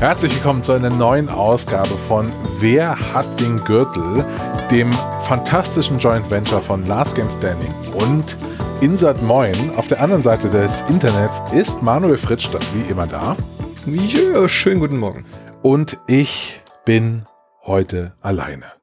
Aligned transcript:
Herzlich 0.00 0.32
willkommen 0.32 0.62
zu 0.62 0.70
einer 0.70 0.90
neuen 0.90 1.28
Ausgabe 1.28 1.88
von 1.88 2.32
Wer 2.60 2.96
hat 3.12 3.40
den 3.40 3.56
Gürtel, 3.64 4.24
dem 4.70 4.92
fantastischen 5.24 5.98
Joint 5.98 6.30
Venture 6.30 6.62
von 6.62 6.86
Last 6.86 7.16
Game 7.16 7.28
Standing 7.28 7.74
und 8.08 8.36
Insert 8.80 9.20
Moin. 9.24 9.56
Auf 9.76 9.88
der 9.88 10.00
anderen 10.00 10.22
Seite 10.22 10.48
des 10.50 10.82
Internets 10.82 11.42
ist 11.52 11.82
Manuel 11.82 12.16
Fritsch 12.16 12.48
wie 12.74 12.88
immer 12.88 13.08
da. 13.08 13.36
Ja, 13.86 14.48
schönen 14.48 14.78
guten 14.78 14.98
Morgen. 14.98 15.24
Und 15.62 15.98
ich 16.06 16.60
bin 16.84 17.26
heute 17.66 18.12
alleine. 18.20 18.77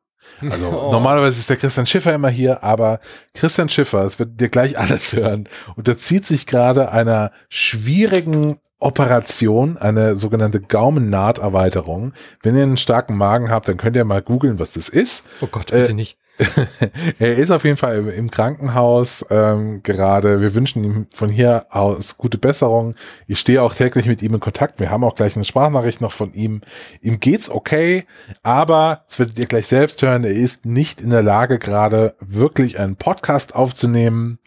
Also 0.49 0.67
oh. 0.87 0.91
normalerweise 0.91 1.39
ist 1.39 1.49
der 1.49 1.57
Christian 1.57 1.85
Schiffer 1.85 2.13
immer 2.13 2.29
hier, 2.29 2.63
aber 2.63 2.99
Christian 3.33 3.69
Schiffer, 3.69 4.03
es 4.03 4.19
wird 4.19 4.39
dir 4.39 4.49
gleich 4.49 4.77
alles 4.77 5.13
hören, 5.13 5.47
unterzieht 5.75 6.25
sich 6.25 6.45
gerade 6.45 6.91
einer 6.91 7.31
schwierigen 7.49 8.57
Operation, 8.79 9.77
eine 9.77 10.17
sogenannte 10.17 10.59
Gaumennahterweiterung. 10.59 12.13
Wenn 12.43 12.55
ihr 12.55 12.63
einen 12.63 12.77
starken 12.77 13.17
Magen 13.17 13.49
habt, 13.49 13.67
dann 13.67 13.77
könnt 13.77 13.95
ihr 13.95 14.05
mal 14.05 14.21
googeln, 14.21 14.59
was 14.59 14.73
das 14.73 14.89
ist. 14.89 15.25
Oh 15.41 15.47
Gott, 15.47 15.67
bitte 15.67 15.91
äh, 15.91 15.93
nicht. 15.93 16.17
er 17.19 17.37
ist 17.37 17.51
auf 17.51 17.63
jeden 17.63 17.77
Fall 17.77 18.07
im, 18.09 18.29
Krankenhaus 18.29 19.25
ähm, 19.29 19.81
gerade. 19.83 20.41
Wir 20.41 20.53
wünschen 20.53 20.83
ihm 20.83 21.07
von 21.13 21.29
hier 21.29 21.67
aus 21.69 22.17
gute 22.17 22.37
Besserung. 22.37 22.95
Ich 23.27 23.39
stehe 23.39 23.61
auch 23.61 23.73
täglich 23.73 24.05
mit 24.05 24.21
ihm 24.21 24.33
in 24.33 24.39
Kontakt. 24.41 24.79
Wir 24.79 24.89
haben 24.89 25.03
auch 25.03 25.15
gleich 25.15 25.35
eine 25.35 25.45
Sprachnachricht 25.45 26.01
noch 26.01 26.11
von 26.11 26.33
ihm. 26.33 26.61
Ihm 27.01 27.21
geht's 27.21 27.49
okay, 27.49 28.05
aber 28.43 29.03
das 29.07 29.19
werdet 29.19 29.39
ihr 29.39 29.45
gleich 29.45 29.67
selbst 29.67 30.01
hören. 30.01 30.25
Er 30.25 30.31
ist 30.31 30.65
nicht 30.65 30.99
in 30.99 31.11
der 31.11 31.23
Lage, 31.23 31.57
gerade 31.57 32.15
wirklich 32.19 32.79
einen 32.79 32.97
Podcast 32.97 33.55
aufzunehmen. 33.55 34.39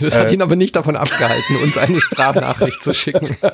Das 0.00 0.16
hat 0.16 0.30
äh, 0.30 0.34
ihn 0.34 0.42
aber 0.42 0.56
nicht 0.56 0.74
davon 0.74 0.96
abgehalten, 0.96 1.56
uns 1.62 1.78
eine 1.78 2.00
Sprachnachricht 2.00 2.82
zu 2.82 2.92
schicken. 2.92 3.36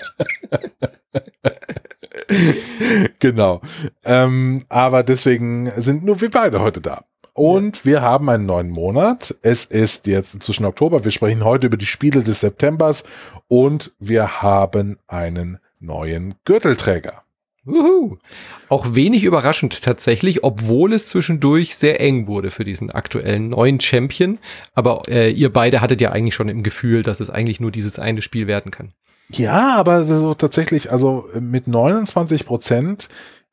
genau. 3.18 3.60
Ähm, 4.04 4.64
aber 4.70 5.02
deswegen 5.02 5.70
sind 5.76 6.04
nur 6.04 6.22
wir 6.22 6.30
beide 6.30 6.60
heute 6.60 6.80
da. 6.80 7.04
Und 7.34 7.78
ja. 7.78 7.84
wir 7.84 8.02
haben 8.02 8.28
einen 8.28 8.46
neuen 8.46 8.70
Monat. 8.70 9.34
Es 9.42 9.64
ist 9.64 10.06
jetzt 10.06 10.42
zwischen 10.42 10.64
Oktober. 10.64 11.04
Wir 11.04 11.10
sprechen 11.10 11.44
heute 11.44 11.66
über 11.66 11.76
die 11.76 11.86
Spiele 11.86 12.22
des 12.22 12.40
Septembers 12.40 13.04
und 13.48 13.92
wir 13.98 14.42
haben 14.42 14.98
einen 15.06 15.58
neuen 15.80 16.34
Gürtelträger. 16.44 17.22
Uhu. 17.64 18.16
Auch 18.68 18.94
wenig 18.94 19.22
überraschend 19.22 19.82
tatsächlich, 19.82 20.42
obwohl 20.42 20.92
es 20.92 21.06
zwischendurch 21.06 21.76
sehr 21.76 22.00
eng 22.00 22.26
wurde 22.26 22.50
für 22.50 22.64
diesen 22.64 22.90
aktuellen 22.90 23.50
neuen 23.50 23.80
Champion. 23.80 24.38
Aber 24.74 25.02
äh, 25.08 25.30
ihr 25.30 25.52
beide 25.52 25.80
hattet 25.80 26.00
ja 26.00 26.10
eigentlich 26.10 26.34
schon 26.34 26.48
im 26.48 26.64
Gefühl, 26.64 27.02
dass 27.02 27.20
es 27.20 27.30
eigentlich 27.30 27.60
nur 27.60 27.70
dieses 27.70 27.98
eine 28.00 28.20
Spiel 28.20 28.48
werden 28.48 28.72
kann. 28.72 28.92
Ja, 29.30 29.76
aber 29.76 30.04
so 30.04 30.34
tatsächlich, 30.34 30.90
also 30.90 31.28
mit 31.38 31.68
29 31.68 32.44
Prozent 32.44 33.08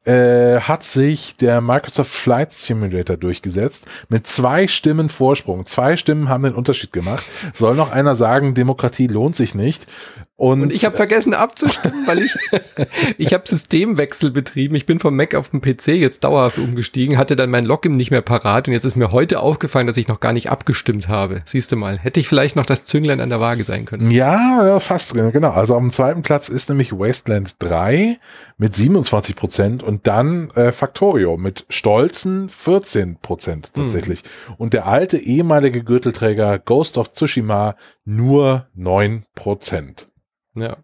äh, 0.06 0.60
hat 0.62 0.84
sich 0.84 1.36
der 1.36 1.62
Microsoft 1.62 2.12
Flight 2.12 2.52
Simulator 2.52 3.18
durchgesetzt 3.18 3.86
mit 4.08 4.28
zwei 4.28 4.68
Stimmen 4.68 5.10
Vorsprung. 5.10 5.66
Zwei 5.66 5.98
Stimmen 5.98 6.30
haben 6.30 6.44
den 6.44 6.56
Unterschied 6.56 6.94
gemacht. 6.94 7.24
Soll 7.54 7.76
noch 7.76 7.92
einer 7.92 8.16
sagen, 8.16 8.54
Demokratie 8.54 9.08
lohnt 9.08 9.36
sich 9.36 9.56
nicht. 9.56 9.88
Und, 10.40 10.62
und 10.62 10.72
ich 10.72 10.86
habe 10.86 10.96
vergessen 10.96 11.34
abzustimmen, 11.34 12.08
weil 12.08 12.20
ich 12.20 12.34
ich 13.18 13.34
habe 13.34 13.44
Systemwechsel 13.46 14.32
betrieben. 14.32 14.74
Ich 14.76 14.86
bin 14.86 15.00
vom 15.00 15.14
Mac 15.14 15.36
auf 15.36 15.50
den 15.50 15.60
PC 15.60 15.90
jetzt 15.90 16.24
dauerhaft 16.24 16.60
umgestiegen, 16.60 17.18
hatte 17.18 17.36
dann 17.36 17.50
mein 17.50 17.66
Login 17.66 17.98
nicht 17.98 18.10
mehr 18.10 18.22
parat 18.22 18.70
und 18.70 18.74
jetzt 18.74 18.86
ist 18.86 18.96
mir 18.96 19.10
heute 19.10 19.42
aufgefallen, 19.42 19.86
dass 19.86 19.98
ich 19.98 20.08
noch 20.08 20.22
gar 20.22 20.32
nicht 20.32 20.50
abgestimmt 20.50 21.10
habe. 21.10 21.42
Siehst 21.44 21.74
du 21.74 21.76
mal, 21.76 22.00
hätte 22.00 22.22
ich 22.22 22.30
vielleicht 22.30 22.56
noch 22.56 22.66
das 22.66 22.86
Zünglein 22.86 23.20
an 23.20 23.28
der 23.28 23.42
Waage 23.42 23.66
sein 23.66 23.84
können. 23.84 24.12
Ja, 24.12 24.66
ja 24.66 24.80
fast 24.80 25.14
drin, 25.14 25.30
genau. 25.34 25.52
Also 25.52 25.76
auf 25.76 25.82
dem 25.82 25.92
zweiten 25.92 26.22
Platz 26.22 26.48
ist 26.48 26.70
nämlich 26.70 26.94
Wasteland 26.94 27.58
3 27.60 28.18
mit 28.58 28.74
27 28.74 29.36
Prozent 29.36 29.84
und 29.84 30.08
dann 30.08 30.52
äh, 30.52 30.72
Factorio 30.72 31.36
mit 31.36 31.66
stolzen 31.68 32.48
14 32.48 33.18
Prozent 33.18 33.74
tatsächlich. 33.74 34.22
Hm. 34.46 34.56
Und 34.58 34.74
der 34.74 34.86
alte 34.88 35.18
ehemalige 35.18 35.84
Gürtelträger 35.84 36.60
Ghost 36.60 36.98
of 36.98 37.12
Tsushima 37.12 37.76
nur 38.06 38.68
9 38.74 39.26
Prozent. 39.36 40.09
Ja. 40.56 40.78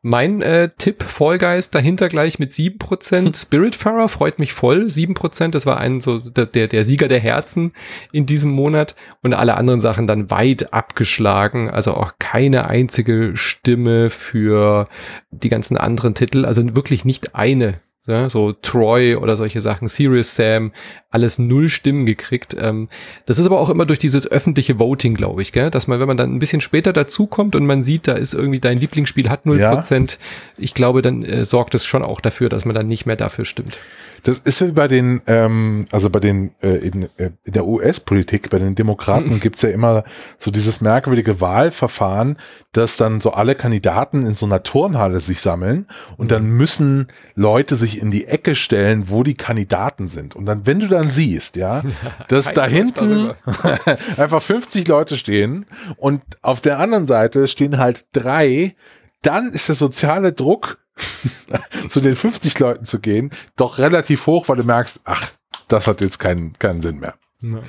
Mein 0.00 0.42
äh, 0.42 0.70
Tipp, 0.78 1.02
Fall 1.02 1.38
Guys 1.38 1.70
dahinter 1.70 2.08
gleich 2.08 2.38
mit 2.38 2.52
7%. 2.52 3.36
Spiritfarer 3.42 4.08
freut 4.08 4.38
mich 4.38 4.52
voll, 4.52 4.84
7%. 4.84 5.50
Das 5.50 5.66
war 5.66 5.78
ein 5.78 6.00
so 6.00 6.18
der, 6.18 6.46
der 6.46 6.84
Sieger 6.84 7.08
der 7.08 7.18
Herzen 7.18 7.72
in 8.12 8.26
diesem 8.26 8.50
Monat. 8.50 8.94
Und 9.22 9.34
alle 9.34 9.56
anderen 9.56 9.80
Sachen 9.80 10.06
dann 10.06 10.30
weit 10.30 10.72
abgeschlagen. 10.72 11.68
Also 11.68 11.94
auch 11.94 12.12
keine 12.18 12.68
einzige 12.68 13.36
Stimme 13.36 14.10
für 14.10 14.88
die 15.30 15.48
ganzen 15.48 15.76
anderen 15.76 16.14
Titel. 16.14 16.44
Also 16.44 16.76
wirklich 16.76 17.04
nicht 17.04 17.34
eine 17.34 17.80
ja, 18.08 18.30
so 18.30 18.52
Troy 18.52 19.16
oder 19.16 19.36
solche 19.36 19.60
Sachen, 19.60 19.86
Serious 19.86 20.34
Sam, 20.34 20.72
alles 21.10 21.38
null 21.38 21.68
Stimmen 21.68 22.06
gekriegt. 22.06 22.56
Ähm, 22.58 22.88
das 23.26 23.38
ist 23.38 23.46
aber 23.46 23.60
auch 23.60 23.68
immer 23.68 23.84
durch 23.84 23.98
dieses 23.98 24.30
öffentliche 24.30 24.78
Voting, 24.78 25.14
glaube 25.14 25.42
ich, 25.42 25.52
gell? 25.52 25.70
dass 25.70 25.86
man, 25.86 26.00
wenn 26.00 26.08
man 26.08 26.16
dann 26.16 26.34
ein 26.34 26.38
bisschen 26.38 26.62
später 26.62 26.94
dazukommt 26.94 27.54
und 27.54 27.66
man 27.66 27.84
sieht, 27.84 28.08
da 28.08 28.14
ist 28.14 28.32
irgendwie 28.32 28.60
dein 28.60 28.78
Lieblingsspiel 28.78 29.28
hat 29.28 29.44
null 29.44 29.58
Prozent, 29.58 30.12
ja. 30.12 30.64
ich 30.64 30.72
glaube, 30.72 31.02
dann 31.02 31.22
äh, 31.22 31.44
sorgt 31.44 31.74
es 31.74 31.84
schon 31.84 32.02
auch 32.02 32.22
dafür, 32.22 32.48
dass 32.48 32.64
man 32.64 32.74
dann 32.74 32.88
nicht 32.88 33.04
mehr 33.04 33.16
dafür 33.16 33.44
stimmt. 33.44 33.78
Das 34.22 34.38
ist 34.38 34.60
wie 34.66 34.72
bei 34.72 34.88
den, 34.88 35.22
ähm, 35.26 35.84
also 35.92 36.10
bei 36.10 36.20
den, 36.20 36.54
äh, 36.60 36.76
in, 36.76 37.04
äh, 37.16 37.30
in 37.44 37.52
der 37.52 37.66
US-Politik, 37.66 38.50
bei 38.50 38.58
den 38.58 38.74
Demokraten 38.74 39.34
mhm. 39.34 39.40
gibt's 39.40 39.62
ja 39.62 39.70
immer 39.70 40.04
so 40.38 40.50
dieses 40.50 40.80
merkwürdige 40.80 41.40
Wahlverfahren, 41.40 42.36
dass 42.72 42.96
dann 42.96 43.20
so 43.20 43.32
alle 43.32 43.54
Kandidaten 43.54 44.26
in 44.26 44.34
so 44.34 44.46
einer 44.46 44.62
Turnhalle 44.62 45.20
sich 45.20 45.40
sammeln 45.40 45.86
und 46.16 46.30
dann 46.30 46.44
müssen 46.46 47.08
Leute 47.34 47.76
sich 47.76 48.00
in 48.00 48.10
die 48.10 48.26
Ecke 48.26 48.54
stellen, 48.54 49.08
wo 49.08 49.22
die 49.22 49.34
Kandidaten 49.34 50.08
sind. 50.08 50.36
Und 50.36 50.46
dann, 50.46 50.66
wenn 50.66 50.80
du 50.80 50.88
dann 50.88 51.08
siehst, 51.08 51.56
ja, 51.56 51.82
dass 52.28 52.52
da 52.52 52.66
hinten 52.66 53.32
einfach 54.16 54.42
50 54.42 54.86
Leute 54.88 55.16
stehen 55.16 55.66
und 55.96 56.22
auf 56.42 56.60
der 56.60 56.78
anderen 56.78 57.06
Seite 57.06 57.48
stehen 57.48 57.78
halt 57.78 58.06
drei, 58.12 58.74
dann 59.22 59.50
ist 59.50 59.68
der 59.68 59.76
soziale 59.76 60.32
Druck 60.32 60.78
zu 61.88 62.00
den 62.00 62.16
50 62.16 62.58
Leuten 62.58 62.84
zu 62.84 63.00
gehen, 63.00 63.30
doch 63.56 63.78
relativ 63.78 64.26
hoch, 64.26 64.48
weil 64.48 64.56
du 64.56 64.64
merkst, 64.64 65.00
ach, 65.04 65.30
das 65.68 65.86
hat 65.86 66.00
jetzt 66.00 66.18
keinen, 66.18 66.58
keinen 66.58 66.82
Sinn 66.82 66.98
mehr. 66.98 67.14
Ja. 67.42 67.60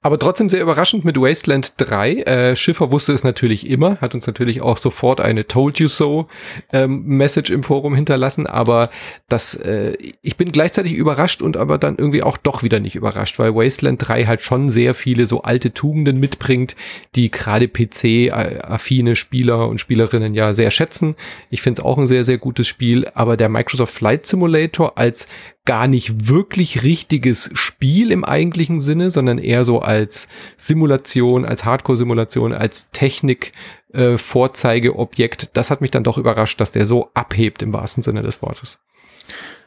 Aber 0.00 0.16
trotzdem 0.20 0.48
sehr 0.48 0.62
überraschend 0.62 1.04
mit 1.04 1.16
Wasteland 1.16 1.72
3. 1.76 2.12
Äh, 2.12 2.56
Schiffer 2.56 2.92
wusste 2.92 3.12
es 3.12 3.24
natürlich 3.24 3.68
immer, 3.68 4.00
hat 4.00 4.14
uns 4.14 4.28
natürlich 4.28 4.60
auch 4.60 4.76
sofort 4.76 5.20
eine 5.20 5.48
Told 5.48 5.80
You 5.80 5.88
So 5.88 6.28
ähm, 6.72 7.02
Message 7.04 7.50
im 7.50 7.64
Forum 7.64 7.96
hinterlassen, 7.96 8.46
aber 8.46 8.88
das, 9.28 9.56
äh, 9.56 9.94
ich 10.22 10.36
bin 10.36 10.52
gleichzeitig 10.52 10.92
überrascht 10.92 11.42
und 11.42 11.56
aber 11.56 11.78
dann 11.78 11.96
irgendwie 11.98 12.22
auch 12.22 12.36
doch 12.36 12.62
wieder 12.62 12.78
nicht 12.78 12.94
überrascht, 12.94 13.40
weil 13.40 13.56
Wasteland 13.56 14.06
3 14.06 14.26
halt 14.26 14.40
schon 14.40 14.68
sehr 14.68 14.94
viele 14.94 15.26
so 15.26 15.42
alte 15.42 15.74
Tugenden 15.74 16.20
mitbringt, 16.20 16.76
die 17.16 17.32
gerade 17.32 17.66
PC-affine 17.66 19.16
Spieler 19.16 19.66
und 19.68 19.80
Spielerinnen 19.80 20.32
ja 20.32 20.54
sehr 20.54 20.70
schätzen. 20.70 21.16
Ich 21.50 21.60
finde 21.60 21.80
es 21.80 21.84
auch 21.84 21.98
ein 21.98 22.06
sehr, 22.06 22.24
sehr 22.24 22.38
gutes 22.38 22.68
Spiel, 22.68 23.08
aber 23.14 23.36
der 23.36 23.48
Microsoft 23.48 23.94
Flight 23.94 24.26
Simulator 24.26 24.96
als 24.96 25.26
gar 25.68 25.86
nicht 25.86 26.28
wirklich 26.30 26.82
richtiges 26.82 27.50
Spiel 27.52 28.10
im 28.10 28.24
eigentlichen 28.24 28.80
Sinne, 28.80 29.10
sondern 29.10 29.36
eher 29.36 29.66
so 29.66 29.80
als 29.80 30.28
Simulation, 30.56 31.44
als 31.44 31.66
Hardcore-Simulation, 31.66 32.54
als 32.54 32.90
Technik-Vorzeigeobjekt. 32.90 35.42
Äh, 35.42 35.46
das 35.52 35.70
hat 35.70 35.82
mich 35.82 35.90
dann 35.90 36.04
doch 36.04 36.16
überrascht, 36.16 36.58
dass 36.58 36.72
der 36.72 36.86
so 36.86 37.10
abhebt 37.12 37.62
im 37.62 37.74
wahrsten 37.74 38.02
Sinne 38.02 38.22
des 38.22 38.40
Wortes. 38.40 38.78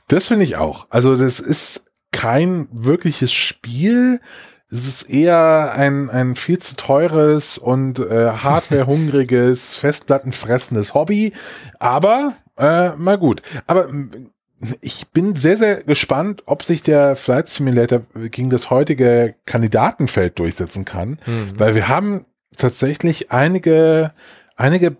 Das 0.08 0.26
finde 0.26 0.44
ich 0.44 0.56
auch. 0.56 0.88
Also 0.90 1.16
das 1.16 1.40
ist 1.40 1.92
kein 2.12 2.68
wirkliches 2.72 3.32
Spiel. 3.32 4.22
Es 4.72 4.88
ist 4.88 5.04
eher 5.04 5.74
ein, 5.76 6.10
ein 6.10 6.34
viel 6.34 6.58
zu 6.58 6.78
teures 6.78 7.60
und 7.60 8.00
äh, 8.00 8.32
hardwarehungriges, 8.32 9.76
festplattenfressendes 9.80 10.96
Hobby. 10.96 11.34
Aber 11.78 12.34
äh, 12.58 12.96
mal 12.96 13.20
gut. 13.20 13.44
Aber 13.68 13.88
ich 14.82 15.08
bin 15.10 15.36
sehr, 15.36 15.58
sehr 15.58 15.84
gespannt, 15.84 16.44
ob 16.46 16.64
sich 16.64 16.84
der 16.84 17.16
Flight 17.16 17.48
Simulator 17.48 18.02
gegen 18.30 18.50
das 18.50 18.70
heutige 18.70 19.36
Kandidatenfeld 19.46 20.40
durchsetzen 20.40 20.86
kann, 20.86 21.20
mhm. 21.26 21.54
weil 21.58 21.76
wir 21.76 21.88
haben 21.88 22.26
tatsächlich 22.56 23.32
einige 23.32 24.12
einige 24.56 24.98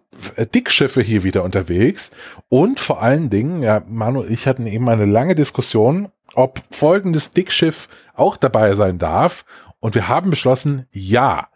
Dickschiffe 0.56 1.02
hier 1.02 1.24
wieder 1.24 1.44
unterwegs 1.44 2.12
und 2.50 2.80
vor 2.80 3.02
allen 3.02 3.30
Dingen, 3.30 3.62
ja, 3.62 3.84
Manu 3.88 4.24
ich 4.24 4.48
hatten 4.48 4.66
eben 4.66 4.90
eine 4.90 5.06
lange 5.06 5.36
Diskussion, 5.36 6.10
ob 6.34 6.62
folgendes 6.72 7.34
Dickschiff 7.34 7.88
auch 8.16 8.38
dabei 8.38 8.74
sein 8.74 8.98
darf 8.98 9.46
und 9.80 9.96
wir 9.96 10.08
haben 10.08 10.30
beschlossen, 10.30 10.88
ja. 10.92 11.50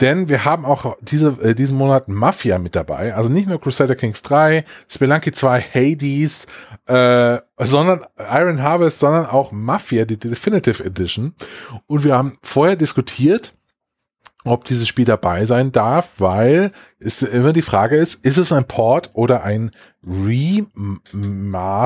Denn 0.00 0.28
wir 0.28 0.44
haben 0.44 0.66
auch 0.66 0.96
diese, 1.00 1.28
äh, 1.42 1.54
diesen 1.54 1.78
Monat 1.78 2.08
Mafia 2.08 2.58
mit 2.58 2.76
dabei. 2.76 3.14
Also 3.14 3.32
nicht 3.32 3.48
nur 3.48 3.60
Crusader 3.60 3.96
Kings 3.96 4.20
3, 4.22 4.64
Spelunky 4.88 5.32
2, 5.32 5.60
Hades, 5.60 6.46
äh, 6.86 7.38
sondern 7.58 8.04
Iron 8.18 8.62
Harvest, 8.62 8.98
sondern 8.98 9.24
auch 9.26 9.52
Mafia, 9.52 10.04
die 10.04 10.18
Definitive 10.18 10.84
Edition. 10.84 11.34
Und 11.86 12.04
wir 12.04 12.16
haben 12.16 12.34
vorher 12.42 12.76
diskutiert, 12.76 13.54
ob 14.44 14.64
dieses 14.64 14.86
Spiel 14.86 15.06
dabei 15.06 15.44
sein 15.46 15.72
darf, 15.72 16.10
weil 16.18 16.72
es 16.98 17.22
immer 17.22 17.52
die 17.52 17.62
Frage 17.62 17.96
ist, 17.96 18.24
ist 18.24 18.36
es 18.36 18.52
ein 18.52 18.66
Port 18.66 19.10
oder 19.14 19.42
ein 19.44 19.70
Remaster? 21.14 21.80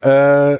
Äh, 0.00 0.58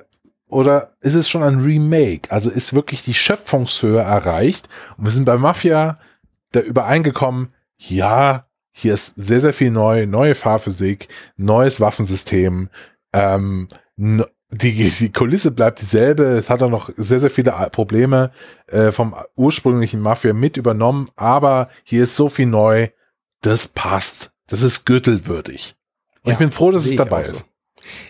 oder 0.49 0.95
ist 1.01 1.15
es 1.15 1.29
schon 1.29 1.43
ein 1.43 1.61
Remake? 1.61 2.31
Also 2.31 2.51
ist 2.51 2.73
wirklich 2.73 3.03
die 3.03 3.15
Schöpfungshöhe 3.15 4.01
erreicht? 4.01 4.69
Und 4.97 5.05
wir 5.05 5.11
sind 5.11 5.25
bei 5.25 5.37
Mafia 5.37 5.99
da 6.53 6.61
übereingekommen, 6.61 7.49
ja, 7.77 8.47
hier 8.73 8.95
ist 8.95 9.15
sehr, 9.17 9.41
sehr 9.41 9.53
viel 9.53 9.71
neu, 9.71 10.07
neue 10.07 10.35
Fahrphysik, 10.35 11.09
neues 11.37 11.81
Waffensystem, 11.81 12.69
ähm, 13.13 13.69
die, 14.53 14.91
die 14.91 15.13
Kulisse 15.13 15.51
bleibt 15.53 15.81
dieselbe. 15.81 16.25
Es 16.25 16.51
hat 16.51 16.63
auch 16.63 16.71
noch 16.71 16.91
sehr, 16.97 17.21
sehr 17.21 17.31
viele 17.31 17.53
Probleme 17.71 18.33
äh, 18.67 18.91
vom 18.91 19.15
ursprünglichen 19.37 20.01
Mafia 20.01 20.33
mit 20.33 20.57
übernommen, 20.57 21.09
aber 21.17 21.69
hier 21.85 22.03
ist 22.03 22.17
so 22.17 22.29
viel 22.29 22.47
neu, 22.47 22.89
das 23.43 23.69
passt. 23.69 24.33
Das 24.49 24.63
ist 24.63 24.85
gürtelwürdig. 24.85 25.77
Und 26.23 26.31
ja, 26.31 26.33
ich 26.33 26.39
bin 26.39 26.51
froh, 26.51 26.73
dass 26.73 26.85
es 26.85 26.97
dabei 26.97 27.23
ist. 27.23 27.47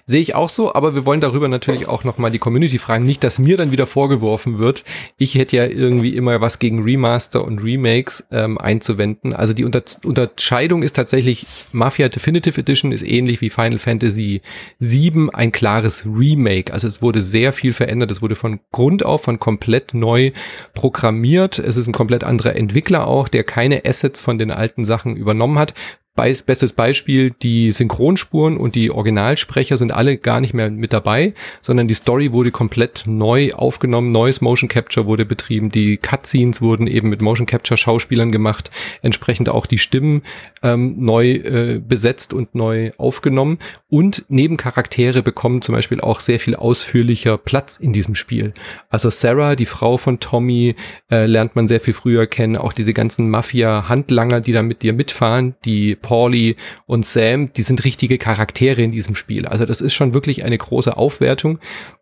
Sehe 0.07 0.21
ich 0.21 0.35
auch 0.35 0.49
so, 0.49 0.75
aber 0.75 0.95
wir 0.95 1.07
wollen 1.07 1.21
darüber 1.21 1.49
natürlich 1.49 1.89
auch 1.89 2.05
nochmal 2.05 2.31
die 2.31 2.39
Community 2.39 2.79
fragen. 2.79 3.05
Nicht, 3.05 3.23
dass 3.25 3.39
mir 3.39 3.57
dann 3.57 3.71
wieder 3.71 3.87
vorgeworfen 3.87 4.59
wird, 4.59 4.85
ich 5.17 5.35
hätte 5.35 5.57
ja 5.57 5.67
irgendwie 5.67 6.17
immer 6.17 6.41
was 6.41 6.59
gegen 6.59 6.83
Remaster 6.83 7.45
und 7.45 7.63
Remakes 7.63 8.27
ähm, 8.31 8.59
einzuwenden. 8.59 9.33
Also 9.33 9.53
die 9.53 9.65
Unter 9.65 9.83
Unterscheidung 10.05 10.83
ist 10.83 10.97
tatsächlich, 10.97 11.47
Mafia 11.73 12.09
Definitive 12.09 12.61
Edition 12.61 12.93
ist 12.93 13.03
ähnlich 13.03 13.41
wie 13.41 13.51
Final 13.51 13.79
Fantasy 13.79 14.43
VII 14.79 15.31
ein 15.33 15.53
klares 15.53 16.07
Remake. 16.07 16.73
Also 16.73 16.89
es 16.89 17.03
wurde 17.03 17.23
sehr 17.23 17.53
viel 17.53 17.73
verändert. 17.73 18.11
Es 18.11 18.23
wurde 18.23 18.35
von 18.35 18.61
Grund 18.73 19.05
auf, 19.05 19.23
von 19.23 19.39
komplett 19.39 19.95
neu 19.95 20.33
programmiert. 20.75 21.59
Es 21.59 21.77
ist 21.77 21.87
ein 21.87 21.93
komplett 21.93 22.25
anderer 22.25 22.57
Entwickler 22.57 23.07
auch, 23.07 23.29
der 23.29 23.45
keine 23.45 23.85
Assets 23.85 24.21
von 24.21 24.39
den 24.39 24.51
alten 24.51 24.85
Sachen 24.85 25.17
übernommen 25.17 25.59
hat. 25.59 25.75
Bestes 26.21 26.73
Beispiel, 26.73 27.33
die 27.43 27.73
Synchronspuren 27.73 28.57
und 28.57 28.75
die 28.75 28.91
Originalsprecher 28.91 29.77
sind 29.77 29.93
alle 29.93 30.17
gar 30.17 30.41
nicht 30.41 30.55
mehr 30.55 30.71
mit 30.71 30.93
dabei, 30.93 31.35
sondern 31.61 31.89
die 31.89 31.95
Story 31.95 32.33
wurde 32.33 32.51
komplett 32.51 33.05
neu 33.07 33.53
aufgenommen, 33.53 34.13
neues 34.13 34.41
Motion 34.41 34.69
Capture 34.69 35.07
wurde 35.07 35.25
betrieben, 35.25 35.71
die 35.71 35.97
Cutscenes 35.97 36.61
wurden 36.61 36.87
eben 36.87 37.09
mit 37.09 37.23
Motion 37.23 37.47
Capture 37.47 37.79
Schauspielern 37.79 38.33
gemacht, 38.33 38.71
entsprechend 39.03 39.49
auch 39.49 39.67
die 39.67 39.79
Stimmen 39.79 40.23
ähm, 40.63 40.97
neu 40.99 41.33
äh, 41.33 41.81
besetzt 41.87 42.35
und 42.35 42.55
neu 42.55 42.93
aufgenommen 42.99 43.59
und 43.89 44.25
Nebencharaktere 44.29 45.23
bekommen 45.23 45.63
zum 45.63 45.75
Beispiel 45.75 46.01
auch 46.01 46.21
sehr 46.21 46.39
viel 46.39 46.55
ausführlicher 46.55 47.39
Platz 47.39 47.77
in 47.77 47.93
diesem 47.93 48.15
Spiel. 48.15 48.53
Also 48.89 49.11
Sarah, 49.11 49.57
die 49.57 49.67
Frau 49.67 49.97
von 49.97 50.21
Tommy, 50.21 50.75
äh, 51.11 51.27
lernt 51.27 51.57
man 51.57 51.69
sehr 51.69 51.81
viel 51.81 51.95
früher 51.95 52.27
kennen, 52.27 52.57
auch 52.57 52.73
diese 52.73 52.93
ganzen 52.93 53.31
Mafia-Handlanger, 53.31 54.41
die 54.41 54.53
da 54.53 54.63
mit 54.63 54.83
dir 54.83 54.93
mitfahren, 54.93 55.55
die 55.65 55.97
Paulie 56.11 56.57
und 56.87 57.07
Sam, 57.07 57.53
die 57.53 57.63
sind 57.63 57.85
richtige 57.85 58.19
Charaktere 58.19 58.83
in 58.83 58.91
diesem 58.91 59.15
Spiel. 59.15 59.47
Also 59.47 59.65
das 59.65 59.81
ist 59.81 59.95
schon 59.95 60.13
wirklich 60.13 60.43
eine 60.43 60.59
große 60.59 60.97
Aufwertung. 60.97 61.61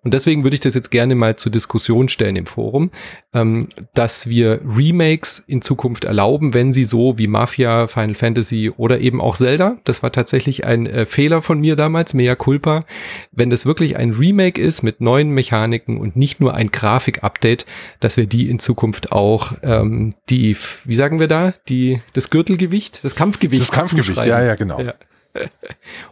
Und 0.08 0.14
deswegen 0.14 0.42
würde 0.42 0.54
ich 0.54 0.60
das 0.60 0.72
jetzt 0.72 0.90
gerne 0.90 1.14
mal 1.14 1.36
zur 1.36 1.52
Diskussion 1.52 2.08
stellen 2.08 2.34
im 2.34 2.46
Forum, 2.46 2.90
ähm, 3.34 3.68
dass 3.92 4.26
wir 4.26 4.58
Remakes 4.66 5.44
in 5.46 5.60
Zukunft 5.60 6.04
erlauben, 6.04 6.54
wenn 6.54 6.72
sie 6.72 6.86
so 6.86 7.18
wie 7.18 7.26
Mafia, 7.26 7.88
Final 7.88 8.14
Fantasy 8.14 8.72
oder 8.74 9.00
eben 9.00 9.20
auch 9.20 9.36
Zelda, 9.36 9.76
das 9.84 10.02
war 10.02 10.10
tatsächlich 10.10 10.64
ein 10.64 10.86
äh, 10.86 11.04
Fehler 11.04 11.42
von 11.42 11.60
mir 11.60 11.76
damals, 11.76 12.14
mea 12.14 12.36
culpa, 12.36 12.86
wenn 13.32 13.50
das 13.50 13.66
wirklich 13.66 13.98
ein 13.98 14.12
Remake 14.12 14.58
ist 14.58 14.82
mit 14.82 15.02
neuen 15.02 15.28
Mechaniken 15.28 15.98
und 15.98 16.16
nicht 16.16 16.40
nur 16.40 16.54
ein 16.54 16.70
Grafik-Update, 16.70 17.66
dass 18.00 18.16
wir 18.16 18.24
die 18.24 18.48
in 18.48 18.60
Zukunft 18.60 19.12
auch 19.12 19.52
ähm, 19.62 20.14
die, 20.30 20.56
wie 20.86 20.94
sagen 20.94 21.20
wir 21.20 21.28
da, 21.28 21.52
die, 21.68 22.00
das 22.14 22.30
Gürtelgewicht, 22.30 23.00
das 23.04 23.14
Kampfgewicht. 23.14 23.60
Das 23.60 23.72
Kampfgewicht 23.72 24.14
Gewicht, 24.14 24.26
ja, 24.26 24.42
ja, 24.42 24.54
genau. 24.54 24.80
Ja. 24.80 24.94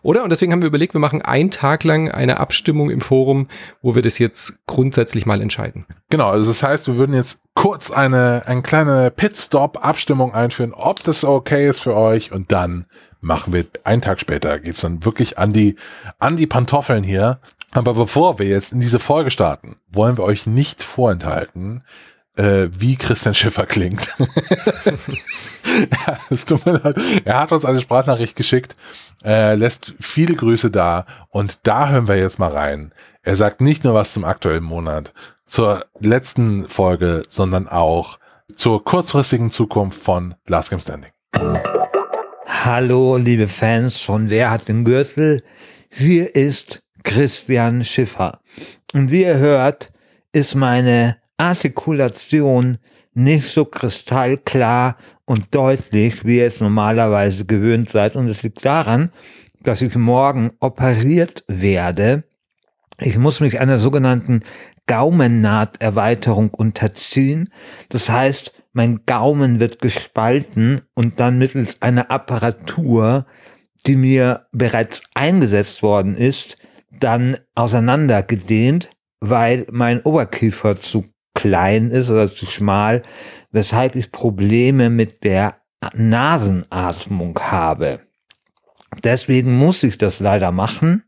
Oder? 0.02 0.22
Und 0.22 0.30
deswegen 0.30 0.52
haben 0.52 0.62
wir 0.62 0.68
überlegt, 0.68 0.94
wir 0.94 1.00
machen 1.00 1.22
einen 1.22 1.50
Tag 1.50 1.84
lang 1.84 2.10
eine 2.10 2.38
Abstimmung 2.38 2.90
im 2.90 3.00
Forum, 3.00 3.48
wo 3.82 3.94
wir 3.94 4.02
das 4.02 4.18
jetzt 4.18 4.66
grundsätzlich 4.66 5.26
mal 5.26 5.40
entscheiden. 5.40 5.86
Genau, 6.10 6.30
also 6.30 6.50
das 6.50 6.62
heißt, 6.62 6.86
wir 6.88 6.96
würden 6.96 7.14
jetzt 7.14 7.42
kurz 7.54 7.90
eine, 7.90 8.42
eine 8.46 8.62
kleine 8.62 9.10
Pitstop-Abstimmung 9.10 10.34
einführen, 10.34 10.72
ob 10.72 11.02
das 11.04 11.24
okay 11.24 11.68
ist 11.68 11.80
für 11.80 11.96
euch 11.96 12.32
und 12.32 12.52
dann 12.52 12.86
machen 13.20 13.52
wir 13.52 13.64
einen 13.84 14.02
Tag 14.02 14.20
später, 14.20 14.58
geht's 14.58 14.82
dann 14.82 15.04
wirklich 15.04 15.38
an 15.38 15.52
die, 15.52 15.76
an 16.18 16.36
die 16.36 16.46
Pantoffeln 16.46 17.02
hier. 17.02 17.40
Aber 17.72 17.94
bevor 17.94 18.38
wir 18.38 18.46
jetzt 18.46 18.72
in 18.72 18.80
diese 18.80 18.98
Folge 18.98 19.30
starten, 19.30 19.76
wollen 19.90 20.16
wir 20.16 20.24
euch 20.24 20.46
nicht 20.46 20.82
vorenthalten, 20.82 21.82
äh, 22.36 22.68
wie 22.78 22.96
Christian 22.96 23.34
Schiffer 23.34 23.66
klingt. 23.66 24.08
ja, 24.18 24.26
es 26.30 26.44
tut 26.44 26.64
mir 26.66 26.78
leid. 26.78 26.96
Er 27.24 27.40
hat 27.40 27.52
uns 27.52 27.64
eine 27.64 27.80
Sprachnachricht 27.80 28.36
geschickt, 28.36 28.76
äh, 29.24 29.54
lässt 29.54 29.94
viele 30.00 30.34
Grüße 30.34 30.70
da 30.70 31.06
und 31.30 31.66
da 31.66 31.88
hören 31.88 32.08
wir 32.08 32.16
jetzt 32.16 32.38
mal 32.38 32.50
rein. 32.50 32.92
Er 33.22 33.36
sagt 33.36 33.60
nicht 33.60 33.84
nur 33.84 33.94
was 33.94 34.12
zum 34.12 34.24
aktuellen 34.24 34.64
Monat, 34.64 35.12
zur 35.46 35.84
letzten 35.98 36.68
Folge, 36.68 37.24
sondern 37.28 37.68
auch 37.68 38.18
zur 38.54 38.84
kurzfristigen 38.84 39.50
Zukunft 39.50 40.00
von 40.00 40.34
Last 40.46 40.70
Game 40.70 40.80
Standing. 40.80 41.10
Hallo, 42.46 43.16
liebe 43.16 43.48
Fans 43.48 44.00
von 44.00 44.30
Wer 44.30 44.50
hat 44.50 44.68
den 44.68 44.84
Gürtel? 44.84 45.42
Hier 45.90 46.34
ist 46.34 46.82
Christian 47.02 47.84
Schiffer. 47.84 48.40
Und 48.92 49.10
wie 49.10 49.22
ihr 49.22 49.38
hört, 49.38 49.92
ist 50.32 50.54
meine 50.54 51.16
Artikulation 51.38 52.78
nicht 53.14 53.50
so 53.50 53.64
kristallklar 53.64 54.96
und 55.24 55.54
deutlich, 55.54 56.24
wie 56.24 56.38
ihr 56.38 56.46
es 56.46 56.60
normalerweise 56.60 57.44
gewöhnt 57.44 57.90
seid. 57.90 58.14
Und 58.14 58.28
es 58.28 58.42
liegt 58.42 58.64
daran, 58.64 59.10
dass 59.62 59.82
ich 59.82 59.94
morgen 59.96 60.52
operiert 60.60 61.44
werde. 61.48 62.24
Ich 62.98 63.18
muss 63.18 63.40
mich 63.40 63.60
einer 63.60 63.78
sogenannten 63.78 64.42
Gaumennahterweiterung 64.86 66.50
unterziehen. 66.50 67.50
Das 67.88 68.08
heißt, 68.08 68.52
mein 68.72 69.00
Gaumen 69.06 69.58
wird 69.58 69.80
gespalten 69.80 70.82
und 70.94 71.18
dann 71.18 71.38
mittels 71.38 71.80
einer 71.82 72.10
Apparatur, 72.10 73.26
die 73.86 73.96
mir 73.96 74.46
bereits 74.52 75.02
eingesetzt 75.14 75.82
worden 75.82 76.14
ist, 76.14 76.58
dann 76.90 77.38
auseinandergedehnt, 77.54 78.90
weil 79.20 79.66
mein 79.70 80.02
Oberkiefer 80.02 80.76
zu 80.76 81.04
klein 81.36 81.90
ist 81.90 82.10
oder 82.10 82.34
zu 82.34 82.46
schmal, 82.46 83.02
weshalb 83.52 83.94
ich 83.94 84.10
Probleme 84.10 84.90
mit 84.90 85.22
der 85.22 85.60
Nasenatmung 85.94 87.38
habe. 87.38 88.00
Deswegen 89.04 89.56
muss 89.56 89.82
ich 89.84 89.98
das 89.98 90.18
leider 90.18 90.50
machen. 90.50 91.04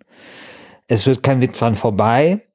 Es 0.87 1.07
wird 1.07 1.23
kein 1.23 1.41
Weg 1.41 1.55
dran 1.55 1.75
vorbei. 1.75 2.47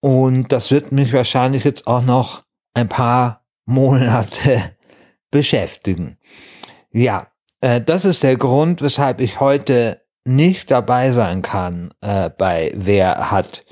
Und 0.00 0.50
das 0.50 0.72
wird 0.72 0.90
mich 0.90 1.12
wahrscheinlich 1.12 1.62
jetzt 1.62 1.86
auch 1.86 2.02
noch 2.02 2.42
ein 2.74 2.88
paar 2.88 3.44
Monate 3.66 4.72
beschäftigen. 5.30 6.18
Ja, 6.90 7.28
äh, 7.60 7.80
das 7.80 8.04
ist 8.04 8.22
der 8.22 8.36
Grund, 8.36 8.82
weshalb 8.82 9.20
ich 9.20 9.38
heute 9.38 10.02
nicht 10.24 10.70
dabei 10.70 11.12
sein 11.12 11.42
kann 11.42 11.92
äh, 12.00 12.30
bei 12.30 12.72
Wer 12.74 13.30
hat 13.30 13.64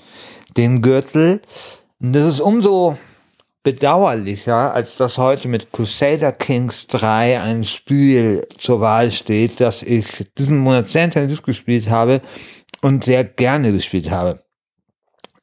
den 0.57 0.83
Gürtel. 0.83 1.43
Und 2.01 2.13
das 2.13 2.27
ist 2.27 2.41
umso 2.41 2.97
bedauerlicher, 3.63 4.73
als 4.75 4.97
dass 4.97 5.19
heute 5.19 5.49
mit 5.49 5.73
Crusader 5.73 6.33
Kings 6.33 6.87
3 6.87 7.41
ein 7.41 7.65
Spiel 7.65 8.47
zur 8.59 8.81
Wahl 8.81 9.13
steht, 9.13 9.61
das 9.61 9.83
ich 9.83 10.31
diesen 10.39 10.59
Monat 10.59 10.89
sehr 10.89 11.05
intensiv 11.05 11.43
gespielt 11.43 11.91
habe 11.91 12.23
und 12.81 13.05
sehr 13.05 13.25
gerne 13.25 13.73
gespielt 13.73 14.11
habe. 14.11 14.43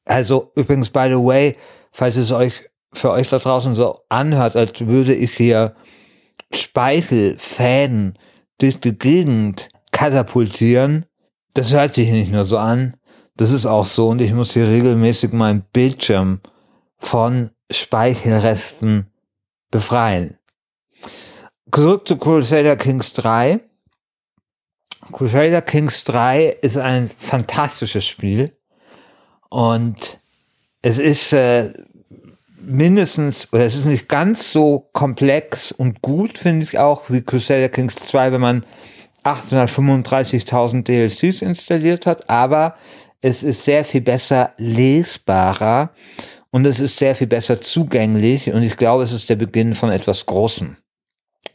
Also 0.06 0.52
übrigens, 0.56 0.90
by 0.90 1.08
the 1.10 1.16
way, 1.16 1.56
falls 1.92 2.16
es 2.16 2.32
euch 2.32 2.54
für 2.94 3.12
euch 3.12 3.30
da 3.30 3.38
draußen 3.38 3.76
so 3.76 4.00
anhört, 4.10 4.56
als 4.56 4.88
würde 4.88 5.14
ich 5.14 5.36
hier 5.36 5.76
Speichelfäden 6.52 8.18
durch 8.58 8.80
die 8.80 8.98
Gegend 8.98 9.70
katapultieren, 9.92 11.06
das 11.54 11.72
hört 11.72 11.94
sich 11.94 12.10
nicht 12.10 12.32
nur 12.32 12.46
so 12.46 12.58
an, 12.58 12.96
das 13.36 13.52
ist 13.52 13.66
auch 13.66 13.86
so 13.86 14.08
und 14.08 14.22
ich 14.22 14.34
muss 14.34 14.54
hier 14.54 14.68
regelmäßig 14.68 15.34
meinen 15.34 15.64
Bildschirm 15.72 16.40
von 16.98 17.52
Speichelresten 17.72 19.12
befreien. 19.72 20.38
Zurück 21.72 22.08
zu 22.08 22.18
Crusader 22.18 22.76
Kings 22.76 23.14
3. 23.14 23.60
Crusader 25.12 25.62
Kings 25.62 26.04
3 26.06 26.58
ist 26.62 26.78
ein 26.78 27.08
fantastisches 27.08 28.06
Spiel 28.06 28.58
und 29.50 30.20
es 30.82 31.00
ist 31.00 31.34
äh, 31.34 31.74
mindestens, 32.60 33.52
oder 33.54 33.66
es 33.66 33.76
ist 33.76 33.86
nicht 33.86 34.10
ganz 34.10 34.52
so 34.52 34.90
komplex 34.94 35.72
und 35.72 36.02
gut, 36.02 36.38
finde 36.38 36.66
ich 36.66 36.78
auch, 36.78 37.10
wie 37.10 37.22
Crusader 37.22 37.70
Kings 37.70 37.96
2, 37.96 38.32
wenn 38.32 38.42
man 38.42 38.66
835.000 39.24 40.84
DLCs 40.84 41.42
installiert 41.42 42.06
hat, 42.06 42.30
aber 42.30 42.76
es 43.22 43.44
ist 43.44 43.64
sehr 43.64 43.84
viel 43.84 44.02
besser 44.02 44.54
lesbarer 44.58 45.92
und 46.58 46.66
es 46.66 46.80
ist 46.80 46.98
sehr 46.98 47.14
viel 47.14 47.28
besser 47.28 47.62
zugänglich 47.62 48.52
und 48.52 48.64
ich 48.64 48.78
glaube, 48.78 49.04
es 49.04 49.12
ist 49.12 49.30
der 49.30 49.36
Beginn 49.36 49.76
von 49.76 49.92
etwas 49.92 50.26
Großem. 50.26 50.76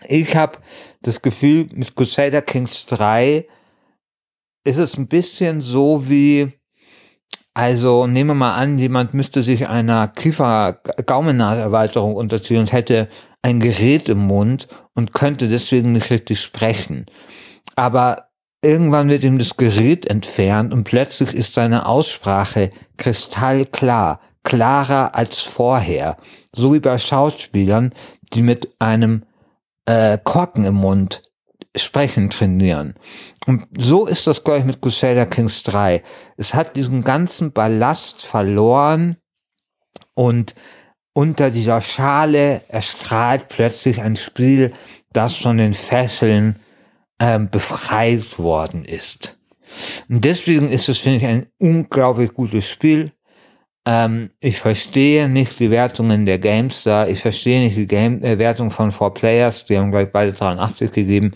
Ich 0.07 0.37
habe 0.37 0.59
das 1.01 1.23
Gefühl, 1.23 1.67
mit 1.75 1.97
Crusader 1.97 2.41
Kings 2.41 2.87
3 2.87 3.49
ist 4.63 4.79
es 4.79 4.97
ein 4.97 5.09
bisschen 5.09 5.61
so 5.61 6.09
wie, 6.09 6.53
also 7.53 8.07
nehmen 8.07 8.31
wir 8.31 8.35
mal 8.35 8.55
an, 8.55 8.79
jemand 8.79 9.13
müsste 9.13 9.43
sich 9.43 9.67
einer 9.67 10.07
Kiefer-Gaumennaserweiterung 10.07 12.15
unterziehen 12.15 12.61
und 12.61 12.71
hätte 12.71 13.09
ein 13.43 13.59
Gerät 13.59 14.09
im 14.09 14.19
Mund 14.19 14.69
und 14.95 15.13
könnte 15.13 15.49
deswegen 15.49 15.91
nicht 15.91 16.11
richtig 16.11 16.41
sprechen. 16.41 17.07
Aber 17.75 18.29
irgendwann 18.65 19.09
wird 19.09 19.25
ihm 19.25 19.41
das 19.41 19.57
Gerät 19.57 20.07
entfernt 20.07 20.73
und 20.73 20.85
plötzlich 20.85 21.35
ist 21.35 21.55
seine 21.55 21.87
Aussprache 21.87 22.71
kristallklar, 22.99 24.21
klarer 24.43 25.15
als 25.15 25.41
vorher. 25.41 26.17
So 26.55 26.75
wie 26.75 26.81
bei 26.81 26.99
Schauspielern, 26.99 27.95
die 28.33 28.43
mit 28.43 28.75
einem 28.79 29.25
äh, 29.87 30.19
Korken 30.23 30.65
im 30.65 30.75
Mund 30.75 31.23
sprechen 31.77 32.31
trainieren. 32.31 32.95
Und 33.47 33.67
so 33.79 34.07
ist 34.07 34.27
das, 34.27 34.45
glaube 34.45 34.61
ich, 34.61 34.65
mit 34.65 34.83
Crusader 34.83 35.27
Kings 35.27 35.63
3. 35.63 36.03
Es 36.37 36.55
hat 36.55 36.77
diesen 36.77 37.03
ganzen 37.03 37.53
Ballast 37.53 38.25
verloren 38.25 39.17
und 40.15 40.55
unter 41.15 41.51
dieser 41.51 41.81
Schale 41.81 42.63
erstrahlt 42.69 43.49
plötzlich 43.49 44.01
ein 44.01 44.17
Spiel, 44.17 44.73
das 45.13 45.37
von 45.37 45.59
den 45.59 45.75
Fesseln 45.75 46.59
ähm, 47.21 47.51
befreit 47.51 48.39
worden 48.39 48.85
ist. 48.85 49.39
Und 50.09 50.25
deswegen 50.25 50.69
ist 50.69 50.89
es, 50.89 50.99
finde 50.99 51.19
ich, 51.19 51.27
ein 51.27 51.47
unglaublich 51.59 52.33
gutes 52.33 52.69
Spiel. 52.69 53.13
Ähm, 53.85 54.31
ich 54.39 54.61
verstehe 54.61 55.29
nicht 55.29 55.59
die 55.59 55.71
Wertungen 55.71 56.25
der 56.25 56.39
GameStar, 56.39 57.09
ich 57.09 57.21
verstehe 57.21 57.61
nicht 57.61 57.77
die 57.77 57.89
Game 57.89 58.23
äh, 58.23 58.39
Wertung 58.39 58.71
von 58.71 58.93
4Players, 58.93 59.67
die 59.67 59.77
haben 59.77 59.91
gleich 59.91 60.13
beide 60.13 60.33
83 60.33 60.93
gegeben. 60.93 61.33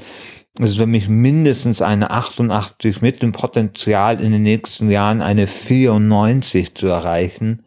Es 0.58 0.70
ist 0.70 0.76
für 0.78 0.86
mich 0.86 1.08
mindestens 1.08 1.82
eine 1.82 2.10
88 2.10 3.02
mit 3.02 3.20
dem 3.20 3.32
Potenzial 3.32 4.20
in 4.20 4.32
den 4.32 4.42
nächsten 4.42 4.90
Jahren 4.90 5.20
eine 5.20 5.48
94 5.48 6.74
zu 6.74 6.86
erreichen. 6.86 7.66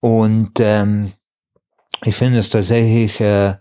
Und 0.00 0.52
ähm, 0.58 1.12
ich 2.02 2.16
finde 2.16 2.38
es 2.38 2.48
tatsächlich 2.48 3.20
äh, 3.20 3.54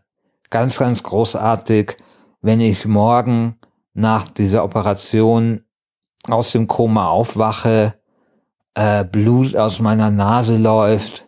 ganz, 0.49 0.79
ganz 0.79 1.03
großartig, 1.03 1.97
wenn 2.41 2.61
ich 2.61 2.85
morgen 2.85 3.57
nach 3.93 4.29
dieser 4.29 4.63
Operation 4.63 5.61
aus 6.23 6.51
dem 6.51 6.67
Koma 6.67 7.09
aufwache 7.09 7.95
äh, 8.75 9.03
Blut 9.03 9.55
aus 9.55 9.79
meiner 9.79 10.11
Nase 10.11 10.57
läuft, 10.57 11.27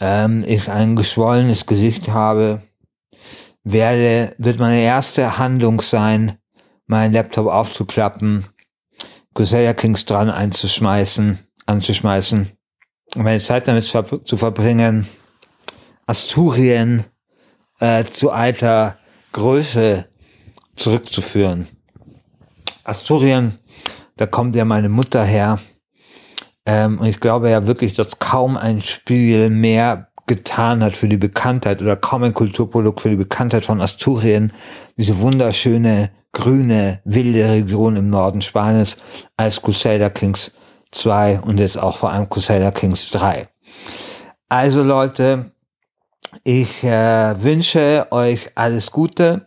ähm, 0.00 0.44
ich 0.46 0.70
ein 0.70 0.96
geschwollenes 0.96 1.66
Gesicht 1.66 2.08
habe, 2.08 2.62
werde, 3.64 4.34
wird 4.38 4.58
meine 4.58 4.80
erste 4.80 5.38
Handlung 5.38 5.80
sein, 5.80 6.38
meinen 6.86 7.12
Laptop 7.12 7.48
aufzuklappen, 7.48 8.46
Crusader 9.34 9.74
Kings 9.74 10.04
dran 10.04 10.30
einzuschmeißen, 10.30 11.38
anzuschmeißen, 11.66 12.50
meine 13.16 13.40
Zeit 13.40 13.68
damit 13.68 13.84
zu 13.84 14.36
verbringen, 14.36 15.08
Asturien 16.06 17.04
äh, 17.78 18.04
zu 18.04 18.30
alter 18.30 18.98
Größe 19.32 20.06
zurückzuführen. 20.76 21.68
Asturien, 22.84 23.58
da 24.16 24.26
kommt 24.26 24.56
ja 24.56 24.64
meine 24.64 24.88
Mutter 24.88 25.24
her, 25.24 25.60
ähm, 26.66 26.98
und 26.98 27.06
ich 27.06 27.20
glaube 27.20 27.50
ja 27.50 27.66
wirklich, 27.66 27.94
dass 27.94 28.18
kaum 28.18 28.56
ein 28.56 28.82
Spiel 28.82 29.50
mehr 29.50 30.08
getan 30.26 30.82
hat 30.82 30.96
für 30.96 31.08
die 31.08 31.16
Bekanntheit 31.16 31.82
oder 31.82 31.96
kaum 31.96 32.22
ein 32.22 32.34
Kulturprodukt 32.34 33.00
für 33.00 33.10
die 33.10 33.16
Bekanntheit 33.16 33.64
von 33.64 33.80
Asturien, 33.80 34.52
diese 34.96 35.18
wunderschöne, 35.18 36.10
grüne, 36.32 37.00
wilde 37.04 37.50
Region 37.50 37.96
im 37.96 38.08
Norden 38.08 38.42
Spaniens, 38.42 38.96
als 39.36 39.60
Crusader 39.60 40.10
Kings 40.10 40.52
2 40.92 41.40
und 41.40 41.58
jetzt 41.58 41.78
auch 41.78 41.96
vor 41.98 42.12
allem 42.12 42.30
Crusader 42.30 42.70
Kings 42.70 43.10
3. 43.10 43.48
Also 44.48 44.82
Leute, 44.82 45.52
ich 46.44 46.82
äh, 46.84 47.42
wünsche 47.42 48.06
euch 48.10 48.50
alles 48.54 48.90
Gute. 48.90 49.46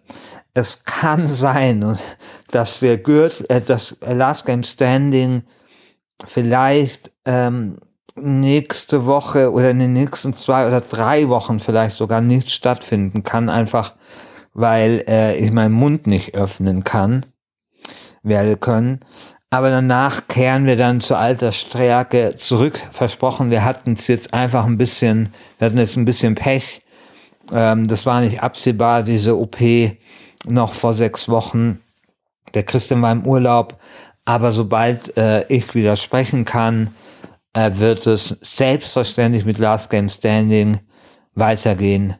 Es 0.53 0.84
kann 0.84 1.27
sein, 1.27 1.98
dass 2.51 2.79
der 2.79 2.98
Gürtel, 2.98 3.45
äh, 3.50 3.62
das 3.62 3.95
Last 4.01 4.45
Game 4.45 4.63
Standing 4.63 5.43
vielleicht 6.24 7.12
ähm, 7.25 7.77
nächste 8.15 9.05
Woche 9.05 9.51
oder 9.51 9.72
in 9.72 9.79
den 9.79 9.93
nächsten 9.93 10.34
zwei 10.34 10.67
oder 10.67 10.81
drei 10.81 11.27
Wochen 11.29 11.60
vielleicht 11.60 11.98
sogar 11.98 12.22
nicht 12.22 12.51
stattfinden 12.51 13.24
kann, 13.24 13.50
einfach 13.50 13.93
weil 14.53 15.03
äh, 15.07 15.38
ich 15.38 15.51
meinen 15.51 15.74
Mund 15.74 16.07
nicht 16.07 16.34
öffnen 16.34 16.84
kann, 16.84 17.25
werde 18.24 18.55
können. 18.55 19.01
Aber 19.50 19.69
danach 19.69 20.27
kehren 20.27 20.65
wir 20.65 20.75
dann 20.75 21.01
zur 21.01 21.17
alter 21.17 21.51
Stärke 21.51 22.36
zurück. 22.38 22.79
Versprochen, 22.91 23.51
wir 23.51 23.63
hatten 23.63 23.93
es 23.93 24.07
jetzt 24.07 24.34
einfach 24.34 24.65
ein 24.65 24.77
bisschen, 24.77 25.34
wir 25.60 25.67
hatten 25.67 25.77
jetzt 25.77 25.98
ein 25.98 26.05
bisschen 26.05 26.36
Pech. 26.36 26.81
Ähm, 27.51 27.88
das 27.88 28.05
war 28.05 28.22
nicht 28.22 28.41
absehbar, 28.41 29.03
diese 29.03 29.38
OP 29.38 29.57
noch 30.45 30.74
vor 30.74 30.93
sechs 30.93 31.29
Wochen. 31.29 31.81
Der 32.53 32.63
Christian 32.63 33.01
war 33.01 33.12
im 33.12 33.25
Urlaub, 33.25 33.77
aber 34.25 34.51
sobald 34.51 35.15
äh, 35.17 35.46
ich 35.48 35.74
wieder 35.75 35.96
sprechen 35.96 36.46
kann, 36.46 36.94
äh, 37.53 37.72
wird 37.75 38.05
es 38.08 38.38
selbstverständlich 38.41 39.46
mit 39.46 39.60
Last 39.60 39.89
Game 39.89 40.10
Standing 40.10 40.79
weitergehen. 41.36 42.15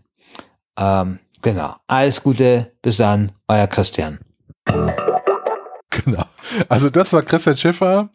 Ähm, 0.78 1.20
genau. 1.42 1.76
Alles 1.88 2.22
Gute, 2.22 2.72
bis 2.82 2.98
dann, 2.98 3.32
euer 3.48 3.68
Christian. 3.68 4.20
Genau. 5.90 6.26
Also 6.70 6.90
das 6.90 7.12
war 7.14 7.22
Christian 7.22 7.58
Schiffer. 7.58 8.10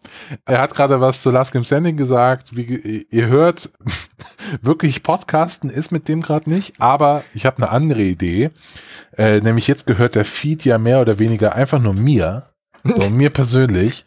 Er 0.45 0.61
hat 0.61 0.75
gerade 0.75 1.01
was 1.01 1.23
zu 1.23 1.31
Last 1.31 1.53
Game 1.53 1.65
Standing 1.65 1.97
gesagt. 1.97 2.57
Wie 2.57 3.07
ihr 3.11 3.27
hört, 3.27 3.71
wirklich 4.63 5.03
Podcasten 5.03 5.71
ist 5.71 5.91
mit 5.91 6.09
dem 6.09 6.21
gerade 6.23 6.49
nicht, 6.49 6.75
aber 6.79 7.25
ich 7.35 7.47
habe 7.47 7.59
eine 7.59 7.71
andere 7.71 8.03
Idee. 8.03 8.51
Äh, 9.17 9.41
nämlich 9.41 9.67
jetzt 9.67 9.87
gehört 9.87 10.15
der 10.15 10.25
Feed 10.25 10.65
ja 10.65 10.79
mehr 10.79 11.01
oder 11.01 11.19
weniger 11.19 11.55
einfach 11.55 11.81
nur 11.81 11.95
mir. 11.95 12.45
So, 12.85 13.11
mir 13.11 13.31
persönlich. 13.31 14.05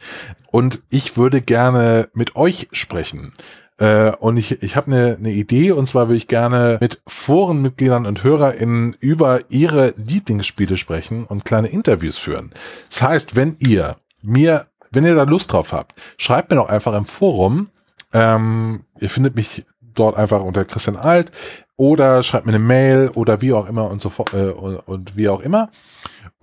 Und 0.51 0.82
ich 0.89 1.18
würde 1.18 1.42
gerne 1.42 2.10
mit 2.13 2.36
euch 2.36 2.68
sprechen. 2.72 3.32
Äh, 3.77 4.12
und 4.12 4.38
ich, 4.38 4.62
ich 4.63 4.75
habe 4.75 4.88
eine, 4.88 5.18
eine 5.18 5.32
Idee, 5.32 5.72
und 5.72 5.86
zwar 5.88 6.08
würde 6.08 6.18
ich 6.18 6.27
gerne 6.27 6.77
mit 6.80 7.01
Forenmitgliedern 7.08 8.06
und 8.06 8.24
HörerInnen 8.24 8.96
über 9.00 9.42
ihre 9.50 9.94
Lieblingsspiele 9.98 10.77
sprechen 10.77 11.25
und 11.25 11.46
kleine 11.46 11.70
Interviews 11.70 12.18
führen. 12.18 12.51
Das 12.89 13.01
heißt, 13.01 13.36
wenn 13.36 13.56
ihr 13.60 13.96
mir, 14.22 14.68
wenn 14.92 15.06
ihr 15.06 15.15
da 15.15 15.24
Lust 15.24 15.51
drauf 15.51 15.74
habt, 15.74 15.96
schreibt 16.18 16.51
mir 16.51 16.58
doch 16.58 16.70
einfach 16.70 16.94
im 16.94 17.06
Forum. 17.06 17.70
Ähm, 18.13 18.86
ihr 19.00 19.10
findet 19.10 19.36
mich 19.36 19.65
dort 19.82 20.15
einfach 20.15 20.42
unter 20.42 20.65
Christian 20.65 20.98
Alt 20.98 21.32
oder 21.75 22.22
schreibt 22.24 22.46
mir 22.46 22.51
eine 22.51 22.60
Mail 22.60 23.10
oder 23.15 23.42
wie 23.42 23.53
auch 23.53 23.68
immer 23.68 23.89
und 23.89 24.01
so 24.01 24.12
äh, 24.34 24.51
und, 24.51 24.77
und 24.77 25.18
wie 25.18 25.30
auch 25.30 25.42
immer 25.42 25.70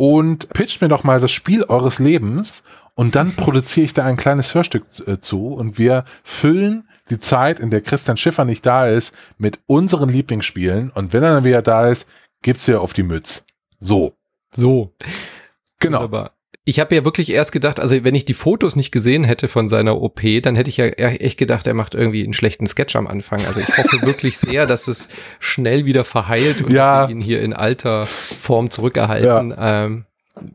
und 0.00 0.48
pitcht 0.54 0.80
mir 0.80 0.88
doch 0.88 1.04
mal 1.04 1.20
das 1.20 1.30
Spiel 1.30 1.62
eures 1.64 1.98
Lebens 1.98 2.62
und 2.94 3.16
dann 3.16 3.36
produziere 3.36 3.84
ich 3.84 3.92
da 3.92 4.06
ein 4.06 4.16
kleines 4.16 4.54
Hörstück 4.54 4.86
äh, 5.06 5.18
zu 5.18 5.48
und 5.48 5.76
wir 5.76 6.06
füllen 6.24 6.88
die 7.10 7.18
Zeit, 7.18 7.60
in 7.60 7.68
der 7.68 7.82
Christian 7.82 8.16
Schiffer 8.16 8.46
nicht 8.46 8.64
da 8.64 8.86
ist, 8.86 9.14
mit 9.36 9.58
unseren 9.66 10.08
Lieblingsspielen 10.08 10.88
und 10.88 11.12
wenn 11.12 11.22
er 11.22 11.34
dann 11.34 11.44
wieder 11.44 11.60
da 11.60 11.86
ist, 11.86 12.08
gibt's 12.40 12.64
hier 12.64 12.80
auf 12.80 12.94
die 12.94 13.02
Mütz. 13.02 13.44
So. 13.78 14.14
So. 14.56 14.94
Genau. 15.80 15.98
Wunderbar. 15.98 16.32
Ich 16.66 16.78
habe 16.78 16.94
ja 16.94 17.04
wirklich 17.04 17.30
erst 17.30 17.52
gedacht, 17.52 17.80
also 17.80 18.04
wenn 18.04 18.14
ich 18.14 18.26
die 18.26 18.34
Fotos 18.34 18.76
nicht 18.76 18.92
gesehen 18.92 19.24
hätte 19.24 19.48
von 19.48 19.68
seiner 19.68 20.00
OP, 20.00 20.20
dann 20.42 20.54
hätte 20.56 20.68
ich 20.68 20.76
ja 20.76 20.84
echt 20.86 21.38
gedacht, 21.38 21.66
er 21.66 21.74
macht 21.74 21.94
irgendwie 21.94 22.22
einen 22.22 22.34
schlechten 22.34 22.66
Sketch 22.66 22.96
am 22.96 23.06
Anfang. 23.06 23.44
Also 23.46 23.60
ich 23.60 23.78
hoffe 23.78 24.02
wirklich 24.02 24.36
sehr, 24.38 24.66
dass 24.66 24.86
es 24.86 25.08
schnell 25.38 25.86
wieder 25.86 26.04
verheilt 26.04 26.60
und 26.62 26.72
Ja. 26.72 27.08
ihn 27.08 27.22
hier 27.22 27.40
in 27.42 27.54
alter 27.54 28.04
Form 28.06 28.70
zurückerhalten. 28.70 29.54
Ähm, 29.58 30.04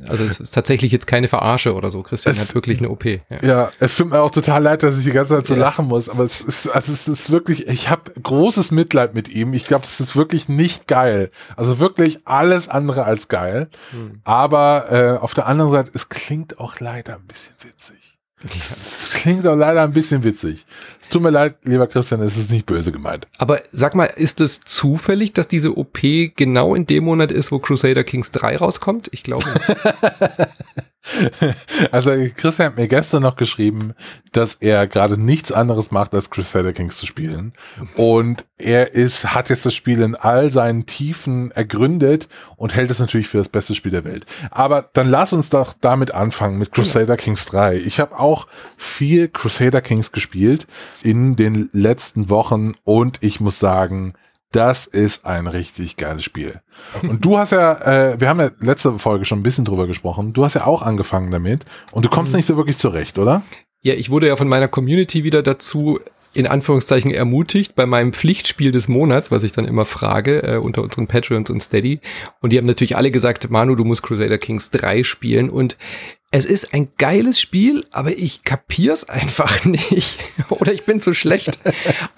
also 0.07 0.23
es 0.23 0.39
ist 0.39 0.51
tatsächlich 0.53 0.91
jetzt 0.91 1.07
keine 1.07 1.27
Verarsche 1.27 1.73
oder 1.73 1.91
so. 1.91 2.03
Christian 2.03 2.35
Es- 2.35 2.41
hat 2.41 2.55
wirklich 2.55 2.79
eine 2.79 2.89
OP. 2.89 3.05
Ja. 3.05 3.43
Ja, 3.43 3.71
es 3.79 3.97
tut 3.97 4.09
mir 4.09 4.19
auch 4.21 4.31
total 4.31 4.61
leid, 4.63 4.83
dass 4.83 4.97
ich 4.97 5.03
die 5.05 5.11
ganze 5.11 5.35
Zeit 5.35 5.47
so 5.47 5.53
Ja. 5.55 5.61
lachen 5.61 5.87
muss, 5.87 6.09
aber 6.09 6.23
es 6.23 6.41
ist, 6.41 6.67
also 6.67 6.91
es 6.93 7.07
ist 7.07 7.31
wirklich, 7.31 7.67
ich 7.67 7.89
habe 7.89 8.11
großes 8.21 8.71
Mitleid 8.71 9.13
mit 9.15 9.29
ihm. 9.29 9.53
Ich 9.53 9.65
glaube, 9.65 9.83
das 9.83 9.99
ist 9.99 10.15
wirklich 10.15 10.49
nicht 10.49 10.87
geil. 10.87 11.31
Also 11.55 11.79
wirklich 11.79 12.19
alles 12.25 12.69
andere 12.69 13.05
als 13.05 13.27
geil. 13.27 13.69
Hm. 13.91 14.21
Aber 14.23 14.91
äh, 14.91 15.17
auf 15.21 15.33
der 15.33 15.47
anderen 15.47 15.71
Seite, 15.71 15.91
es 15.93 16.09
klingt 16.09 16.59
auch 16.59 16.79
leider 16.79 17.15
ein 17.15 17.25
bisschen 17.27 17.55
witzig. 17.63 18.04
Es 18.53 19.11
klingt 19.15 19.47
auch 19.47 19.55
leider 19.55 19.83
ein 19.83 19.93
bisschen 19.93 20.23
witzig. 20.23 20.65
Es 21.01 21.09
tut 21.09 21.21
mir 21.21 21.29
leid, 21.31 21.55
lieber 21.63 21.87
Christian, 21.87 22.21
es 22.21 22.37
ist 22.37 22.51
nicht 22.51 22.65
böse 22.65 22.91
gemeint. 22.91 23.27
Aber 23.37 23.61
sag 23.71 23.95
mal, 23.95 24.05
ist 24.05 24.41
es 24.41 24.61
zufällig, 24.61 25.33
dass 25.33 25.47
diese 25.47 25.77
OP 25.77 25.99
genau 26.35 26.75
in 26.75 26.85
dem 26.85 27.05
Monat 27.05 27.31
ist, 27.31 27.51
wo 27.51 27.59
Crusader 27.59 28.03
Kings 28.03 28.31
3 28.31 28.57
rauskommt? 28.57 29.09
Ich 29.11 29.23
glaube. 29.23 29.45
Also 31.91 32.11
Christian 32.35 32.69
hat 32.69 32.77
mir 32.77 32.87
gestern 32.87 33.23
noch 33.23 33.35
geschrieben, 33.35 33.93
dass 34.31 34.55
er 34.55 34.87
gerade 34.87 35.17
nichts 35.17 35.51
anderes 35.51 35.91
macht, 35.91 36.13
als 36.13 36.29
Crusader 36.29 36.73
Kings 36.73 36.97
zu 36.97 37.05
spielen. 37.05 37.53
Und 37.95 38.45
er 38.57 38.93
ist, 38.93 39.33
hat 39.33 39.49
jetzt 39.49 39.65
das 39.65 39.73
Spiel 39.73 40.01
in 40.01 40.15
all 40.15 40.51
seinen 40.51 40.85
Tiefen 40.85 41.51
ergründet 41.51 42.27
und 42.55 42.73
hält 42.75 42.91
es 42.91 42.99
natürlich 42.99 43.27
für 43.27 43.37
das 43.37 43.49
beste 43.49 43.75
Spiel 43.75 43.91
der 43.91 44.03
Welt. 44.03 44.25
Aber 44.51 44.89
dann 44.93 45.09
lass 45.09 45.33
uns 45.33 45.49
doch 45.49 45.73
damit 45.79 46.11
anfangen 46.11 46.57
mit 46.57 46.71
Crusader 46.71 47.17
Kings 47.17 47.45
3. 47.45 47.77
Ich 47.77 47.99
habe 47.99 48.19
auch 48.19 48.47
viel 48.77 49.27
Crusader 49.27 49.81
Kings 49.81 50.11
gespielt 50.11 50.67
in 51.01 51.35
den 51.35 51.69
letzten 51.71 52.29
Wochen 52.29 52.73
und 52.83 53.21
ich 53.21 53.39
muss 53.39 53.59
sagen, 53.59 54.13
das 54.51 54.87
ist 54.87 55.25
ein 55.25 55.47
richtig 55.47 55.97
geiles 55.97 56.23
Spiel. 56.23 56.61
Und 57.01 57.25
du 57.25 57.37
hast 57.37 57.51
ja, 57.51 58.13
äh, 58.13 58.19
wir 58.19 58.29
haben 58.29 58.39
ja 58.39 58.51
letzte 58.59 58.97
Folge 58.99 59.25
schon 59.25 59.39
ein 59.39 59.43
bisschen 59.43 59.65
drüber 59.65 59.87
gesprochen, 59.87 60.33
du 60.33 60.43
hast 60.45 60.53
ja 60.53 60.65
auch 60.65 60.81
angefangen 60.81 61.31
damit 61.31 61.65
und 61.91 62.05
du 62.05 62.09
kommst 62.09 62.33
mhm. 62.33 62.37
nicht 62.37 62.45
so 62.45 62.57
wirklich 62.57 62.77
zurecht, 62.77 63.19
oder? 63.19 63.41
Ja, 63.81 63.93
ich 63.93 64.09
wurde 64.09 64.27
ja 64.27 64.35
von 64.35 64.47
meiner 64.47 64.67
Community 64.67 65.23
wieder 65.23 65.43
dazu 65.43 65.99
in 66.35 66.47
Anführungszeichen 66.47 67.11
ermutigt 67.11 67.75
bei 67.75 67.85
meinem 67.85 68.11
Pflichtspiel 68.11 68.71
des 68.71 68.89
Monats, 68.89 69.31
was 69.31 69.43
ich 69.43 69.53
dann 69.53 69.63
immer 69.63 69.85
frage, 69.85 70.43
äh, 70.43 70.57
unter 70.57 70.83
unseren 70.83 71.07
Patreons 71.07 71.49
und 71.49 71.61
Steady. 71.61 72.01
Und 72.41 72.51
die 72.51 72.57
haben 72.57 72.65
natürlich 72.65 72.97
alle 72.97 73.09
gesagt, 73.09 73.49
Manu, 73.49 73.75
du 73.75 73.85
musst 73.85 74.03
Crusader 74.03 74.37
Kings 74.37 74.69
3 74.71 75.03
spielen. 75.05 75.49
Und 75.49 75.77
es 76.31 76.43
ist 76.43 76.73
ein 76.73 76.89
geiles 76.97 77.39
Spiel, 77.39 77.85
aber 77.91 78.17
ich 78.17 78.43
kapier's 78.43 79.07
einfach 79.07 79.63
nicht. 79.65 80.19
Oder 80.49 80.73
ich 80.73 80.83
bin 80.83 80.99
zu 80.99 81.13
schlecht. 81.13 81.57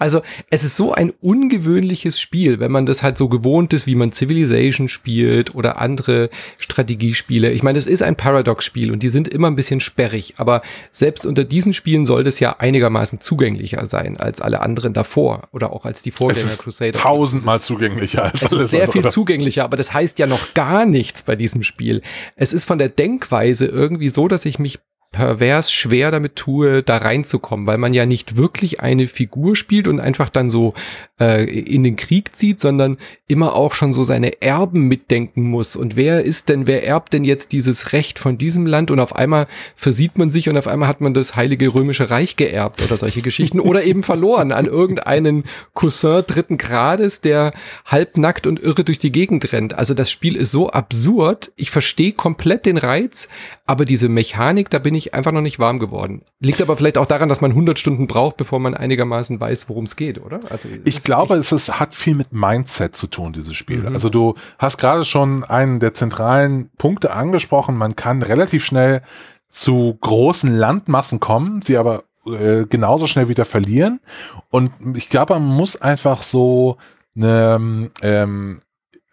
Also, 0.00 0.22
es 0.50 0.64
ist 0.64 0.76
so 0.76 0.92
ein 0.92 1.12
ungewöhnliches 1.20 2.20
Spiel, 2.20 2.58
wenn 2.58 2.72
man 2.72 2.84
das 2.84 3.04
halt 3.04 3.16
so 3.16 3.28
gewohnt 3.28 3.72
ist, 3.72 3.86
wie 3.86 3.94
man 3.94 4.12
Civilization 4.12 4.88
spielt 4.88 5.54
oder 5.54 5.80
andere 5.80 6.30
Strategiespiele. 6.58 7.52
Ich 7.52 7.62
meine, 7.62 7.78
es 7.78 7.86
ist 7.86 8.02
ein 8.02 8.16
Paradox-Spiel 8.16 8.90
und 8.90 9.04
die 9.04 9.08
sind 9.08 9.28
immer 9.28 9.48
ein 9.48 9.56
bisschen 9.56 9.78
sperrig, 9.78 10.34
aber 10.38 10.62
selbst 10.90 11.24
unter 11.24 11.44
diesen 11.44 11.72
Spielen 11.72 12.04
soll 12.04 12.24
das 12.24 12.40
ja 12.40 12.56
einigermaßen 12.58 13.20
zugänglicher 13.20 13.86
sein 13.86 14.16
als 14.16 14.40
alle 14.40 14.60
anderen 14.60 14.94
davor 14.94 15.48
oder 15.52 15.72
auch 15.72 15.84
als 15.84 16.02
die 16.02 16.10
Vorgänger 16.10 16.56
Crusader. 16.58 16.92
Tausendmal 16.98 17.60
zugänglicher 17.60 18.24
als 18.24 18.42
es 18.42 18.50
ist 18.50 18.70
sehr 18.70 18.84
andere. 18.84 19.02
viel 19.02 19.10
zugänglicher, 19.10 19.62
aber 19.64 19.76
das 19.76 19.92
heißt 19.92 20.18
ja 20.18 20.26
noch 20.26 20.54
gar 20.54 20.86
nichts 20.86 21.22
bei 21.22 21.36
diesem 21.36 21.62
Spiel. 21.62 22.02
Es 22.34 22.52
ist 22.52 22.64
von 22.64 22.78
der 22.78 22.88
Denkweise 22.88 23.66
irgendwie 23.66 23.97
irgendwie 23.98 24.10
so, 24.10 24.28
dass 24.28 24.44
ich 24.44 24.58
mich 24.58 24.78
pervers 25.10 25.72
schwer 25.72 26.10
damit 26.10 26.36
tue, 26.36 26.82
da 26.82 26.98
reinzukommen, 26.98 27.66
weil 27.66 27.78
man 27.78 27.94
ja 27.94 28.04
nicht 28.04 28.36
wirklich 28.36 28.80
eine 28.80 29.08
Figur 29.08 29.56
spielt 29.56 29.88
und 29.88 30.00
einfach 30.00 30.28
dann 30.28 30.50
so 30.50 30.74
äh, 31.18 31.44
in 31.44 31.82
den 31.82 31.96
Krieg 31.96 32.36
zieht, 32.36 32.60
sondern 32.60 32.98
immer 33.26 33.54
auch 33.54 33.72
schon 33.72 33.94
so 33.94 34.04
seine 34.04 34.42
Erben 34.42 34.86
mitdenken 34.86 35.44
muss. 35.44 35.76
Und 35.76 35.96
wer 35.96 36.24
ist 36.24 36.50
denn, 36.50 36.66
wer 36.66 36.86
erbt 36.86 37.14
denn 37.14 37.24
jetzt 37.24 37.52
dieses 37.52 37.92
Recht 37.94 38.18
von 38.18 38.36
diesem 38.36 38.66
Land? 38.66 38.90
Und 38.90 39.00
auf 39.00 39.16
einmal 39.16 39.46
versieht 39.76 40.18
man 40.18 40.30
sich 40.30 40.50
und 40.50 40.58
auf 40.58 40.68
einmal 40.68 40.88
hat 40.88 41.00
man 41.00 41.14
das 41.14 41.36
Heilige 41.36 41.74
Römische 41.74 42.10
Reich 42.10 42.36
geerbt 42.36 42.82
oder 42.84 42.98
solche 42.98 43.22
Geschichten 43.22 43.60
oder 43.60 43.84
eben 43.84 44.02
verloren 44.02 44.52
an 44.52 44.66
irgendeinen 44.66 45.44
Cousin 45.72 46.22
dritten 46.26 46.58
Grades, 46.58 47.22
der 47.22 47.54
halbnackt 47.86 48.46
und 48.46 48.62
irre 48.62 48.84
durch 48.84 48.98
die 48.98 49.12
Gegend 49.12 49.52
rennt. 49.52 49.72
Also 49.72 49.94
das 49.94 50.10
Spiel 50.10 50.36
ist 50.36 50.52
so 50.52 50.68
absurd. 50.68 51.50
Ich 51.56 51.70
verstehe 51.70 52.12
komplett 52.12 52.66
den 52.66 52.76
Reiz, 52.76 53.28
aber 53.68 53.84
diese 53.84 54.08
Mechanik, 54.08 54.70
da 54.70 54.78
bin 54.78 54.94
ich 54.94 55.12
einfach 55.12 55.30
noch 55.30 55.42
nicht 55.42 55.58
warm 55.58 55.78
geworden. 55.78 56.22
Liegt 56.40 56.62
aber 56.62 56.74
vielleicht 56.78 56.96
auch 56.96 57.04
daran, 57.04 57.28
dass 57.28 57.42
man 57.42 57.50
100 57.50 57.78
Stunden 57.78 58.06
braucht, 58.06 58.38
bevor 58.38 58.58
man 58.60 58.72
einigermaßen 58.74 59.38
weiß, 59.38 59.68
worum 59.68 59.84
es 59.84 59.94
geht, 59.94 60.24
oder? 60.24 60.40
Also 60.48 60.70
ich 60.86 61.04
glaube, 61.04 61.34
es 61.34 61.52
ist, 61.52 61.78
hat 61.78 61.94
viel 61.94 62.14
mit 62.14 62.32
Mindset 62.32 62.96
zu 62.96 63.08
tun, 63.08 63.34
dieses 63.34 63.54
Spiel. 63.54 63.80
Mhm. 63.80 63.88
Also 63.88 64.08
du 64.08 64.36
hast 64.58 64.78
gerade 64.78 65.04
schon 65.04 65.44
einen 65.44 65.80
der 65.80 65.92
zentralen 65.92 66.70
Punkte 66.78 67.12
angesprochen. 67.12 67.76
Man 67.76 67.94
kann 67.94 68.22
relativ 68.22 68.64
schnell 68.64 69.02
zu 69.50 69.98
großen 70.00 70.50
Landmassen 70.50 71.20
kommen, 71.20 71.60
sie 71.60 71.76
aber 71.76 72.04
äh, 72.24 72.64
genauso 72.64 73.06
schnell 73.06 73.28
wieder 73.28 73.44
verlieren. 73.44 74.00
Und 74.48 74.72
ich 74.96 75.10
glaube, 75.10 75.34
man 75.34 75.44
muss 75.44 75.80
einfach 75.80 76.22
so 76.22 76.78
eine 77.14 77.90
ähm, 78.00 78.60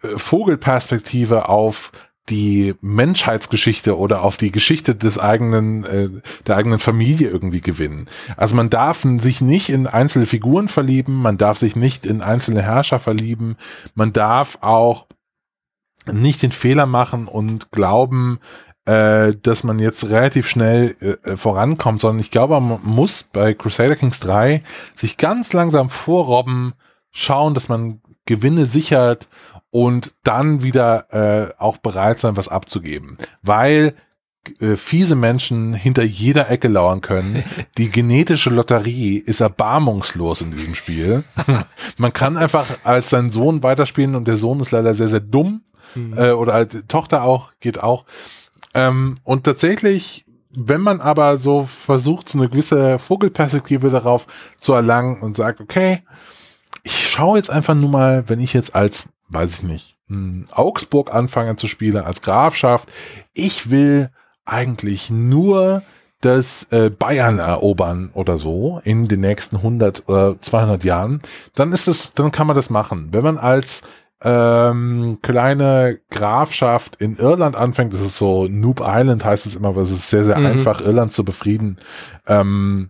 äh, 0.02 0.18
Vogelperspektive 0.18 1.50
auf 1.50 1.92
die 2.30 2.74
Menschheitsgeschichte 2.82 3.98
oder 3.98 4.24
auf 4.24 4.38
die 4.38 4.52
Geschichte 4.52 4.96
des 4.96 5.20
eigenen, 5.20 5.84
äh, 5.84 6.10
der 6.48 6.58
eigenen 6.58 6.80
Familie 6.80 7.30
irgendwie 7.30 7.62
gewinnen. 7.62 8.08
Also 8.36 8.56
man 8.56 8.70
darf 8.70 9.06
sich 9.20 9.42
nicht 9.42 9.70
in 9.70 9.86
einzelne 9.86 10.26
Figuren 10.26 10.68
verlieben, 10.68 11.22
man 11.22 11.38
darf 11.38 11.58
sich 11.58 11.76
nicht 11.76 12.06
in 12.06 12.22
einzelne 12.22 12.64
Herrscher 12.64 13.00
verlieben, 13.00 13.58
man 13.94 14.12
darf 14.12 14.58
auch 14.62 15.08
nicht 16.12 16.42
den 16.42 16.52
Fehler 16.52 16.86
machen 16.86 17.28
und 17.28 17.72
glauben, 17.72 18.40
äh, 18.86 19.34
dass 19.42 19.64
man 19.64 19.80
jetzt 19.80 20.10
relativ 20.10 20.48
schnell 20.48 20.96
äh, 21.00 21.32
äh 21.32 21.38
vorankommt, 21.38 22.00
sondern 22.00 22.20
ich 22.20 22.32
glaube, 22.32 22.60
man 22.60 22.80
muss 22.84 23.24
bei 23.24 23.54
Crusader 23.54 23.96
Kings 23.96 24.20
3 24.20 24.64
sich 24.96 25.18
ganz 25.18 25.54
langsam 25.54 25.90
vorrobben, 25.90 26.74
schauen, 27.12 27.54
dass 27.54 27.70
man 27.70 28.02
Gewinne 28.26 28.66
sichert 28.66 29.28
und 29.76 30.16
dann 30.24 30.64
wieder 30.64 31.08
äh, 31.12 31.54
auch 31.58 31.76
bereit 31.76 32.18
sein, 32.18 32.38
was 32.38 32.48
abzugeben. 32.48 33.18
Weil 33.42 33.94
äh, 34.62 34.78
fiese 34.78 35.16
Menschen 35.16 35.74
hinter 35.74 36.04
jeder 36.04 36.50
Ecke 36.50 36.70
lauern 36.70 37.02
können. 37.02 37.44
Die 37.78 37.90
genetische 37.90 38.52
Lotterie 38.52 39.18
ist 39.18 39.42
erbarmungslos 39.42 40.40
in 40.40 40.52
diesem 40.52 40.76
Spiel. 40.76 41.26
Man 41.98 42.14
kann 42.14 42.38
einfach 42.38 42.68
als 42.86 43.10
sein 43.10 43.32
Sohn 43.32 43.64
weiterspielen 43.64 44.16
und 44.16 44.30
der 44.30 44.38
Sohn 44.38 44.62
ist 44.62 44.72
leider 44.72 44.94
sehr, 44.94 45.10
sehr 45.10 45.20
dumm. 45.20 45.64
Mhm. 45.94 46.18
Äh, 46.18 46.32
oder 46.32 46.54
als 46.54 46.78
Tochter 46.88 47.24
auch, 47.24 47.52
geht 47.60 47.84
auch. 47.84 48.06
Ähm, 48.74 49.16
und 49.26 49.44
tatsächlich, 49.44 50.26
wenn 50.58 50.80
man 50.80 51.02
aber 51.02 51.36
so 51.36 51.66
versucht, 51.66 52.30
so 52.30 52.38
eine 52.38 52.48
gewisse 52.48 52.98
Vogelperspektive 52.98 53.90
darauf 53.90 54.28
zu 54.58 54.72
erlangen 54.72 55.22
und 55.22 55.36
sagt, 55.36 55.60
okay, 55.60 56.02
ich 56.84 57.10
schaue 57.10 57.36
jetzt 57.36 57.50
einfach 57.50 57.76
nur 57.76 57.90
mal, 57.90 58.24
wenn 58.30 58.40
ich 58.40 58.54
jetzt 58.54 58.74
als 58.74 59.10
weiß 59.30 59.54
ich 59.54 59.64
nicht, 59.64 59.98
Augsburg 60.52 61.14
anfangen 61.14 61.58
zu 61.58 61.68
spielen 61.68 62.04
als 62.04 62.22
Grafschaft. 62.22 62.92
Ich 63.34 63.70
will 63.70 64.10
eigentlich 64.46 65.10
nur 65.10 65.82
das 66.22 66.64
äh, 66.72 66.90
Bayern 66.90 67.40
erobern 67.40 68.10
oder 68.14 68.38
so 68.38 68.80
in 68.84 69.08
den 69.08 69.22
nächsten 69.22 69.58
100 69.58 70.08
oder 70.08 70.42
200 70.42 70.84
Jahren, 70.84 71.20
dann 71.54 71.72
ist 71.72 71.88
es, 71.88 72.14
dann 72.14 72.32
kann 72.32 72.48
man 72.48 72.56
das 72.56 72.70
machen. 72.70 73.10
Wenn 73.12 73.24
man 73.24 73.38
als 73.38 73.84
ähm, 74.22 75.20
kleine 75.22 76.00
Grafschaft 76.10 76.96
in 76.96 77.16
Irland 77.16 77.56
anfängt, 77.56 77.94
das 77.94 78.02
ist 78.02 78.18
so 78.18 78.48
Noob 78.48 78.82
Island 78.84 79.24
heißt 79.24 79.46
es 79.46 79.56
immer, 79.56 79.70
aber 79.70 79.82
es 79.82 79.92
ist 79.92 80.10
sehr, 80.10 80.24
sehr 80.24 80.40
mhm. 80.40 80.48
einfach, 80.48 80.82
Irland 80.82 81.12
zu 81.12 81.24
befrieden. 81.24 81.78
Ähm, 82.26 82.90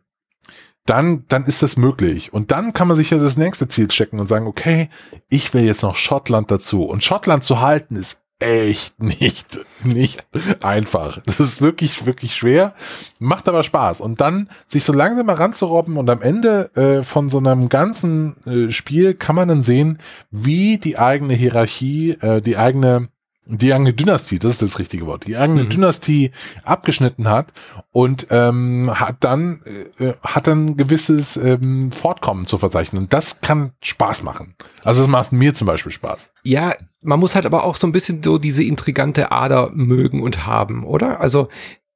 dann, 0.85 1.25
dann 1.27 1.45
ist 1.45 1.63
das 1.63 1.77
möglich. 1.77 2.31
Und 2.31 2.51
dann 2.51 2.73
kann 2.73 2.87
man 2.87 2.97
sich 2.97 3.09
ja 3.09 3.17
das 3.17 3.37
nächste 3.37 3.67
Ziel 3.67 3.87
checken 3.87 4.19
und 4.19 4.27
sagen, 4.27 4.47
okay, 4.47 4.89
ich 5.29 5.53
will 5.53 5.63
jetzt 5.63 5.83
noch 5.83 5.95
Schottland 5.95 6.51
dazu. 6.51 6.83
Und 6.83 7.03
Schottland 7.03 7.43
zu 7.43 7.59
halten 7.59 7.95
ist 7.95 8.21
echt 8.39 9.01
nicht, 9.01 9.65
nicht 9.83 10.23
einfach. 10.61 11.19
Das 11.25 11.39
ist 11.39 11.61
wirklich, 11.61 12.05
wirklich 12.05 12.35
schwer, 12.35 12.75
macht 13.19 13.47
aber 13.47 13.63
Spaß. 13.63 14.01
Und 14.01 14.21
dann 14.21 14.49
sich 14.67 14.83
so 14.83 14.93
langsam 14.93 15.25
mal 15.25 15.33
ranzurobben 15.33 15.97
und 15.97 16.09
am 16.09 16.21
Ende 16.21 16.75
äh, 16.75 17.03
von 17.03 17.29
so 17.29 17.39
einem 17.39 17.69
ganzen 17.69 18.35
äh, 18.45 18.71
Spiel 18.71 19.15
kann 19.15 19.35
man 19.35 19.47
dann 19.47 19.61
sehen, 19.61 19.99
wie 20.29 20.77
die 20.77 20.99
eigene 20.99 21.33
Hierarchie, 21.33 22.11
äh, 22.21 22.41
die 22.41 22.57
eigene 22.57 23.09
die 23.47 23.73
eigene 23.73 23.93
Dynastie, 23.93 24.39
das 24.39 24.53
ist 24.53 24.61
das 24.61 24.79
richtige 24.79 25.05
Wort, 25.05 25.25
die 25.27 25.37
eigene 25.37 25.65
mhm. 25.65 25.69
Dynastie 25.69 26.31
abgeschnitten 26.63 27.29
hat 27.29 27.53
und 27.91 28.27
ähm, 28.31 28.91
hat 28.93 29.17
dann 29.19 29.61
äh, 29.99 30.13
hat 30.21 30.47
dann 30.47 30.77
gewisses 30.77 31.37
ähm, 31.37 31.91
Fortkommen 31.91 32.47
zu 32.47 32.57
verzeichnen. 32.57 33.03
Und 33.03 33.13
das 33.13 33.41
kann 33.41 33.71
Spaß 33.81 34.23
machen. 34.23 34.55
Also 34.83 35.01
das 35.01 35.09
macht 35.09 35.31
mir 35.31 35.53
zum 35.53 35.67
Beispiel 35.67 35.91
Spaß. 35.91 36.33
Ja, 36.43 36.75
man 37.01 37.19
muss 37.19 37.35
halt 37.35 37.45
aber 37.45 37.63
auch 37.63 37.75
so 37.75 37.85
ein 37.85 37.91
bisschen 37.91 38.23
so 38.23 38.37
diese 38.37 38.63
intrigante 38.63 39.31
Ader 39.31 39.69
mögen 39.73 40.23
und 40.23 40.45
haben, 40.45 40.83
oder? 40.83 41.21
Also 41.21 41.49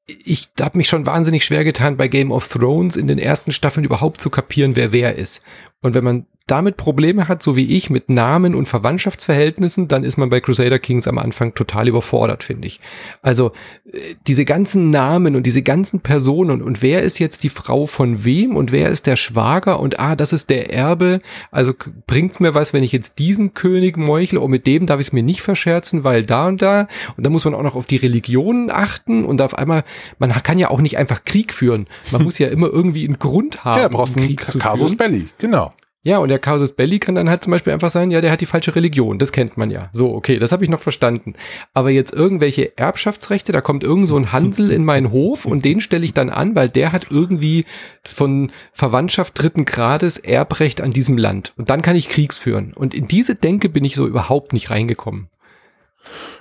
ich 0.06 0.50
habe 0.60 0.78
mich 0.78 0.88
schon 0.88 1.06
wahnsinnig 1.06 1.46
schwer 1.46 1.64
getan, 1.64 1.98
bei 1.98 2.08
Game 2.08 2.32
of 2.32 2.48
Thrones 2.48 2.96
in 2.96 3.08
den 3.08 3.20
ersten 3.20 3.52
Staffeln 3.52 3.86
überhaupt 3.86 4.22
zu 4.22 4.30
kapieren, 4.30 4.76
wer 4.76 4.92
wer 4.92 5.16
ist. 5.16 5.44
Und 5.82 5.96
wenn 5.96 6.04
man 6.04 6.26
damit 6.50 6.78
Probleme 6.78 7.28
hat, 7.28 7.44
so 7.44 7.56
wie 7.56 7.76
ich, 7.76 7.90
mit 7.90 8.10
Namen 8.10 8.56
und 8.56 8.68
Verwandtschaftsverhältnissen, 8.68 9.88
dann 9.88 10.04
ist 10.04 10.18
man 10.18 10.30
bei 10.30 10.40
Crusader 10.40 10.80
Kings 10.80 11.08
am 11.08 11.18
Anfang 11.18 11.54
total 11.54 11.88
überfordert, 11.88 12.44
finde 12.44 12.68
ich. 12.68 12.80
Also 13.22 13.52
äh, 13.92 14.16
diese 14.28 14.46
ganzen 14.46 14.90
Namen 14.90 15.36
und 15.36 15.44
diese 15.44 15.62
ganzen 15.62 16.02
Personen 16.02 16.62
und, 16.62 16.82
wer 16.82 17.04
ist 17.04 17.20
jetzt 17.20 17.44
die 17.44 17.50
Frau 17.50 17.86
von 17.86 18.26
wem 18.26 18.56
und 18.56 18.72
wer 18.72 18.90
ist 18.90 19.06
der 19.06 19.16
Schwager 19.16 19.80
und 19.80 20.00
ah, 20.00 20.16
das 20.16 20.34
ist 20.34 20.50
der 20.50 20.74
Erbe. 20.74 21.22
Also 21.52 21.74
bringt's 22.08 22.40
mir 22.40 22.56
was, 22.56 22.74
wenn 22.74 22.84
ich 22.84 22.92
jetzt 22.92 23.20
diesen 23.20 23.54
König 23.54 23.98
meuchle 23.98 24.40
und 24.40 24.52
mit 24.52 24.66
dem 24.66 24.86
darf 24.86 25.00
ich 25.00 25.08
es 25.08 25.14
mir 25.14 25.24
nicht 25.24 25.42
verscherzen, 25.42 26.04
weil 26.04 26.26
da 26.26 26.48
und 26.48 26.62
da 26.62 26.88
und 27.18 27.26
da 27.26 27.30
muss 27.30 27.46
man 27.46 27.54
auch 27.54 27.64
noch 27.64 27.76
auf 27.76 27.86
die 27.86 27.98
Religionen 27.98 28.72
achten 28.72 29.26
und 29.26 29.42
auf 29.42 29.58
einmal, 29.58 29.84
man 30.18 30.32
kann 30.44 30.58
ja 30.58 30.70
auch 30.70 30.82
nicht 30.82 30.98
einfach 30.98 31.26
Krieg 31.26 31.54
führen. 31.54 31.88
Man 32.12 32.24
muss 32.30 32.40
ja 32.40 32.48
immer 32.48 32.68
irgendwie 32.68 33.06
einen 33.06 33.20
Grund 33.20 33.66
haben, 33.66 33.82
ja, 33.82 33.88
brauchst 33.88 34.16
um 34.16 34.24
Krieg 34.24 34.48
einen 34.50 34.62
Casus 34.62 34.96
Belli, 34.96 35.28
genau. 35.38 35.72
Ja, 36.02 36.20
und 36.20 36.30
der 36.30 36.40
Casus 36.40 36.72
Belli 36.72 36.98
kann 37.00 37.16
dann 37.16 37.30
halt 37.30 37.44
zum 37.44 37.52
Beispiel 37.52 37.74
einfach 37.74 37.90
sein, 37.90 38.10
ja, 38.10 38.22
der 38.22 38.32
hat 38.32 38.40
die 38.40 38.46
falsche 38.46 38.74
Religion. 38.74 39.20
Das 39.20 39.34
kennt 39.34 39.58
man 39.58 39.70
ja. 39.70 39.90
So, 39.92 40.14
okay, 40.14 40.40
das 40.40 40.54
habe 40.54 40.64
ich 40.64 40.70
noch 40.70 40.80
verstanden. 40.80 41.34
Aber 41.74 41.90
jetzt 41.90 42.14
irgendwelche 42.14 42.78
Erbschaftsrechte, 42.78 43.52
da 43.52 43.60
kommt 43.60 43.84
irgend 43.84 44.08
so 44.08 44.16
ein 44.16 44.32
Hansel 44.32 44.72
in 44.72 44.86
meinen 44.86 45.12
Hof 45.12 45.44
und 45.44 45.66
den 45.66 45.82
stelle 45.82 46.06
ich 46.06 46.14
dann 46.14 46.30
an, 46.30 46.56
weil 46.56 46.70
der 46.70 46.94
hat 46.94 47.08
irgendwie 47.10 47.66
von 48.06 48.52
Verwandtschaft 48.72 49.42
dritten 49.42 49.66
Grades 49.66 50.18
Erbrecht 50.18 50.80
an 50.80 50.92
diesem 50.92 51.18
Land. 51.18 51.54
Und 51.58 51.70
dann 51.70 51.82
kann 51.82 51.98
ich 51.98 52.08
Kriegs 52.08 52.38
führen. 52.38 52.74
Und 52.74 52.94
in 52.94 53.10
diese 53.10 53.36
Denke 53.36 53.68
bin 53.68 53.84
ich 53.84 53.96
so 53.96 54.08
überhaupt 54.08 54.54
nicht 54.54 54.70
reingekommen. 54.70 55.28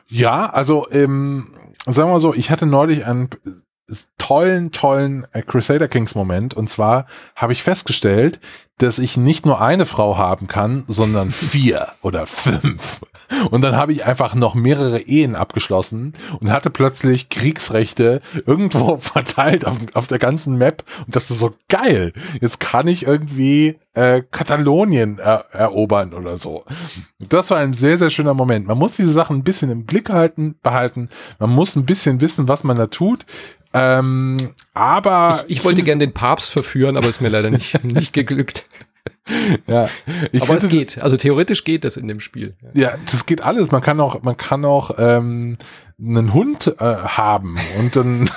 Ja, 0.07 0.51
also 0.51 0.87
ähm, 0.93 1.49
sagen 1.85 2.09
wir 2.09 2.13
mal 2.13 2.21
so, 2.21 2.33
ich 2.33 2.53
hatte 2.53 2.67
neulich 2.67 3.05
einen 3.05 3.29
tollen, 4.19 4.71
tollen 4.71 5.27
äh, 5.33 5.43
Crusader 5.43 5.89
Kings 5.89 6.15
Moment. 6.15 6.55
Und 6.55 6.69
zwar 6.69 7.07
habe 7.35 7.53
ich 7.53 7.63
festgestellt, 7.63 8.41
dass 8.79 8.99
ich 8.99 9.17
nicht 9.17 9.45
nur 9.45 9.61
eine 9.61 9.87
Frau 9.87 10.17
haben 10.17 10.49
kann, 10.49 10.85
sondern 10.89 11.31
vier 11.33 11.89
oder 12.03 12.27
fünf. 12.27 13.01
Und 13.51 13.63
dann 13.63 13.77
habe 13.77 13.93
ich 13.93 14.05
einfach 14.05 14.35
noch 14.35 14.55
mehrere 14.55 15.01
Ehen 15.01 15.37
abgeschlossen 15.37 16.15
und 16.41 16.51
hatte 16.51 16.71
plötzlich 16.71 17.29
Kriegsrechte 17.29 18.21
irgendwo 18.47 18.97
verteilt 19.01 19.67
auf, 19.67 19.77
auf 19.95 20.07
der 20.07 20.19
ganzen 20.19 20.57
Map. 20.57 20.85
Und 21.07 21.15
das 21.15 21.31
ist 21.31 21.39
so 21.39 21.55
geil. 21.69 22.13
Jetzt 22.41 22.61
kann 22.61 22.89
ich 22.89 23.07
irgendwie 23.07 23.79
äh, 23.95 24.23
Katalonien 24.31 25.19
er 25.19 25.45
erobern 25.53 26.15
oder 26.15 26.39
so. 26.39 26.65
Das 27.19 27.51
war 27.51 27.59
ein 27.59 27.73
sehr, 27.73 27.99
sehr 27.99 28.11
schöner 28.11 28.35
Moment. 28.35 28.67
Man 28.67 28.79
muss 28.79 28.93
diese 28.93 29.13
Sachen 29.13 29.39
ein 29.39 29.45
bisschen 29.45 29.71
im 29.71 29.85
Blick 29.85 30.11
halten, 30.11 30.57
behalten. 30.63 31.09
Man 31.39 31.51
muss 31.51 31.77
ein 31.77 31.85
bisschen 31.85 32.21
wissen, 32.21 32.49
was 32.49 32.65
man 32.65 32.77
da 32.77 32.87
tut. 32.87 33.27
Ähm, 33.75 34.39
aber 34.79 35.45
ich, 35.49 35.59
ich 35.59 35.65
wollte 35.65 35.83
gern 35.83 35.99
den 35.99 36.13
Papst 36.13 36.53
verführen, 36.53 36.97
aber 36.97 37.09
ist 37.09 37.21
mir 37.21 37.29
leider 37.29 37.51
nicht, 37.51 37.83
nicht 37.85 38.13
geglückt. 38.13 38.67
ja, 39.67 39.89
ich 40.33 40.43
aber 40.43 40.57
es 40.57 40.69
geht. 40.69 41.03
Also 41.03 41.17
theoretisch 41.17 41.65
geht 41.65 41.85
das 41.85 41.97
in 41.97 42.09
dem 42.09 42.21
Spiel. 42.21 42.55
Ja, 42.75 42.95
das 43.05 43.27
geht 43.27 43.43
alles. 43.43 43.71
Man 43.71 43.83
kann 43.83 44.01
auch, 44.01 44.23
man 44.23 44.37
kann 44.37 44.65
auch 44.65 44.93
ähm, 44.99 45.59
einen 46.01 46.33
Hund 46.33 46.77
äh, 46.79 46.85
haben 46.85 47.57
und 47.79 47.97
dann 47.97 48.31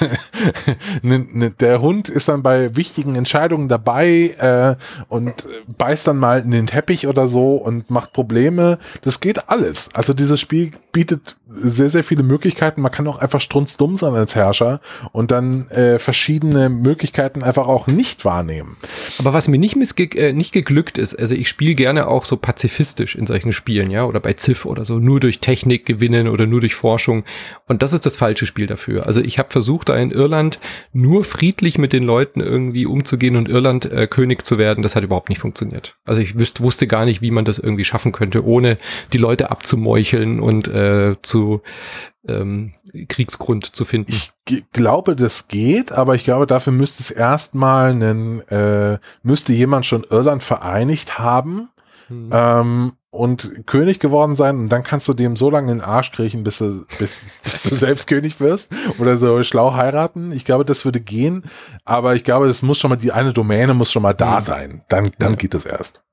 ne, 1.03 1.27
ne, 1.31 1.51
der 1.51 1.79
Hund 1.79 2.09
ist 2.09 2.27
dann 2.27 2.41
bei 2.41 2.75
wichtigen 2.75 3.15
Entscheidungen 3.15 3.69
dabei 3.69 4.35
äh, 4.39 4.75
und 5.09 5.47
beißt 5.77 6.07
dann 6.07 6.17
mal 6.17 6.41
in 6.41 6.49
den 6.49 6.65
Teppich 6.65 7.05
oder 7.05 7.27
so 7.27 7.55
und 7.55 7.91
macht 7.91 8.13
Probleme. 8.13 8.79
Das 9.03 9.19
geht 9.19 9.49
alles. 9.49 9.93
Also 9.93 10.13
dieses 10.13 10.39
Spiel 10.39 10.71
bietet 10.91 11.37
sehr, 11.51 11.89
sehr 11.89 12.03
viele 12.03 12.23
Möglichkeiten. 12.23 12.81
Man 12.81 12.91
kann 12.91 13.07
auch 13.07 13.19
einfach 13.19 13.41
strunzdumm 13.41 13.97
sein 13.97 14.15
als 14.15 14.35
Herrscher 14.35 14.79
und 15.11 15.31
dann 15.31 15.67
äh, 15.67 15.99
verschiedene 15.99 16.69
Möglichkeiten 16.69 17.43
einfach 17.43 17.67
auch 17.67 17.87
nicht 17.87 18.25
wahrnehmen. 18.25 18.77
Aber 19.19 19.33
was 19.33 19.47
mir 19.47 19.59
nicht, 19.59 19.75
missge 19.75 20.03
äh, 20.17 20.33
nicht 20.33 20.51
geglückt 20.51 20.97
ist, 20.97 21.13
also 21.19 21.35
ich 21.35 21.49
spiele 21.49 21.75
gerne 21.75 22.07
auch 22.07 22.25
so 22.25 22.37
pazifistisch 22.37 23.15
in 23.15 23.27
solchen 23.27 23.53
Spielen, 23.53 23.91
ja, 23.91 24.05
oder 24.05 24.19
bei 24.19 24.33
Ziff 24.33 24.65
oder 24.65 24.85
so, 24.85 24.97
nur 24.99 25.19
durch 25.19 25.39
Technik 25.39 25.85
gewinnen 25.85 26.27
oder 26.27 26.47
nur 26.47 26.61
durch 26.61 26.75
Forschung. 26.75 27.23
Und 27.67 27.81
das 27.81 27.93
ist 27.93 28.05
das 28.05 28.17
falsche 28.17 28.45
Spiel 28.45 28.67
dafür. 28.67 29.05
Also 29.05 29.21
ich 29.21 29.39
habe 29.39 29.49
versucht, 29.51 29.89
da 29.89 29.95
in 29.95 30.11
Irland 30.11 30.59
nur 30.93 31.23
friedlich 31.23 31.77
mit 31.77 31.93
den 31.93 32.03
Leuten 32.03 32.41
irgendwie 32.41 32.85
umzugehen 32.85 33.35
und 33.35 33.49
Irland 33.49 33.91
äh, 33.91 34.07
König 34.07 34.45
zu 34.45 34.57
werden. 34.57 34.83
Das 34.83 34.95
hat 34.95 35.03
überhaupt 35.03 35.29
nicht 35.29 35.41
funktioniert. 35.41 35.97
Also 36.05 36.21
ich 36.21 36.37
wüsste, 36.37 36.63
wusste 36.63 36.87
gar 36.87 37.05
nicht, 37.05 37.21
wie 37.21 37.31
man 37.31 37.45
das 37.45 37.59
irgendwie 37.59 37.85
schaffen 37.85 38.11
könnte, 38.11 38.45
ohne 38.45 38.77
die 39.13 39.17
Leute 39.17 39.51
abzumeucheln 39.51 40.39
und 40.39 40.67
äh, 40.67 41.15
zu 41.21 41.61
ähm, 42.27 42.73
Kriegsgrund 43.07 43.75
zu 43.75 43.85
finden. 43.85 44.11
Ich 44.11 44.31
glaube, 44.73 45.15
das 45.15 45.47
geht, 45.47 45.91
aber 45.91 46.15
ich 46.15 46.23
glaube, 46.23 46.47
dafür 46.47 46.73
müsste 46.73 47.01
es 47.01 47.11
erstmal 47.11 47.91
einen, 47.91 48.41
äh, 48.47 48.99
müsste 49.23 49.53
jemand 49.53 49.85
schon 49.85 50.03
Irland 50.03 50.43
vereinigt 50.43 51.19
haben. 51.19 51.69
Hm. 52.07 52.29
Ähm, 52.31 52.93
und 53.11 53.67
König 53.67 53.99
geworden 53.99 54.35
sein 54.35 54.57
und 54.57 54.69
dann 54.69 54.83
kannst 54.83 55.07
du 55.07 55.13
dem 55.13 55.35
so 55.35 55.49
lange 55.49 55.71
in 55.71 55.79
den 55.79 55.85
Arsch 55.85 56.13
kriechen, 56.13 56.43
bis 56.43 56.59
du, 56.59 56.85
bis, 56.97 57.31
bis 57.43 57.63
du 57.63 57.75
selbst 57.75 58.07
König 58.07 58.39
wirst 58.39 58.71
oder 58.99 59.17
so 59.17 59.43
schlau 59.43 59.73
heiraten. 59.73 60.31
Ich 60.31 60.45
glaube, 60.45 60.65
das 60.65 60.85
würde 60.85 61.01
gehen, 61.01 61.43
aber 61.83 62.15
ich 62.15 62.23
glaube, 62.23 62.47
es 62.47 62.61
muss 62.61 62.79
schon 62.79 62.89
mal, 62.89 62.95
die 62.95 63.11
eine 63.11 63.33
Domäne 63.33 63.73
muss 63.73 63.91
schon 63.91 64.01
mal 64.01 64.13
da 64.13 64.37
mhm. 64.37 64.43
sein. 64.43 64.85
Dann, 64.87 65.11
dann 65.19 65.33
ja. 65.33 65.37
geht 65.37 65.53
es 65.53 65.65
erst. 65.65 66.03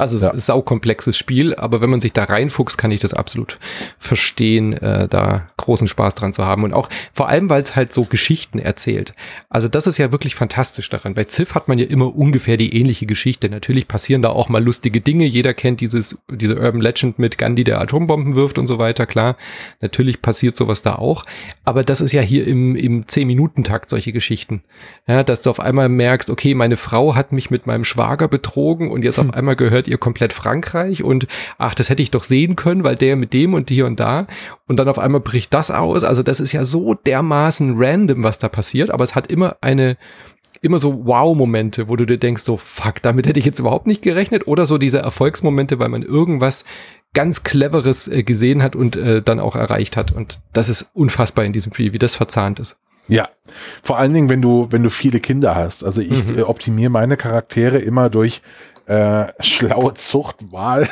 Also 0.00 0.16
es 0.16 0.22
ja. 0.22 0.28
ist 0.30 0.34
ein 0.34 0.40
saukomplexes 0.40 1.18
Spiel, 1.18 1.54
aber 1.54 1.82
wenn 1.82 1.90
man 1.90 2.00
sich 2.00 2.14
da 2.14 2.24
reinfuchst, 2.24 2.78
kann 2.78 2.90
ich 2.90 3.00
das 3.00 3.12
absolut 3.12 3.58
verstehen, 3.98 4.72
äh, 4.72 5.06
da 5.08 5.46
großen 5.58 5.88
Spaß 5.88 6.14
dran 6.14 6.32
zu 6.32 6.46
haben. 6.46 6.64
Und 6.64 6.72
auch 6.72 6.88
vor 7.12 7.28
allem, 7.28 7.50
weil 7.50 7.62
es 7.62 7.76
halt 7.76 7.92
so 7.92 8.04
Geschichten 8.04 8.58
erzählt. 8.58 9.14
Also 9.50 9.68
das 9.68 9.86
ist 9.86 9.98
ja 9.98 10.10
wirklich 10.10 10.34
fantastisch 10.34 10.88
daran. 10.88 11.12
Bei 11.12 11.24
Ziff 11.24 11.54
hat 11.54 11.68
man 11.68 11.78
ja 11.78 11.84
immer 11.84 12.16
ungefähr 12.16 12.56
die 12.56 12.74
ähnliche 12.74 13.04
Geschichte. 13.04 13.50
Natürlich 13.50 13.88
passieren 13.88 14.22
da 14.22 14.30
auch 14.30 14.48
mal 14.48 14.64
lustige 14.64 15.02
Dinge. 15.02 15.26
Jeder 15.26 15.52
kennt 15.52 15.82
dieses, 15.82 16.18
diese 16.30 16.58
Urban 16.58 16.80
Legend 16.80 17.18
mit 17.18 17.36
Gandhi, 17.36 17.64
der 17.64 17.78
Atombomben 17.78 18.36
wirft 18.36 18.56
und 18.56 18.68
so 18.68 18.78
weiter, 18.78 19.04
klar. 19.04 19.36
Natürlich 19.82 20.22
passiert 20.22 20.56
sowas 20.56 20.80
da 20.80 20.94
auch. 20.94 21.24
Aber 21.64 21.84
das 21.84 22.00
ist 22.00 22.12
ja 22.12 22.22
hier 22.22 22.46
im, 22.46 22.74
im 22.74 23.04
10-Minuten-Takt 23.04 23.90
solche 23.90 24.12
Geschichten. 24.12 24.62
Ja, 25.06 25.24
dass 25.24 25.42
du 25.42 25.50
auf 25.50 25.60
einmal 25.60 25.90
merkst, 25.90 26.30
okay, 26.30 26.54
meine 26.54 26.78
Frau 26.78 27.14
hat 27.14 27.32
mich 27.32 27.50
mit 27.50 27.66
meinem 27.66 27.84
Schwager 27.84 28.28
betrogen 28.28 28.90
und 28.90 29.04
jetzt 29.04 29.18
auf 29.18 29.30
einmal 29.34 29.56
gehört 29.56 29.89
ihr 29.90 29.98
komplett 29.98 30.32
Frankreich 30.32 31.02
und 31.02 31.26
ach, 31.58 31.74
das 31.74 31.90
hätte 31.90 32.02
ich 32.02 32.10
doch 32.10 32.24
sehen 32.24 32.56
können, 32.56 32.84
weil 32.84 32.96
der 32.96 33.16
mit 33.16 33.32
dem 33.32 33.54
und 33.54 33.68
hier 33.68 33.86
und 33.86 34.00
da 34.00 34.26
und 34.66 34.78
dann 34.78 34.88
auf 34.88 34.98
einmal 34.98 35.20
bricht 35.20 35.52
das 35.52 35.70
aus. 35.70 36.04
Also 36.04 36.22
das 36.22 36.40
ist 36.40 36.52
ja 36.52 36.64
so 36.64 36.94
dermaßen 36.94 37.74
random, 37.76 38.22
was 38.22 38.38
da 38.38 38.48
passiert, 38.48 38.90
aber 38.90 39.04
es 39.04 39.14
hat 39.14 39.26
immer 39.26 39.56
eine 39.60 39.96
immer 40.62 40.78
so 40.78 41.06
Wow-Momente, 41.06 41.88
wo 41.88 41.96
du 41.96 42.04
dir 42.04 42.18
denkst, 42.18 42.42
so 42.42 42.56
fuck, 42.56 43.00
damit 43.02 43.26
hätte 43.26 43.38
ich 43.38 43.46
jetzt 43.46 43.58
überhaupt 43.58 43.86
nicht 43.86 44.02
gerechnet 44.02 44.46
oder 44.46 44.66
so 44.66 44.78
diese 44.78 44.98
Erfolgsmomente, 44.98 45.78
weil 45.78 45.88
man 45.88 46.02
irgendwas 46.02 46.64
ganz 47.14 47.42
Cleveres 47.42 48.08
äh, 48.08 48.22
gesehen 48.22 48.62
hat 48.62 48.76
und 48.76 48.96
äh, 48.96 49.22
dann 49.22 49.40
auch 49.40 49.56
erreicht 49.56 49.96
hat. 49.96 50.12
Und 50.12 50.40
das 50.52 50.68
ist 50.68 50.90
unfassbar 50.92 51.44
in 51.44 51.52
diesem 51.52 51.72
Spiel, 51.72 51.92
wie 51.92 51.98
das 51.98 52.14
verzahnt 52.14 52.60
ist. 52.60 52.76
Ja, 53.08 53.28
vor 53.82 53.98
allen 53.98 54.14
Dingen, 54.14 54.28
wenn 54.28 54.42
du, 54.42 54.68
wenn 54.70 54.84
du 54.84 54.90
viele 54.90 55.18
Kinder 55.18 55.56
hast. 55.56 55.82
Also 55.82 56.00
ich 56.00 56.28
mhm. 56.28 56.38
äh, 56.38 56.42
optimiere 56.42 56.90
meine 56.90 57.16
Charaktere 57.16 57.78
immer 57.78 58.08
durch 58.08 58.42
äh, 58.90 59.32
schlaue 59.40 59.94
Zuchtwahl 59.94 60.88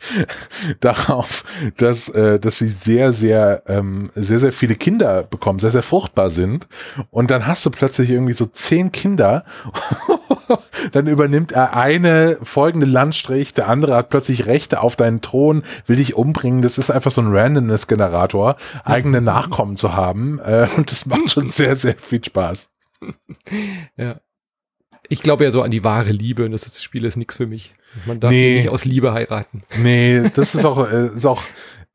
darauf, 0.80 1.44
dass, 1.76 2.08
äh, 2.08 2.40
dass 2.40 2.58
sie 2.58 2.66
sehr, 2.66 3.12
sehr, 3.12 3.62
ähm, 3.68 4.10
sehr, 4.14 4.40
sehr 4.40 4.52
viele 4.52 4.74
Kinder 4.74 5.22
bekommen, 5.22 5.60
sehr, 5.60 5.70
sehr 5.70 5.84
fruchtbar 5.84 6.30
sind. 6.30 6.66
Und 7.10 7.30
dann 7.30 7.46
hast 7.46 7.64
du 7.64 7.70
plötzlich 7.70 8.10
irgendwie 8.10 8.32
so 8.32 8.46
zehn 8.46 8.90
Kinder. 8.90 9.44
dann 10.92 11.06
übernimmt 11.06 11.52
er 11.52 11.76
eine 11.76 12.38
folgende 12.42 12.86
Landstrich, 12.86 13.54
der 13.54 13.68
andere 13.68 13.94
hat 13.94 14.10
plötzlich 14.10 14.46
Rechte 14.46 14.80
auf 14.80 14.96
deinen 14.96 15.20
Thron, 15.20 15.62
will 15.86 15.96
dich 15.96 16.14
umbringen. 16.14 16.60
Das 16.60 16.76
ist 16.76 16.90
einfach 16.90 17.12
so 17.12 17.20
ein 17.20 17.30
Randomness-Generator, 17.30 18.56
eigene 18.84 19.20
Nachkommen 19.20 19.76
zu 19.76 19.94
haben. 19.94 20.40
Äh, 20.40 20.66
und 20.76 20.90
das 20.90 21.06
macht 21.06 21.30
schon 21.30 21.48
sehr, 21.48 21.76
sehr 21.76 21.94
viel 21.96 22.24
Spaß. 22.24 22.70
Ja 23.96 24.20
ich 25.08 25.22
glaube 25.22 25.44
ja 25.44 25.50
so 25.50 25.62
an 25.62 25.70
die 25.70 25.84
wahre 25.84 26.10
Liebe 26.10 26.44
und 26.44 26.52
das 26.52 26.82
Spiel 26.82 27.04
ist 27.04 27.16
nichts 27.16 27.36
für 27.36 27.46
mich. 27.46 27.70
Man 28.06 28.20
darf 28.20 28.30
nee. 28.30 28.56
nicht 28.56 28.68
aus 28.68 28.84
Liebe 28.84 29.12
heiraten. 29.12 29.62
Nee, 29.78 30.30
das 30.34 30.54
ist 30.54 30.64
auch, 30.64 30.86
äh, 30.90 31.08
ist 31.08 31.26
auch, 31.26 31.42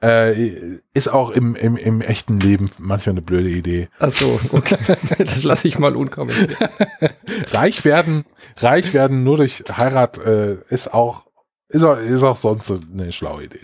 äh, 0.02 0.80
ist 0.94 1.08
auch 1.08 1.30
im, 1.30 1.56
im, 1.56 1.78
im 1.78 2.02
echten 2.02 2.40
Leben 2.40 2.70
manchmal 2.80 3.14
eine 3.14 3.22
blöde 3.22 3.50
Idee. 3.50 3.88
Ach 4.00 4.10
so, 4.10 4.40
okay. 4.52 4.78
das 5.18 5.44
lasse 5.44 5.68
ich 5.68 5.78
mal 5.78 5.96
unkommentiert. 5.96 6.58
reich 7.52 7.86
werden, 7.86 8.26
reich 8.58 8.94
werden 8.94 9.24
nur 9.24 9.38
durch 9.38 9.64
Heirat 9.78 10.18
äh, 10.18 10.58
ist 10.70 10.94
auch, 10.94 11.26
ist 11.70 11.84
auch, 11.84 11.98
ist 11.98 12.24
auch 12.24 12.38
sonst 12.38 12.68
so 12.68 12.80
eine 12.92 13.12
schlaue 13.12 13.46
Idee. 13.46 13.60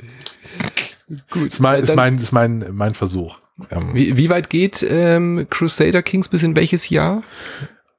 Gut. 1.31 1.51
Ist 1.51 1.59
mein, 1.59 1.81
ist 1.81 1.95
mein, 1.95 2.15
ist 2.17 2.31
mein, 2.31 2.65
mein 2.71 2.93
Versuch. 2.93 3.39
Ähm, 3.71 3.93
wie, 3.93 4.15
wie 4.15 4.29
weit 4.29 4.49
geht 4.49 4.85
ähm, 4.87 5.47
Crusader 5.49 6.03
Kings 6.03 6.27
bis 6.27 6.43
in 6.43 6.55
welches 6.55 6.89
Jahr? 6.89 7.23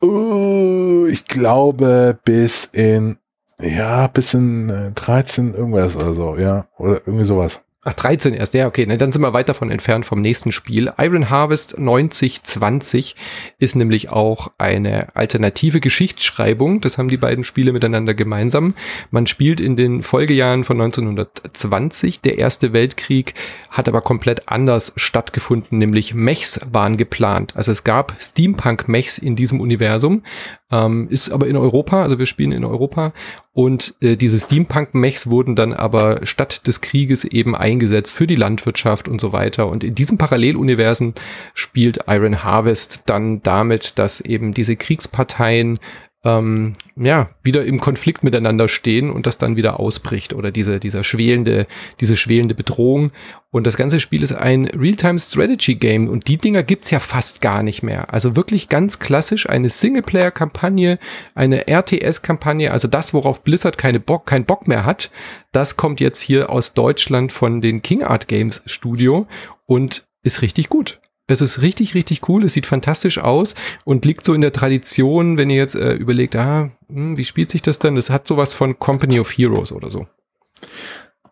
Uh, 0.02 1.06
ich 1.06 1.26
glaube 1.26 2.18
bis 2.24 2.64
in, 2.64 3.18
ja, 3.60 4.06
bis 4.06 4.32
in 4.34 4.92
13 4.94 5.52
äh, 5.52 5.56
irgendwas 5.56 5.96
oder 5.96 6.14
so, 6.14 6.36
ja, 6.36 6.66
oder 6.78 7.02
irgendwie 7.06 7.24
sowas. 7.24 7.62
Ach, 7.82 7.94
13 7.94 8.34
erst, 8.34 8.52
ja, 8.52 8.66
okay. 8.66 8.84
Ne, 8.84 8.98
dann 8.98 9.10
sind 9.10 9.22
wir 9.22 9.32
weit 9.32 9.48
davon 9.48 9.70
entfernt 9.70 10.04
vom 10.04 10.20
nächsten 10.20 10.52
Spiel. 10.52 10.92
Iron 10.98 11.30
Harvest 11.30 11.80
9020 11.80 13.16
ist 13.58 13.74
nämlich 13.74 14.10
auch 14.10 14.50
eine 14.58 15.16
alternative 15.16 15.80
Geschichtsschreibung. 15.80 16.82
Das 16.82 16.98
haben 16.98 17.08
die 17.08 17.16
beiden 17.16 17.42
Spiele 17.42 17.72
miteinander 17.72 18.12
gemeinsam. 18.12 18.74
Man 19.10 19.26
spielt 19.26 19.60
in 19.60 19.76
den 19.76 20.02
Folgejahren 20.02 20.64
von 20.64 20.78
1920. 20.78 22.20
Der 22.20 22.36
Erste 22.36 22.74
Weltkrieg 22.74 23.32
hat 23.70 23.88
aber 23.88 24.02
komplett 24.02 24.46
anders 24.50 24.92
stattgefunden, 24.96 25.78
nämlich 25.78 26.12
Mechs 26.12 26.60
waren 26.70 26.98
geplant. 26.98 27.56
Also 27.56 27.72
es 27.72 27.82
gab 27.82 28.14
Steampunk-Mechs 28.20 29.16
in 29.16 29.36
diesem 29.36 29.58
Universum, 29.58 30.22
ähm, 30.70 31.08
ist 31.08 31.30
aber 31.30 31.46
in 31.46 31.56
Europa, 31.56 32.02
also 32.02 32.18
wir 32.18 32.26
spielen 32.26 32.52
in 32.52 32.64
Europa 32.64 33.12
und 33.52 33.94
äh, 34.00 34.16
diese 34.16 34.38
Steampunk-Mechs 34.38 35.28
wurden 35.28 35.56
dann 35.56 35.72
aber 35.72 36.24
statt 36.24 36.66
des 36.66 36.80
Krieges 36.80 37.24
eben 37.24 37.56
eingesetzt 37.56 38.12
für 38.12 38.26
die 38.26 38.36
Landwirtschaft 38.36 39.08
und 39.08 39.20
so 39.20 39.32
weiter. 39.32 39.68
Und 39.68 39.82
in 39.82 39.94
diesem 39.94 40.18
Paralleluniversen 40.18 41.14
spielt 41.54 42.04
Iron 42.06 42.44
Harvest 42.44 43.02
dann 43.06 43.42
damit, 43.42 43.98
dass 43.98 44.20
eben 44.20 44.54
diese 44.54 44.76
Kriegsparteien 44.76 45.80
ähm, 46.22 46.74
ja, 46.96 47.30
wieder 47.42 47.64
im 47.64 47.80
Konflikt 47.80 48.22
miteinander 48.22 48.68
stehen 48.68 49.10
und 49.10 49.26
das 49.26 49.38
dann 49.38 49.56
wieder 49.56 49.80
ausbricht 49.80 50.34
oder 50.34 50.50
diese, 50.50 50.78
dieser 50.78 51.02
schwelende, 51.02 51.66
diese 52.00 52.16
schwelende 52.16 52.54
Bedrohung. 52.54 53.10
Und 53.50 53.66
das 53.66 53.76
ganze 53.76 54.00
Spiel 54.00 54.22
ist 54.22 54.32
ein 54.32 54.66
Real-Time-Strategy-Game 54.66 56.08
und 56.08 56.28
die 56.28 56.36
Dinger 56.36 56.62
gibt's 56.62 56.90
ja 56.90 57.00
fast 57.00 57.40
gar 57.40 57.62
nicht 57.62 57.82
mehr. 57.82 58.12
Also 58.12 58.36
wirklich 58.36 58.68
ganz 58.68 58.98
klassisch 58.98 59.48
eine 59.48 59.70
Singleplayer-Kampagne, 59.70 60.98
eine 61.34 61.66
RTS-Kampagne, 61.66 62.70
also 62.70 62.86
das, 62.86 63.14
worauf 63.14 63.42
Blizzard 63.42 63.78
keine 63.78 63.98
Bock, 63.98 64.26
keinen 64.26 64.44
Bock 64.44 64.68
mehr 64.68 64.84
hat, 64.84 65.10
das 65.52 65.76
kommt 65.78 66.00
jetzt 66.00 66.20
hier 66.20 66.50
aus 66.50 66.74
Deutschland 66.74 67.32
von 67.32 67.62
den 67.62 67.80
King 67.80 68.04
Art 68.04 68.28
Games 68.28 68.62
Studio 68.66 69.26
und 69.66 70.06
ist 70.22 70.42
richtig 70.42 70.68
gut. 70.68 71.00
Es 71.30 71.40
ist 71.40 71.62
richtig, 71.62 71.94
richtig 71.94 72.28
cool. 72.28 72.44
Es 72.44 72.52
sieht 72.52 72.66
fantastisch 72.66 73.18
aus 73.18 73.54
und 73.84 74.04
liegt 74.04 74.24
so 74.24 74.34
in 74.34 74.40
der 74.40 74.52
Tradition, 74.52 75.36
wenn 75.36 75.50
ihr 75.50 75.56
jetzt 75.56 75.74
äh, 75.74 75.92
überlegt, 75.92 76.36
ah, 76.36 76.70
hm, 76.88 77.16
wie 77.16 77.24
spielt 77.24 77.50
sich 77.50 77.62
das 77.62 77.78
denn? 77.78 77.94
Das 77.94 78.10
hat 78.10 78.26
sowas 78.26 78.54
von 78.54 78.78
Company 78.78 79.20
of 79.20 79.30
Heroes 79.30 79.72
oder 79.72 79.90
so. 79.90 80.06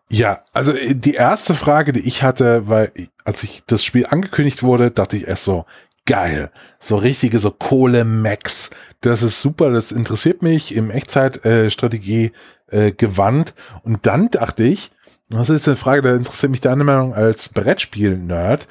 Ja, 0.09 0.43
also 0.53 0.73
äh, 0.73 0.95
die 0.95 1.13
erste 1.13 1.53
Frage, 1.53 1.93
die 1.93 2.07
ich 2.07 2.23
hatte, 2.23 2.67
weil 2.67 2.91
als 3.23 3.43
ich 3.43 3.63
das 3.67 3.83
Spiel 3.83 4.05
angekündigt 4.07 4.63
wurde, 4.63 4.91
dachte 4.91 5.17
ich 5.17 5.27
erst 5.27 5.45
so, 5.45 5.65
geil, 6.05 6.51
so 6.79 6.97
richtige 6.97 7.37
so 7.37 7.51
Kohle-Max. 7.51 8.71
Das 9.01 9.21
ist 9.21 9.41
super, 9.41 9.69
das 9.71 9.91
interessiert 9.91 10.41
mich 10.41 10.73
im 10.75 10.89
Echtzeitstrategie 10.89 12.31
äh, 12.71 12.87
äh, 12.87 12.91
gewandt. 12.91 13.53
Und 13.83 14.05
dann 14.07 14.31
dachte 14.31 14.63
ich, 14.63 14.91
das 15.29 15.49
ist 15.49 15.67
eine 15.67 15.77
Frage, 15.77 16.01
da 16.01 16.15
interessiert 16.15 16.49
mich 16.49 16.61
deine 16.61 16.83
Meinung 16.83 17.13
als 17.13 17.49
Brettspiel-Nerd. 17.49 18.67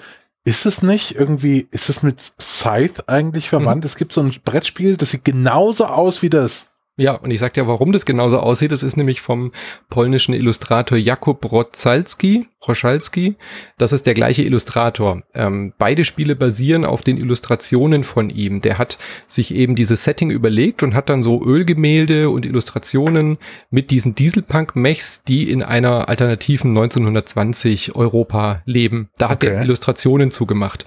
Ist 0.48 0.64
es 0.64 0.80
nicht 0.80 1.14
irgendwie, 1.14 1.68
ist 1.72 1.90
es 1.90 2.02
mit 2.02 2.22
Scythe 2.40 3.06
eigentlich 3.06 3.50
verwandt? 3.50 3.84
Mhm. 3.84 3.86
Es 3.86 3.96
gibt 3.96 4.14
so 4.14 4.22
ein 4.22 4.34
Brettspiel, 4.46 4.96
das 4.96 5.10
sieht 5.10 5.26
genauso 5.26 5.84
aus 5.84 6.22
wie 6.22 6.30
das. 6.30 6.70
Ja, 6.98 7.12
und 7.12 7.30
ich 7.30 7.38
sag 7.38 7.54
dir, 7.54 7.68
warum 7.68 7.92
das 7.92 8.04
genauso 8.04 8.40
aussieht. 8.40 8.72
Das 8.72 8.82
ist 8.82 8.96
nämlich 8.96 9.20
vom 9.20 9.52
polnischen 9.88 10.34
Illustrator 10.34 10.98
Jakub 10.98 11.50
Rotzalski, 11.50 12.48
Roszalski. 12.66 13.36
Das 13.78 13.92
ist 13.92 14.04
der 14.04 14.14
gleiche 14.14 14.42
Illustrator. 14.42 15.22
Ähm, 15.32 15.72
beide 15.78 16.04
Spiele 16.04 16.34
basieren 16.34 16.84
auf 16.84 17.02
den 17.02 17.16
Illustrationen 17.16 18.02
von 18.02 18.30
ihm. 18.30 18.62
Der 18.62 18.78
hat 18.78 18.98
sich 19.28 19.54
eben 19.54 19.76
dieses 19.76 20.02
Setting 20.02 20.32
überlegt 20.32 20.82
und 20.82 20.94
hat 20.94 21.08
dann 21.08 21.22
so 21.22 21.40
Ölgemälde 21.40 22.30
und 22.30 22.44
Illustrationen 22.44 23.38
mit 23.70 23.92
diesen 23.92 24.16
Dieselpunk-Mechs, 24.16 25.22
die 25.22 25.48
in 25.52 25.62
einer 25.62 26.08
alternativen 26.08 26.70
1920 26.70 27.94
Europa 27.94 28.62
leben. 28.64 29.08
Da 29.18 29.28
hat 29.28 29.44
okay. 29.44 29.54
er 29.54 29.62
Illustrationen 29.62 30.32
zugemacht. 30.32 30.84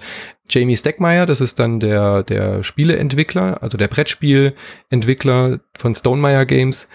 Jamie 0.48 0.76
Steckmeyer, 0.76 1.26
das 1.26 1.40
ist 1.40 1.58
dann 1.58 1.80
der, 1.80 2.22
der 2.22 2.62
Spieleentwickler, 2.62 3.62
also 3.62 3.78
der 3.78 3.88
Brettspielentwickler 3.88 5.60
von 5.76 5.94
Stonemeyer 5.94 6.46
Games, 6.46 6.88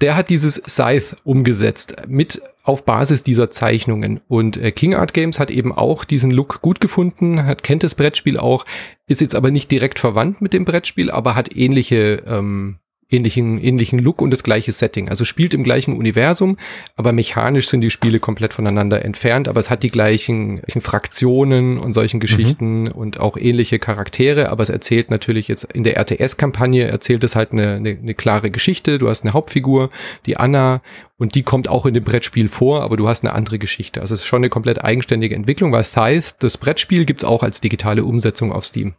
der 0.00 0.16
hat 0.16 0.30
dieses 0.30 0.54
Scythe 0.54 1.16
umgesetzt 1.24 1.96
mit 2.06 2.40
auf 2.62 2.84
Basis 2.84 3.24
dieser 3.24 3.50
Zeichnungen. 3.50 4.20
Und 4.28 4.56
äh, 4.56 4.70
King 4.70 4.94
Art 4.94 5.14
Games 5.14 5.40
hat 5.40 5.50
eben 5.50 5.72
auch 5.72 6.04
diesen 6.04 6.30
Look 6.30 6.60
gut 6.60 6.80
gefunden, 6.80 7.44
hat, 7.44 7.62
kennt 7.62 7.82
das 7.82 7.94
Brettspiel 7.94 8.38
auch, 8.38 8.64
ist 9.06 9.20
jetzt 9.20 9.34
aber 9.34 9.50
nicht 9.50 9.70
direkt 9.70 9.98
verwandt 9.98 10.40
mit 10.40 10.52
dem 10.52 10.64
Brettspiel, 10.64 11.10
aber 11.10 11.34
hat 11.34 11.56
ähnliche 11.56 12.22
ähm, 12.26 12.78
ähnlichen, 13.10 13.58
ähnlichen 13.58 13.98
Look 13.98 14.20
und 14.20 14.30
das 14.30 14.42
gleiche 14.42 14.72
Setting. 14.72 15.08
Also 15.08 15.24
spielt 15.24 15.54
im 15.54 15.64
gleichen 15.64 15.96
Universum, 15.96 16.58
aber 16.94 17.12
mechanisch 17.12 17.68
sind 17.68 17.80
die 17.80 17.90
Spiele 17.90 18.20
komplett 18.20 18.52
voneinander 18.52 19.04
entfernt, 19.04 19.48
aber 19.48 19.60
es 19.60 19.70
hat 19.70 19.82
die 19.82 19.90
gleichen, 19.90 20.56
gleichen 20.56 20.82
Fraktionen 20.82 21.78
und 21.78 21.94
solchen 21.94 22.20
Geschichten 22.20 22.82
mhm. 22.82 22.92
und 22.92 23.20
auch 23.20 23.36
ähnliche 23.36 23.78
Charaktere, 23.78 24.50
aber 24.50 24.62
es 24.62 24.68
erzählt 24.68 25.10
natürlich 25.10 25.48
jetzt 25.48 25.64
in 25.72 25.84
der 25.84 25.96
RTS-Kampagne 25.96 26.86
erzählt 26.86 27.24
es 27.24 27.34
halt 27.34 27.52
eine, 27.52 27.76
eine, 27.76 27.90
eine 27.90 28.14
klare 28.14 28.50
Geschichte. 28.50 28.98
Du 28.98 29.08
hast 29.08 29.24
eine 29.24 29.32
Hauptfigur, 29.32 29.90
die 30.26 30.36
Anna, 30.36 30.82
und 31.16 31.34
die 31.34 31.42
kommt 31.42 31.68
auch 31.68 31.86
in 31.86 31.94
dem 31.94 32.04
Brettspiel 32.04 32.48
vor, 32.48 32.82
aber 32.82 32.96
du 32.96 33.08
hast 33.08 33.24
eine 33.24 33.34
andere 33.34 33.58
Geschichte. 33.58 34.00
Also 34.00 34.14
es 34.14 34.20
ist 34.20 34.26
schon 34.26 34.40
eine 34.40 34.50
komplett 34.50 34.84
eigenständige 34.84 35.34
Entwicklung, 35.34 35.72
was 35.72 35.96
heißt, 35.96 36.42
das 36.42 36.58
Brettspiel 36.58 37.06
gibt's 37.06 37.24
auch 37.24 37.42
als 37.42 37.60
digitale 37.60 38.04
Umsetzung 38.04 38.52
auf 38.52 38.64
Steam. 38.64 38.94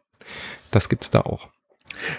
Das 0.71 0.89
gibt's 0.89 1.09
da 1.09 1.21
auch. 1.21 1.47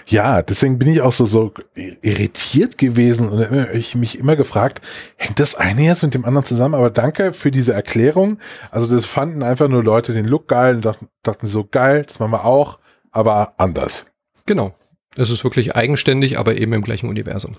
Ja, 0.05 0.41
deswegen 0.41 0.77
bin 0.77 0.89
ich 0.89 1.01
auch 1.01 1.11
so, 1.11 1.25
so 1.25 1.53
irritiert 1.75 2.77
gewesen 2.77 3.29
und 3.29 3.73
ich 3.73 3.95
mich 3.95 4.17
immer 4.17 4.35
gefragt, 4.35 4.81
hängt 5.17 5.39
das 5.39 5.55
eine 5.55 5.83
jetzt 5.83 6.03
mit 6.03 6.13
dem 6.13 6.25
anderen 6.25 6.45
zusammen? 6.45 6.75
Aber 6.75 6.89
danke 6.89 7.33
für 7.33 7.51
diese 7.51 7.73
Erklärung. 7.73 8.37
Also 8.69 8.87
das 8.87 9.05
fanden 9.05 9.43
einfach 9.43 9.67
nur 9.67 9.83
Leute 9.83 10.13
den 10.13 10.25
Look 10.25 10.47
geil 10.47 10.75
und 10.75 10.85
dachten, 10.85 11.07
dachten 11.23 11.47
so 11.47 11.65
geil, 11.69 12.03
das 12.07 12.19
machen 12.19 12.31
wir 12.31 12.45
auch, 12.45 12.79
aber 13.11 13.53
anders. 13.57 14.05
Genau. 14.45 14.73
Es 15.15 15.29
ist 15.29 15.43
wirklich 15.43 15.75
eigenständig, 15.75 16.39
aber 16.39 16.55
eben 16.57 16.73
im 16.73 16.83
gleichen 16.83 17.09
Universum. 17.09 17.55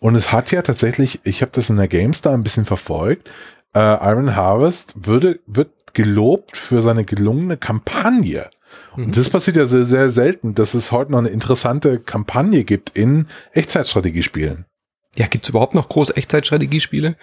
Und 0.00 0.14
es 0.14 0.30
hat 0.30 0.52
ja 0.52 0.62
tatsächlich, 0.62 1.20
ich 1.24 1.42
habe 1.42 1.52
das 1.52 1.68
in 1.68 1.76
der 1.76 1.88
GameStar 1.88 2.32
ein 2.32 2.44
bisschen 2.44 2.64
verfolgt, 2.64 3.28
äh, 3.74 3.80
Iron 3.80 4.36
Harvest 4.36 5.06
würde, 5.06 5.40
wird 5.46 5.70
gelobt 5.94 6.56
für 6.56 6.80
seine 6.80 7.04
gelungene 7.04 7.56
Kampagne. 7.56 8.50
Und 8.96 9.08
mhm. 9.08 9.12
das 9.12 9.30
passiert 9.30 9.56
ja 9.56 9.66
sehr, 9.66 9.84
sehr 9.84 10.10
selten, 10.10 10.54
dass 10.54 10.74
es 10.74 10.92
heute 10.92 11.12
noch 11.12 11.18
eine 11.18 11.28
interessante 11.28 11.98
Kampagne 11.98 12.64
gibt 12.64 12.90
in 12.90 13.26
Echtzeitstrategiespielen. 13.52 14.66
Ja, 15.14 15.26
gibt's 15.26 15.50
überhaupt 15.50 15.74
noch 15.74 15.90
große 15.90 16.16
Echtzeitstrategiespiele? 16.16 17.16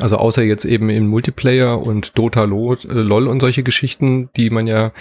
Also 0.00 0.18
außer 0.18 0.44
jetzt 0.44 0.64
eben 0.64 0.88
in 0.88 1.08
Multiplayer 1.08 1.80
und 1.80 2.16
Dota, 2.16 2.44
LOL 2.44 3.26
und 3.26 3.40
solche 3.40 3.64
Geschichten, 3.64 4.30
die 4.36 4.50
man 4.50 4.68
ja 4.68 4.92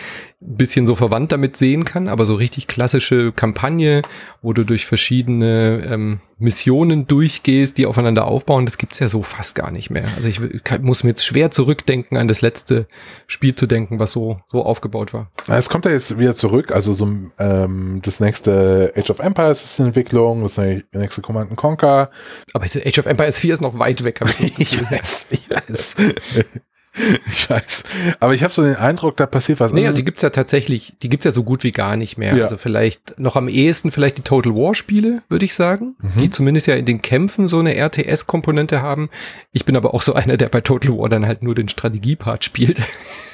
bisschen 0.46 0.86
so 0.86 0.96
verwandt 0.96 1.32
damit 1.32 1.58
sehen 1.58 1.86
kann, 1.86 2.08
aber 2.08 2.26
so 2.26 2.36
richtig 2.36 2.68
klassische 2.68 3.32
Kampagne, 3.32 4.02
wo 4.42 4.54
du 4.54 4.64
durch 4.64 4.86
verschiedene 4.86 5.84
ähm, 5.90 6.20
Missionen 6.38 7.08
durchgehst, 7.08 7.78
die 7.78 7.86
aufeinander 7.86 8.26
aufbauen, 8.26 8.66
das 8.66 8.78
gibt's 8.78 9.00
ja 9.00 9.08
so 9.08 9.24
fast 9.24 9.56
gar 9.56 9.72
nicht 9.72 9.90
mehr. 9.90 10.06
Also 10.16 10.28
ich 10.28 10.42
muss 10.82 11.04
mir 11.04 11.12
jetzt 11.12 11.26
schwer 11.26 11.52
zurückdenken, 11.52 12.18
an 12.18 12.28
das 12.28 12.42
letzte 12.42 12.88
Spiel 13.28 13.56
zu 13.56 13.68
denken, 13.68 14.00
was 14.00 14.12
so, 14.12 14.38
so 14.52 14.64
aufgebaut 14.64 15.14
war. 15.14 15.32
Es 15.48 15.70
kommt 15.70 15.86
ja 15.86 15.92
jetzt 15.92 16.18
wieder 16.18 16.34
zurück, 16.34 16.72
also 16.72 16.94
so 16.94 17.08
ähm, 17.40 18.00
das 18.04 18.20
nächste 18.20 18.94
Age 18.96 19.10
of 19.10 19.20
Empires 19.20 19.64
ist 19.64 19.80
in 19.80 19.88
Entwicklung, 19.88 20.44
das 20.44 20.58
nächste 20.58 21.22
Command 21.22 21.56
Conquer. 21.56 22.10
Aber 22.54 22.66
Age 22.66 23.00
of 23.00 23.06
Empires 23.06 23.40
4 23.40 23.54
ist 23.56 23.62
noch 23.62 23.80
weit 23.80 24.04
weg. 24.04 24.20
ich, 24.40 24.60
ich 24.60 24.92
weiß, 24.92 25.28
ich 25.32 25.50
weiß. 25.50 25.96
Ich 27.28 27.50
weiß. 27.50 27.84
Aber 28.20 28.34
ich 28.34 28.44
habe 28.44 28.54
so 28.54 28.64
den 28.64 28.76
Eindruck, 28.76 29.18
da 29.18 29.26
passiert 29.26 29.60
was. 29.60 29.74
Naja, 29.74 29.92
die 29.92 30.04
gibt's 30.04 30.22
ja 30.22 30.30
tatsächlich, 30.30 30.94
die 31.02 31.10
gibt's 31.10 31.26
ja 31.26 31.32
so 31.32 31.44
gut 31.44 31.64
wie 31.64 31.72
gar 31.72 31.98
nicht 31.98 32.18
mehr. 32.18 32.36
Ja. 32.36 32.44
Also 32.44 32.58
vielleicht 32.58 33.20
noch 33.20 33.36
am 33.36 33.48
ehesten 33.48 33.92
vielleicht 33.92 34.18
die 34.18 34.22
Total 34.22 34.54
War 34.54 34.76
Spiele, 34.76 35.24
würde 35.30 35.46
ich 35.46 35.56
sagen, 35.56 35.96
mhm. 36.00 36.20
die 36.20 36.30
zumindest 36.30 36.68
ja 36.68 36.76
in 36.76 36.86
den 36.86 37.02
Kämpfen 37.02 37.48
so 37.48 37.60
eine 37.60 37.76
RTS-Komponente 37.76 38.82
haben. 38.82 39.10
Ich 39.52 39.66
bin 39.66 39.76
aber 39.76 39.94
auch 39.94 40.02
so 40.02 40.14
einer, 40.14 40.38
der 40.38 40.50
bei 40.50 40.62
Total 40.62 40.98
War 40.98 41.10
dann 41.10 41.26
halt 41.26 41.44
nur 41.44 41.56
den 41.56 41.70
Strategiepart 41.70 42.44
spielt. 42.46 42.80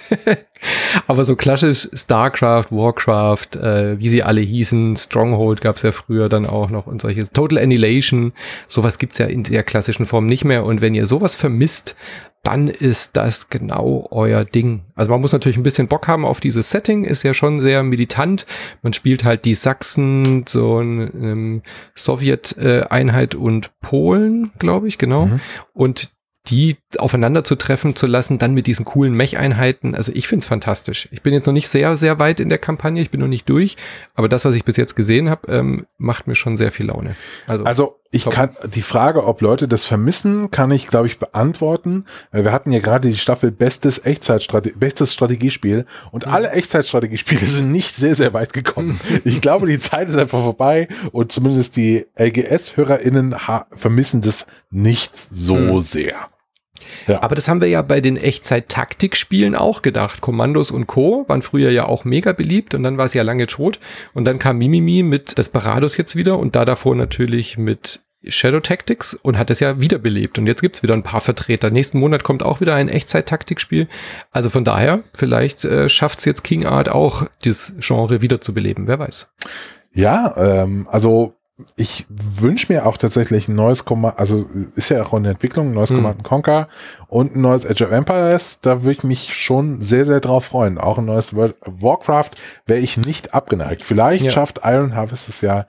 aber 1.07 1.23
so 1.23 1.35
klassisch 1.35 1.87
StarCraft, 1.93 2.67
Warcraft, 2.71 3.55
äh, 3.61 3.99
wie 3.99 4.09
sie 4.09 4.23
alle 4.23 4.41
hießen, 4.41 4.95
Stronghold 4.95 5.61
gab's 5.61 5.83
ja 5.83 5.91
früher 5.91 6.29
dann 6.29 6.45
auch 6.47 6.69
noch 6.69 6.87
und 6.87 7.01
solches. 7.01 7.31
Total 7.31 7.59
Annihilation, 7.59 8.33
sowas 8.67 8.97
gibt's 8.97 9.17
ja 9.19 9.27
in 9.27 9.43
der 9.43 9.63
klassischen 9.63 10.05
Form 10.05 10.25
nicht 10.25 10.45
mehr. 10.45 10.65
Und 10.65 10.81
wenn 10.81 10.95
ihr 10.95 11.05
sowas 11.05 11.35
vermisst, 11.35 11.95
dann 12.43 12.67
ist 12.67 13.17
das 13.17 13.49
genau 13.49 14.07
euer 14.11 14.45
Ding. 14.45 14.85
Also 14.95 15.11
man 15.11 15.21
muss 15.21 15.33
natürlich 15.33 15.57
ein 15.57 15.63
bisschen 15.63 15.87
Bock 15.87 16.07
haben 16.07 16.25
auf 16.25 16.39
dieses 16.39 16.69
Setting, 16.69 17.03
ist 17.03 17.23
ja 17.23 17.33
schon 17.33 17.59
sehr 17.61 17.83
militant. 17.83 18.45
Man 18.81 18.93
spielt 18.93 19.23
halt 19.23 19.45
die 19.45 19.55
Sachsen, 19.55 20.45
so 20.47 20.77
eine 20.77 21.05
ähm, 21.05 21.61
Sowjet-Einheit 21.95 23.35
und 23.35 23.71
Polen, 23.81 24.51
glaube 24.57 24.87
ich, 24.87 24.97
genau. 24.97 25.25
Mhm. 25.25 25.39
Und 25.73 26.11
die 26.49 26.77
aufeinander 26.97 27.43
zu 27.43 27.55
treffen 27.55 27.95
zu 27.95 28.07
lassen, 28.07 28.39
dann 28.39 28.53
mit 28.53 28.67
diesen 28.67 28.85
coolen 28.85 29.13
Mech-Einheiten. 29.13 29.95
Also 29.95 30.11
ich 30.13 30.27
find's 30.27 30.45
fantastisch. 30.45 31.07
Ich 31.11 31.21
bin 31.21 31.33
jetzt 31.33 31.45
noch 31.45 31.53
nicht 31.53 31.67
sehr, 31.67 31.97
sehr 31.97 32.19
weit 32.19 32.39
in 32.39 32.49
der 32.49 32.57
Kampagne, 32.57 33.01
ich 33.01 33.11
bin 33.11 33.19
noch 33.21 33.27
nicht 33.27 33.47
durch, 33.49 33.77
aber 34.15 34.27
das, 34.27 34.45
was 34.45 34.55
ich 34.55 34.65
bis 34.65 34.77
jetzt 34.77 34.95
gesehen 34.95 35.29
habe, 35.29 35.51
ähm, 35.51 35.85
macht 35.97 36.27
mir 36.27 36.35
schon 36.35 36.57
sehr 36.57 36.71
viel 36.71 36.87
Laune. 36.87 37.15
Also, 37.47 37.63
also 37.63 37.99
ich 38.11 38.23
top. 38.23 38.33
kann 38.33 38.57
die 38.73 38.81
Frage, 38.81 39.25
ob 39.25 39.41
Leute 39.41 39.67
das 39.67 39.85
vermissen, 39.85 40.49
kann 40.49 40.71
ich, 40.71 40.87
glaube 40.87 41.05
ich, 41.05 41.19
beantworten. 41.19 42.05
Wir 42.31 42.51
hatten 42.51 42.71
ja 42.71 42.79
gerade 42.79 43.07
die 43.07 43.17
Staffel 43.17 43.51
Bestes 43.51 44.03
Echtzeitstrategie, 44.03 44.77
bestes 44.77 45.13
Strategiespiel 45.13 45.85
und 46.11 46.25
mhm. 46.25 46.33
alle 46.33 46.49
Echtzeitstrategiespiele 46.49 47.41
sind 47.45 47.71
nicht 47.71 47.95
sehr, 47.95 48.15
sehr 48.15 48.33
weit 48.33 48.53
gekommen. 48.53 48.99
ich 49.23 49.41
glaube, 49.41 49.67
die 49.67 49.77
Zeit 49.77 50.09
ist 50.09 50.15
einfach 50.15 50.41
vorbei 50.41 50.87
und 51.11 51.31
zumindest 51.31 51.77
die 51.77 52.07
LGS-HörerInnen 52.17 53.35
vermissen 53.75 54.21
das 54.21 54.47
nicht 54.71 55.15
so 55.15 55.55
mhm. 55.55 55.81
sehr. 55.81 56.29
Ja. 57.07 57.21
Aber 57.21 57.35
das 57.35 57.47
haben 57.47 57.61
wir 57.61 57.67
ja 57.67 57.81
bei 57.81 58.01
den 58.01 58.17
Echtzeit-Taktikspielen 58.17 59.55
auch 59.55 59.81
gedacht. 59.81 60.21
Kommandos 60.21 60.71
und 60.71 60.87
Co. 60.87 61.25
waren 61.27 61.41
früher 61.41 61.71
ja 61.71 61.85
auch 61.85 62.05
mega 62.05 62.33
beliebt 62.33 62.73
und 62.73 62.83
dann 62.83 62.97
war 62.97 63.05
es 63.05 63.13
ja 63.13 63.23
lange 63.23 63.47
tot. 63.47 63.79
Und 64.13 64.25
dann 64.25 64.39
kam 64.39 64.57
Mimimi 64.57 65.03
mit 65.03 65.37
Desperados 65.37 65.97
jetzt 65.97 66.15
wieder 66.15 66.37
und 66.37 66.55
da 66.55 66.65
davor 66.65 66.95
natürlich 66.95 67.57
mit 67.57 68.01
Shadow 68.27 68.59
Tactics 68.59 69.13
und 69.13 69.37
hat 69.37 69.49
es 69.49 69.61
ja 69.61 69.79
wiederbelebt. 69.79 70.37
Und 70.37 70.47
jetzt 70.47 70.61
gibt's 70.61 70.83
wieder 70.83 70.93
ein 70.93 71.03
paar 71.03 71.21
Vertreter. 71.21 71.69
Nächsten 71.69 71.99
Monat 71.99 72.23
kommt 72.23 72.43
auch 72.43 72.59
wieder 72.59 72.75
ein 72.75 72.89
Echtzeit-Taktikspiel. 72.89 73.87
Also 74.31 74.49
von 74.49 74.65
daher, 74.65 74.99
vielleicht 75.13 75.63
äh, 75.63 75.87
schafft's 75.87 76.25
jetzt 76.25 76.43
King 76.43 76.65
Art 76.65 76.89
auch, 76.89 77.27
dieses 77.45 77.75
Genre 77.79 78.21
wiederzubeleben. 78.21 78.87
Wer 78.87 78.99
weiß. 78.99 79.33
Ja, 79.93 80.35
ähm, 80.37 80.87
also 80.91 81.38
ich 81.75 82.05
wünsche 82.09 82.71
mir 82.71 82.85
auch 82.85 82.97
tatsächlich 82.97 83.47
ein 83.47 83.55
neues 83.55 83.85
Command, 83.85 84.17
also 84.17 84.45
ist 84.75 84.89
ja 84.89 85.03
auch 85.03 85.13
in 85.13 85.23
der 85.23 85.33
Entwicklung, 85.33 85.69
ein 85.69 85.73
neues 85.73 85.89
Hm. 85.89 85.97
Command 85.97 86.23
Conquer 86.23 86.67
und 87.07 87.35
ein 87.35 87.41
neues 87.41 87.65
Age 87.65 87.81
of 87.81 87.91
Empires. 87.91 88.59
Da 88.61 88.83
würde 88.83 88.93
ich 88.93 89.03
mich 89.03 89.33
schon 89.37 89.81
sehr, 89.81 90.05
sehr 90.05 90.19
drauf 90.19 90.45
freuen. 90.45 90.77
Auch 90.77 90.97
ein 90.97 91.05
neues 91.05 91.35
World 91.35 91.55
Warcraft 91.65 92.31
wäre 92.65 92.79
ich 92.79 92.97
nicht 92.97 93.33
abgeneigt. 93.33 93.83
Vielleicht 93.83 94.25
Ja. 94.25 94.31
schafft 94.31 94.61
Iron 94.63 94.95
Harvest 94.95 95.29
es 95.29 95.41
ja, 95.41 95.65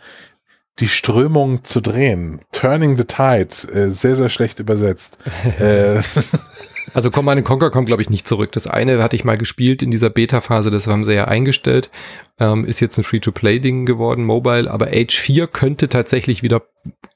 die 0.78 0.88
Strömung 0.88 1.64
zu 1.64 1.80
drehen. 1.80 2.40
Turning 2.52 2.96
the 2.96 3.04
Tide, 3.04 3.48
äh, 3.74 3.90
sehr, 3.90 4.16
sehr 4.16 4.28
schlecht 4.28 4.60
übersetzt. 4.60 5.18
äh, 5.58 6.00
Also 6.94 7.10
Command 7.10 7.44
Conquer 7.44 7.70
kommt, 7.70 7.86
glaube 7.86 8.02
ich, 8.02 8.10
nicht 8.10 8.26
zurück. 8.26 8.52
Das 8.52 8.66
eine 8.66 9.02
hatte 9.02 9.16
ich 9.16 9.24
mal 9.24 9.38
gespielt 9.38 9.82
in 9.82 9.90
dieser 9.90 10.10
Beta-Phase, 10.10 10.70
das 10.70 10.86
haben 10.86 11.04
sie 11.04 11.14
ja 11.14 11.26
eingestellt. 11.26 11.90
Ähm, 12.38 12.64
ist 12.64 12.80
jetzt 12.80 12.98
ein 12.98 13.04
Free-to-Play-Ding 13.04 13.86
geworden, 13.86 14.24
Mobile, 14.24 14.70
aber 14.70 14.88
Age 14.88 15.18
4 15.18 15.46
könnte 15.46 15.88
tatsächlich 15.88 16.42
wieder 16.42 16.62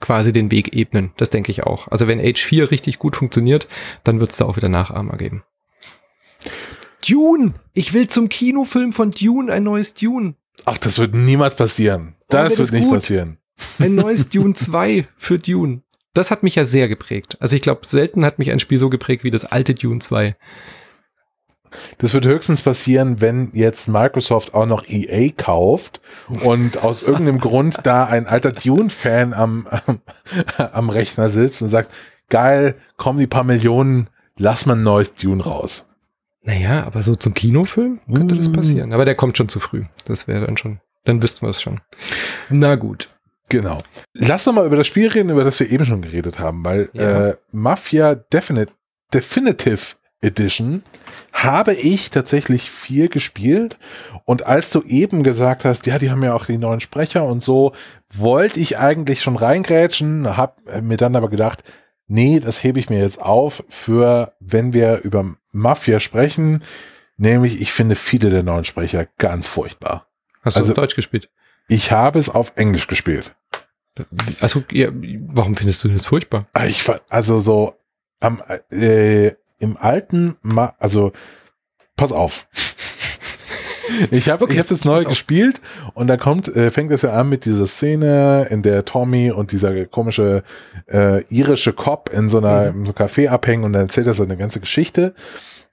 quasi 0.00 0.32
den 0.32 0.50
Weg 0.50 0.74
ebnen. 0.74 1.12
Das 1.16 1.30
denke 1.30 1.50
ich 1.50 1.62
auch. 1.64 1.88
Also 1.88 2.06
wenn 2.06 2.20
Age 2.20 2.42
4 2.42 2.70
richtig 2.70 2.98
gut 2.98 3.16
funktioniert, 3.16 3.68
dann 4.04 4.20
wird 4.20 4.32
es 4.32 4.36
da 4.36 4.44
auch 4.44 4.56
wieder 4.56 4.68
Nachahmer 4.68 5.16
geben. 5.16 5.42
Dune! 7.06 7.54
Ich 7.72 7.92
will 7.92 8.08
zum 8.08 8.28
Kinofilm 8.28 8.92
von 8.92 9.10
Dune 9.10 9.52
ein 9.52 9.64
neues 9.64 9.94
Dune. 9.94 10.34
ach, 10.64 10.78
das 10.78 10.98
wird 10.98 11.14
niemals 11.14 11.56
passieren. 11.56 12.14
Das 12.28 12.52
wär 12.52 12.58
wird 12.58 12.60
das 12.60 12.72
nicht 12.72 12.84
gut. 12.84 12.94
passieren. 12.94 13.38
Ein 13.78 13.94
neues 13.94 14.28
Dune 14.28 14.54
2 14.54 15.06
für 15.16 15.38
Dune. 15.38 15.82
Das 16.14 16.30
hat 16.30 16.42
mich 16.42 16.54
ja 16.54 16.64
sehr 16.64 16.88
geprägt. 16.88 17.36
Also 17.40 17.56
ich 17.56 17.62
glaube, 17.62 17.84
selten 17.84 18.24
hat 18.24 18.38
mich 18.38 18.50
ein 18.50 18.60
Spiel 18.60 18.78
so 18.78 18.88
geprägt 18.88 19.24
wie 19.24 19.30
das 19.30 19.44
alte 19.44 19.74
Dune 19.74 19.98
2. 20.00 20.36
Das 21.98 22.14
wird 22.14 22.24
höchstens 22.24 22.62
passieren, 22.62 23.20
wenn 23.20 23.50
jetzt 23.52 23.88
Microsoft 23.88 24.54
auch 24.54 24.66
noch 24.66 24.84
EA 24.86 25.32
kauft 25.36 26.00
und 26.44 26.78
aus 26.78 27.02
irgendeinem 27.02 27.40
Grund 27.40 27.78
da 27.82 28.04
ein 28.04 28.28
alter 28.28 28.52
Dune-Fan 28.52 29.34
am, 29.34 29.66
am, 29.66 30.00
am 30.56 30.88
Rechner 30.88 31.28
sitzt 31.28 31.62
und 31.62 31.70
sagt, 31.70 31.90
geil, 32.28 32.76
kommen 32.96 33.18
die 33.18 33.26
paar 33.26 33.42
Millionen, 33.42 34.08
lass 34.36 34.66
mal 34.66 34.76
ein 34.76 34.84
neues 34.84 35.16
Dune 35.16 35.42
raus. 35.42 35.88
Naja, 36.42 36.84
aber 36.84 37.02
so 37.02 37.16
zum 37.16 37.34
Kinofilm 37.34 38.00
könnte 38.12 38.36
das 38.36 38.50
Mm. 38.50 38.52
passieren. 38.52 38.92
Aber 38.92 39.04
der 39.04 39.14
kommt 39.14 39.36
schon 39.36 39.48
zu 39.48 39.58
früh. 39.60 39.84
Das 40.04 40.28
wäre 40.28 40.46
dann 40.46 40.56
schon, 40.56 40.78
dann 41.04 41.22
wüssten 41.22 41.42
wir 41.44 41.48
es 41.50 41.60
schon. 41.62 41.80
Na 42.50 42.76
gut. 42.76 43.08
Genau. 43.48 43.78
Lass 44.14 44.44
doch 44.44 44.52
mal 44.52 44.66
über 44.66 44.76
das 44.76 44.86
Spiel 44.86 45.08
reden, 45.08 45.30
über 45.30 45.44
das 45.44 45.60
wir 45.60 45.70
eben 45.70 45.84
schon 45.84 46.02
geredet 46.02 46.38
haben, 46.38 46.64
weil 46.64 46.88
Ja. 46.94 47.28
äh, 47.30 47.36
Mafia 47.52 48.14
Definite, 48.14 48.72
Definitive 49.12 49.96
Edition 50.22 50.82
habe 51.32 51.74
ich 51.74 52.10
tatsächlich 52.10 52.70
viel 52.70 53.08
gespielt 53.08 53.78
und 54.24 54.46
als 54.46 54.70
du 54.70 54.80
eben 54.82 55.22
gesagt 55.22 55.64
hast, 55.66 55.86
ja, 55.86 55.98
die 55.98 56.10
haben 56.10 56.22
ja 56.24 56.32
auch 56.32 56.46
die 56.46 56.56
neuen 56.56 56.80
Sprecher 56.80 57.24
und 57.24 57.44
so, 57.44 57.72
wollte 58.12 58.58
ich 58.60 58.78
eigentlich 58.78 59.20
schon 59.20 59.36
reingrätschen, 59.36 60.36
habe 60.38 60.80
mir 60.80 60.96
dann 60.96 61.14
aber 61.14 61.28
gedacht, 61.28 61.62
nee, 62.06 62.40
das 62.40 62.62
hebe 62.62 62.78
ich 62.80 62.88
mir 62.88 63.00
jetzt 63.00 63.20
auf 63.20 63.62
für, 63.68 64.32
wenn 64.40 64.72
wir 64.72 65.00
über 65.02 65.34
Mafia 65.52 66.00
sprechen, 66.00 66.62
nämlich 67.18 67.60
ich 67.60 67.72
finde 67.72 67.94
viele 67.94 68.30
der 68.30 68.42
neuen 68.42 68.64
Sprecher 68.64 69.06
ganz 69.18 69.46
furchtbar. 69.46 70.06
Hast 70.42 70.56
du 70.56 70.60
Also- 70.60 70.72
auf 70.72 70.76
Deutsch 70.76 70.96
gespielt? 70.96 71.28
Ich 71.68 71.92
habe 71.92 72.18
es 72.18 72.28
auf 72.28 72.52
Englisch 72.56 72.86
gespielt. 72.86 73.34
Also, 74.40 74.64
ja, 74.72 74.88
warum 75.28 75.54
findest 75.54 75.84
du 75.84 75.88
das 75.88 76.06
furchtbar? 76.06 76.46
Ah, 76.52 76.66
Ich 76.66 76.84
also 77.08 77.38
so 77.38 77.74
am 78.20 78.42
äh, 78.70 79.32
im 79.58 79.76
alten, 79.76 80.36
Ma 80.42 80.74
also 80.78 81.12
pass 81.96 82.12
auf. 82.12 82.48
Ich 84.10 84.30
habe 84.30 84.50
ich 84.50 84.58
hab 84.58 84.66
das 84.66 84.84
neu 84.86 85.04
gespielt 85.04 85.60
und 85.92 86.06
da 86.06 86.16
kommt, 86.16 86.48
äh, 86.48 86.70
fängt 86.70 86.90
es 86.90 87.02
ja 87.02 87.12
an 87.12 87.28
mit 87.28 87.44
dieser 87.44 87.66
Szene, 87.66 88.46
in 88.50 88.62
der 88.62 88.84
Tommy 88.86 89.30
und 89.30 89.52
dieser 89.52 89.84
komische 89.84 90.42
äh, 90.90 91.22
irische 91.28 91.74
Cop 91.74 92.08
in 92.12 92.28
so 92.30 92.38
einer 92.38 92.72
Mhm. 92.72 92.78
in 92.80 92.84
so 92.86 92.94
einem 92.94 93.08
Café 93.08 93.28
abhängen 93.28 93.62
und 93.62 93.74
dann 93.74 93.82
erzählt 93.82 94.06
er 94.06 94.14
seine 94.14 94.36
ganze 94.38 94.58
Geschichte. 94.58 95.14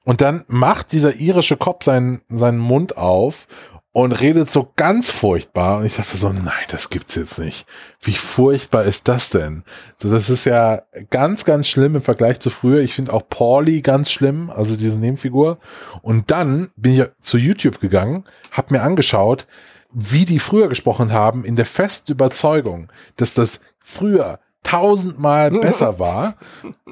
Und 0.03 0.19
dann 0.21 0.43
macht 0.47 0.91
dieser 0.91 1.15
irische 1.15 1.55
Cop 1.57 1.83
seinen, 1.83 2.21
seinen 2.27 2.59
Mund 2.59 2.97
auf 2.97 3.47
und 3.93 4.13
redet 4.13 4.49
so 4.49 4.71
ganz 4.75 5.09
furchtbar. 5.09 5.77
Und 5.77 5.85
ich 5.85 5.95
dachte 5.95 6.15
so, 6.15 6.29
nein, 6.29 6.53
das 6.69 6.89
gibt's 6.89 7.15
jetzt 7.15 7.39
nicht. 7.39 7.65
Wie 7.99 8.13
furchtbar 8.13 8.85
ist 8.85 9.07
das 9.07 9.29
denn? 9.29 9.63
So, 9.97 10.09
das 10.09 10.29
ist 10.29 10.45
ja 10.45 10.83
ganz, 11.09 11.43
ganz 11.43 11.67
schlimm 11.67 11.95
im 11.95 12.01
Vergleich 12.01 12.39
zu 12.39 12.49
früher. 12.49 12.81
Ich 12.81 12.93
finde 12.93 13.13
auch 13.13 13.27
Pauli 13.27 13.81
ganz 13.81 14.11
schlimm, 14.11 14.49
also 14.49 14.77
diese 14.77 14.97
Nebenfigur. 14.97 15.59
Und 16.01 16.31
dann 16.31 16.71
bin 16.77 16.93
ich 16.93 17.05
zu 17.19 17.37
YouTube 17.37 17.81
gegangen, 17.81 18.25
habe 18.51 18.73
mir 18.73 18.81
angeschaut, 18.81 19.45
wie 19.93 20.25
die 20.25 20.39
früher 20.39 20.69
gesprochen 20.69 21.11
haben, 21.11 21.43
in 21.43 21.57
der 21.57 21.65
festen 21.65 22.13
Überzeugung, 22.13 22.89
dass 23.17 23.33
das 23.33 23.59
früher 23.79 24.39
tausendmal 24.63 25.51
besser 25.59 25.99
war. 25.99 26.35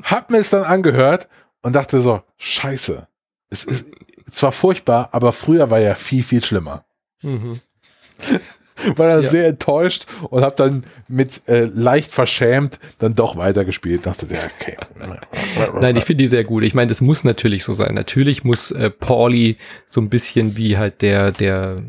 Hab 0.03 0.31
mir 0.31 0.39
es 0.39 0.49
dann 0.49 0.63
angehört 0.63 1.29
und 1.61 1.77
dachte 1.77 2.01
so, 2.01 2.21
scheiße. 2.37 3.07
Es 3.49 3.63
ist 3.63 3.93
zwar 4.29 4.51
furchtbar, 4.51 5.09
aber 5.13 5.31
früher 5.31 5.69
war 5.69 5.79
ja 5.79 5.95
viel, 5.95 6.23
viel 6.23 6.43
schlimmer. 6.43 6.83
Mhm. 7.21 7.59
War 8.95 9.09
dann 9.09 9.23
Ja. 9.23 9.29
sehr 9.29 9.47
enttäuscht 9.47 10.05
und 10.29 10.41
habe 10.41 10.55
dann 10.55 10.83
mit 11.09 11.41
äh, 11.49 11.65
leicht 11.65 12.11
verschämt 12.13 12.79
dann 12.99 13.13
doch 13.13 13.35
weitergespielt. 13.35 14.05
Dachte, 14.05 14.25
ja, 14.33 14.39
okay. 14.57 14.77
Nein, 15.81 15.97
ich 15.97 16.05
finde 16.05 16.23
die 16.23 16.29
sehr 16.29 16.45
gut. 16.45 16.63
Ich 16.63 16.73
meine, 16.73 16.87
das 16.87 17.01
muss 17.01 17.25
natürlich 17.25 17.65
so 17.65 17.73
sein. 17.73 17.93
Natürlich 17.93 18.45
muss 18.45 18.71
äh, 18.71 18.89
Pauli 18.89 19.57
so 19.85 19.99
ein 19.99 20.07
bisschen 20.07 20.55
wie 20.55 20.77
halt 20.77 21.01
der, 21.01 21.33
der, 21.33 21.81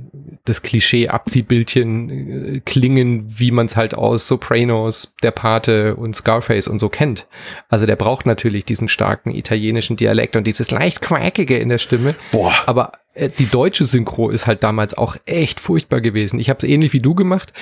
das 0.44 0.62
Klischee-Abziehbildchen 0.62 2.10
äh, 2.56 2.60
klingen, 2.64 3.26
wie 3.38 3.52
man 3.52 3.66
es 3.66 3.76
halt 3.76 3.94
aus 3.94 4.26
Sopranos, 4.26 5.14
Der 5.22 5.30
Pate 5.30 5.94
und 5.94 6.16
Scarface 6.16 6.66
und 6.66 6.80
so 6.80 6.88
kennt. 6.88 7.28
Also 7.68 7.86
der 7.86 7.96
braucht 7.96 8.26
natürlich 8.26 8.64
diesen 8.64 8.88
starken 8.88 9.30
italienischen 9.30 9.96
Dialekt 9.96 10.34
und 10.34 10.44
dieses 10.46 10.72
leicht 10.72 11.00
quäkige 11.00 11.56
in 11.58 11.68
der 11.68 11.78
Stimme. 11.78 12.16
Boah. 12.32 12.52
Aber 12.66 12.92
die 13.28 13.46
deutsche 13.46 13.84
Synchro 13.84 14.30
ist 14.30 14.46
halt 14.46 14.62
damals 14.62 14.96
auch 14.96 15.16
echt 15.26 15.60
furchtbar 15.60 16.00
gewesen. 16.00 16.38
Ich 16.38 16.48
habe 16.48 16.58
es 16.58 16.64
ähnlich 16.64 16.92
wie 16.92 17.00
du 17.00 17.14
gemacht. 17.14 17.52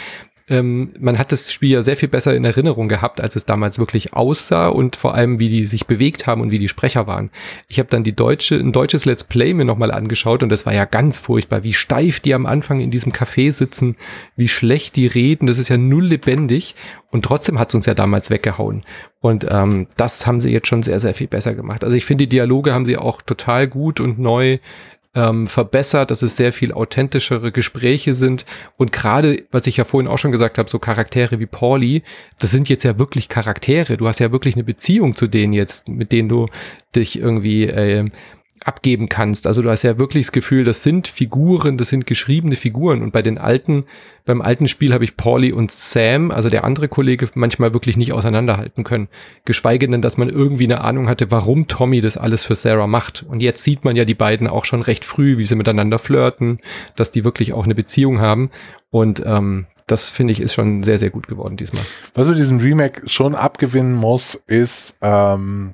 Ähm, 0.51 0.93
man 0.99 1.19
hat 1.19 1.31
das 1.31 1.53
Spiel 1.53 1.71
ja 1.71 1.83
sehr 1.83 1.97
viel 1.97 2.09
besser 2.09 2.35
in 2.35 2.45
Erinnerung 2.45 2.89
gehabt, 2.89 3.21
als 3.21 3.37
es 3.37 3.45
damals 3.45 3.79
wirklich 3.79 4.15
aussah 4.15 4.69
und 4.69 4.97
vor 4.97 5.15
allem, 5.15 5.39
wie 5.39 5.49
die 5.49 5.67
sich 5.67 5.87
bewegt 5.87 6.27
haben 6.27 6.41
und 6.41 6.51
wie 6.51 6.59
die 6.59 6.69
Sprecher 6.69 7.07
waren. 7.07 7.31
Ich 7.69 7.79
habe 7.79 7.91
dann 7.91 8.03
die 8.03 8.17
deutsche, 8.17 8.55
ein 8.55 8.73
deutsches 8.73 9.05
Let's 9.05 9.25
Play 9.25 9.53
mir 9.53 9.67
nochmal 9.67 9.91
angeschaut 9.91 10.43
und 10.43 10.49
das 10.49 10.65
war 10.65 10.73
ja 10.73 10.87
ganz 10.87 11.19
furchtbar, 11.19 11.65
wie 11.65 11.75
steif 11.75 12.21
die 12.21 12.35
am 12.35 12.47
Anfang 12.47 12.81
in 12.81 12.91
diesem 12.91 13.13
Café 13.13 13.53
sitzen, 13.53 13.97
wie 14.37 14.49
schlecht 14.49 14.97
die 14.97 15.07
reden, 15.07 15.47
das 15.47 15.59
ist 15.59 15.69
ja 15.69 15.77
null 15.77 16.07
lebendig 16.07 16.75
und 17.11 17.25
trotzdem 17.25 17.59
hat 17.59 17.69
es 17.69 17.75
uns 17.75 17.87
ja 17.87 17.95
damals 17.95 18.31
weggehauen. 18.31 18.85
Und 19.21 19.47
ähm, 19.51 19.89
das 19.97 20.27
haben 20.27 20.41
sie 20.41 20.51
jetzt 20.51 20.69
schon 20.69 20.83
sehr, 20.83 21.01
sehr 21.01 21.15
viel 21.15 21.27
besser 21.27 21.55
gemacht. 21.55 21.85
Also 21.85 21.97
ich 21.97 22.05
finde, 22.05 22.25
die 22.25 22.37
Dialoge 22.37 22.73
haben 22.73 22.87
sie 22.87 22.97
auch 22.97 23.21
total 23.21 23.67
gut 23.67 24.01
und 24.01 24.19
neu 24.19 24.59
ähm, 25.19 25.49
verbessert, 25.49 26.13
dass 26.13 26.23
es 26.23 26.37
sehr 26.37 26.53
viel 26.53 26.73
authentischere 26.73 27.51
Gespräche 27.51 28.15
sind. 28.15 28.45
Und 28.77 28.93
gerade, 28.93 29.43
was 29.51 29.67
ich 29.67 29.77
ja 29.77 29.85
vorhin 29.85 30.09
auch 30.09 30.19
schon 30.19 30.31
gesagt 30.31 30.59
habe, 30.59 30.71
so 30.71 30.79
Charaktere 30.79 31.41
wie 31.41 31.47
Pauli, 31.47 32.05
das 32.39 32.53
sind 32.53 32.69
jetzt 32.69 32.85
ja 32.85 32.99
wirklich 32.99 33.29
Charaktere. 33.29 33.97
Du 33.97 34.07
hast 34.07 34.21
ja 34.21 34.31
wirklich 34.31 34.55
eine 34.55 34.65
Beziehung 34.65 35.17
zu 35.17 35.27
denen 35.27 35.53
jetzt, 35.53 35.89
mit 35.89 36.13
denen 36.13 36.29
du 36.29 36.47
dich 36.95 37.19
irgendwie 37.19 37.65
äh, 37.65 38.09
abgeben 38.65 39.09
kannst. 39.09 39.47
Also 39.47 39.63
du 39.63 39.71
hast 39.71 39.83
ja 39.83 39.99
wirklich 39.99 40.27
das 40.27 40.33
Gefühl, 40.33 40.65
das 40.65 40.83
sind 40.83 41.09
Figuren, 41.09 41.79
das 41.79 41.89
sind 41.89 42.07
geschriebene 42.07 42.57
Figuren. 42.57 43.03
Und 43.03 43.13
bei 43.13 43.23
den 43.23 43.39
alten, 43.39 43.85
beim 44.25 44.41
alten 44.41 44.69
Spiel 44.69 44.93
habe 44.93 45.05
ich 45.05 45.17
Pauli 45.17 45.53
und 45.53 45.71
Sam, 45.71 46.31
also 46.31 46.49
der 46.49 46.65
andere 46.65 46.89
Kollege, 46.89 47.29
manchmal 47.35 47.73
wirklich 47.73 47.97
nicht 47.97 48.13
auseinanderhalten 48.13 48.85
können. 48.85 49.09
Geschweige 49.45 49.89
denn, 49.89 50.03
dass 50.03 50.17
man 50.17 50.29
irgendwie 50.29 50.65
eine 50.65 50.81
Ahnung 50.83 51.09
hatte, 51.09 51.31
warum 51.31 51.69
Tommy 51.69 52.01
das 52.01 52.17
alles 52.17 52.45
für 52.45 52.55
Sarah 52.55 52.87
macht. 52.87 53.25
Und 53.29 53.41
jetzt 53.41 53.63
sieht 53.63 53.85
man 53.85 53.97
ja 53.97 54.05
die 54.05 54.15
beiden 54.15 54.47
auch 54.47 54.65
schon 54.65 54.83
recht 54.83 55.05
früh, 55.05 55.39
wie 55.39 55.47
sie 55.47 55.57
miteinander 55.57 55.99
flirten, 55.99 56.61
dass 56.97 57.11
die 57.11 57.25
wirklich 57.25 57.53
auch 57.53 57.65
eine 57.65 57.75
Beziehung 57.75 58.21
haben. 58.21 58.51
Und 58.91 59.23
ähm, 59.27 59.67
das 59.89 60.11
finde 60.11 60.33
ich 60.33 60.41
ist 60.41 60.55
schon 60.55 60.83
sehr, 60.83 60.99
sehr 60.99 61.11
gut 61.11 61.27
geworden 61.27 61.57
diesmal. 61.57 61.83
Was 62.15 62.29
du 62.29 62.35
diesem 62.35 62.59
Remake 62.59 63.09
schon 63.09 63.35
abgewinnen 63.35 63.95
muss, 63.95 64.35
ist, 64.35 64.99
ähm, 65.03 65.73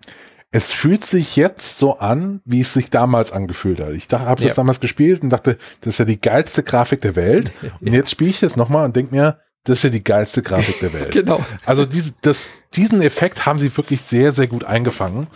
es 0.57 0.73
fühlt 0.73 1.05
sich 1.05 1.35
jetzt 1.35 1.79
so 1.79 1.99
an, 1.99 2.41
wie 2.45 2.61
es 2.61 2.73
sich 2.75 2.89
damals 2.89 3.33
angefühlt 3.33 3.81
hat. 3.81 3.91
Ich 3.91 4.07
habe 4.13 4.41
das 4.41 4.51
Ja. 4.53 4.55
damals 4.55 4.79
gespielt 4.79 5.23
und 5.23 5.31
dachte, 5.31 5.59
das 5.81 5.95
ist 5.95 5.99
ja 5.99 6.05
die 6.05 6.21
geilste 6.21 6.63
Grafik 6.63 7.01
der 7.01 7.17
Welt. 7.17 7.53
Und 7.81 7.93
jetzt 7.93 8.13
spiele 8.13 8.31
ich 8.31 8.39
das 8.39 8.55
nochmal 8.57 8.85
und 8.85 8.95
denke 8.95 9.13
mir, 9.13 9.41
das 9.65 9.79
ist 9.81 9.83
ja 9.83 9.91
die 9.91 10.05
geilste 10.05 10.43
Grafik 10.43 10.79
der 10.79 10.93
Welt. 10.93 11.11
Genau. 11.11 11.45
Also 11.67 11.85
diese, 11.85 12.13
das, 12.21 12.51
diesen 12.75 13.03
Effekt 13.03 13.47
haben 13.47 13.59
sie 13.59 13.77
wirklich 13.77 14.03
sehr, 14.03 14.33
sehr 14.33 14.47
gut 14.47 14.63
eingefangen. 14.63 15.27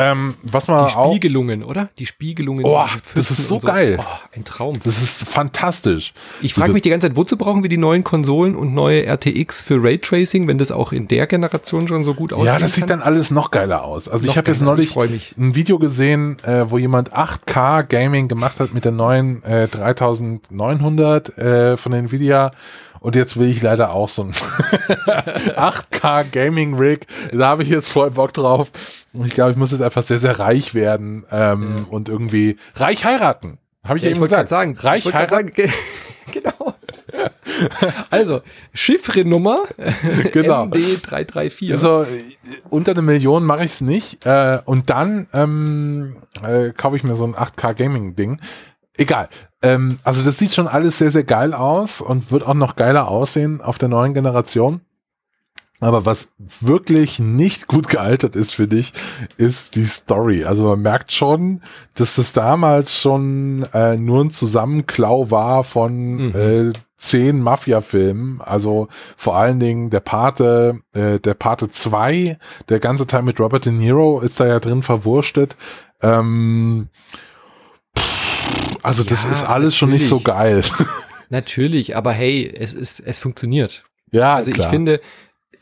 Ähm, 0.00 0.34
was 0.42 0.66
man 0.68 0.86
Die 0.86 0.94
auch, 0.94 1.10
Spiegelungen, 1.10 1.62
oder? 1.62 1.88
Die 1.98 2.06
Spiegelungen. 2.06 2.64
Oh, 2.64 2.84
das 3.14 3.30
ist 3.30 3.48
so 3.48 3.56
und 3.56 3.64
geil. 3.64 3.98
Oh, 4.00 4.04
ein 4.34 4.44
Traum. 4.44 4.78
das 4.82 5.02
ist 5.02 5.28
fantastisch. 5.28 6.12
Ich 6.40 6.54
So, 6.54 6.60
frage 6.60 6.70
das- 6.70 6.74
mich 6.74 6.82
die 6.82 6.90
ganze 6.90 7.08
Zeit, 7.08 7.16
wozu 7.16 7.36
brauchen 7.36 7.62
wir 7.62 7.68
die 7.68 7.76
neuen 7.76 8.02
Konsolen 8.04 8.54
und 8.56 8.72
neue 8.74 9.04
RTX 9.06 9.62
für 9.62 9.82
Raytracing, 9.82 10.46
wenn 10.48 10.58
das 10.58 10.72
auch 10.72 10.92
in 10.92 11.06
der 11.08 11.26
Generation 11.26 11.86
schon 11.88 12.02
so 12.02 12.14
gut 12.14 12.32
aussieht? 12.32 12.46
Ja, 12.46 12.58
das 12.58 12.74
sieht 12.74 12.88
dann 12.88 13.02
alles 13.02 13.30
noch 13.30 13.50
geiler 13.50 13.84
aus. 13.84 14.08
Also 14.08 14.24
ich 14.24 14.30
Noch 14.30 14.36
habe 14.38 14.48
jetzt 14.50 14.62
neulich 14.62 14.96
Ich 14.96 15.36
ein 15.36 15.54
Video 15.54 15.78
gesehen, 15.78 16.38
äh, 16.44 16.70
wo 16.70 16.78
jemand 16.78 17.12
8K 17.14 17.82
Gaming 17.82 18.28
gemacht 18.28 18.60
hat 18.60 18.72
mit 18.72 18.84
der 18.84 18.92
neuen 18.92 19.42
äh, 19.42 19.68
3900 19.68 21.38
äh, 21.38 21.76
von 21.76 21.92
Nvidia. 21.92 22.52
Und 23.00 23.16
jetzt 23.16 23.38
will 23.38 23.48
ich 23.48 23.62
leider 23.62 23.92
auch 23.92 24.08
so 24.08 24.22
ein 24.24 24.32
8K 25.12 26.24
Gaming 26.30 26.74
Rig. 26.74 27.06
Da 27.32 27.48
habe 27.48 27.62
ich 27.62 27.68
jetzt 27.68 27.88
voll 27.90 28.10
Bock 28.10 28.32
drauf. 28.32 28.70
Und 29.12 29.26
ich 29.26 29.34
glaube, 29.34 29.52
ich 29.52 29.56
muss 29.56 29.72
jetzt 29.72 29.80
einfach 29.82 30.02
sehr, 30.02 30.18
sehr 30.18 30.38
reich 30.38 30.74
werden 30.74 31.24
ähm, 31.30 31.86
und 31.90 32.08
irgendwie 32.08 32.56
reich 32.76 33.04
heiraten. 33.04 33.58
Habe 33.84 33.96
ich 33.98 34.04
ja, 34.04 34.10
Ja, 34.10 34.16
eben 34.16 34.20
wollte 34.20 34.34
gesagt. 34.34 34.50
gerade 34.50 34.60
sagen, 34.60 34.78
reich 34.78 35.04
heiraten. 35.06 35.30
sagen, 35.30 35.52
ge- 35.52 35.70
genau. 36.32 36.74
Also, 38.10 38.40
Chiffrenummer 38.72 39.60
Genau. 40.32 40.64
MD334. 40.64 41.72
Also 41.72 42.02
äh, 42.02 42.06
unter 42.68 42.92
eine 42.92 43.02
Million 43.02 43.44
mache 43.44 43.64
ich 43.64 43.72
es 43.72 43.80
nicht. 43.80 44.24
Äh, 44.26 44.58
und 44.64 44.90
dann 44.90 45.26
ähm, 45.32 46.16
äh, 46.42 46.70
kaufe 46.70 46.96
ich 46.96 47.04
mir 47.04 47.16
so 47.16 47.24
ein 47.24 47.34
8K 47.34 47.74
Gaming 47.74 48.14
Ding. 48.16 48.40
Egal. 49.00 49.30
Ähm, 49.62 49.98
also 50.04 50.22
das 50.22 50.36
sieht 50.36 50.52
schon 50.52 50.68
alles 50.68 50.98
sehr, 50.98 51.10
sehr 51.10 51.24
geil 51.24 51.54
aus 51.54 52.02
und 52.02 52.30
wird 52.30 52.46
auch 52.46 52.52
noch 52.52 52.76
geiler 52.76 53.08
aussehen 53.08 53.62
auf 53.62 53.78
der 53.78 53.88
neuen 53.88 54.12
Generation. 54.12 54.82
Aber 55.80 56.04
was 56.04 56.34
wirklich 56.60 57.18
nicht 57.18 57.66
gut 57.66 57.88
gealtert 57.88 58.36
ist 58.36 58.52
für 58.52 58.66
dich, 58.66 58.92
ist 59.38 59.76
die 59.76 59.86
Story. 59.86 60.44
Also 60.44 60.68
man 60.68 60.82
merkt 60.82 61.12
schon, 61.12 61.62
dass 61.94 62.16
das 62.16 62.34
damals 62.34 63.00
schon 63.00 63.66
äh, 63.72 63.96
nur 63.96 64.22
ein 64.22 64.30
Zusammenklau 64.30 65.30
war 65.30 65.64
von 65.64 66.34
äh, 66.34 66.72
zehn 66.98 67.40
Mafia-Filmen. 67.40 68.42
Also 68.42 68.88
vor 69.16 69.36
allen 69.36 69.60
Dingen 69.60 69.88
der 69.88 70.00
Pate, 70.00 70.80
äh, 70.92 71.18
der 71.18 71.32
Pate 71.32 71.70
2, 71.70 72.36
der 72.68 72.80
ganze 72.80 73.06
Teil 73.06 73.22
mit 73.22 73.40
Robert 73.40 73.64
De 73.64 73.72
Niro 73.72 74.20
ist 74.20 74.38
da 74.38 74.46
ja 74.46 74.60
drin 74.60 74.82
verwurstet. 74.82 75.56
Ähm, 76.02 76.90
also 78.82 79.04
das 79.04 79.24
Ja, 79.24 79.30
ist 79.30 79.44
alles 79.44 79.76
schon 79.76 79.90
nicht 79.90 80.06
so 80.08 80.16
natürlich. 80.16 80.70
geil. 80.70 80.86
Natürlich, 81.30 81.96
aber 81.96 82.12
hey, 82.12 82.52
es 82.58 82.74
ist, 82.74 83.00
es 83.00 83.18
funktioniert. 83.18 83.84
ja, 84.10 84.34
Also 84.36 84.50
klar. 84.50 84.66
ich 84.66 84.70
finde, 84.70 85.00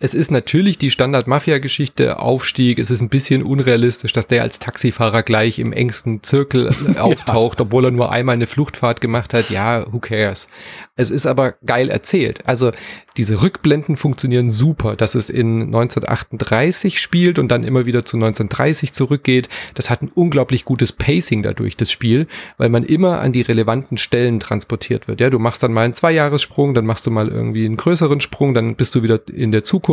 es 0.00 0.14
ist 0.14 0.30
natürlich 0.30 0.78
die 0.78 0.90
Standard-Mafia-Geschichte, 0.90 2.20
Aufstieg. 2.20 2.78
Es 2.78 2.90
ist 2.90 3.00
ein 3.00 3.08
bisschen 3.08 3.42
unrealistisch, 3.42 4.12
dass 4.12 4.28
der 4.28 4.42
als 4.42 4.60
Taxifahrer 4.60 5.24
gleich 5.24 5.58
im 5.58 5.72
engsten 5.72 6.22
Zirkel 6.22 6.70
äh, 6.94 6.98
auftaucht, 6.98 7.60
obwohl 7.60 7.86
er 7.86 7.90
nur 7.90 8.12
einmal 8.12 8.36
eine 8.36 8.46
Fluchtfahrt 8.46 9.00
gemacht 9.00 9.34
hat. 9.34 9.50
Ja, 9.50 9.92
who 9.92 9.98
cares? 9.98 10.48
Es 10.94 11.10
ist 11.10 11.26
aber 11.26 11.54
geil 11.64 11.90
erzählt. 11.90 12.46
Also 12.46 12.72
diese 13.18 13.42
Rückblenden 13.42 13.96
funktionieren 13.96 14.48
super, 14.48 14.94
dass 14.94 15.16
es 15.16 15.28
in 15.28 15.62
1938 15.62 17.00
spielt 17.00 17.40
und 17.40 17.48
dann 17.50 17.64
immer 17.64 17.84
wieder 17.84 18.04
zu 18.04 18.16
1930 18.16 18.92
zurückgeht. 18.92 19.48
Das 19.74 19.90
hat 19.90 20.02
ein 20.02 20.12
unglaublich 20.14 20.64
gutes 20.64 20.92
Pacing 20.92 21.42
dadurch, 21.42 21.76
das 21.76 21.90
Spiel, 21.90 22.28
weil 22.58 22.68
man 22.68 22.84
immer 22.84 23.20
an 23.20 23.32
die 23.32 23.42
relevanten 23.42 23.98
Stellen 23.98 24.38
transportiert 24.38 25.08
wird. 25.08 25.20
Ja, 25.20 25.30
du 25.30 25.40
machst 25.40 25.64
dann 25.64 25.72
mal 25.72 25.84
einen 25.84 25.94
Zweijahressprung, 25.94 26.74
dann 26.74 26.86
machst 26.86 27.06
du 27.06 27.10
mal 27.10 27.26
irgendwie 27.26 27.64
einen 27.64 27.76
größeren 27.76 28.20
Sprung, 28.20 28.54
dann 28.54 28.76
bist 28.76 28.94
du 28.94 29.02
wieder 29.02 29.20
in 29.26 29.50
der 29.50 29.64
Zukunft, 29.64 29.87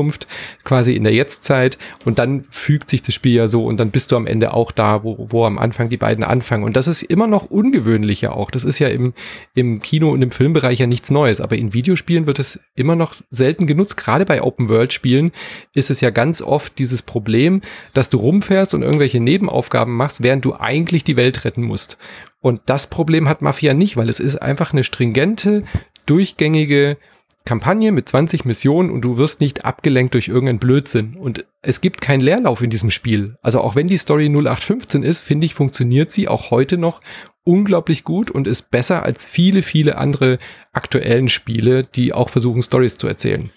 quasi 0.64 0.96
in 0.96 1.04
der 1.04 1.14
Jetztzeit 1.14 1.78
und 2.04 2.20
dann 2.20 2.46
fügt 2.50 2.90
sich 2.90 3.02
das 3.02 3.16
Spiel 3.16 3.34
ja 3.34 3.48
so 3.48 3.66
und 3.66 3.78
dann 3.78 3.92
bist 3.92 4.12
du 4.12 4.16
am 4.16 4.28
Ende 4.28 4.54
auch 4.54 4.72
da, 4.72 5.04
wo, 5.04 5.28
wo 5.30 5.46
am 5.46 5.58
Anfang 5.58 5.90
die 5.90 5.98
beiden 5.98 6.24
anfangen. 6.24 6.64
Und 6.64 6.76
das 6.76 6.88
ist 6.88 7.04
immer 7.04 7.28
noch 7.28 7.46
ungewöhnlicher 7.46 8.36
auch. 8.36 8.52
Das 8.52 8.64
ist 8.64 8.80
ja 8.80 8.88
im, 8.88 9.14
im 9.54 9.82
Kino 9.82 10.10
und 10.10 10.22
im 10.22 10.32
Filmbereich 10.32 10.80
ja 10.80 10.88
nichts 10.88 11.10
Neues, 11.10 11.42
aber 11.42 11.58
in 11.58 11.74
Videospielen 11.74 12.28
wird 12.28 12.40
es 12.40 12.60
immer 12.76 12.96
noch 12.96 13.16
selten 13.32 13.68
genutzt. 13.68 13.98
Gerade 13.98 14.26
bei 14.26 14.42
Open-World-Spielen 14.42 15.32
ist 15.74 15.90
es 15.90 16.02
ja 16.02 16.10
ganz 16.10 16.42
oft 16.42 16.78
dieses 16.80 17.02
Problem, 17.02 17.62
dass 17.94 18.10
du 18.10 18.18
rumfährst 18.18 18.74
und 18.74 18.82
irgendwelche 18.82 19.20
Nebenaufgaben 19.20 19.96
machst, 19.96 20.24
während 20.24 20.46
du 20.46 20.56
eigentlich 20.56 21.04
die 21.04 21.18
Welt 21.18 21.46
retten 21.46 21.64
musst. 21.64 21.98
Und 22.42 22.62
das 22.68 22.88
Problem 22.88 23.28
hat 23.28 23.42
Mafia 23.42 23.74
nicht, 23.74 23.98
weil 23.98 24.10
es 24.10 24.20
ist 24.20 24.36
einfach 24.36 24.72
eine 24.72 24.84
stringente, 24.84 25.64
durchgängige 26.06 26.98
Kampagne 27.46 27.92
mit 27.92 28.10
20 28.10 28.44
Missionen 28.46 28.90
und 28.90 29.02
du 29.02 29.18
wirst 29.18 29.40
nicht 29.40 29.66
abgelenkt 29.66 30.16
durch 30.16 30.28
irgendeinen 30.28 30.60
Blödsinn. 30.60 31.16
Und 31.16 31.46
es 31.62 31.80
gibt 31.80 32.02
keinen 32.02 32.22
Leerlauf 32.22 32.62
in 32.62 32.72
diesem 32.72 32.90
Spiel. 32.90 33.38
Also 33.42 33.62
auch 33.62 33.76
wenn 33.76 33.88
die 33.88 33.98
Story 33.98 34.26
0815 34.26 35.04
ist, 35.04 35.22
finde 35.22 35.46
ich, 35.46 35.54
funktioniert 35.54 36.12
sie 36.12 36.28
auch 36.28 36.52
heute 36.52 36.78
noch 36.78 37.02
unglaublich 37.44 38.04
gut 38.04 38.32
und 38.32 38.48
ist 38.48 38.72
besser 38.72 39.04
als 39.04 39.26
viele, 39.26 39.62
viele 39.62 39.98
andere 39.98 40.40
aktuellen 40.74 41.30
Spiele, 41.30 41.84
die 41.84 42.12
auch 42.12 42.30
versuchen, 42.30 42.64
Stories 42.64 42.98
zu 42.98 43.08
erzählen. 43.08 43.52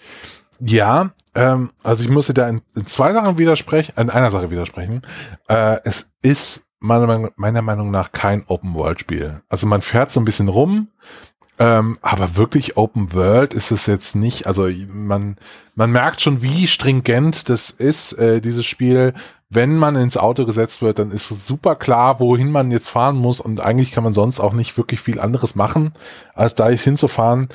Ja, 0.59 1.11
ähm, 1.33 1.71
also 1.83 2.03
ich 2.03 2.09
muss 2.09 2.27
dir 2.27 2.33
da 2.33 2.47
in, 2.47 2.61
zwei 2.85 3.11
Sachen 3.13 3.37
widersprechen, 3.37 3.93
in 3.97 4.09
einer 4.09 4.29
Sache 4.29 4.51
widersprechen. 4.51 5.01
Äh, 5.47 5.77
es 5.83 6.11
ist 6.21 6.67
meiner 6.79 7.61
Meinung 7.61 7.91
nach 7.91 8.11
kein 8.11 8.45
Open-World-Spiel. 8.47 9.41
Also 9.49 9.67
man 9.67 9.81
fährt 9.81 10.11
so 10.11 10.21
ein 10.21 10.25
bisschen 10.25 10.47
rum, 10.47 10.87
ähm, 11.59 11.97
aber 12.01 12.37
wirklich 12.37 12.77
Open 12.77 13.13
World 13.13 13.53
ist 13.53 13.71
es 13.71 13.85
jetzt 13.85 14.15
nicht. 14.15 14.47
Also 14.47 14.69
man, 14.87 15.35
man 15.75 15.91
merkt 15.91 16.21
schon, 16.21 16.41
wie 16.41 16.67
stringent 16.67 17.49
das 17.49 17.69
ist, 17.69 18.13
äh, 18.13 18.39
dieses 18.39 18.65
Spiel. 18.65 19.13
Wenn 19.49 19.77
man 19.77 19.95
ins 19.97 20.15
Auto 20.15 20.45
gesetzt 20.45 20.81
wird, 20.81 20.99
dann 20.99 21.11
ist 21.11 21.27
super 21.27 21.75
klar, 21.75 22.19
wohin 22.21 22.51
man 22.51 22.71
jetzt 22.71 22.87
fahren 22.87 23.17
muss 23.17 23.41
und 23.41 23.59
eigentlich 23.59 23.91
kann 23.91 24.03
man 24.03 24.13
sonst 24.13 24.39
auch 24.39 24.53
nicht 24.53 24.77
wirklich 24.77 25.01
viel 25.01 25.19
anderes 25.19 25.55
machen, 25.55 25.91
als 26.33 26.55
da 26.55 26.69
jetzt 26.69 26.83
hinzufahren. 26.83 27.49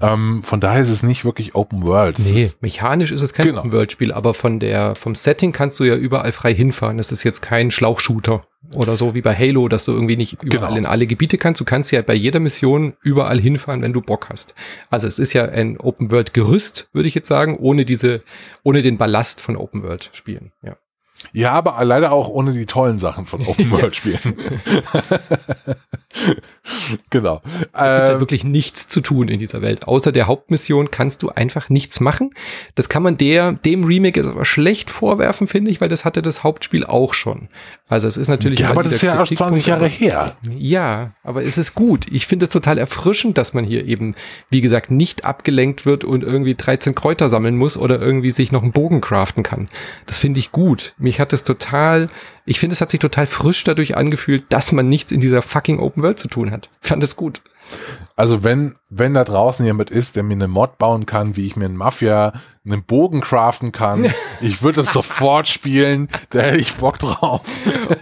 Ähm, 0.00 0.42
von 0.44 0.60
daher 0.60 0.80
ist 0.80 0.88
es 0.88 1.02
nicht 1.02 1.24
wirklich 1.24 1.54
Open 1.54 1.82
World. 1.82 2.18
Es 2.18 2.32
Nee, 2.32 2.44
ist, 2.44 2.62
mechanisch 2.62 3.10
ist 3.10 3.20
es 3.20 3.32
kein 3.32 3.46
Genau. 3.46 3.60
Open-World-Spiel, 3.60 4.12
aber 4.12 4.32
von 4.34 4.60
der, 4.60 4.94
vom 4.94 5.14
Setting 5.14 5.52
kannst 5.52 5.80
du 5.80 5.84
ja 5.84 5.94
überall 5.96 6.32
frei 6.32 6.54
hinfahren. 6.54 6.98
Es 6.98 7.10
ist 7.12 7.24
jetzt 7.24 7.40
kein 7.40 7.70
Schlauchshooter 7.70 8.44
oder 8.74 8.96
so 8.96 9.14
wie 9.14 9.22
bei 9.22 9.34
Halo, 9.34 9.68
dass 9.68 9.84
du 9.86 9.92
irgendwie 9.92 10.16
nicht 10.16 10.42
überall 10.42 10.68
Genau. 10.68 10.76
in 10.78 10.86
alle 10.86 11.06
Gebiete 11.06 11.38
kannst. 11.38 11.60
Du 11.60 11.64
kannst 11.64 11.90
ja 11.90 12.02
bei 12.02 12.14
jeder 12.14 12.38
Mission 12.40 12.94
überall 13.02 13.40
hinfahren, 13.40 13.82
wenn 13.82 13.92
du 13.92 14.00
Bock 14.00 14.28
hast. 14.30 14.54
Also 14.90 15.06
es 15.06 15.18
ist 15.18 15.32
ja 15.32 15.44
ein 15.46 15.78
Open-World-Gerüst, 15.78 16.88
würde 16.92 17.08
ich 17.08 17.14
jetzt 17.14 17.28
sagen, 17.28 17.56
ohne 17.58 17.84
diese, 17.84 18.22
ohne 18.62 18.82
den 18.82 18.98
Ballast 18.98 19.40
von 19.40 19.56
Open-World-Spielen. 19.56 20.52
Ja. 20.62 20.76
Ja, 21.32 21.50
aber 21.50 21.84
leider 21.84 22.12
auch 22.12 22.28
ohne 22.28 22.52
die 22.52 22.66
tollen 22.66 23.00
Sachen 23.00 23.26
von 23.26 23.44
Open 23.44 23.70
World 23.72 23.96
Spielen. 23.96 24.20
genau. 27.10 27.42
Es 27.44 27.60
gibt 27.60 27.74
ja 27.74 28.12
Ähm, 28.12 28.20
wirklich 28.20 28.44
nichts 28.44 28.88
zu 28.88 29.00
tun 29.00 29.28
in 29.28 29.38
dieser 29.38 29.62
Welt. 29.62 29.86
Außer 29.86 30.10
der 30.10 30.26
Hauptmission 30.26 30.90
kannst 30.90 31.22
du 31.22 31.28
einfach 31.28 31.68
nichts 31.68 32.00
machen. 32.00 32.30
Das 32.74 32.88
kann 32.88 33.02
man 33.02 33.18
der, 33.18 33.52
dem 33.52 33.84
Remake 33.84 34.18
jetzt 34.18 34.28
aber 34.28 34.44
schlecht 34.44 34.90
vorwerfen, 34.90 35.46
finde 35.48 35.70
ich, 35.70 35.80
weil 35.80 35.88
das 35.88 36.04
hatte 36.04 36.22
das 36.22 36.44
Hauptspiel 36.44 36.84
auch 36.84 37.14
schon. 37.14 37.48
Also 37.88 38.08
es 38.08 38.16
ist 38.16 38.28
natürlich. 38.28 38.60
ja, 38.60 38.70
aber 38.70 38.82
das 38.82 38.92
ist 38.92 39.02
ja 39.02 39.16
erst 39.16 39.36
20 39.36 39.64
Kritikpunkt, 39.64 39.66
Jahre 39.66 39.86
her. 39.86 40.36
Ja, 40.56 41.12
aber 41.22 41.42
es 41.42 41.58
ist 41.58 41.74
gut. 41.74 42.06
Ich 42.10 42.26
finde 42.26 42.46
es 42.46 42.50
total 42.50 42.78
erfrischend, 42.78 43.38
dass 43.38 43.54
man 43.54 43.64
hier 43.64 43.84
eben, 43.86 44.14
wie 44.50 44.60
gesagt, 44.60 44.90
nicht 44.90 45.24
abgelenkt 45.24 45.86
wird 45.86 46.04
und 46.04 46.22
irgendwie 46.22 46.54
13 46.54 46.94
Kräuter 46.94 47.28
sammeln 47.28 47.56
muss 47.56 47.76
oder 47.76 48.00
irgendwie 48.00 48.30
sich 48.30 48.52
noch 48.52 48.62
einen 48.62 48.72
Bogen 48.72 49.00
craften 49.00 49.42
kann. 49.42 49.68
Das 50.06 50.18
finde 50.18 50.40
ich 50.40 50.52
gut. 50.52 50.94
Mich 50.98 51.20
hat 51.20 51.32
es 51.32 51.44
total, 51.44 52.08
ich 52.48 52.58
finde, 52.60 52.72
es 52.72 52.80
hat 52.80 52.90
sich 52.90 53.00
total 53.00 53.26
frisch 53.26 53.62
dadurch 53.64 53.96
angefühlt, 53.96 54.44
dass 54.48 54.72
man 54.72 54.88
nichts 54.88 55.12
in 55.12 55.20
dieser 55.20 55.42
fucking 55.42 55.80
Open 55.80 56.02
World 56.02 56.18
zu 56.18 56.28
tun 56.28 56.50
hat. 56.50 56.70
Fand 56.80 57.02
es 57.04 57.14
gut. 57.14 57.42
Also 58.16 58.42
wenn, 58.42 58.74
wenn 58.88 59.12
da 59.12 59.22
draußen 59.24 59.64
jemand 59.66 59.90
ist, 59.90 60.16
der 60.16 60.22
mir 60.22 60.32
eine 60.34 60.48
Mod 60.48 60.78
bauen 60.78 61.04
kann, 61.04 61.36
wie 61.36 61.46
ich 61.46 61.56
mir 61.56 61.66
in 61.66 61.76
Mafia 61.76 62.32
einen 62.64 62.82
Bogen 62.84 63.20
craften 63.20 63.70
kann, 63.72 64.12
ich 64.40 64.62
würde 64.62 64.80
es 64.80 64.92
sofort 64.92 65.46
spielen, 65.46 66.08
da 66.30 66.40
hätte 66.40 66.56
ich 66.56 66.74
Bock 66.76 66.98
drauf. 66.98 67.42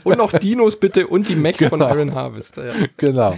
Und 0.04 0.18
noch 0.18 0.32
Dinos 0.32 0.78
bitte 0.78 1.08
und 1.08 1.28
die 1.28 1.34
Max 1.36 1.58
von 1.64 1.80
Genau. 1.80 1.92
Iron 1.92 2.14
Harvest. 2.14 2.56
Ja. 2.58 2.72
Genau. 2.96 3.36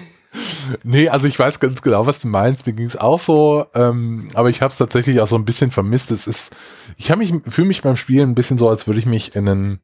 Nee, 0.84 1.08
also 1.08 1.26
ich 1.26 1.38
weiß 1.38 1.58
ganz 1.58 1.80
genau, 1.80 2.06
was 2.06 2.20
du 2.20 2.28
meinst. 2.28 2.66
Mir 2.66 2.74
ging 2.74 2.86
es 2.86 2.98
auch 2.98 3.18
so, 3.18 3.64
ähm, 3.74 4.28
aber 4.34 4.50
ich 4.50 4.60
habe 4.60 4.70
es 4.70 4.76
tatsächlich 4.76 5.20
auch 5.20 5.26
so 5.26 5.36
ein 5.36 5.46
bisschen 5.46 5.70
vermisst. 5.70 6.10
Es 6.10 6.26
ist, 6.26 6.54
ich 6.98 7.10
habe 7.10 7.20
mich, 7.20 7.32
fühle 7.48 7.68
mich 7.68 7.80
beim 7.80 7.96
Spielen 7.96 8.30
ein 8.30 8.34
bisschen 8.34 8.58
so, 8.58 8.68
als 8.68 8.86
würde 8.86 9.00
ich 9.00 9.06
mich 9.06 9.34
in 9.34 9.48
einen 9.48 9.80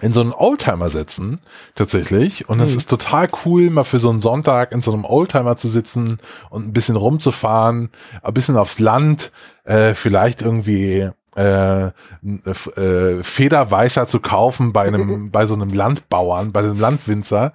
in 0.00 0.12
so 0.12 0.20
einen 0.20 0.32
Oldtimer 0.32 0.88
setzen, 0.88 1.40
tatsächlich. 1.74 2.48
Und 2.48 2.60
es 2.60 2.72
Mhm. 2.72 2.78
ist 2.78 2.90
total 2.90 3.28
cool, 3.44 3.70
mal 3.70 3.84
für 3.84 3.98
so 3.98 4.10
einen 4.10 4.20
Sonntag 4.20 4.72
in 4.72 4.82
so 4.82 4.92
einem 4.92 5.04
Oldtimer 5.04 5.56
zu 5.56 5.68
sitzen 5.68 6.18
und 6.50 6.66
ein 6.68 6.72
bisschen 6.72 6.96
rumzufahren, 6.96 7.90
ein 8.22 8.34
bisschen 8.34 8.56
aufs 8.56 8.78
Land, 8.78 9.30
äh, 9.64 9.94
vielleicht 9.94 10.42
irgendwie 10.42 11.10
äh, 11.36 11.90
n- 12.24 12.42
äh, 12.76 13.22
Federweißer 13.22 14.06
zu 14.08 14.18
kaufen 14.18 14.72
bei 14.72 14.82
einem, 14.82 15.30
bei 15.32 15.46
so 15.46 15.54
einem 15.54 15.70
Landbauern, 15.72 16.50
bei 16.50 16.58
einem 16.60 16.80
Landwinzer, 16.80 17.52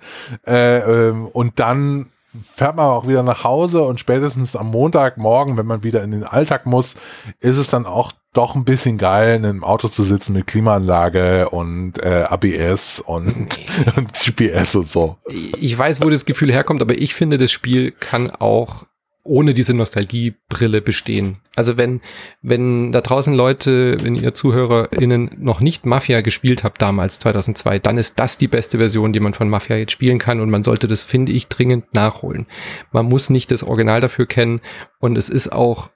äh, 0.48 0.78
ähm, 1.10 1.28
und 1.28 1.60
dann 1.60 2.08
fährt 2.44 2.76
man 2.76 2.88
auch 2.88 3.08
wieder 3.08 3.24
nach 3.24 3.44
Hause 3.44 3.84
und 3.84 4.00
spätestens 4.00 4.56
am 4.56 4.72
Montagmorgen, 4.72 5.58
wenn 5.58 5.66
man 5.66 5.84
wieder 5.84 6.04
in 6.04 6.12
den 6.12 6.24
Alltag 6.24 6.66
muss, 6.66 6.96
ist 7.40 7.58
es 7.58 7.70
dann 7.70 7.86
auch 7.86 8.12
doch 8.34 8.56
ein 8.56 8.66
bisschen 8.66 8.98
geil, 8.98 9.38
in 9.38 9.46
einem 9.46 9.64
Auto 9.64 9.88
zu 9.88 10.04
sitzen 10.04 10.34
mit 10.34 10.48
Klimaanlage 10.48 11.50
und 11.50 11.98
äh, 12.04 12.26
ABS 12.28 13.00
und, 13.00 13.60
und 13.96 14.14
GPS 14.14 14.76
und 14.76 14.90
so. 14.90 15.18
Ich 15.60 15.78
weiß, 15.78 16.02
wo 16.02 16.10
das 16.10 16.26
Gefühl 16.26 16.52
herkommt, 16.52 16.82
aber 16.82 16.98
ich 16.98 17.16
finde, 17.16 17.38
das 17.38 17.52
Spiel 17.52 17.92
kann 17.92 18.32
auch 18.32 18.86
ohne 19.26 19.56
diese 19.56 19.74
Nostalgiebrille 19.74 20.82
bestehen. 20.82 21.38
Also 21.56 21.78
wenn, 21.78 22.00
wenn 22.42 22.92
da 22.92 23.02
draußen 23.02 23.34
Leute, 23.34 23.98
wenn 24.04 24.16
ihr 24.16 24.36
ZuhörerInnen 24.36 25.32
noch 25.40 25.60
nicht 25.62 25.86
Mafia 25.86 26.22
gespielt 26.22 26.64
habt 26.64 26.82
damals, 26.82 27.18
2002, 27.20 27.80
dann 27.80 27.98
ist 27.98 28.20
das 28.20 28.38
die 28.38 28.48
beste 28.48 28.78
Version, 28.78 29.14
die 29.14 29.20
man 29.20 29.34
von 29.34 29.50
Mafia 29.50 29.78
jetzt 29.78 29.92
spielen 29.94 30.20
kann 30.20 30.40
und 30.40 30.52
man 30.52 30.64
sollte 30.64 30.88
das, 30.88 31.02
finde 31.02 31.32
ich, 31.32 31.48
dringend 31.48 31.94
nachholen. 31.94 32.46
Man 32.92 33.08
muss 33.08 33.32
nicht 33.32 33.50
das 33.50 33.64
Original 33.64 34.00
dafür 34.00 34.28
kennen 34.28 34.62
und 35.00 35.18
es 35.18 35.30
ist 35.30 35.52
auch 35.52 35.90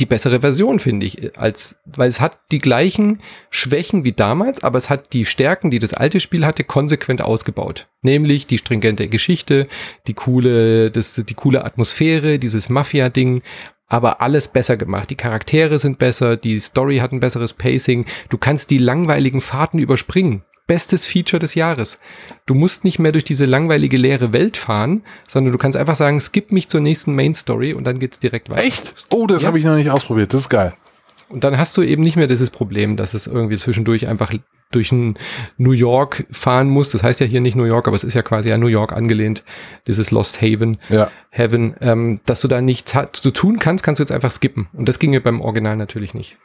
die 0.00 0.06
bessere 0.06 0.40
Version, 0.40 0.80
finde 0.80 1.06
ich, 1.06 1.38
als, 1.38 1.80
weil 1.84 2.08
es 2.08 2.20
hat 2.20 2.38
die 2.50 2.58
gleichen 2.58 3.20
Schwächen 3.50 4.02
wie 4.02 4.12
damals, 4.12 4.64
aber 4.64 4.76
es 4.76 4.90
hat 4.90 5.12
die 5.12 5.24
Stärken, 5.24 5.70
die 5.70 5.78
das 5.78 5.94
alte 5.94 6.18
Spiel 6.18 6.44
hatte, 6.44 6.64
konsequent 6.64 7.22
ausgebaut. 7.22 7.86
Nämlich 8.02 8.48
die 8.48 8.58
stringente 8.58 9.08
Geschichte, 9.08 9.68
die 10.08 10.14
coole, 10.14 10.90
das, 10.90 11.14
die 11.14 11.34
coole 11.34 11.64
Atmosphäre, 11.64 12.40
dieses 12.40 12.68
Mafia-Ding, 12.68 13.42
aber 13.86 14.20
alles 14.20 14.48
besser 14.48 14.76
gemacht. 14.76 15.10
Die 15.10 15.16
Charaktere 15.16 15.78
sind 15.78 15.98
besser, 15.98 16.36
die 16.36 16.58
Story 16.58 16.98
hat 16.98 17.12
ein 17.12 17.20
besseres 17.20 17.52
Pacing, 17.52 18.06
du 18.30 18.38
kannst 18.38 18.70
die 18.70 18.78
langweiligen 18.78 19.40
Fahrten 19.40 19.78
überspringen 19.78 20.42
bestes 20.66 21.06
Feature 21.06 21.40
des 21.40 21.54
Jahres. 21.54 21.98
Du 22.46 22.54
musst 22.54 22.84
nicht 22.84 22.98
mehr 22.98 23.12
durch 23.12 23.24
diese 23.24 23.44
langweilige 23.44 23.96
leere 23.96 24.32
Welt 24.32 24.56
fahren, 24.56 25.02
sondern 25.28 25.52
du 25.52 25.58
kannst 25.58 25.76
einfach 25.76 25.96
sagen, 25.96 26.20
skip 26.20 26.52
mich 26.52 26.68
zur 26.68 26.80
nächsten 26.80 27.14
Main 27.14 27.34
Story 27.34 27.74
und 27.74 27.84
dann 27.84 27.98
geht's 27.98 28.18
direkt 28.18 28.50
weiter. 28.50 28.62
Echt? 28.62 29.06
Oh, 29.10 29.26
das 29.26 29.42
ja. 29.42 29.48
habe 29.48 29.58
ich 29.58 29.64
noch 29.64 29.76
nicht 29.76 29.90
ausprobiert. 29.90 30.32
Das 30.32 30.42
ist 30.42 30.48
geil. 30.48 30.74
Und 31.28 31.44
dann 31.44 31.58
hast 31.58 31.76
du 31.76 31.82
eben 31.82 32.02
nicht 32.02 32.16
mehr 32.16 32.26
dieses 32.26 32.50
Problem, 32.50 32.96
dass 32.96 33.14
es 33.14 33.26
irgendwie 33.26 33.56
zwischendurch 33.56 34.08
einfach 34.08 34.32
durch 34.70 34.92
ein 34.92 35.18
New 35.56 35.72
York 35.72 36.26
fahren 36.30 36.68
muss. 36.68 36.90
Das 36.90 37.02
heißt 37.02 37.20
ja 37.20 37.26
hier 37.26 37.40
nicht 37.40 37.56
New 37.56 37.64
York, 37.64 37.86
aber 37.86 37.96
es 37.96 38.04
ist 38.04 38.14
ja 38.14 38.22
quasi 38.22 38.52
an 38.52 38.60
New 38.60 38.66
York 38.66 38.92
angelehnt, 38.92 39.44
dieses 39.86 40.10
Lost 40.10 40.42
Haven, 40.42 40.78
ja. 40.88 41.10
Heaven, 41.30 41.76
ähm, 41.80 42.20
dass 42.26 42.40
du 42.40 42.48
da 42.48 42.60
nichts 42.60 42.94
hat, 42.94 43.16
zu 43.16 43.30
tun 43.30 43.58
kannst, 43.58 43.84
kannst 43.84 44.00
du 44.00 44.02
jetzt 44.02 44.12
einfach 44.12 44.30
skippen. 44.30 44.68
Und 44.72 44.88
das 44.88 44.98
ging 44.98 45.10
mir 45.10 45.22
beim 45.22 45.40
Original 45.40 45.76
natürlich 45.76 46.14
nicht. 46.14 46.38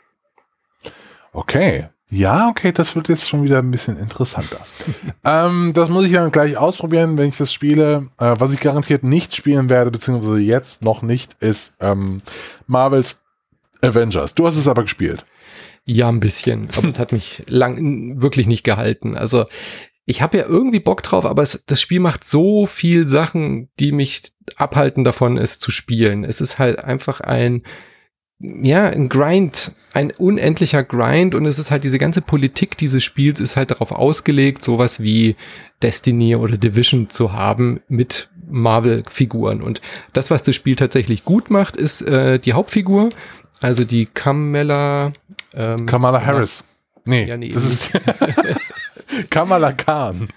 Okay. 1.31 1.89
Ja, 2.11 2.47
okay, 2.49 2.71
das 2.71 2.95
wird 2.95 3.07
jetzt 3.07 3.29
schon 3.29 3.43
wieder 3.43 3.59
ein 3.59 3.69
bisschen 3.69 3.97
interessanter. 3.97 4.59
ähm, 5.23 5.71
das 5.73 5.89
muss 5.89 6.05
ich 6.05 6.13
dann 6.13 6.31
gleich 6.31 6.57
ausprobieren, 6.57 7.17
wenn 7.17 7.29
ich 7.29 7.37
das 7.37 7.53
spiele. 7.53 8.07
Äh, 8.17 8.35
was 8.39 8.51
ich 8.51 8.59
garantiert 8.59 9.03
nicht 9.03 9.35
spielen 9.35 9.69
werde, 9.69 9.91
beziehungsweise 9.91 10.39
jetzt 10.39 10.81
noch 10.81 11.03
nicht, 11.03 11.35
ist 11.39 11.75
ähm, 11.79 12.21
Marvels 12.65 13.21
Avengers. 13.81 14.33
Du 14.33 14.47
hast 14.47 14.57
es 14.57 14.67
aber 14.67 14.83
gespielt. 14.83 15.25
Ja, 15.85 16.07
ein 16.07 16.19
bisschen, 16.19 16.67
aber 16.75 16.87
es 16.87 16.99
hat 16.99 17.11
mich 17.11 17.43
lang 17.47 18.21
wirklich 18.21 18.47
nicht 18.47 18.63
gehalten. 18.63 19.15
Also 19.15 19.45
ich 20.05 20.23
habe 20.23 20.39
ja 20.39 20.45
irgendwie 20.47 20.79
Bock 20.79 21.03
drauf, 21.03 21.25
aber 21.25 21.43
es, 21.43 21.63
das 21.67 21.79
Spiel 21.79 21.99
macht 21.99 22.23
so 22.23 22.65
viel 22.65 23.07
Sachen, 23.07 23.69
die 23.79 23.91
mich 23.91 24.23
abhalten 24.55 25.03
davon, 25.03 25.37
es 25.37 25.59
zu 25.59 25.69
spielen. 25.69 26.23
Es 26.23 26.41
ist 26.41 26.57
halt 26.57 26.83
einfach 26.83 27.21
ein 27.21 27.61
ja, 28.39 28.87
ein 28.87 29.09
Grind, 29.09 29.73
ein 29.93 30.11
unendlicher 30.11 30.83
Grind 30.83 31.35
und 31.35 31.45
es 31.45 31.59
ist 31.59 31.71
halt 31.71 31.83
diese 31.83 31.99
ganze 31.99 32.21
Politik 32.21 32.77
dieses 32.77 33.03
Spiels 33.03 33.41
ist 33.41 33.57
halt 33.57 33.71
darauf 33.71 33.91
ausgelegt, 33.91 34.63
sowas 34.63 35.01
wie 35.01 35.35
Destiny 35.81 36.35
oder 36.35 36.57
Division 36.57 37.07
zu 37.07 37.33
haben 37.33 37.81
mit 37.89 38.29
Marvel-Figuren. 38.49 39.61
Und 39.61 39.81
das, 40.13 40.31
was 40.31 40.43
das 40.43 40.55
Spiel 40.55 40.77
tatsächlich 40.77 41.25
gut 41.25 41.49
macht, 41.49 41.75
ist 41.75 42.01
äh, 42.01 42.39
die 42.39 42.53
Hauptfigur, 42.53 43.09
also 43.61 43.83
die 43.83 44.05
Kamala. 44.05 45.11
Ähm, 45.53 45.85
Kamala 45.85 46.25
Harris. 46.25 46.63
Nee, 47.05 47.25
ja, 47.25 47.37
nee 47.37 47.49
das 47.49 47.65
ist 47.65 47.91
Kamala 49.29 49.73
Khan. 49.73 50.27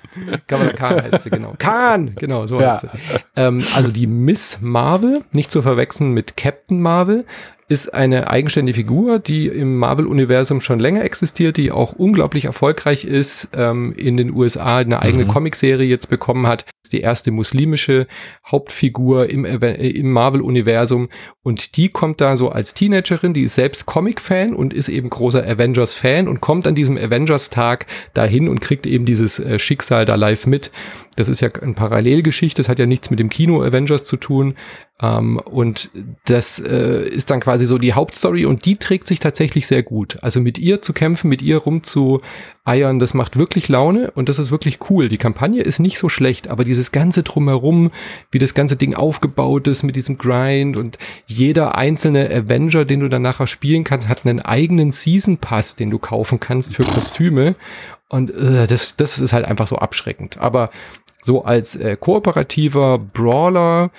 Kamala 0.46 0.72
Khan 0.72 1.02
heißt 1.02 1.24
sie, 1.24 1.30
genau. 1.30 1.54
Khan, 1.58 2.14
genau, 2.16 2.46
so 2.46 2.60
heißt 2.60 2.84
ja. 2.84 2.90
sie. 2.90 2.98
Ähm, 3.36 3.62
also 3.74 3.90
die 3.92 4.06
Miss 4.06 4.58
Marvel, 4.60 5.22
nicht 5.32 5.50
zu 5.50 5.62
verwechseln 5.62 6.12
mit 6.12 6.36
Captain 6.36 6.80
Marvel 6.80 7.26
ist 7.72 7.94
eine 7.94 8.28
eigenständige 8.28 8.76
Figur, 8.76 9.18
die 9.18 9.46
im 9.46 9.78
Marvel-Universum 9.78 10.60
schon 10.60 10.78
länger 10.78 11.04
existiert, 11.04 11.56
die 11.56 11.72
auch 11.72 11.94
unglaublich 11.94 12.44
erfolgreich 12.44 13.06
ist, 13.06 13.48
ähm, 13.54 13.94
in 13.96 14.18
den 14.18 14.34
USA 14.34 14.76
eine 14.76 15.00
eigene 15.00 15.24
mhm. 15.24 15.28
Comicserie 15.28 15.88
jetzt 15.88 16.10
bekommen 16.10 16.46
hat. 16.46 16.66
Ist 16.84 16.92
die 16.92 17.00
erste 17.00 17.30
muslimische 17.30 18.06
Hauptfigur 18.46 19.30
im, 19.30 19.46
äh, 19.46 19.88
im 19.88 20.12
Marvel-Universum 20.12 21.08
und 21.42 21.78
die 21.78 21.88
kommt 21.88 22.20
da 22.20 22.36
so 22.36 22.50
als 22.50 22.74
Teenagerin, 22.74 23.32
die 23.32 23.44
ist 23.44 23.54
selbst 23.54 23.86
Comic-Fan 23.86 24.54
und 24.54 24.74
ist 24.74 24.90
eben 24.90 25.08
großer 25.08 25.42
Avengers-Fan 25.42 26.28
und 26.28 26.42
kommt 26.42 26.66
an 26.66 26.74
diesem 26.74 26.98
Avengers-Tag 26.98 27.86
dahin 28.12 28.48
und 28.50 28.60
kriegt 28.60 28.86
eben 28.86 29.06
dieses 29.06 29.38
äh, 29.38 29.58
Schicksal 29.58 30.04
da 30.04 30.16
live 30.16 30.46
mit. 30.46 30.70
Das 31.16 31.28
ist 31.28 31.40
ja 31.40 31.48
eine 31.54 31.72
Parallelgeschichte, 31.72 32.60
das 32.60 32.68
hat 32.68 32.78
ja 32.78 32.86
nichts 32.86 33.10
mit 33.10 33.18
dem 33.18 33.30
Kino 33.30 33.62
Avengers 33.62 34.04
zu 34.04 34.18
tun. 34.18 34.56
Ähm, 35.02 35.38
und 35.38 35.90
das 36.26 36.60
äh, 36.60 37.08
ist 37.08 37.30
dann 37.30 37.40
quasi 37.40 37.66
so 37.66 37.76
die 37.76 37.92
Hauptstory 37.92 38.46
und 38.46 38.64
die 38.64 38.76
trägt 38.76 39.08
sich 39.08 39.18
tatsächlich 39.18 39.66
sehr 39.66 39.82
gut. 39.82 40.18
Also 40.22 40.40
mit 40.40 40.58
ihr 40.58 40.80
zu 40.80 40.92
kämpfen, 40.92 41.28
mit 41.28 41.42
ihr 41.42 41.58
rumzueiern, 41.58 43.00
das 43.00 43.12
macht 43.12 43.36
wirklich 43.36 43.68
Laune 43.68 44.12
und 44.12 44.28
das 44.28 44.38
ist 44.38 44.52
wirklich 44.52 44.78
cool. 44.88 45.08
Die 45.08 45.18
Kampagne 45.18 45.62
ist 45.62 45.80
nicht 45.80 45.98
so 45.98 46.08
schlecht, 46.08 46.48
aber 46.48 46.62
dieses 46.62 46.92
ganze 46.92 47.24
drumherum, 47.24 47.90
wie 48.30 48.38
das 48.38 48.54
ganze 48.54 48.76
Ding 48.76 48.94
aufgebaut 48.94 49.66
ist 49.66 49.82
mit 49.82 49.96
diesem 49.96 50.16
Grind 50.16 50.76
und 50.76 50.98
jeder 51.26 51.74
einzelne 51.76 52.30
Avenger, 52.30 52.84
den 52.84 53.00
du 53.00 53.08
dann 53.08 53.22
nachher 53.22 53.48
spielen 53.48 53.82
kannst, 53.82 54.08
hat 54.08 54.24
einen 54.24 54.40
eigenen 54.40 54.92
Season 54.92 55.38
Pass, 55.38 55.74
den 55.74 55.90
du 55.90 55.98
kaufen 55.98 56.38
kannst 56.38 56.76
für 56.76 56.84
Kostüme. 56.84 57.56
Und 58.08 58.30
äh, 58.30 58.66
das, 58.66 58.94
das 58.96 59.18
ist 59.18 59.32
halt 59.32 59.46
einfach 59.46 59.66
so 59.66 59.76
abschreckend. 59.76 60.38
Aber 60.38 60.70
so 61.24 61.44
als 61.44 61.76
äh, 61.76 61.96
kooperativer 61.98 62.98
Brawler, 62.98 63.90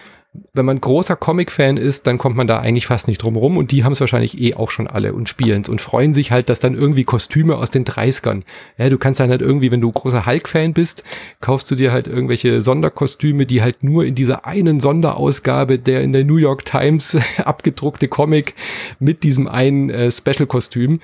wenn 0.54 0.66
man 0.66 0.82
großer 0.82 1.16
Comic-Fan 1.16 1.78
ist, 1.78 2.08
dann 2.08 2.18
kommt 2.18 2.36
man 2.36 2.48
da 2.48 2.60
eigentlich 2.60 2.88
fast 2.88 3.08
nicht 3.08 3.22
drum 3.22 3.36
rum 3.36 3.56
und 3.58 3.72
die 3.72 3.84
haben 3.84 3.92
es 3.92 4.00
wahrscheinlich 4.00 4.40
eh 4.40 4.56
auch 4.56 4.72
schon 4.72 4.88
alle 4.88 5.14
und 5.14 5.30
spielen's 5.30 5.70
und 5.70 5.80
freuen 5.80 6.14
sich 6.14 6.32
halt, 6.32 6.50
dass 6.50 6.60
dann 6.60 6.74
irgendwie 6.74 7.04
Kostüme 7.04 7.56
aus 7.56 7.70
den 7.70 7.86
30ern. 7.86 8.42
Ja, 8.78 8.90
du 8.90 8.98
kannst 8.98 9.20
dann 9.20 9.30
halt 9.30 9.42
irgendwie, 9.42 9.72
wenn 9.72 9.82
du 9.82 9.92
großer 9.92 10.26
Hulk-Fan 10.26 10.74
bist, 10.74 11.04
kaufst 11.40 11.70
du 11.70 11.76
dir 11.76 11.92
halt 11.92 12.08
irgendwelche 12.08 12.62
Sonderkostüme, 12.62 13.46
die 13.46 13.62
halt 13.62 13.84
nur 13.84 14.06
in 14.06 14.16
dieser 14.16 14.46
einen 14.46 14.80
Sonderausgabe 14.80 15.78
der 15.78 16.02
in 16.02 16.14
der 16.14 16.24
New 16.24 16.38
York 16.38 16.66
Times 16.66 17.18
abgedruckte 17.38 18.08
Comic 18.08 18.56
mit 19.00 19.24
diesem 19.24 19.48
einen 19.48 19.92
äh, 19.92 20.10
Special-Kostüm 20.10 21.00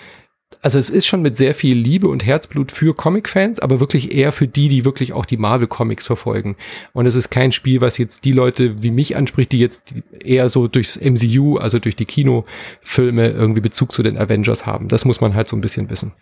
also 0.61 0.77
es 0.77 0.89
ist 0.89 1.07
schon 1.07 1.21
mit 1.21 1.37
sehr 1.37 1.55
viel 1.55 1.77
Liebe 1.77 2.09
und 2.09 2.25
Herzblut 2.25 2.71
für 2.71 2.93
Comic-Fans, 2.93 3.59
aber 3.59 3.79
wirklich 3.79 4.13
eher 4.13 4.31
für 4.31 4.47
die, 4.47 4.67
die 4.67 4.83
wirklich 4.83 5.13
auch 5.13 5.25
die 5.25 5.37
Marvel-Comics 5.37 6.05
verfolgen. 6.05 6.57
Und 6.91 7.05
es 7.05 7.15
ist 7.15 7.29
kein 7.29 7.51
Spiel, 7.51 7.79
was 7.79 7.97
jetzt 7.97 8.25
die 8.25 8.33
Leute 8.33 8.83
wie 8.83 8.91
mich 8.91 9.15
anspricht, 9.15 9.53
die 9.53 9.59
jetzt 9.59 9.95
eher 10.21 10.49
so 10.49 10.67
durchs 10.67 10.99
MCU, 10.99 11.57
also 11.57 11.79
durch 11.79 11.95
die 11.95 12.05
Kinofilme 12.05 13.29
irgendwie 13.29 13.61
Bezug 13.61 13.93
zu 13.93 14.03
den 14.03 14.17
Avengers 14.17 14.65
haben. 14.65 14.89
Das 14.89 15.05
muss 15.05 15.21
man 15.21 15.33
halt 15.33 15.47
so 15.47 15.55
ein 15.55 15.61
bisschen 15.61 15.89
wissen. 15.89 16.13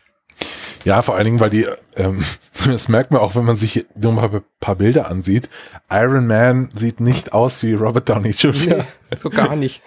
Ja, 0.87 1.01
vor 1.01 1.15
allen 1.15 1.25
Dingen, 1.25 1.39
weil 1.41 1.49
die, 1.49 1.65
ähm, 1.97 2.23
das 2.65 2.87
merkt 2.87 3.11
man 3.11 3.19
auch, 3.19 3.35
wenn 3.35 3.43
man 3.43 3.55
sich 3.57 3.85
nur 3.99 4.13
mal 4.13 4.29
ein 4.29 4.41
paar 4.59 4.75
Bilder 4.75 5.09
ansieht. 5.11 5.49
Iron 5.91 6.27
Man 6.27 6.69
sieht 6.73 7.01
nicht 7.01 7.33
aus 7.33 7.61
wie 7.63 7.73
Robert 7.73 8.07
Downey 8.07 8.29
Jr. 8.29 8.77
Nee, 8.77 9.17
so 9.17 9.29
gar 9.29 9.55
nicht. 9.55 9.81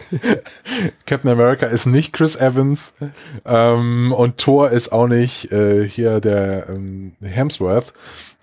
Captain 1.07 1.31
America 1.31 1.67
ist 1.67 1.87
nicht 1.87 2.13
Chris 2.13 2.37
Evans 2.37 2.97
ähm, 3.47 4.13
und 4.13 4.37
Thor 4.39 4.71
ist 4.71 4.93
auch 4.93 5.07
nicht 5.07 5.51
äh, 5.53 5.89
hier 5.89 6.21
der 6.21 6.69
ähm, 6.69 7.13
Hemsworth. 7.23 7.95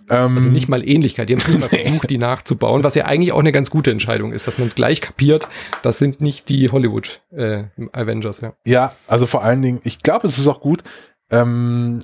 Ähm, 0.09 0.37
also 0.37 0.49
nicht 0.49 0.69
mal 0.69 0.87
Ähnlichkeit. 0.87 1.29
Die 1.29 1.35
haben 1.35 1.51
nicht 1.51 1.59
mal 1.59 1.69
versucht, 1.81 2.09
die 2.09 2.17
nachzubauen, 2.17 2.83
was 2.83 2.95
ja 2.95 3.05
eigentlich 3.05 3.33
auch 3.33 3.39
eine 3.39 3.51
ganz 3.51 3.69
gute 3.69 3.91
Entscheidung 3.91 4.31
ist, 4.31 4.47
dass 4.47 4.57
man 4.57 4.67
es 4.67 4.75
gleich 4.75 5.01
kapiert. 5.01 5.47
Das 5.83 5.97
sind 5.97 6.21
nicht 6.21 6.49
die 6.49 6.71
Hollywood 6.71 7.21
äh, 7.35 7.65
Avengers, 7.91 8.41
ja. 8.41 8.53
Ja, 8.65 8.93
also 9.07 9.25
vor 9.25 9.43
allen 9.43 9.61
Dingen, 9.61 9.81
ich 9.83 9.99
glaube, 9.99 10.27
es 10.27 10.37
ist 10.37 10.47
auch 10.47 10.61
gut, 10.61 10.83
ähm, 11.31 12.03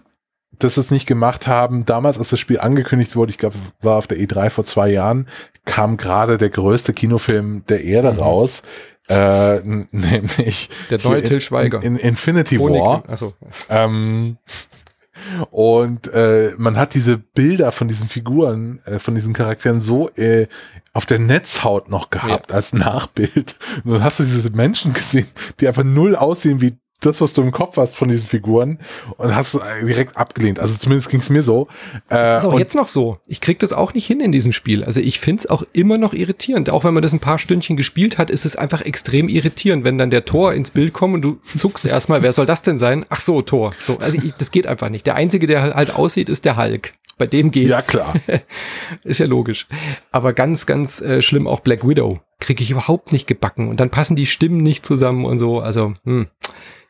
dass 0.60 0.78
es 0.78 0.92
nicht 0.92 1.06
gemacht 1.06 1.48
haben. 1.48 1.86
Damals, 1.86 2.18
als 2.18 2.30
das 2.30 2.40
Spiel 2.40 2.60
angekündigt 2.60 3.16
wurde, 3.16 3.32
ich 3.32 3.38
glaube, 3.38 3.56
war 3.82 3.98
auf 3.98 4.08
der 4.08 4.18
E3 4.18 4.50
vor 4.50 4.66
zwei 4.66 4.90
Jahren, 4.90 5.28
kam 5.66 5.98
gerade 5.98 6.38
der 6.38 6.50
größte 6.50 6.94
Kinofilm 6.94 7.66
der 7.68 7.84
Erde 7.84 8.14
mhm. 8.14 8.20
raus. 8.20 8.64
Äh, 9.10 9.60
nämlich 9.92 10.70
der 10.90 11.00
neue 11.04 11.24
Till 11.24 11.42
Schweiger 11.42 11.84
in, 11.84 11.98
in 11.98 12.10
Infinity 12.10 12.58
Honig. 12.58 12.82
War. 12.82 13.04
Achso. 13.10 13.34
Ähm, 13.70 14.38
und 15.52 16.08
äh, 16.14 16.54
man 16.58 16.78
hat 16.78 16.94
diese 16.94 17.18
Bilder 17.18 17.72
von 17.72 17.88
diesen 17.88 18.08
Figuren, 18.08 18.80
äh, 18.86 19.00
von 19.00 19.16
diesen 19.16 19.34
Charakteren 19.34 19.82
so 19.82 20.10
äh, 20.16 20.48
auf 20.94 21.06
der 21.06 21.20
Netzhaut 21.20 21.90
noch 21.90 22.10
gehabt 22.10 22.52
ja. 22.52 22.56
als 22.56 22.74
Nachbild. 22.74 23.58
Und 23.84 23.94
dann 23.94 24.04
hast 24.04 24.20
du 24.20 24.24
diese 24.24 24.52
Menschen 24.52 24.94
gesehen, 24.94 25.28
die 25.60 25.68
einfach 25.68 25.84
null 25.84 26.16
aussehen 26.16 26.62
wie 26.62 26.78
das, 27.06 27.22
was 27.22 27.34
du 27.34 27.42
im 27.42 27.52
Kopf 27.52 27.78
hast 27.78 27.96
von 27.96 28.08
diesen 28.08 28.28
Figuren 28.28 28.80
und 29.18 29.36
hast 29.36 29.60
direkt 29.86 30.18
abgelehnt. 30.18 30.60
Also 30.60 30.78
zumindest 30.78 31.10
ging 31.10 31.20
es 31.20 31.30
mir 31.30 31.44
so. 31.44 31.68
Das 32.10 32.44
ist 32.44 32.50
auch 32.50 32.60
jetzt 32.60 32.76
noch 32.76 32.88
so. 32.88 33.18
Ich 33.28 33.42
krieg 33.42 33.60
das 33.60 33.74
auch 33.74 33.94
nicht 33.94 34.06
hin 34.06 34.20
in 34.20 34.32
diesem 34.32 34.52
Spiel. 34.52 34.84
Also 34.84 35.00
ich 35.00 35.20
find's 35.20 35.46
auch 35.46 35.64
immer 35.74 35.98
noch 35.98 36.14
irritierend. 36.14 36.70
Auch 36.70 36.84
wenn 36.84 36.94
man 36.94 37.04
das 37.04 37.14
ein 37.14 37.20
paar 37.20 37.40
Stündchen 37.40 37.78
gespielt 37.78 38.18
hat, 38.18 38.30
ist 38.30 38.46
es 38.46 38.56
einfach 38.56 38.82
extrem 38.82 39.30
irritierend, 39.30 39.86
wenn 39.86 39.98
dann 39.98 40.10
der 40.10 40.26
Tor 40.26 40.54
ins 40.54 40.72
Bild 40.72 40.94
kommt 40.94 41.16
und 41.16 41.22
du 41.22 41.40
zuckst 41.44 41.86
erstmal, 41.86 42.22
wer 42.22 42.34
soll 42.34 42.46
das 42.46 42.62
denn 42.62 42.80
sein? 42.80 43.06
Ach 43.10 43.20
so, 43.20 43.42
Tor. 43.42 43.74
So, 43.86 43.98
also 44.00 44.18
ich, 44.18 44.34
das 44.34 44.52
geht 44.52 44.68
einfach 44.68 44.90
nicht. 44.90 45.06
Der 45.06 45.16
Einzige, 45.16 45.48
der 45.48 45.76
halt 45.76 45.96
aussieht, 45.96 46.30
ist 46.30 46.46
der 46.46 46.58
Hulk. 46.58 46.94
Bei 47.18 47.28
dem 47.28 47.52
geht's. 47.52 47.70
Ja, 47.70 47.82
klar. 47.82 48.14
ist 49.04 49.20
ja 49.20 49.28
logisch. 49.28 49.68
Aber 50.12 50.34
ganz, 50.34 50.66
ganz 50.66 51.00
äh, 51.02 51.22
schlimm 51.22 51.48
auch 51.48 51.60
Black 51.60 51.88
Widow. 51.88 52.20
Kriege 52.40 52.64
ich 52.64 52.72
überhaupt 52.72 53.12
nicht 53.12 53.28
gebacken. 53.28 53.68
Und 53.68 53.80
dann 53.80 53.90
passen 53.90 54.16
die 54.16 54.26
Stimmen 54.26 54.58
nicht 54.58 54.86
zusammen 54.86 55.26
und 55.26 55.38
so. 55.38 55.60
Also, 55.60 55.94
hm 56.06 56.28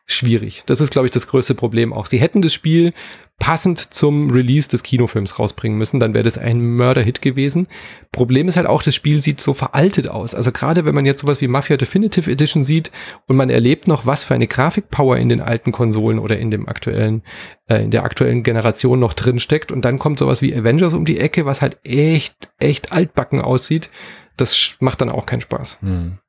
schwierig. 0.06 0.64
Das 0.66 0.82
ist, 0.82 0.92
glaube 0.92 1.08
ich, 1.08 1.12
das 1.12 1.28
größte 1.28 1.56
Problem 1.56 1.94
auch. 1.94 2.06
Sie 2.06 2.20
hätten 2.20 2.42
das 2.42 2.54
Spiel 2.54 2.94
passend 3.40 3.94
zum 3.94 4.30
Release 4.30 4.70
des 4.70 4.84
Kinofilms 4.84 5.40
rausbringen 5.40 5.78
müssen, 5.78 6.00
dann 6.00 6.14
wäre 6.14 6.24
das 6.24 6.38
ein 6.38 6.62
Mörderhit 6.62 7.22
gewesen. 7.22 7.68
Problem 8.12 8.48
ist 8.48 8.58
halt 8.58 8.68
auch, 8.68 8.84
das 8.84 8.96
Spiel 8.96 9.22
sieht 9.22 9.42
so 9.42 9.54
veraltet 9.54 10.08
aus. 10.08 10.36
Also 10.36 10.52
gerade 10.52 10.86
wenn 10.86 10.96
man 10.96 11.06
jetzt 11.06 11.22
sowas 11.22 11.42
wie 11.42 11.48
Mafia 11.48 11.78
Definitive 11.78 12.30
Edition 12.30 12.64
sieht 12.64 12.92
und 13.28 13.36
man 13.36 13.50
erlebt 13.50 13.88
noch, 13.88 14.06
was 14.06 14.24
für 14.24 14.36
eine 14.36 14.48
Grafikpower 14.48 15.18
in 15.18 15.30
den 15.30 15.42
alten 15.42 15.72
Konsolen 15.72 16.20
oder 16.20 16.38
in 16.38 16.52
dem 16.52 16.70
aktuellen, 16.70 17.24
äh, 17.68 17.84
in 17.84 17.92
der 17.92 18.04
aktuellen 18.04 18.44
Generation 18.44 19.00
noch 19.00 19.14
drin 19.14 19.40
steckt 19.40 19.72
und 19.72 19.84
dann 19.84 20.00
kommt 20.00 20.20
sowas 20.20 20.42
wie 20.42 20.56
Avengers 20.56 20.94
um 20.94 21.06
die 21.06 21.20
Ecke, 21.20 21.46
was 21.46 21.62
halt 21.62 21.80
echt, 21.84 22.54
echt 22.60 22.92
altbacken 22.92 23.42
aussieht. 23.42 23.90
Das 24.38 24.76
macht 24.80 25.02
dann 25.02 25.10
auch 25.10 25.26
keinen 25.26 25.42
Spaß. 25.42 25.82
Hm. 25.82 26.20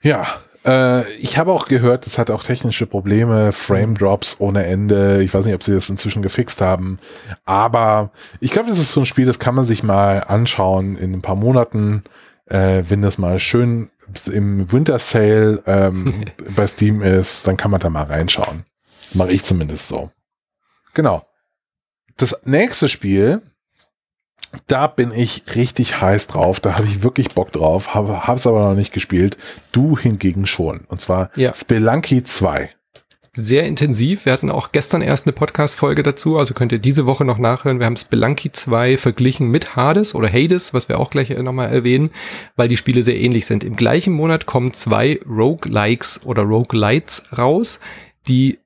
Ja, 0.00 0.26
äh, 0.68 1.10
ich 1.14 1.38
habe 1.38 1.52
auch 1.52 1.66
gehört, 1.66 2.06
es 2.06 2.18
hat 2.18 2.30
auch 2.30 2.44
technische 2.44 2.86
Probleme, 2.86 3.52
Frame 3.52 3.94
Drops 3.94 4.36
ohne 4.38 4.66
Ende. 4.66 5.22
Ich 5.22 5.32
weiß 5.32 5.46
nicht, 5.46 5.54
ob 5.54 5.62
sie 5.62 5.72
das 5.72 5.88
inzwischen 5.88 6.22
gefixt 6.22 6.60
haben. 6.60 6.98
Aber 7.46 8.10
ich 8.40 8.50
glaube, 8.50 8.68
das 8.68 8.78
ist 8.78 8.92
so 8.92 9.00
ein 9.00 9.06
Spiel, 9.06 9.24
das 9.24 9.38
kann 9.38 9.54
man 9.54 9.64
sich 9.64 9.82
mal 9.82 10.22
anschauen 10.24 10.96
in 10.96 11.14
ein 11.14 11.22
paar 11.22 11.36
Monaten, 11.36 12.02
äh, 12.46 12.82
wenn 12.88 13.00
das 13.00 13.16
mal 13.16 13.38
schön 13.38 13.90
im 14.30 14.70
Winter 14.70 14.98
Sale 14.98 15.62
ähm, 15.66 16.24
bei 16.56 16.66
Steam 16.66 17.02
ist, 17.02 17.46
dann 17.46 17.56
kann 17.56 17.70
man 17.70 17.80
da 17.80 17.88
mal 17.88 18.04
reinschauen. 18.04 18.64
Mache 19.14 19.32
ich 19.32 19.44
zumindest 19.44 19.88
so. 19.88 20.10
Genau. 20.92 21.24
Das 22.18 22.42
nächste 22.44 22.88
Spiel, 22.88 23.40
da 24.66 24.86
bin 24.86 25.12
ich 25.12 25.42
richtig 25.54 26.00
heiß 26.00 26.28
drauf. 26.28 26.60
Da 26.60 26.74
habe 26.74 26.86
ich 26.86 27.02
wirklich 27.02 27.30
Bock 27.30 27.52
drauf, 27.52 27.94
habe 27.94 28.32
es 28.34 28.46
aber 28.46 28.68
noch 28.68 28.74
nicht 28.74 28.92
gespielt. 28.92 29.36
Du 29.72 29.98
hingegen 29.98 30.46
schon. 30.46 30.80
Und 30.88 31.00
zwar 31.00 31.30
ja. 31.36 31.54
Spelunky 31.54 32.24
2. 32.24 32.70
Sehr 33.34 33.64
intensiv. 33.64 34.24
Wir 34.24 34.32
hatten 34.32 34.50
auch 34.50 34.72
gestern 34.72 35.00
erst 35.00 35.26
eine 35.26 35.32
Podcast-Folge 35.32 36.02
dazu, 36.02 36.38
also 36.38 36.54
könnt 36.54 36.72
ihr 36.72 36.80
diese 36.80 37.06
Woche 37.06 37.24
noch 37.24 37.38
nachhören. 37.38 37.78
Wir 37.78 37.86
haben 37.86 37.96
Spelunky 37.96 38.50
2 38.50 38.96
verglichen 38.96 39.48
mit 39.48 39.76
Hades 39.76 40.14
oder 40.14 40.28
Hades, 40.28 40.74
was 40.74 40.88
wir 40.88 40.98
auch 40.98 41.10
gleich 41.10 41.30
nochmal 41.30 41.70
erwähnen, 41.70 42.10
weil 42.56 42.68
die 42.68 42.76
Spiele 42.76 43.02
sehr 43.04 43.20
ähnlich 43.20 43.46
sind. 43.46 43.62
Im 43.62 43.76
gleichen 43.76 44.12
Monat 44.12 44.46
kommen 44.46 44.72
zwei 44.72 45.20
Roguelikes 45.28 46.22
oder 46.24 46.42
Roguelites 46.42 47.28
raus, 47.36 47.78
die 48.26 48.58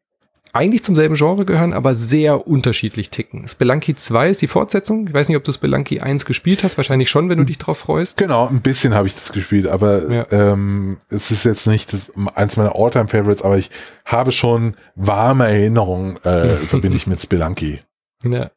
eigentlich 0.52 0.84
zum 0.84 0.94
selben 0.94 1.14
Genre 1.14 1.44
gehören, 1.46 1.72
aber 1.72 1.94
sehr 1.94 2.46
unterschiedlich 2.46 3.10
ticken. 3.10 3.48
Spelunky 3.48 3.94
2 3.94 4.28
ist 4.30 4.42
die 4.42 4.48
Fortsetzung. 4.48 5.06
Ich 5.06 5.14
weiß 5.14 5.28
nicht, 5.28 5.36
ob 5.36 5.44
du 5.44 5.52
Spelunky 5.52 6.00
1 6.00 6.26
gespielt 6.26 6.62
hast. 6.62 6.76
Wahrscheinlich 6.76 7.08
schon, 7.08 7.28
wenn 7.28 7.38
du 7.38 7.44
dich 7.44 7.58
drauf 7.58 7.78
freust. 7.78 8.18
Genau, 8.18 8.48
ein 8.48 8.60
bisschen 8.60 8.94
habe 8.94 9.06
ich 9.06 9.14
das 9.14 9.32
gespielt, 9.32 9.66
aber 9.66 10.10
ja. 10.10 10.26
ähm, 10.30 10.98
es 11.08 11.30
ist 11.30 11.44
jetzt 11.44 11.66
nicht 11.66 11.92
das, 11.92 12.12
eins 12.34 12.56
meiner 12.56 12.76
All-Time-Favorites, 12.76 13.42
aber 13.42 13.56
ich 13.56 13.70
habe 14.04 14.30
schon 14.30 14.74
warme 14.94 15.46
Erinnerungen, 15.48 16.16
äh, 16.24 16.48
verbinde 16.66 16.96
ich 16.96 17.06
mit 17.06 17.22
Spelunky. 17.22 17.80
Ja. 18.24 18.50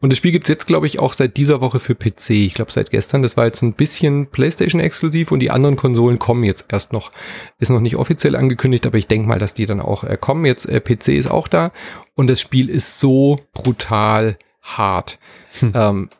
Und 0.00 0.10
das 0.10 0.18
Spiel 0.18 0.32
gibt's 0.32 0.48
jetzt, 0.48 0.66
glaube 0.66 0.86
ich, 0.86 1.00
auch 1.00 1.12
seit 1.12 1.36
dieser 1.36 1.60
Woche 1.60 1.80
für 1.80 1.94
PC. 1.94 2.30
Ich 2.30 2.54
glaube, 2.54 2.72
seit 2.72 2.90
gestern. 2.90 3.22
Das 3.22 3.36
war 3.36 3.46
jetzt 3.46 3.62
ein 3.62 3.74
bisschen 3.74 4.28
PlayStation-exklusiv 4.28 5.32
und 5.32 5.40
die 5.40 5.50
anderen 5.50 5.76
Konsolen 5.76 6.18
kommen 6.18 6.44
jetzt 6.44 6.72
erst 6.72 6.92
noch. 6.92 7.10
Ist 7.58 7.70
noch 7.70 7.80
nicht 7.80 7.96
offiziell 7.96 8.36
angekündigt, 8.36 8.86
aber 8.86 8.98
ich 8.98 9.08
denke 9.08 9.28
mal, 9.28 9.38
dass 9.38 9.54
die 9.54 9.66
dann 9.66 9.80
auch 9.80 10.04
äh, 10.04 10.16
kommen. 10.20 10.44
Jetzt 10.44 10.66
äh, 10.66 10.80
PC 10.80 11.08
ist 11.08 11.30
auch 11.30 11.48
da 11.48 11.72
und 12.14 12.28
das 12.28 12.40
Spiel 12.40 12.68
ist 12.68 13.00
so 13.00 13.38
brutal 13.54 14.38
hart. 14.62 15.18
Hm. 15.60 15.72
Ähm, 15.74 16.10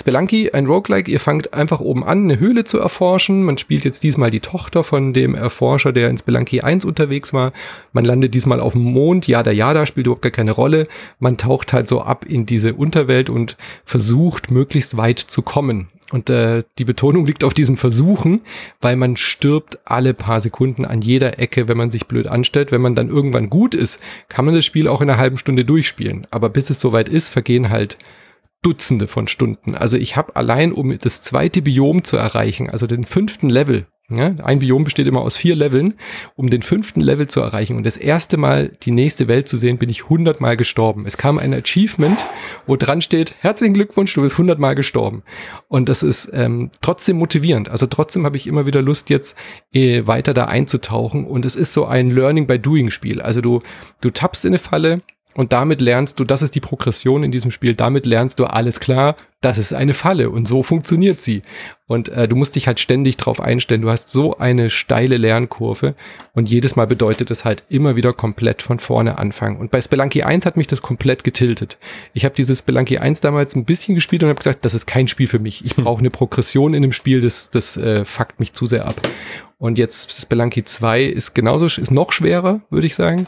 Spelunky, 0.00 0.50
ein 0.50 0.66
Roguelike, 0.66 1.10
ihr 1.10 1.20
fangt 1.20 1.54
einfach 1.54 1.80
oben 1.80 2.04
an, 2.04 2.24
eine 2.24 2.40
Höhle 2.40 2.64
zu 2.64 2.78
erforschen. 2.78 3.42
Man 3.44 3.58
spielt 3.58 3.84
jetzt 3.84 4.02
diesmal 4.02 4.30
die 4.30 4.40
Tochter 4.40 4.82
von 4.82 5.12
dem 5.12 5.34
Erforscher, 5.34 5.92
der 5.92 6.10
in 6.10 6.18
Spelunky 6.18 6.62
1 6.62 6.84
unterwegs 6.84 7.32
war. 7.32 7.52
Man 7.92 8.04
landet 8.04 8.34
diesmal 8.34 8.60
auf 8.60 8.72
dem 8.72 8.82
Mond, 8.82 9.26
Jada 9.28 9.50
Jada, 9.50 9.86
spielt 9.86 10.06
überhaupt 10.06 10.22
gar 10.22 10.32
keine 10.32 10.52
Rolle. 10.52 10.88
Man 11.18 11.36
taucht 11.36 11.72
halt 11.72 11.88
so 11.88 12.02
ab 12.02 12.24
in 12.26 12.46
diese 12.46 12.74
Unterwelt 12.74 13.30
und 13.30 13.56
versucht, 13.84 14.50
möglichst 14.50 14.96
weit 14.96 15.18
zu 15.18 15.42
kommen. 15.42 15.88
Und 16.12 16.28
äh, 16.28 16.64
die 16.78 16.84
Betonung 16.84 17.24
liegt 17.24 17.44
auf 17.44 17.54
diesem 17.54 17.76
Versuchen, 17.76 18.40
weil 18.80 18.96
man 18.96 19.16
stirbt 19.16 19.78
alle 19.84 20.12
paar 20.12 20.40
Sekunden 20.40 20.84
an 20.84 21.02
jeder 21.02 21.38
Ecke, 21.38 21.68
wenn 21.68 21.76
man 21.76 21.90
sich 21.90 22.06
blöd 22.06 22.26
anstellt. 22.26 22.72
Wenn 22.72 22.80
man 22.80 22.94
dann 22.94 23.08
irgendwann 23.08 23.48
gut 23.48 23.74
ist, 23.74 24.02
kann 24.28 24.44
man 24.44 24.54
das 24.54 24.64
Spiel 24.64 24.88
auch 24.88 25.00
in 25.00 25.08
einer 25.08 25.18
halben 25.18 25.36
Stunde 25.36 25.64
durchspielen. 25.64 26.26
Aber 26.30 26.48
bis 26.48 26.70
es 26.70 26.80
soweit 26.80 27.08
ist, 27.08 27.28
vergehen 27.28 27.70
halt 27.70 27.96
Dutzende 28.62 29.08
von 29.08 29.26
Stunden. 29.26 29.74
Also 29.74 29.96
ich 29.96 30.16
habe 30.16 30.36
allein, 30.36 30.72
um 30.72 30.98
das 30.98 31.22
zweite 31.22 31.62
Biom 31.62 32.04
zu 32.04 32.16
erreichen, 32.16 32.68
also 32.68 32.86
den 32.86 33.04
fünften 33.04 33.48
Level, 33.48 33.86
ja, 34.12 34.34
ein 34.42 34.58
Biom 34.58 34.82
besteht 34.82 35.06
immer 35.06 35.20
aus 35.20 35.36
vier 35.36 35.54
Leveln, 35.54 35.94
um 36.34 36.50
den 36.50 36.62
fünften 36.62 37.00
Level 37.00 37.28
zu 37.28 37.40
erreichen 37.40 37.76
und 37.76 37.86
das 37.86 37.96
erste 37.96 38.36
Mal 38.36 38.72
die 38.82 38.90
nächste 38.90 39.28
Welt 39.28 39.46
zu 39.46 39.56
sehen, 39.56 39.78
bin 39.78 39.88
ich 39.88 40.08
hundertmal 40.08 40.56
gestorben. 40.56 41.06
Es 41.06 41.16
kam 41.16 41.38
ein 41.38 41.54
Achievement, 41.54 42.18
wo 42.66 42.74
dran 42.74 43.02
steht, 43.02 43.34
herzlichen 43.38 43.72
Glückwunsch, 43.72 44.12
du 44.12 44.22
bist 44.22 44.36
hundertmal 44.36 44.74
gestorben. 44.74 45.22
Und 45.68 45.88
das 45.88 46.02
ist 46.02 46.28
ähm, 46.32 46.72
trotzdem 46.80 47.18
motivierend. 47.18 47.68
Also 47.68 47.86
trotzdem 47.86 48.24
habe 48.24 48.36
ich 48.36 48.48
immer 48.48 48.66
wieder 48.66 48.82
Lust, 48.82 49.10
jetzt 49.10 49.38
äh, 49.72 50.04
weiter 50.08 50.34
da 50.34 50.46
einzutauchen. 50.46 51.24
Und 51.24 51.44
es 51.44 51.54
ist 51.54 51.72
so 51.72 51.86
ein 51.86 52.10
Learning 52.10 52.48
by 52.48 52.58
Doing 52.58 52.90
Spiel. 52.90 53.22
Also 53.22 53.40
du, 53.40 53.62
du 54.00 54.10
tappst 54.10 54.44
in 54.44 54.50
eine 54.50 54.58
Falle, 54.58 55.02
und 55.40 55.54
damit 55.54 55.80
lernst 55.80 56.20
du, 56.20 56.24
das 56.24 56.42
ist 56.42 56.54
die 56.54 56.60
Progression 56.60 57.24
in 57.24 57.32
diesem 57.32 57.50
Spiel, 57.50 57.74
damit 57.74 58.04
lernst 58.04 58.38
du 58.38 58.44
alles 58.44 58.78
klar, 58.78 59.16
das 59.40 59.56
ist 59.56 59.72
eine 59.72 59.94
Falle 59.94 60.28
und 60.28 60.46
so 60.46 60.62
funktioniert 60.62 61.22
sie. 61.22 61.40
Und 61.86 62.10
äh, 62.10 62.28
du 62.28 62.36
musst 62.36 62.56
dich 62.56 62.66
halt 62.66 62.78
ständig 62.78 63.16
drauf 63.16 63.40
einstellen. 63.40 63.80
Du 63.80 63.88
hast 63.88 64.10
so 64.10 64.36
eine 64.36 64.68
steile 64.68 65.16
Lernkurve 65.16 65.94
und 66.34 66.50
jedes 66.50 66.76
Mal 66.76 66.86
bedeutet 66.86 67.30
es 67.30 67.46
halt 67.46 67.62
immer 67.70 67.96
wieder 67.96 68.12
komplett 68.12 68.60
von 68.60 68.78
vorne 68.78 69.16
anfangen. 69.16 69.56
Und 69.56 69.70
bei 69.70 69.80
Spelunky 69.80 70.24
1 70.24 70.44
hat 70.44 70.58
mich 70.58 70.66
das 70.66 70.82
komplett 70.82 71.24
getiltet. 71.24 71.78
Ich 72.12 72.26
habe 72.26 72.34
dieses 72.34 72.58
Spelunky 72.58 72.98
1 72.98 73.22
damals 73.22 73.56
ein 73.56 73.64
bisschen 73.64 73.94
gespielt 73.94 74.22
und 74.22 74.28
habe 74.28 74.40
gesagt, 74.40 74.66
das 74.66 74.74
ist 74.74 74.84
kein 74.84 75.08
Spiel 75.08 75.26
für 75.26 75.38
mich. 75.38 75.64
Ich 75.64 75.74
brauche 75.74 76.00
eine 76.00 76.10
Progression 76.10 76.74
in 76.74 76.82
dem 76.82 76.92
Spiel, 76.92 77.22
das, 77.22 77.48
das 77.48 77.78
äh, 77.78 78.04
fuckt 78.04 78.40
mich 78.40 78.52
zu 78.52 78.66
sehr 78.66 78.84
ab. 78.84 79.00
Und 79.56 79.78
jetzt 79.78 80.20
Spelunky 80.20 80.64
2 80.64 81.02
ist 81.02 81.34
genauso, 81.34 81.66
ist 81.66 81.90
noch 81.90 82.12
schwerer, 82.12 82.60
würde 82.70 82.86
ich 82.86 82.94
sagen. 82.94 83.26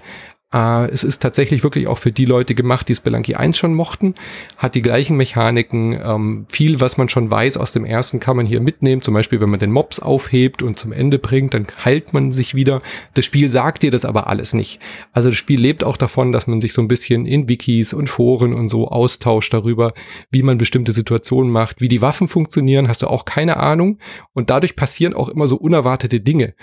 Äh, 0.53 0.91
es 0.91 1.05
ist 1.05 1.21
tatsächlich 1.21 1.63
wirklich 1.63 1.87
auch 1.87 1.99
für 1.99 2.13
die 2.13 2.25
Leute 2.25 2.55
gemacht, 2.55 2.89
die 2.89 2.95
Spelunky 2.95 3.35
1 3.35 3.57
schon 3.57 3.75
mochten, 3.75 4.15
hat 4.57 4.75
die 4.75 4.83
gleichen 4.83 5.17
Mechaniken, 5.17 5.99
ähm, 6.03 6.47
viel, 6.49 6.81
was 6.81 6.99
man 6.99 7.09
schon 7.09 7.31
weiß 7.31 7.57
aus 7.57 7.73
dem 7.73 7.85
ersten, 7.85 8.21
kann 8.21 8.37
man 8.37 8.47
hier 8.47 8.61
mitnehmen, 8.61 9.03
zum 9.03 9.15
Beispiel, 9.15 9.41
wenn 9.41 9.51
man 9.51 9.61
den 9.61 9.73
Mobs 9.73 10.01
aufhebt 10.01 10.63
und 10.63 10.79
zum 10.79 10.93
Ende 10.93 11.19
bringt, 11.19 11.55
dann 11.55 11.67
heilt 11.85 12.13
man 12.13 12.33
sich 12.33 12.55
wieder. 12.55 12.83
Das 13.15 13.25
Spiel 13.25 13.49
sagt 13.49 13.83
dir 13.83 13.91
das 13.91 14.05
aber 14.05 14.27
alles 14.27 14.55
nicht. 14.55 14.81
Also 15.13 15.31
das 15.31 15.39
Spiel 15.39 15.61
lebt 15.61 15.85
auch 15.85 15.97
davon, 15.97 16.33
dass 16.33 16.47
man 16.47 16.61
sich 16.61 16.73
so 16.73 16.83
ein 16.83 16.89
bisschen 16.89 17.27
in 17.27 17.49
Wikis 17.49 17.95
und 17.95 18.09
Foren 18.09 18.53
und 18.53 18.69
so 18.69 18.89
austauscht 18.89 19.55
darüber, 19.55 19.95
wie 20.31 20.43
man 20.43 20.59
bestimmte 20.59 20.93
Situationen 20.93 21.51
macht, 21.51 21.81
wie 21.81 21.89
die 21.89 22.03
Waffen 22.03 22.29
funktionieren, 22.29 22.89
hast 22.89 23.03
du 23.03 23.07
auch 23.07 23.25
keine 23.25 23.57
Ahnung 23.57 23.99
und 24.33 24.51
dadurch 24.51 24.77
passieren 24.77 25.15
auch 25.15 25.29
immer 25.29 25.49
so 25.49 25.57
unerwartete 25.57 26.21
Dinge. 26.21 26.55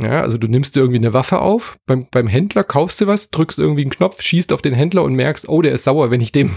Ja, 0.00 0.22
also 0.22 0.38
du 0.38 0.48
nimmst 0.48 0.74
dir 0.74 0.80
irgendwie 0.80 0.98
eine 0.98 1.12
Waffe 1.12 1.40
auf, 1.40 1.76
beim, 1.86 2.08
beim 2.10 2.26
Händler 2.26 2.64
kaufst 2.64 3.00
du 3.00 3.06
was, 3.06 3.30
drückst 3.30 3.60
irgendwie 3.60 3.82
einen 3.82 3.92
Knopf, 3.92 4.20
schießt 4.20 4.52
auf 4.52 4.60
den 4.60 4.74
Händler 4.74 5.04
und 5.04 5.14
merkst, 5.14 5.48
oh, 5.48 5.62
der 5.62 5.70
ist 5.70 5.84
sauer, 5.84 6.10
wenn 6.10 6.20
ich 6.20 6.32
dem, 6.32 6.50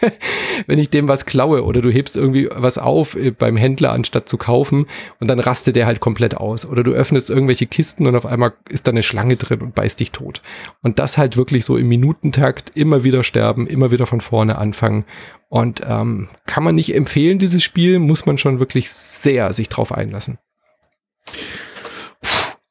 wenn 0.66 0.80
ich 0.80 0.90
dem 0.90 1.06
was 1.06 1.26
klaue 1.26 1.62
oder 1.62 1.80
du 1.80 1.90
hebst 1.90 2.16
irgendwie 2.16 2.48
was 2.52 2.78
auf 2.78 3.14
äh, 3.14 3.30
beim 3.30 3.56
Händler 3.56 3.92
anstatt 3.92 4.28
zu 4.28 4.36
kaufen 4.36 4.86
und 5.20 5.28
dann 5.28 5.38
rastet 5.38 5.76
der 5.76 5.86
halt 5.86 6.00
komplett 6.00 6.36
aus 6.36 6.66
oder 6.66 6.82
du 6.82 6.90
öffnest 6.90 7.30
irgendwelche 7.30 7.68
Kisten 7.68 8.04
und 8.04 8.16
auf 8.16 8.26
einmal 8.26 8.54
ist 8.68 8.88
da 8.88 8.90
eine 8.90 9.04
Schlange 9.04 9.36
drin 9.36 9.60
und 9.60 9.76
beißt 9.76 10.00
dich 10.00 10.10
tot. 10.10 10.42
Und 10.82 10.98
das 10.98 11.18
halt 11.18 11.36
wirklich 11.36 11.64
so 11.64 11.76
im 11.76 11.86
Minutentakt 11.86 12.72
immer 12.74 13.04
wieder 13.04 13.22
sterben, 13.22 13.68
immer 13.68 13.92
wieder 13.92 14.06
von 14.06 14.20
vorne 14.20 14.58
anfangen 14.58 15.04
und 15.48 15.82
ähm, 15.88 16.30
kann 16.46 16.64
man 16.64 16.74
nicht 16.74 16.96
empfehlen, 16.96 17.38
dieses 17.38 17.62
Spiel, 17.62 18.00
muss 18.00 18.26
man 18.26 18.38
schon 18.38 18.58
wirklich 18.58 18.90
sehr 18.90 19.52
sich 19.52 19.68
drauf 19.68 19.92
einlassen. 19.92 20.38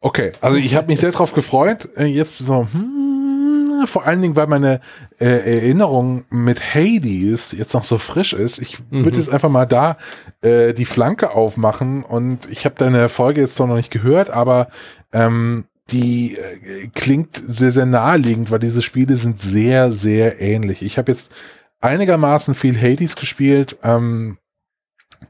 Okay, 0.06 0.34
also 0.40 0.56
ich 0.58 0.76
habe 0.76 0.86
mich 0.86 1.00
sehr 1.00 1.10
drauf 1.10 1.34
gefreut. 1.34 1.90
Äh, 1.98 2.06
jetzt 2.06 2.38
so, 2.38 2.68
hm, 2.72 3.88
vor 3.88 4.06
allen 4.06 4.22
Dingen, 4.22 4.36
weil 4.36 4.46
meine 4.46 4.80
äh, 5.20 5.26
Erinnerung 5.26 6.26
mit 6.30 6.76
Hades 6.76 7.54
jetzt 7.54 7.74
noch 7.74 7.84
so 7.84 7.98
frisch 7.98 8.34
ist. 8.34 8.60
Ich 8.60 8.82
würde 8.92 9.10
mhm. 9.10 9.16
jetzt 9.16 9.32
einfach 9.32 9.50
mal 9.50 9.66
da 9.66 9.98
äh, 10.42 10.76
die 10.76 10.86
Flanke 10.86 11.32
aufmachen 11.32 12.04
und 12.04 12.48
ich 12.52 12.66
habe 12.66 12.76
deine 12.78 13.10
Folge 13.10 13.42
jetzt 13.42 13.60
noch 13.60 13.66
nicht 13.74 13.90
gehört, 13.90 14.30
aber 14.30 14.68
ähm, 15.12 15.66
die 15.90 16.38
äh, 16.38 16.88
klingt 16.94 17.36
sehr, 17.36 17.72
sehr 17.72 17.88
naheliegend, 17.88 18.52
weil 18.52 18.60
diese 18.60 18.84
Spiele 18.84 19.18
sind 19.18 19.42
sehr, 19.42 19.92
sehr 19.92 20.40
ähnlich. 20.40 20.84
Ich 20.84 21.00
habe 21.00 21.12
jetzt 21.12 21.34
einigermaßen 21.82 22.54
viel 22.54 22.80
Hades 22.80 23.16
gespielt. 23.16 23.80
Ähm, 23.82 24.38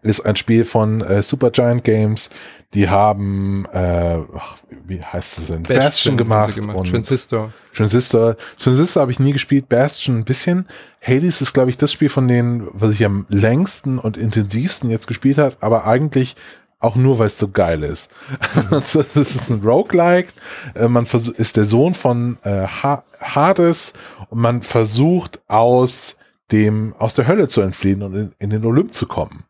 ist 0.05 0.21
ein 0.21 0.35
Spiel 0.35 0.65
von 0.65 1.01
äh, 1.01 1.21
Supergiant 1.21 1.83
Games. 1.83 2.29
Die 2.73 2.89
haben, 2.89 3.65
äh, 3.71 4.17
ach, 4.35 4.57
wie 4.85 5.01
heißt 5.01 5.37
es 5.39 5.47
denn? 5.47 5.63
Bastion 5.63 5.77
Bastion, 5.85 6.17
gemacht, 6.17 6.55
gemacht. 6.55 6.77
und 6.77 6.89
Transistor. 6.89 7.53
Transistor. 7.73 8.35
Transistor 8.59 9.01
habe 9.01 9.11
ich 9.11 9.19
nie 9.19 9.31
gespielt, 9.33 9.69
Bastion 9.69 10.17
ein 10.17 10.25
bisschen. 10.25 10.67
Hades 11.01 11.41
ist, 11.41 11.53
glaube 11.53 11.69
ich, 11.69 11.77
das 11.77 11.91
Spiel 11.93 12.09
von 12.09 12.27
denen, 12.27 12.67
was 12.73 12.91
ich 12.93 13.05
am 13.05 13.25
längsten 13.29 13.97
und 13.99 14.17
intensivsten 14.17 14.89
jetzt 14.89 15.07
gespielt 15.07 15.37
habe, 15.37 15.55
aber 15.61 15.85
eigentlich 15.85 16.35
auch 16.79 16.95
nur, 16.97 17.17
weil 17.17 17.27
es 17.27 17.39
so 17.39 17.47
geil 17.47 17.83
ist. 17.83 18.09
Es 18.71 18.95
ist 19.15 19.49
ein 19.49 19.61
Roguelike. 19.63 20.29
Äh, 20.75 20.87
Man 20.87 21.05
ist 21.05 21.57
der 21.57 21.63
Sohn 21.65 21.93
von 21.95 22.37
äh, 22.43 22.67
Ha- 22.67 23.03
Hades 23.21 23.93
und 24.29 24.39
man 24.41 24.61
versucht 24.61 25.39
aus 25.47 26.17
dem, 26.51 26.93
aus 26.99 27.13
der 27.13 27.27
Hölle 27.27 27.47
zu 27.47 27.61
entfliehen 27.61 28.03
und 28.03 28.13
in, 28.15 28.33
in 28.37 28.49
den 28.49 28.65
Olymp 28.65 28.93
zu 28.93 29.07
kommen. 29.07 29.45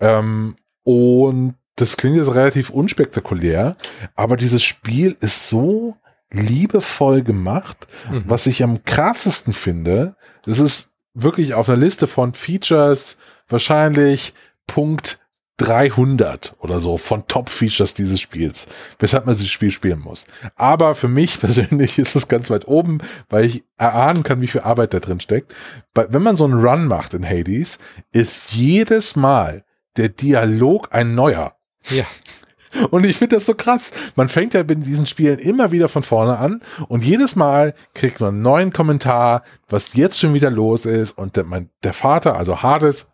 Ähm, 0.00 0.56
und 0.84 1.54
das 1.76 1.96
klingt 1.96 2.16
jetzt 2.16 2.34
relativ 2.34 2.70
unspektakulär, 2.70 3.76
aber 4.16 4.36
dieses 4.36 4.62
Spiel 4.62 5.16
ist 5.20 5.48
so 5.48 5.96
liebevoll 6.30 7.22
gemacht. 7.22 7.86
Mhm. 8.10 8.24
Was 8.26 8.46
ich 8.46 8.62
am 8.62 8.84
krassesten 8.84 9.52
finde, 9.52 10.16
das 10.44 10.58
ist 10.58 10.92
wirklich 11.14 11.54
auf 11.54 11.68
einer 11.68 11.78
Liste 11.78 12.06
von 12.06 12.34
Features 12.34 13.18
wahrscheinlich 13.48 14.34
Punkt 14.66 15.18
300 15.58 16.54
oder 16.60 16.78
so 16.78 16.98
von 16.98 17.26
Top-Features 17.26 17.94
dieses 17.94 18.20
Spiels, 18.20 18.68
weshalb 19.00 19.26
man 19.26 19.34
dieses 19.34 19.50
Spiel 19.50 19.72
spielen 19.72 19.98
muss. 19.98 20.26
Aber 20.54 20.94
für 20.94 21.08
mich 21.08 21.40
persönlich 21.40 21.98
ist 21.98 22.14
es 22.14 22.28
ganz 22.28 22.48
weit 22.50 22.68
oben, 22.68 23.00
weil 23.28 23.44
ich 23.44 23.64
erahnen 23.76 24.22
kann, 24.22 24.40
wie 24.40 24.46
viel 24.46 24.60
Arbeit 24.60 24.94
da 24.94 25.00
drin 25.00 25.20
steckt. 25.20 25.54
Wenn 25.94 26.22
man 26.22 26.36
so 26.36 26.44
einen 26.44 26.60
Run 26.64 26.86
macht 26.86 27.14
in 27.14 27.28
Hades, 27.28 27.78
ist 28.12 28.52
jedes 28.52 29.16
Mal 29.16 29.64
der 29.98 30.08
Dialog 30.08 30.88
ein 30.92 31.14
neuer. 31.14 31.56
Ja. 31.90 32.04
Und 32.90 33.04
ich 33.04 33.16
finde 33.16 33.36
das 33.36 33.46
so 33.46 33.54
krass. 33.54 33.92
Man 34.14 34.28
fängt 34.28 34.54
ja 34.54 34.62
mit 34.62 34.84
diesen 34.84 35.06
Spielen 35.06 35.38
immer 35.38 35.72
wieder 35.72 35.88
von 35.88 36.02
vorne 36.02 36.38
an 36.38 36.60
und 36.88 37.02
jedes 37.02 37.34
Mal 37.34 37.74
kriegt 37.94 38.20
man 38.20 38.34
einen 38.34 38.42
neuen 38.42 38.72
Kommentar, 38.74 39.42
was 39.70 39.94
jetzt 39.94 40.20
schon 40.20 40.34
wieder 40.34 40.50
los 40.50 40.84
ist. 40.84 41.16
Und 41.16 41.36
der, 41.36 41.44
mein, 41.44 41.70
der 41.82 41.94
Vater, 41.94 42.36
also 42.36 42.62
Hades, 42.62 43.10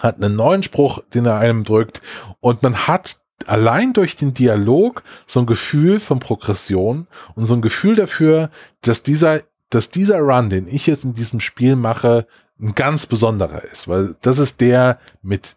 hat 0.00 0.16
einen 0.16 0.34
neuen 0.34 0.64
Spruch, 0.64 1.02
den 1.14 1.26
er 1.26 1.38
einem 1.38 1.62
drückt. 1.62 2.02
Und 2.40 2.64
man 2.64 2.88
hat 2.88 3.18
allein 3.46 3.92
durch 3.92 4.16
den 4.16 4.34
Dialog 4.34 5.02
so 5.26 5.40
ein 5.40 5.46
Gefühl 5.46 6.00
von 6.00 6.18
Progression 6.18 7.06
und 7.34 7.46
so 7.46 7.54
ein 7.54 7.62
Gefühl 7.62 7.94
dafür, 7.94 8.50
dass 8.80 9.02
dieser, 9.02 9.40
dass 9.70 9.90
dieser 9.90 10.18
Run, 10.18 10.50
den 10.50 10.66
ich 10.66 10.86
jetzt 10.86 11.04
in 11.04 11.14
diesem 11.14 11.40
Spiel 11.40 11.76
mache, 11.76 12.26
ein 12.62 12.74
ganz 12.74 13.06
besonderer 13.06 13.62
ist. 13.64 13.88
Weil 13.88 14.14
das 14.22 14.38
ist 14.38 14.60
der 14.60 14.98
mit 15.20 15.56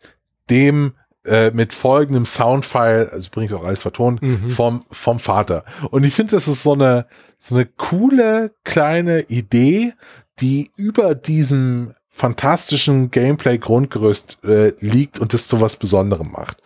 dem 0.49 0.93
äh, 1.24 1.49
mit 1.51 1.74
folgendem 1.74 2.26
Soundfile, 2.26 3.10
also 3.12 3.30
übrigens 3.30 3.53
auch 3.53 3.64
alles 3.64 3.82
vertont, 3.82 4.22
Mhm. 4.22 4.51
vom, 4.51 4.82
vom 4.91 5.20
Vater. 5.20 5.66
Und 5.89 6.03
ich 6.03 6.14
finde, 6.14 6.32
das 6.36 6.47
ist 6.47 6.62
so 6.64 6.74
eine, 6.74 7.08
so 7.39 7.56
eine 7.56 7.66
coole 7.66 8.51
kleine 8.64 9.22
Idee, 9.22 9.93
die 10.39 10.72
über 10.78 11.16
diesem 11.16 11.93
fantastischen 12.10 13.10
Gameplay-Grundgerüst 13.12 14.43
äh, 14.43 14.74
liegt 14.80 15.20
und 15.20 15.34
das 15.34 15.47
zu 15.47 15.62
was 15.62 15.76
Besonderem 15.78 16.32
macht. 16.32 16.58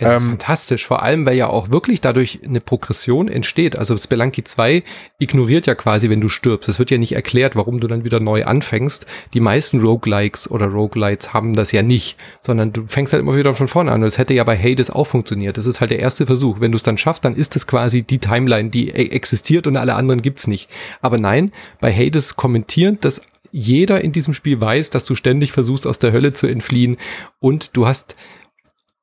Es 0.00 0.06
ist 0.06 0.22
Ähm, 0.22 0.28
fantastisch, 0.30 0.86
vor 0.86 1.02
allem, 1.02 1.26
weil 1.26 1.36
ja 1.36 1.48
auch 1.48 1.70
wirklich 1.70 2.00
dadurch 2.00 2.40
eine 2.44 2.60
Progression 2.60 3.26
entsteht. 3.28 3.76
Also 3.76 3.96
Spelunky 3.96 4.44
2 4.44 4.84
ignoriert 5.18 5.66
ja 5.66 5.74
quasi, 5.74 6.08
wenn 6.08 6.20
du 6.20 6.28
stirbst. 6.28 6.68
Es 6.68 6.78
wird 6.78 6.90
ja 6.90 6.98
nicht 6.98 7.12
erklärt, 7.16 7.56
warum 7.56 7.80
du 7.80 7.88
dann 7.88 8.04
wieder 8.04 8.20
neu 8.20 8.44
anfängst. 8.44 9.06
Die 9.34 9.40
meisten 9.40 9.80
Roguelikes 9.80 10.50
oder 10.50 10.66
Roguelites 10.66 11.34
haben 11.34 11.54
das 11.54 11.72
ja 11.72 11.82
nicht, 11.82 12.16
sondern 12.40 12.72
du 12.72 12.86
fängst 12.86 13.12
halt 13.12 13.22
immer 13.22 13.36
wieder 13.36 13.54
von 13.54 13.66
vorne 13.68 13.90
an. 13.90 14.02
Und 14.02 14.08
es 14.08 14.18
hätte 14.18 14.34
ja 14.34 14.44
bei 14.44 14.56
Hades 14.56 14.90
auch 14.90 15.06
funktioniert. 15.06 15.56
Das 15.56 15.66
ist 15.66 15.80
halt 15.80 15.90
der 15.90 15.98
erste 15.98 16.26
Versuch. 16.26 16.60
Wenn 16.60 16.70
du 16.72 16.76
es 16.76 16.84
dann 16.84 16.96
schaffst, 16.98 17.24
dann 17.24 17.34
ist 17.34 17.56
es 17.56 17.66
quasi 17.66 18.02
die 18.02 18.18
Timeline, 18.18 18.70
die 18.70 18.90
e- 18.90 19.10
existiert 19.10 19.66
und 19.66 19.76
alle 19.76 19.94
anderen 19.96 20.22
gibt's 20.22 20.46
nicht. 20.46 20.70
Aber 21.00 21.18
nein, 21.18 21.52
bei 21.80 21.92
Hades 21.92 22.36
kommentieren, 22.36 22.98
dass 23.00 23.22
jeder 23.50 24.02
in 24.04 24.12
diesem 24.12 24.34
Spiel 24.34 24.60
weiß, 24.60 24.90
dass 24.90 25.06
du 25.06 25.14
ständig 25.14 25.52
versuchst, 25.52 25.86
aus 25.86 25.98
der 25.98 26.12
Hölle 26.12 26.34
zu 26.34 26.46
entfliehen 26.46 26.98
und 27.40 27.76
du 27.76 27.86
hast 27.86 28.14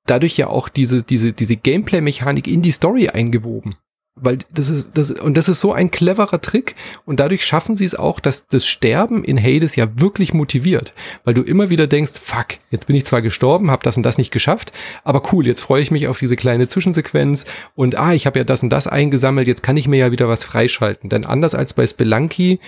dadurch 0.05 0.37
ja 0.37 0.47
auch 0.47 0.69
diese, 0.69 1.03
diese, 1.03 1.33
diese 1.33 1.55
Gameplay-Mechanik 1.55 2.47
in 2.47 2.61
die 2.61 2.71
Story 2.71 3.09
eingewoben. 3.09 3.75
Weil 4.17 4.37
das 4.53 4.69
ist, 4.69 4.97
das, 4.97 5.11
und 5.11 5.35
das 5.35 5.49
ist 5.49 5.59
so 5.59 5.73
ein 5.73 5.91
cleverer 5.91 6.39
Trick 6.39 6.75
und 7.05 7.19
dadurch 7.19 7.45
schaffen 7.45 7.75
sie 7.75 7.83
es 7.83 7.95
auch, 7.95 8.21
dass 8.21 8.47
das 8.47 8.65
Sterben 8.65 9.25
in 9.25 9.37
Hades 9.37 9.75
ja 9.75 9.99
wirklich 9.99 10.33
motiviert. 10.33 10.93
Weil 11.25 11.33
du 11.33 11.41
immer 11.41 11.69
wieder 11.69 11.85
denkst, 11.85 12.13
fuck, 12.21 12.47
jetzt 12.71 12.87
bin 12.87 12.95
ich 12.95 13.03
zwar 13.03 13.21
gestorben, 13.21 13.71
habe 13.71 13.83
das 13.83 13.97
und 13.97 14.03
das 14.03 14.17
nicht 14.17 14.31
geschafft, 14.31 14.71
aber 15.03 15.21
cool, 15.33 15.45
jetzt 15.45 15.59
freue 15.59 15.81
ich 15.81 15.91
mich 15.91 16.07
auf 16.07 16.17
diese 16.17 16.37
kleine 16.37 16.69
Zwischensequenz 16.69 17.43
und 17.75 17.97
ah, 17.97 18.13
ich 18.13 18.25
habe 18.25 18.39
ja 18.39 18.45
das 18.45 18.63
und 18.63 18.69
das 18.69 18.87
eingesammelt, 18.87 19.49
jetzt 19.49 19.63
kann 19.63 19.75
ich 19.75 19.89
mir 19.89 19.97
ja 19.97 20.11
wieder 20.13 20.29
was 20.29 20.45
freischalten. 20.45 21.09
Denn 21.09 21.25
anders 21.25 21.53
als 21.53 21.73
bei 21.73 21.85
Spelunky 21.85 22.61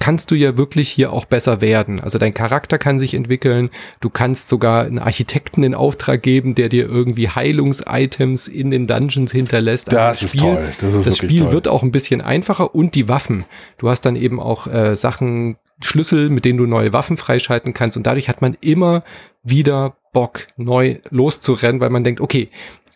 kannst 0.00 0.30
du 0.30 0.34
ja 0.34 0.56
wirklich 0.56 0.88
hier 0.88 1.12
auch 1.12 1.24
besser 1.24 1.60
werden. 1.60 2.00
Also 2.00 2.18
dein 2.18 2.34
Charakter 2.34 2.78
kann 2.78 2.98
sich 2.98 3.14
entwickeln, 3.14 3.70
du 4.00 4.10
kannst 4.10 4.48
sogar 4.48 4.84
einen 4.84 4.98
Architekten 4.98 5.62
in 5.62 5.74
Auftrag 5.74 6.22
geben, 6.22 6.54
der 6.54 6.68
dir 6.68 6.86
irgendwie 6.86 7.28
Heilungs-Items 7.28 8.48
in 8.48 8.70
den 8.70 8.86
Dungeons 8.86 9.32
hinterlässt. 9.32 9.92
Das 9.92 10.22
ist 10.22 10.38
toll. 10.38 10.70
Das 10.80 10.94
ist 10.94 11.06
das 11.06 11.18
Spiel 11.18 11.40
toll. 11.40 11.52
wird 11.52 11.68
auch 11.68 11.82
ein 11.82 11.92
bisschen 11.92 12.20
einfacher 12.20 12.74
und 12.74 12.94
die 12.94 13.08
Waffen. 13.08 13.44
Du 13.78 13.88
hast 13.88 14.02
dann 14.02 14.16
eben 14.16 14.40
auch 14.40 14.66
äh, 14.66 14.96
Sachen, 14.96 15.56
Schlüssel, 15.80 16.28
mit 16.28 16.44
denen 16.44 16.58
du 16.58 16.66
neue 16.66 16.92
Waffen 16.92 17.16
freischalten 17.16 17.74
kannst 17.74 17.96
und 17.96 18.06
dadurch 18.06 18.28
hat 18.28 18.40
man 18.40 18.56
immer 18.60 19.04
wieder 19.42 19.96
Bock, 20.12 20.46
neu 20.56 20.98
loszurennen, 21.10 21.80
weil 21.80 21.90
man 21.90 22.02
denkt, 22.02 22.20
okay, 22.20 22.48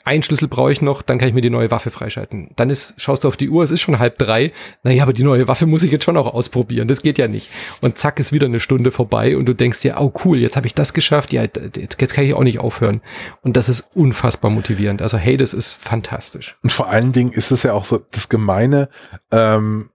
ein 0.04 0.22
Schlüssel 0.22 0.48
brauche 0.48 0.72
ich 0.72 0.82
noch, 0.82 1.02
dann 1.02 1.18
kann 1.18 1.28
ich 1.28 1.34
mir 1.34 1.40
die 1.40 1.50
neue 1.50 1.70
Waffe 1.70 1.90
freischalten. 1.90 2.50
Dann 2.56 2.70
ist, 2.70 2.94
schaust 2.96 3.24
du 3.24 3.28
auf 3.28 3.36
die 3.36 3.48
Uhr, 3.48 3.62
es 3.62 3.70
ist 3.70 3.80
schon 3.80 3.98
halb 3.98 4.18
drei. 4.18 4.52
Naja, 4.82 5.02
aber 5.04 5.12
die 5.12 5.22
neue 5.22 5.48
Waffe 5.48 5.66
muss 5.66 5.82
ich 5.82 5.92
jetzt 5.92 6.04
schon 6.04 6.16
auch 6.16 6.32
ausprobieren. 6.32 6.88
Das 6.88 7.02
geht 7.02 7.18
ja 7.18 7.28
nicht. 7.28 7.50
Und 7.80 7.98
zack, 7.98 8.18
ist 8.18 8.32
wieder 8.32 8.46
eine 8.46 8.60
Stunde 8.60 8.90
vorbei 8.90 9.36
und 9.36 9.46
du 9.46 9.54
denkst 9.54 9.80
dir, 9.80 9.96
oh 10.00 10.12
cool, 10.24 10.38
jetzt 10.38 10.56
habe 10.56 10.66
ich 10.66 10.74
das 10.74 10.92
geschafft. 10.92 11.32
Ja, 11.32 11.42
jetzt, 11.42 11.76
jetzt 12.00 12.14
kann 12.14 12.24
ich 12.24 12.34
auch 12.34 12.42
nicht 12.42 12.58
aufhören. 12.58 13.00
Und 13.42 13.56
das 13.56 13.68
ist 13.68 13.88
unfassbar 13.94 14.50
motivierend. 14.50 15.02
Also 15.02 15.18
Hades 15.18 15.54
ist 15.54 15.74
fantastisch. 15.74 16.56
Und 16.62 16.72
vor 16.72 16.88
allen 16.88 17.12
Dingen 17.12 17.32
ist 17.32 17.50
es 17.50 17.62
ja 17.62 17.72
auch 17.72 17.84
so 17.84 18.00
das 18.10 18.28
Gemeine, 18.28 18.88
ähm, 19.30 19.90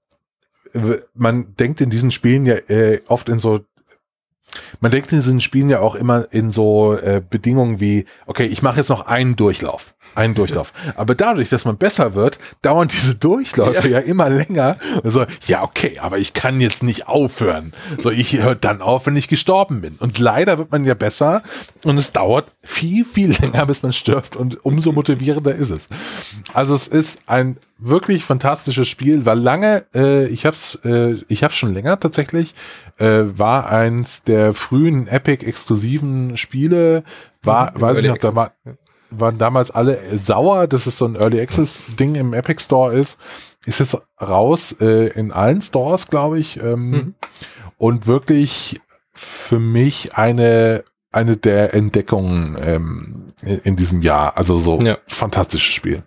man 1.13 1.55
denkt 1.55 1.81
in 1.81 1.89
diesen 1.89 2.11
Spielen 2.11 2.45
ja 2.45 2.55
äh, 2.55 3.01
oft 3.07 3.29
in 3.29 3.39
so 3.39 3.61
man 4.79 4.91
denkt 4.91 5.11
in 5.11 5.19
diesen 5.19 5.41
Spielen 5.41 5.69
ja 5.69 5.79
auch 5.79 5.95
immer 5.95 6.27
in 6.31 6.51
so 6.51 6.95
äh, 6.95 7.21
Bedingungen 7.27 7.79
wie, 7.79 8.05
okay, 8.25 8.45
ich 8.45 8.61
mache 8.61 8.77
jetzt 8.77 8.89
noch 8.89 9.05
einen 9.05 9.35
Durchlauf. 9.35 9.93
Einen 10.17 10.35
Durchlauf. 10.35 10.73
Aber 10.95 11.15
dadurch, 11.15 11.49
dass 11.49 11.65
man 11.65 11.77
besser 11.77 12.15
wird, 12.15 12.39
dauern 12.61 12.87
diese 12.87 13.15
Durchläufe 13.15 13.87
ja, 13.87 13.99
immer 13.99 14.29
länger. 14.29 14.77
Und 15.03 15.11
so, 15.11 15.25
ja, 15.45 15.63
okay, 15.63 15.99
aber 15.99 16.17
ich 16.17 16.33
kann 16.33 16.59
jetzt 16.59 16.83
nicht 16.83 17.07
aufhören. 17.07 17.73
So, 17.99 18.09
ich 18.09 18.33
höre 18.33 18.55
dann 18.55 18.81
auf, 18.81 19.05
wenn 19.05 19.15
ich 19.15 19.27
gestorben 19.27 19.81
bin. 19.81 19.95
Und 19.99 20.19
leider 20.19 20.57
wird 20.57 20.71
man 20.71 20.85
ja 20.85 20.95
besser 20.95 21.43
und 21.83 21.97
es 21.97 22.11
dauert 22.11 22.51
viel, 22.63 23.05
viel 23.05 23.31
länger, 23.41 23.65
bis 23.65 23.83
man 23.83 23.93
stirbt 23.93 24.35
und 24.35 24.65
umso 24.65 24.91
motivierender 24.91 25.55
ist 25.55 25.69
es. 25.69 25.87
Also 26.53 26.73
es 26.75 26.87
ist 26.87 27.21
ein 27.27 27.57
wirklich 27.77 28.23
fantastisches 28.23 28.87
Spiel, 28.87 29.25
war 29.25 29.35
lange, 29.35 29.85
äh, 29.93 30.25
ich 30.27 30.45
hab's, 30.45 30.79
äh, 30.83 31.17
ich 31.27 31.43
hab's 31.43 31.55
schon 31.55 31.73
länger 31.73 31.99
tatsächlich, 31.99 32.55
äh, 32.97 33.23
war 33.25 33.69
eins 33.69 34.23
der 34.23 34.53
frühen 34.55 35.07
Epic-exklusiven 35.07 36.37
Spiele, 36.37 37.03
war, 37.43 37.71
Mhm, 37.71 37.81
weiß 37.81 37.99
ich 37.99 38.07
noch, 38.07 38.17
da 38.17 38.35
war, 38.35 38.51
waren 39.09 39.37
damals 39.37 39.71
alle 39.71 40.17
sauer, 40.17 40.67
dass 40.67 40.85
es 40.85 40.97
so 40.97 41.05
ein 41.05 41.15
Early 41.15 41.39
Access 41.41 41.83
Ding 41.99 42.15
im 42.15 42.33
Epic 42.33 42.61
Store 42.63 42.93
ist. 42.93 43.17
Ist 43.65 43.79
jetzt 43.79 43.97
raus 44.21 44.75
äh, 44.79 45.07
in 45.19 45.31
allen 45.31 45.61
Stores, 45.61 46.07
glaube 46.07 46.39
ich. 46.39 46.57
Ähm, 46.57 46.89
Mhm. 46.91 47.15
Und 47.79 48.07
wirklich 48.07 48.81
für 49.13 49.59
mich 49.59 50.15
eine, 50.17 50.83
eine 51.11 51.37
der 51.37 51.73
Entdeckungen 51.75 52.57
ähm, 52.59 53.27
in, 53.43 53.57
in 53.59 53.75
diesem 53.75 54.01
Jahr. 54.01 54.35
Also 54.37 54.57
so 54.59 54.79
Ja. 54.81 54.97
fantastisches 55.07 55.67
Spiel. 55.73 56.03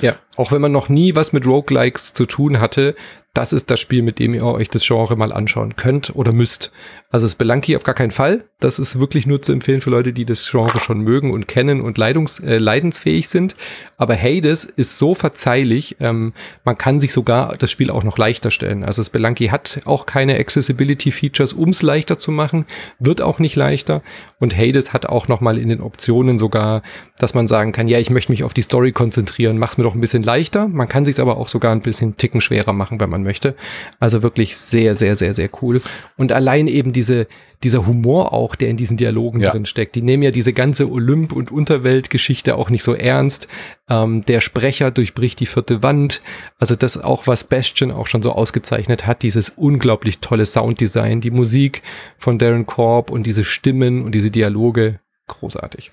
Ja, 0.00 0.14
auch 0.36 0.52
wenn 0.52 0.60
man 0.60 0.72
noch 0.72 0.88
nie 0.88 1.14
was 1.14 1.32
mit 1.32 1.46
Roguelikes 1.46 2.14
zu 2.14 2.26
tun 2.26 2.60
hatte, 2.60 2.94
das 3.34 3.52
ist 3.52 3.68
das 3.68 3.80
Spiel, 3.80 4.02
mit 4.02 4.20
dem 4.20 4.32
ihr 4.32 4.44
euch 4.44 4.70
das 4.70 4.86
Genre 4.86 5.16
mal 5.16 5.32
anschauen 5.32 5.74
könnt 5.74 6.14
oder 6.14 6.32
müsst. 6.32 6.70
Also 7.10 7.28
Spelunky 7.28 7.76
auf 7.76 7.82
gar 7.82 7.94
keinen 7.94 8.12
Fall. 8.12 8.44
Das 8.60 8.78
ist 8.78 8.98
wirklich 8.98 9.26
nur 9.26 9.42
zu 9.42 9.52
empfehlen 9.52 9.80
für 9.80 9.90
Leute, 9.90 10.12
die 10.12 10.24
das 10.24 10.48
Genre 10.48 10.78
schon 10.78 11.00
mögen 11.00 11.32
und 11.32 11.48
kennen 11.48 11.80
und 11.80 11.98
leidungs 11.98 12.38
äh, 12.40 12.58
leidensfähig 12.58 13.28
sind. 13.28 13.54
Aber 13.96 14.16
Hades 14.16 14.64
ist 14.64 14.98
so 14.98 15.14
verzeihlich, 15.14 15.96
ähm, 16.00 16.32
man 16.64 16.78
kann 16.78 17.00
sich 17.00 17.12
sogar 17.12 17.56
das 17.56 17.70
Spiel 17.70 17.90
auch 17.90 18.04
noch 18.04 18.18
leichter 18.18 18.52
stellen. 18.52 18.84
Also 18.84 19.02
Spelunky 19.02 19.46
hat 19.46 19.80
auch 19.84 20.06
keine 20.06 20.38
Accessibility-Features, 20.38 21.52
um 21.52 21.70
es 21.70 21.82
leichter 21.82 22.18
zu 22.18 22.30
machen, 22.30 22.66
wird 23.00 23.20
auch 23.20 23.40
nicht 23.40 23.56
leichter. 23.56 24.02
Und 24.38 24.56
Hades 24.56 24.92
hat 24.92 25.06
auch 25.06 25.26
noch 25.26 25.40
mal 25.40 25.58
in 25.58 25.68
den 25.68 25.80
Optionen 25.80 26.38
sogar, 26.38 26.82
dass 27.18 27.34
man 27.34 27.48
sagen 27.48 27.72
kann, 27.72 27.88
ja, 27.88 27.98
ich 27.98 28.10
möchte 28.10 28.30
mich 28.30 28.44
auf 28.44 28.54
die 28.54 28.62
Story 28.62 28.92
konzentrieren, 28.92 29.58
mach's 29.58 29.76
mir 29.76 29.84
doch 29.84 29.94
ein 29.94 30.00
bisschen 30.00 30.22
leichter. 30.24 30.68
Man 30.68 30.88
kann 30.88 31.04
sich 31.04 31.20
aber 31.20 31.36
auch 31.36 31.48
sogar 31.48 31.72
ein 31.72 31.80
bisschen 31.80 32.16
Ticken 32.16 32.40
schwerer 32.40 32.72
machen, 32.72 33.00
wenn 33.00 33.10
man 33.10 33.22
möchte. 33.22 33.54
Also 34.00 34.22
wirklich 34.22 34.56
sehr, 34.56 34.94
sehr, 34.94 35.16
sehr, 35.16 35.34
sehr 35.34 35.48
cool. 35.62 35.80
Und 36.16 36.32
allein 36.32 36.66
eben 36.66 36.92
diese, 36.92 37.26
dieser 37.62 37.86
Humor 37.86 38.32
auch, 38.32 38.54
der 38.54 38.68
in 38.68 38.76
diesen 38.76 38.96
Dialogen 38.96 39.40
ja. 39.40 39.50
drin 39.50 39.66
steckt. 39.66 39.94
Die 39.94 40.02
nehmen 40.02 40.22
ja 40.22 40.30
diese 40.30 40.52
ganze 40.52 40.90
Olymp- 40.90 41.32
und 41.32 41.50
Unterweltgeschichte 41.50 42.56
auch 42.56 42.70
nicht 42.70 42.82
so 42.82 42.94
ernst. 42.94 43.48
Ähm, 43.88 44.24
der 44.26 44.40
Sprecher 44.40 44.90
durchbricht 44.90 45.40
die 45.40 45.46
vierte 45.46 45.82
Wand. 45.82 46.22
Also 46.58 46.76
das 46.76 47.02
auch, 47.02 47.26
was 47.26 47.44
Bastion 47.44 47.90
auch 47.90 48.06
schon 48.06 48.22
so 48.22 48.32
ausgezeichnet 48.32 49.06
hat, 49.06 49.22
dieses 49.22 49.50
unglaublich 49.50 50.18
tolle 50.18 50.46
Sounddesign, 50.46 51.20
die 51.20 51.30
Musik 51.30 51.82
von 52.18 52.38
Darren 52.38 52.66
Korb 52.66 53.10
und 53.10 53.26
diese 53.26 53.44
Stimmen 53.44 54.02
und 54.04 54.12
diese 54.12 54.30
Dialoge. 54.30 55.00
Großartig. 55.26 55.90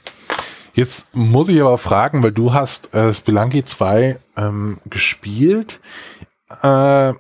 Jetzt 0.73 1.15
muss 1.15 1.49
ich 1.49 1.59
aber 1.61 1.77
fragen, 1.77 2.23
weil 2.23 2.31
du 2.31 2.53
hast 2.53 2.93
äh, 2.93 3.13
Spelunky 3.13 3.63
2 3.63 4.17
ähm, 4.37 4.79
gespielt. 4.85 5.79
Äh, 6.63 7.13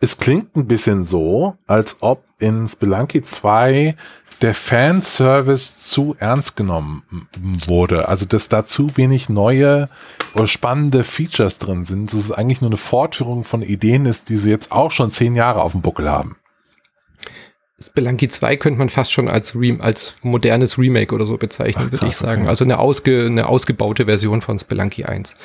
es 0.00 0.18
klingt 0.18 0.54
ein 0.54 0.66
bisschen 0.66 1.04
so, 1.04 1.56
als 1.66 1.96
ob 2.00 2.24
in 2.38 2.68
Spelunky 2.68 3.22
2 3.22 3.96
der 4.42 4.54
Fanservice 4.54 5.78
zu 5.78 6.16
ernst 6.18 6.56
genommen 6.56 7.02
wurde. 7.66 8.08
Also, 8.08 8.26
dass 8.26 8.50
da 8.50 8.66
zu 8.66 8.96
wenig 8.96 9.28
neue 9.30 9.88
oder 10.34 10.46
spannende 10.46 11.04
Features 11.04 11.58
drin 11.58 11.84
sind. 11.84 12.12
Dass 12.12 12.20
es 12.20 12.32
eigentlich 12.32 12.60
nur 12.60 12.70
eine 12.70 12.76
Fortführung 12.76 13.44
von 13.44 13.62
Ideen 13.62 14.04
ist, 14.04 14.28
die 14.28 14.36
sie 14.36 14.50
jetzt 14.50 14.72
auch 14.72 14.90
schon 14.90 15.10
zehn 15.10 15.34
Jahre 15.34 15.62
auf 15.62 15.72
dem 15.72 15.80
Buckel 15.80 16.10
haben. 16.10 16.36
Spelunky 17.86 18.28
2 18.28 18.56
könnte 18.56 18.78
man 18.78 18.88
fast 18.88 19.12
schon 19.12 19.28
als, 19.28 19.54
Re 19.54 19.76
als 19.78 20.16
modernes 20.22 20.78
Remake 20.78 21.14
oder 21.14 21.26
so 21.26 21.36
bezeichnen, 21.36 21.92
würde 21.92 22.06
ich 22.06 22.16
sagen. 22.16 22.42
Okay. 22.42 22.50
Also 22.50 22.64
eine, 22.64 22.78
ausge 22.78 23.26
eine 23.26 23.46
ausgebaute 23.46 24.06
Version 24.06 24.40
von 24.40 24.58
Spelunky 24.58 25.04
1. 25.04 25.36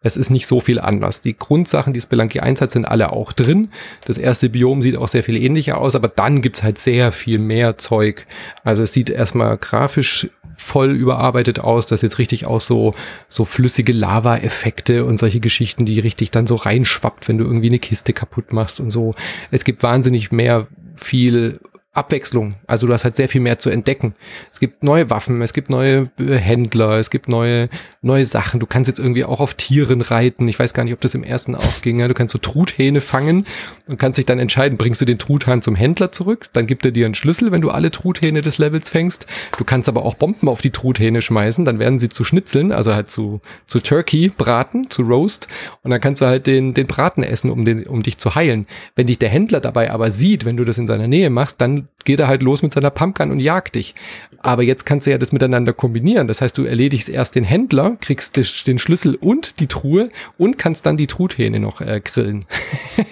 Es 0.00 0.16
ist 0.16 0.30
nicht 0.30 0.46
so 0.46 0.60
viel 0.60 0.80
anders. 0.80 1.22
Die 1.22 1.36
Grundsachen, 1.36 1.94
die 1.94 2.00
Spelunky 2.00 2.40
1 2.40 2.60
hat, 2.60 2.70
sind 2.70 2.84
alle 2.84 3.12
auch 3.12 3.32
drin. 3.32 3.70
Das 4.04 4.18
erste 4.18 4.50
Biom 4.50 4.82
sieht 4.82 4.96
auch 4.96 5.08
sehr 5.08 5.24
viel 5.24 5.36
ähnlicher 5.36 5.78
aus, 5.78 5.94
aber 5.94 6.08
dann 6.08 6.42
gibt's 6.42 6.62
halt 6.62 6.78
sehr 6.78 7.10
viel 7.10 7.38
mehr 7.38 7.78
Zeug. 7.78 8.26
Also 8.64 8.82
es 8.82 8.92
sieht 8.92 9.08
erstmal 9.08 9.56
grafisch 9.56 10.28
voll 10.56 10.90
überarbeitet 10.90 11.58
aus. 11.58 11.86
Das 11.86 12.02
jetzt 12.02 12.18
richtig 12.18 12.46
aus 12.46 12.66
so, 12.66 12.94
so 13.28 13.44
flüssige 13.44 13.92
Lava-Effekte 13.92 15.04
und 15.04 15.18
solche 15.18 15.40
Geschichten, 15.40 15.86
die 15.86 16.00
richtig 16.00 16.30
dann 16.30 16.46
so 16.46 16.56
reinschwappt, 16.56 17.28
wenn 17.28 17.38
du 17.38 17.44
irgendwie 17.44 17.68
eine 17.68 17.78
Kiste 17.78 18.12
kaputt 18.12 18.52
machst 18.52 18.80
und 18.80 18.90
so. 18.90 19.14
Es 19.50 19.64
gibt 19.64 19.82
wahnsinnig 19.82 20.32
mehr 20.32 20.66
viel 21.00 21.60
Abwechslung. 21.94 22.54
Also 22.66 22.86
du 22.86 22.92
hast 22.92 23.04
halt 23.04 23.16
sehr 23.16 23.28
viel 23.28 23.40
mehr 23.40 23.58
zu 23.58 23.70
entdecken. 23.70 24.14
Es 24.52 24.60
gibt 24.60 24.82
neue 24.82 25.10
Waffen, 25.10 25.40
es 25.42 25.52
gibt 25.52 25.70
neue 25.70 26.10
äh, 26.18 26.36
Händler, 26.36 26.98
es 26.98 27.10
gibt 27.10 27.28
neue, 27.28 27.68
neue 28.02 28.26
Sachen. 28.26 28.60
Du 28.60 28.66
kannst 28.66 28.88
jetzt 28.88 28.98
irgendwie 28.98 29.24
auch 29.24 29.40
auf 29.40 29.54
Tieren 29.54 30.00
reiten. 30.00 30.48
Ich 30.48 30.58
weiß 30.58 30.74
gar 30.74 30.84
nicht, 30.84 30.92
ob 30.92 31.00
das 31.00 31.14
im 31.14 31.22
ersten 31.22 31.54
auch 31.54 31.82
ging. 31.82 31.98
Du 31.98 32.14
kannst 32.14 32.32
so 32.32 32.38
Truthähne 32.38 33.00
fangen 33.00 33.44
und 33.86 33.98
kannst 33.98 34.18
dich 34.18 34.26
dann 34.26 34.38
entscheiden, 34.38 34.76
bringst 34.78 35.00
du 35.00 35.04
den 35.04 35.18
Truthahn 35.18 35.62
zum 35.62 35.74
Händler 35.74 36.12
zurück, 36.12 36.48
dann 36.52 36.66
gibt 36.66 36.84
er 36.84 36.90
dir 36.90 37.06
einen 37.06 37.14
Schlüssel, 37.14 37.52
wenn 37.52 37.60
du 37.60 37.70
alle 37.70 37.90
Truthähne 37.90 38.40
des 38.40 38.58
Levels 38.58 38.90
fängst. 38.90 39.26
Du 39.56 39.64
kannst 39.64 39.88
aber 39.88 40.04
auch 40.04 40.14
Bomben 40.14 40.48
auf 40.48 40.60
die 40.60 40.70
Truthähne 40.70 41.22
schmeißen, 41.22 41.64
dann 41.64 41.78
werden 41.78 41.98
sie 41.98 42.08
zu 42.08 42.24
Schnitzeln, 42.24 42.72
also 42.72 42.94
halt 42.94 43.10
zu, 43.10 43.40
zu 43.66 43.80
Turkey 43.80 44.28
braten, 44.28 44.90
zu 44.90 45.02
Roast. 45.02 45.48
Und 45.82 45.90
dann 45.90 46.00
kannst 46.00 46.22
du 46.22 46.26
halt 46.26 46.46
den, 46.46 46.74
den 46.74 46.86
Braten 46.86 47.22
essen, 47.22 47.50
um, 47.50 47.64
den, 47.64 47.86
um 47.86 48.02
dich 48.02 48.18
zu 48.18 48.34
heilen. 48.34 48.66
Wenn 48.96 49.06
dich 49.06 49.18
der 49.18 49.28
Händler 49.28 49.60
dabei 49.60 49.90
aber 49.90 50.10
sieht, 50.10 50.44
wenn 50.44 50.56
du 50.56 50.64
das 50.64 50.78
in 50.78 50.86
seiner 50.86 51.08
Nähe 51.08 51.30
machst, 51.30 51.60
dann 51.60 51.83
geht 52.04 52.20
er 52.20 52.28
halt 52.28 52.42
los 52.42 52.62
mit 52.62 52.72
seiner 52.72 52.90
Pumpgun 52.90 53.30
und 53.30 53.40
jagt 53.40 53.74
dich. 53.74 53.94
Aber 54.38 54.62
jetzt 54.62 54.84
kannst 54.84 55.06
du 55.06 55.10
ja 55.10 55.18
das 55.18 55.32
miteinander 55.32 55.72
kombinieren. 55.72 56.28
Das 56.28 56.40
heißt, 56.40 56.56
du 56.58 56.64
erledigst 56.64 57.08
erst 57.08 57.34
den 57.34 57.44
Händler, 57.44 57.96
kriegst 58.00 58.36
den 58.66 58.78
Schlüssel 58.78 59.14
und 59.14 59.58
die 59.58 59.68
Truhe 59.68 60.10
und 60.36 60.58
kannst 60.58 60.84
dann 60.84 60.96
die 60.96 61.06
Truthähne 61.06 61.60
noch 61.60 61.80
äh, 61.80 62.00
grillen. 62.04 62.44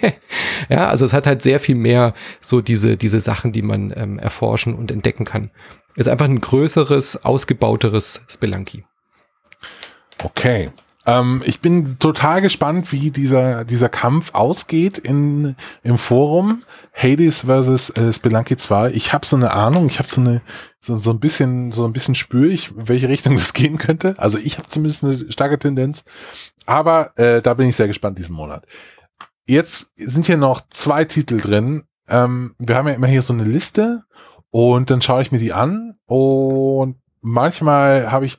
ja, 0.69 0.87
also 0.87 1.05
es 1.05 1.13
hat 1.13 1.25
halt 1.25 1.41
sehr 1.41 1.59
viel 1.59 1.75
mehr 1.75 2.13
so 2.39 2.61
diese, 2.61 2.97
diese 2.97 3.19
Sachen, 3.19 3.51
die 3.51 3.63
man 3.63 3.93
ähm, 3.95 4.19
erforschen 4.19 4.75
und 4.75 4.91
entdecken 4.91 5.25
kann. 5.25 5.49
Ist 5.95 6.07
einfach 6.07 6.25
ein 6.25 6.41
größeres, 6.41 7.25
ausgebauteres 7.25 8.23
Spelunky. 8.27 8.83
Okay. 10.23 10.69
Ähm, 11.05 11.41
ich 11.45 11.59
bin 11.59 11.99
total 11.99 12.41
gespannt, 12.41 12.91
wie 12.91 13.11
dieser, 13.11 13.65
dieser 13.65 13.89
Kampf 13.89 14.33
ausgeht 14.33 14.97
in, 14.97 15.55
im 15.83 15.97
Forum. 15.97 16.63
Hades 16.93 17.41
versus 17.41 17.89
äh, 17.91 18.13
Spelunky 18.13 18.55
2. 18.55 18.91
Ich 18.91 19.13
habe 19.13 19.25
so 19.25 19.35
eine 19.35 19.51
Ahnung, 19.51 19.87
ich 19.87 19.99
habe 19.99 20.09
so 20.09 20.21
eine, 20.21 20.41
so, 20.79 20.97
so 20.97 21.11
ein 21.11 21.19
bisschen, 21.19 21.71
so 21.71 21.85
ein 21.85 21.93
bisschen 21.93 22.15
spüre 22.15 22.49
ich, 22.49 22.71
welche 22.75 23.09
Richtung 23.09 23.33
es 23.35 23.53
gehen 23.53 23.77
könnte. 23.77 24.15
Also 24.17 24.37
ich 24.37 24.57
habe 24.57 24.67
zumindest 24.67 25.03
eine 25.03 25.31
starke 25.31 25.59
Tendenz. 25.59 26.05
Aber 26.65 27.17
äh, 27.17 27.41
da 27.41 27.53
bin 27.53 27.67
ich 27.67 27.75
sehr 27.75 27.87
gespannt 27.87 28.17
diesen 28.17 28.35
Monat. 28.35 28.65
Jetzt 29.45 29.91
sind 29.95 30.25
hier 30.25 30.37
noch 30.37 30.61
zwei 30.69 31.03
Titel 31.03 31.41
drin. 31.41 31.83
Ähm, 32.07 32.55
wir 32.59 32.75
haben 32.75 32.87
ja 32.87 32.93
immer 32.93 33.07
hier 33.07 33.21
so 33.21 33.33
eine 33.33 33.43
Liste 33.43 34.03
und 34.51 34.89
dann 34.89 35.01
schaue 35.01 35.21
ich 35.21 35.31
mir 35.31 35.39
die 35.39 35.51
an 35.51 35.95
und 36.05 36.97
manchmal 37.21 38.11
habe 38.11 38.25
ich 38.25 38.37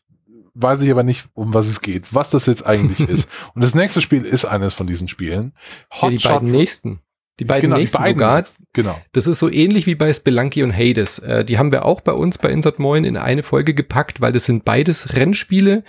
weiß 0.55 0.82
ich 0.82 0.90
aber 0.90 1.02
nicht, 1.02 1.26
um 1.34 1.52
was 1.55 1.68
es 1.68 1.80
geht, 1.80 2.14
was 2.14 2.30
das 2.30 2.46
jetzt 2.46 2.66
eigentlich 2.66 3.00
ist. 3.09 3.28
Und 3.55 3.62
das 3.62 3.74
nächste 3.74 4.00
Spiel 4.00 4.22
ist 4.24 4.44
eines 4.44 4.74
von 4.74 4.86
diesen 4.86 5.09
Spielen. 5.09 5.52
Hot 6.00 6.12
ja, 6.12 6.18
die 6.18 6.28
beiden 6.28 6.50
nächsten. 6.50 7.00
Die 7.40 7.44
beiden 7.44 7.62
genau, 7.70 7.78
nächsten 7.78 7.96
die 7.98 8.02
beiden 8.02 8.14
sogar. 8.14 8.36
Nächsten. 8.36 8.64
Genau. 8.72 9.00
Das 9.12 9.26
ist 9.26 9.40
so 9.40 9.50
ähnlich 9.50 9.86
wie 9.86 9.96
bei 9.96 10.12
Spelunky 10.12 10.62
und 10.62 10.72
Hades. 10.72 11.18
Äh, 11.18 11.44
die 11.44 11.59
haben 11.59 11.72
wir 11.72 11.84
auch 11.84 12.00
bei 12.00 12.12
uns 12.12 12.38
bei 12.38 12.48
Insert 12.50 12.78
Moin 12.78 13.05
in 13.05 13.16
eine 13.16 13.42
Folge 13.42 13.74
gepackt, 13.74 14.20
weil 14.20 14.32
das 14.32 14.44
sind 14.44 14.64
beides 14.64 15.14
Rennspiele, 15.14 15.82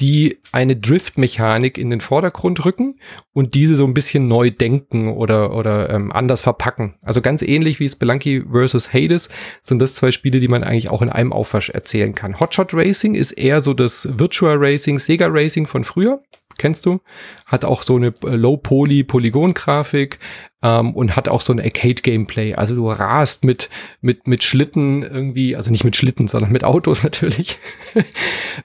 die 0.00 0.38
eine 0.52 0.76
Drift-Mechanik 0.76 1.76
in 1.76 1.90
den 1.90 2.00
Vordergrund 2.00 2.64
rücken 2.64 2.98
und 3.32 3.54
diese 3.54 3.76
so 3.76 3.84
ein 3.84 3.94
bisschen 3.94 4.28
neu 4.28 4.50
denken 4.50 5.12
oder, 5.12 5.54
oder 5.54 5.90
ähm, 5.90 6.10
anders 6.10 6.40
verpacken. 6.40 6.94
Also 7.02 7.20
ganz 7.20 7.42
ähnlich 7.42 7.78
wie 7.80 7.88
Spelunky 7.88 8.44
versus 8.50 8.92
Hades 8.92 9.28
sind 9.62 9.80
das 9.80 9.94
zwei 9.94 10.10
Spiele, 10.10 10.40
die 10.40 10.48
man 10.48 10.64
eigentlich 10.64 10.90
auch 10.90 11.02
in 11.02 11.10
einem 11.10 11.32
Aufwasch 11.32 11.70
erzählen 11.70 12.14
kann. 12.14 12.40
Hotshot 12.40 12.72
Racing 12.72 13.14
ist 13.14 13.32
eher 13.32 13.60
so 13.60 13.74
das 13.74 14.08
Virtual 14.18 14.56
Racing, 14.58 14.98
Sega 14.98 15.26
Racing 15.28 15.66
von 15.66 15.84
früher 15.84 16.20
kennst 16.58 16.86
du, 16.86 17.00
hat 17.46 17.64
auch 17.64 17.82
so 17.82 17.96
eine 17.96 18.08
äh, 18.24 18.36
Low-Poly-Polygon-Grafik 18.36 20.18
ähm, 20.62 20.94
und 20.94 21.16
hat 21.16 21.28
auch 21.28 21.40
so 21.40 21.52
ein 21.52 21.60
Arcade-Gameplay. 21.60 22.54
Also 22.54 22.74
du 22.74 22.88
rast 22.88 23.44
mit, 23.44 23.70
mit, 24.00 24.26
mit 24.26 24.44
Schlitten 24.44 25.02
irgendwie, 25.02 25.56
also 25.56 25.70
nicht 25.70 25.84
mit 25.84 25.96
Schlitten, 25.96 26.28
sondern 26.28 26.52
mit 26.52 26.64
Autos 26.64 27.02
natürlich, 27.04 27.58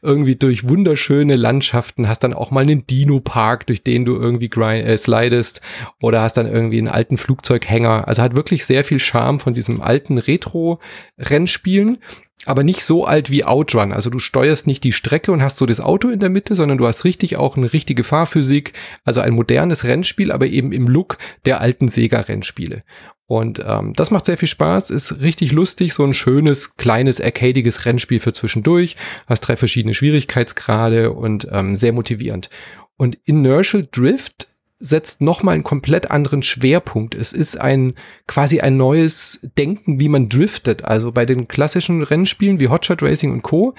irgendwie 0.02 0.36
durch 0.36 0.68
wunderschöne 0.68 1.36
Landschaften, 1.36 2.08
hast 2.08 2.20
dann 2.20 2.34
auch 2.34 2.52
mal 2.52 2.62
einen 2.62 2.86
Dino-Park, 2.86 3.68
durch 3.68 3.84
den 3.84 4.06
du 4.06 4.16
irgendwie 4.16 4.50
grind, 4.50 4.86
äh, 4.86 4.98
slidest 4.98 5.62
oder 6.02 6.22
hast 6.22 6.34
dann 6.34 6.48
irgendwie 6.48 6.80
einen 6.80 6.90
alten 6.90 7.18
Flugzeughänger. 7.18 8.08
Also 8.08 8.22
hat 8.22 8.36
wirklich 8.36 8.66
sehr 8.66 8.84
viel 8.84 9.00
Charme 9.00 9.40
von 9.40 9.54
diesem 9.54 9.82
alten 9.82 10.18
Retro-Rennspielen 10.18 12.00
aber 12.46 12.64
nicht 12.64 12.84
so 12.84 13.06
alt 13.06 13.30
wie 13.30 13.46
Outrun. 13.46 13.92
Also 13.92 14.10
du 14.10 14.20
steuerst 14.20 14.68
nicht 14.68 14.84
die 14.84 14.92
Strecke 14.92 15.32
und 15.32 15.42
hast 15.42 15.58
so 15.58 15.66
das 15.66 15.80
Auto 15.80 16.10
in 16.10 16.20
der 16.20 16.30
Mitte, 16.30 16.56
sondern 16.56 16.78
du 16.78 16.88
hast 16.88 17.06
richtig 17.06 17.38
auch 17.38 17.58
eine 17.58 17.72
richtige 17.72 18.04
Fahrphysik, 18.04 18.74
also 19.04 19.22
ein 19.22 19.34
modernes 19.34 19.84
Rennspiel, 19.84 20.32
aber 20.32 20.48
eben 20.48 20.72
im 20.72 20.88
Look 20.88 21.18
der 21.46 21.62
alten 21.62 21.88
Sega-Rennspiele. 21.88 22.84
Und 23.28 23.64
ähm, 23.66 23.94
das 23.96 24.12
macht 24.12 24.26
sehr 24.26 24.38
viel 24.38 24.48
Spaß, 24.48 24.92
ist 24.92 25.20
richtig 25.22 25.52
lustig, 25.52 25.94
so 25.94 26.04
ein 26.04 26.14
schönes, 26.14 26.78
kleines, 26.78 27.20
arcadiges 27.20 27.86
Rennspiel 27.86 28.20
für 28.20 28.34
zwischendurch, 28.34 28.98
hast 29.26 29.42
drei 29.42 29.56
verschiedene 29.56 29.96
Schwierigkeitsgrade 29.96 31.12
und 31.12 31.48
ähm, 31.52 31.76
sehr 31.76 31.94
motivierend. 31.94 32.52
Und 32.98 33.18
Inertial 33.26 33.88
Drift 33.92 34.50
setzt 34.80 35.22
nochmal 35.22 35.56
einen 35.56 35.64
komplett 35.64 36.12
anderen 36.12 36.44
Schwerpunkt. 36.44 37.16
Es 37.16 37.34
ist 37.34 37.60
ein 37.60 37.96
quasi 38.28 38.60
ein 38.60 38.78
neues 38.78 39.40
Denken, 39.58 40.00
wie 40.00 40.10
man 40.10 40.30
driftet. 40.30 40.84
Also 40.84 41.12
bei 41.12 41.26
den 41.26 41.48
klassischen 41.48 42.04
Rennspielen 42.04 42.60
wie 42.60 42.68
Hotshot 42.68 43.02
Racing 43.02 43.32
und 43.32 43.42
Co. 43.42 43.74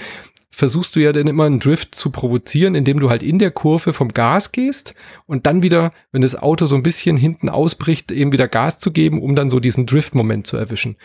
versuchst 0.50 0.96
du 0.96 1.00
ja 1.00 1.12
dann 1.12 1.26
immer 1.26 1.44
einen 1.44 1.60
Drift 1.60 1.94
zu 1.94 2.10
provozieren, 2.10 2.74
indem 2.74 2.98
du 2.98 3.10
halt 3.10 3.22
in 3.22 3.38
der 3.38 3.50
Kurve 3.50 3.92
vom 3.92 4.08
Gas 4.08 4.52
gehst 4.52 4.94
und 5.26 5.44
dann 5.44 5.62
wieder, 5.62 5.92
wenn 6.12 6.22
das 6.22 6.34
Auto 6.34 6.64
so 6.66 6.76
ein 6.76 6.82
bisschen 6.82 7.18
hinten 7.18 7.50
ausbricht, 7.50 8.10
eben 8.10 8.32
wieder 8.32 8.48
Gas 8.48 8.78
zu 8.78 8.90
geben, 8.90 9.20
um 9.20 9.34
dann 9.34 9.50
so 9.50 9.60
diesen 9.60 9.84
Drift-Moment 9.84 10.46
zu 10.46 10.56
erwischen. 10.56 10.96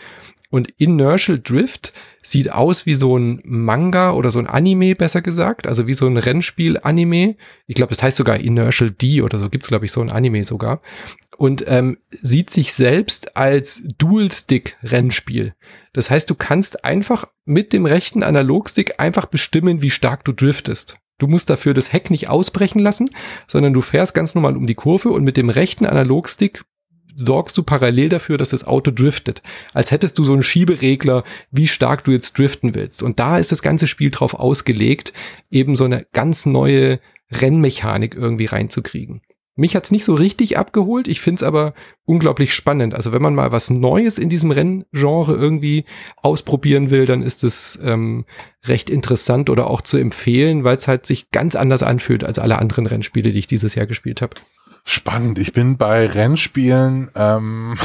Und 0.52 0.68
Inertial 0.76 1.38
Drift 1.38 1.94
sieht 2.22 2.52
aus 2.52 2.84
wie 2.84 2.94
so 2.94 3.16
ein 3.16 3.40
Manga 3.42 4.12
oder 4.12 4.30
so 4.30 4.38
ein 4.38 4.46
Anime, 4.46 4.94
besser 4.94 5.22
gesagt. 5.22 5.66
Also 5.66 5.86
wie 5.86 5.94
so 5.94 6.06
ein 6.06 6.18
Rennspiel-Anime. 6.18 7.36
Ich 7.66 7.74
glaube, 7.74 7.88
das 7.88 8.02
heißt 8.02 8.18
sogar 8.18 8.38
Inertial 8.38 8.90
D 8.90 9.22
oder 9.22 9.38
so. 9.38 9.48
Gibt's 9.48 9.68
glaube 9.68 9.86
ich, 9.86 9.92
so 9.92 10.02
ein 10.02 10.10
Anime 10.10 10.44
sogar. 10.44 10.82
Und 11.38 11.64
ähm, 11.68 11.96
sieht 12.10 12.50
sich 12.50 12.74
selbst 12.74 13.34
als 13.34 13.82
Dual-Stick-Rennspiel. 13.96 15.54
Das 15.94 16.10
heißt, 16.10 16.28
du 16.28 16.34
kannst 16.34 16.84
einfach 16.84 17.28
mit 17.46 17.72
dem 17.72 17.86
rechten 17.86 18.22
Analogstick 18.22 19.00
einfach 19.00 19.24
bestimmen, 19.24 19.80
wie 19.80 19.88
stark 19.88 20.22
du 20.26 20.32
driftest. 20.32 20.98
Du 21.16 21.28
musst 21.28 21.48
dafür 21.48 21.72
das 21.72 21.94
Heck 21.94 22.10
nicht 22.10 22.28
ausbrechen 22.28 22.78
lassen, 22.78 23.08
sondern 23.46 23.72
du 23.72 23.80
fährst 23.80 24.12
ganz 24.12 24.34
normal 24.34 24.58
um 24.58 24.66
die 24.66 24.74
Kurve 24.74 25.08
und 25.08 25.24
mit 25.24 25.38
dem 25.38 25.48
rechten 25.48 25.86
Analogstick 25.86 26.62
sorgst 27.16 27.56
du 27.56 27.62
parallel 27.62 28.08
dafür, 28.08 28.38
dass 28.38 28.50
das 28.50 28.64
Auto 28.64 28.90
driftet. 28.90 29.42
Als 29.72 29.90
hättest 29.90 30.18
du 30.18 30.24
so 30.24 30.32
einen 30.32 30.42
Schieberegler, 30.42 31.24
wie 31.50 31.68
stark 31.68 32.04
du 32.04 32.10
jetzt 32.10 32.38
driften 32.38 32.74
willst. 32.74 33.02
Und 33.02 33.18
da 33.18 33.38
ist 33.38 33.52
das 33.52 33.62
ganze 33.62 33.86
Spiel 33.86 34.10
drauf 34.10 34.34
ausgelegt, 34.34 35.12
eben 35.50 35.76
so 35.76 35.84
eine 35.84 36.04
ganz 36.12 36.46
neue 36.46 37.00
Rennmechanik 37.30 38.14
irgendwie 38.14 38.46
reinzukriegen. 38.46 39.22
Mich 39.54 39.76
hat's 39.76 39.90
nicht 39.90 40.06
so 40.06 40.14
richtig 40.14 40.56
abgeholt, 40.56 41.06
ich 41.08 41.20
find's 41.20 41.42
aber 41.42 41.74
unglaublich 42.06 42.54
spannend. 42.54 42.94
Also 42.94 43.12
wenn 43.12 43.20
man 43.20 43.34
mal 43.34 43.52
was 43.52 43.68
Neues 43.68 44.16
in 44.16 44.30
diesem 44.30 44.50
Renngenre 44.50 45.34
irgendwie 45.34 45.84
ausprobieren 46.16 46.90
will, 46.90 47.04
dann 47.04 47.22
ist 47.22 47.44
es 47.44 47.78
ähm, 47.84 48.24
recht 48.64 48.88
interessant 48.88 49.50
oder 49.50 49.68
auch 49.68 49.82
zu 49.82 49.98
empfehlen, 49.98 50.64
weil 50.64 50.78
es 50.78 50.88
halt 50.88 51.04
sich 51.04 51.30
ganz 51.32 51.54
anders 51.54 51.82
anfühlt 51.82 52.24
als 52.24 52.38
alle 52.38 52.58
anderen 52.58 52.86
Rennspiele, 52.86 53.30
die 53.30 53.40
ich 53.40 53.46
dieses 53.46 53.74
Jahr 53.74 53.86
gespielt 53.86 54.22
habe. 54.22 54.36
Spannend. 54.84 55.38
Ich 55.38 55.52
bin 55.52 55.76
bei 55.76 56.06
Rennspielen 56.06 57.10
ähm, 57.14 57.76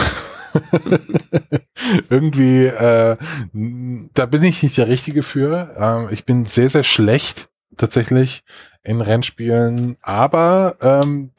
irgendwie, 2.09 2.65
äh, 2.65 3.17
da 4.13 4.25
bin 4.25 4.43
ich 4.43 4.63
nicht 4.63 4.77
der 4.77 4.87
Richtige 4.87 5.23
für. 5.23 5.75
Ähm, 5.77 6.07
ich 6.11 6.25
bin 6.25 6.45
sehr, 6.45 6.69
sehr 6.69 6.83
schlecht 6.83 7.49
tatsächlich 7.77 8.43
in 8.83 9.01
Rennspielen, 9.01 9.97
aber 10.01 10.77
ähm, 10.81 11.31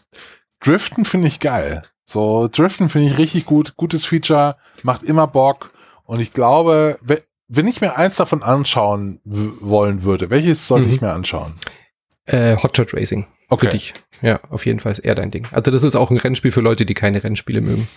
Driften 0.61 1.05
finde 1.05 1.29
ich 1.29 1.41
geil. 1.41 1.83
So, 2.05 2.49
Driften 2.49 2.89
finde 2.89 3.09
ich 3.09 3.19
richtig 3.19 3.47
gut, 3.47 3.77
gutes 3.77 4.05
Feature, 4.05 4.57
macht 4.83 5.03
immer 5.03 5.27
Bock 5.27 5.73
und 6.05 6.21
ich 6.21 6.33
glaube, 6.33 6.99
wenn 7.49 7.67
ich 7.67 7.81
mir 7.81 7.97
eins 7.97 8.17
davon 8.17 8.43
anschauen 8.43 9.21
wollen 9.25 10.03
würde, 10.03 10.31
welches 10.31 10.67
sollte 10.67 10.87
mhm. 10.87 10.93
ich 10.93 11.01
mir 11.01 11.13
anschauen? 11.13 11.55
Äh, 12.27 12.57
Hotshot 12.57 12.95
Racing. 12.95 13.27
Okay. 13.49 13.67
Für 13.67 13.73
dich. 13.73 13.95
Ja, 14.21 14.41
auf 14.51 14.67
jeden 14.67 14.81
Fall 14.81 14.93
ist 14.93 14.99
eher 14.99 15.15
dein 15.15 15.31
Ding. 15.31 15.47
Also 15.53 15.71
das 15.71 15.83
ist 15.83 15.97
auch 15.97 16.11
ein 16.11 16.19
Rennspiel 16.19 16.53
für 16.53 16.61
Leute, 16.61 16.85
die 16.85 16.95
keine 16.95 17.23
Rennspiele 17.23 17.61
mögen. 17.61 17.89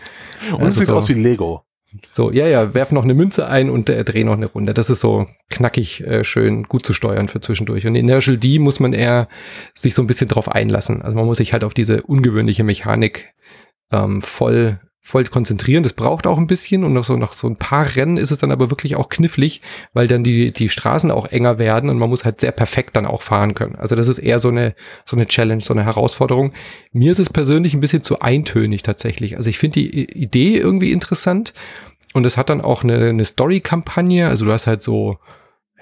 Und 0.51 0.59
es 0.59 0.65
also 0.65 0.79
sieht 0.79 0.87
so, 0.87 0.95
aus 0.95 1.09
wie 1.09 1.13
Lego. 1.13 1.65
So, 2.13 2.31
ja, 2.31 2.47
ja, 2.47 2.73
werf 2.73 2.93
noch 2.93 3.03
eine 3.03 3.13
Münze 3.13 3.47
ein 3.47 3.69
und 3.69 3.89
äh, 3.89 4.05
dreh 4.05 4.23
noch 4.23 4.33
eine 4.33 4.45
Runde. 4.45 4.73
Das 4.73 4.89
ist 4.89 5.01
so 5.01 5.27
knackig, 5.49 6.01
äh, 6.01 6.23
schön, 6.23 6.63
gut 6.63 6.85
zu 6.85 6.93
steuern 6.93 7.27
für 7.27 7.41
zwischendurch. 7.41 7.85
Und 7.85 7.95
in 7.95 8.05
Inertial 8.05 8.37
D 8.37 8.59
muss 8.59 8.79
man 8.79 8.93
eher 8.93 9.27
sich 9.73 9.93
so 9.93 10.01
ein 10.01 10.07
bisschen 10.07 10.29
drauf 10.29 10.49
einlassen. 10.49 11.01
Also 11.01 11.17
man 11.17 11.25
muss 11.25 11.37
sich 11.37 11.51
halt 11.51 11.65
auf 11.65 11.73
diese 11.73 12.01
ungewöhnliche 12.03 12.63
Mechanik 12.63 13.33
ähm, 13.91 14.21
voll 14.21 14.79
voll 15.03 15.23
konzentrieren. 15.25 15.81
Das 15.81 15.93
braucht 15.93 16.27
auch 16.27 16.37
ein 16.37 16.47
bisschen 16.47 16.83
und 16.83 16.93
noch 16.93 17.03
so, 17.03 17.17
noch 17.17 17.33
so 17.33 17.47
ein 17.47 17.55
paar 17.55 17.95
Rennen 17.95 18.17
ist 18.17 18.31
es 18.31 18.37
dann 18.37 18.51
aber 18.51 18.69
wirklich 18.69 18.95
auch 18.95 19.09
knifflig, 19.09 19.61
weil 19.93 20.07
dann 20.07 20.23
die, 20.23 20.51
die 20.51 20.69
Straßen 20.69 21.09
auch 21.09 21.25
enger 21.25 21.57
werden 21.57 21.89
und 21.89 21.97
man 21.97 22.09
muss 22.09 22.23
halt 22.23 22.39
sehr 22.39 22.51
perfekt 22.51 22.95
dann 22.95 23.07
auch 23.07 23.23
fahren 23.23 23.55
können. 23.55 23.75
Also 23.75 23.95
das 23.95 24.07
ist 24.07 24.19
eher 24.19 24.39
so 24.39 24.49
eine, 24.49 24.75
so 25.03 25.17
eine 25.17 25.25
Challenge, 25.25 25.61
so 25.61 25.73
eine 25.73 25.83
Herausforderung. 25.85 26.53
Mir 26.93 27.11
ist 27.11 27.19
es 27.19 27.29
persönlich 27.29 27.73
ein 27.73 27.81
bisschen 27.81 28.03
zu 28.03 28.21
eintönig 28.21 28.83
tatsächlich. 28.83 29.37
Also 29.37 29.49
ich 29.49 29.57
finde 29.57 29.79
die 29.79 30.11
Idee 30.11 30.57
irgendwie 30.57 30.91
interessant 30.91 31.53
und 32.13 32.25
es 32.25 32.37
hat 32.37 32.49
dann 32.49 32.61
auch 32.61 32.83
eine, 32.83 33.09
eine 33.09 33.25
Story-Kampagne. 33.25 34.27
Also 34.27 34.45
du 34.45 34.51
hast 34.51 34.67
halt 34.67 34.83
so, 34.83 35.17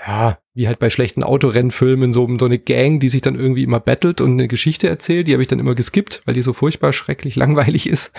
ja, 0.06 0.40
wie 0.54 0.68
halt 0.68 0.80
bei 0.80 0.90
schlechten 0.90 1.24
Autorennfilmen, 1.24 2.14
so, 2.14 2.28
so 2.40 2.46
eine 2.46 2.60
Gang, 2.60 3.00
die 3.00 3.10
sich 3.10 3.22
dann 3.22 3.36
irgendwie 3.36 3.64
immer 3.64 3.80
battelt 3.80 4.22
und 4.22 4.34
eine 4.34 4.48
Geschichte 4.48 4.88
erzählt. 4.88 5.28
Die 5.28 5.34
habe 5.34 5.42
ich 5.42 5.48
dann 5.48 5.60
immer 5.60 5.76
geskippt, 5.76 6.22
weil 6.26 6.34
die 6.34 6.42
so 6.42 6.54
furchtbar 6.54 6.94
schrecklich 6.94 7.36
langweilig 7.38 7.88
ist. 7.88 8.16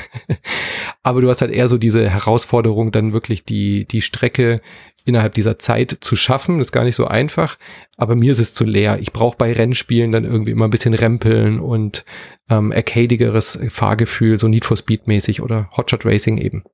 Aber 1.03 1.20
du 1.20 1.28
hast 1.28 1.41
halt 1.41 1.53
eher 1.53 1.68
so 1.68 1.78
diese 1.78 2.09
Herausforderung, 2.09 2.93
dann 2.93 3.12
wirklich 3.12 3.45
die, 3.45 3.87
die 3.87 4.03
Strecke 4.03 4.61
innerhalb 5.05 5.35
dieser 5.35 5.59
Zeit 5.59 5.99
zu 6.01 6.16
schaffen. 6.16 6.59
Das 6.59 6.68
ist 6.68 6.72
gar 6.72 6.85
nicht 6.85 6.97
so 6.97 7.07
einfach. 7.07 7.57
Aber 7.97 8.14
mir 8.14 8.33
ist 8.33 8.39
es 8.39 8.55
zu 8.55 8.64
leer. 8.64 8.99
Ich 9.01 9.12
brauche 9.12 9.37
bei 9.39 9.53
Rennspielen 9.53 10.12
dann 10.12 10.24
irgendwie 10.24 10.53
immer 10.53 10.66
ein 10.66 10.70
bisschen 10.70 10.95
Rempeln 10.95 11.61
und 11.61 12.05
ähm, 12.51 12.72
arcadigeres 12.72 13.59
Fahrgefühl, 13.70 14.39
so 14.39 14.49
Need 14.49 14.66
for 14.66 14.76
Speed 14.76 15.07
mäßig 15.07 15.41
oder 15.41 15.70
Hotshot 15.76 16.05
Racing 16.05 16.37
eben. 16.39 16.64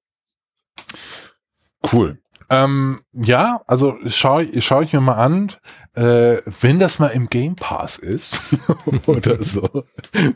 Cool. 1.93 2.19
Ähm, 2.49 3.01
ja, 3.13 3.61
also 3.67 3.97
schaue 4.07 4.49
schau 4.61 4.81
ich 4.81 4.93
mir 4.93 5.01
mal 5.01 5.15
an, 5.15 5.53
äh, 5.95 6.39
wenn 6.61 6.79
das 6.79 6.99
mal 6.99 7.09
im 7.09 7.29
Game 7.29 7.57
Pass 7.57 7.99
ist 7.99 8.39
oder 9.07 9.43
so, 9.43 9.69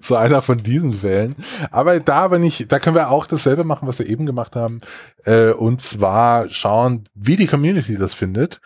so 0.01 0.17
einer 0.17 0.43
von 0.43 0.59
diesen 0.59 0.95
Fällen. 0.95 1.37
Aber 1.71 2.01
da 2.01 2.29
bin 2.29 2.43
ich, 2.43 2.67
da 2.69 2.81
können 2.81 2.97
wir 2.97 3.11
auch 3.11 3.27
dasselbe 3.27 3.65
machen, 3.65 3.87
was 3.87 4.01
wir 4.01 4.09
eben 4.09 4.27
gemacht 4.27 4.57
haben, 4.57 4.81
äh, 5.25 5.51
und 5.51 5.81
zwar 5.83 6.49
schauen, 6.49 7.05
wie 7.15 7.37
die 7.37 7.47
Community 7.47 7.97
das 7.97 8.15
findet. 8.15 8.61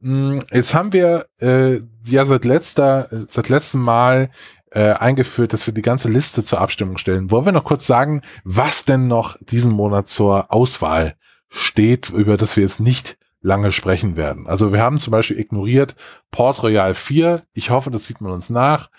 Mm, 0.00 0.38
jetzt 0.50 0.74
haben 0.74 0.92
wir 0.92 1.26
äh, 1.40 1.80
ja 2.06 2.26
seit 2.26 2.44
letzter, 2.44 3.08
seit 3.28 3.48
letztem 3.48 3.80
Mal 3.80 4.30
äh, 4.72 4.92
eingeführt, 4.92 5.52
dass 5.52 5.66
wir 5.66 5.74
die 5.74 5.82
ganze 5.82 6.08
Liste 6.08 6.44
zur 6.44 6.60
Abstimmung 6.60 6.98
stellen. 6.98 7.30
Wollen 7.30 7.46
wir 7.46 7.52
noch 7.52 7.64
kurz 7.64 7.86
sagen, 7.86 8.22
was 8.44 8.84
denn 8.84 9.08
noch 9.08 9.36
diesen 9.40 9.72
Monat 9.72 10.08
zur 10.08 10.52
Auswahl 10.52 11.14
steht, 11.50 12.10
über 12.10 12.36
das 12.36 12.56
wir 12.56 12.62
jetzt 12.62 12.80
nicht 12.80 13.18
lange 13.42 13.72
sprechen 13.72 14.16
werden. 14.16 14.46
Also 14.46 14.72
wir 14.72 14.80
haben 14.80 14.98
zum 14.98 15.12
Beispiel 15.12 15.38
ignoriert 15.38 15.96
Port 16.30 16.62
Royal 16.62 16.94
4. 16.94 17.42
Ich 17.52 17.70
hoffe, 17.70 17.90
das 17.90 18.06
sieht 18.06 18.20
man 18.20 18.32
uns 18.32 18.50
nach. 18.50 18.90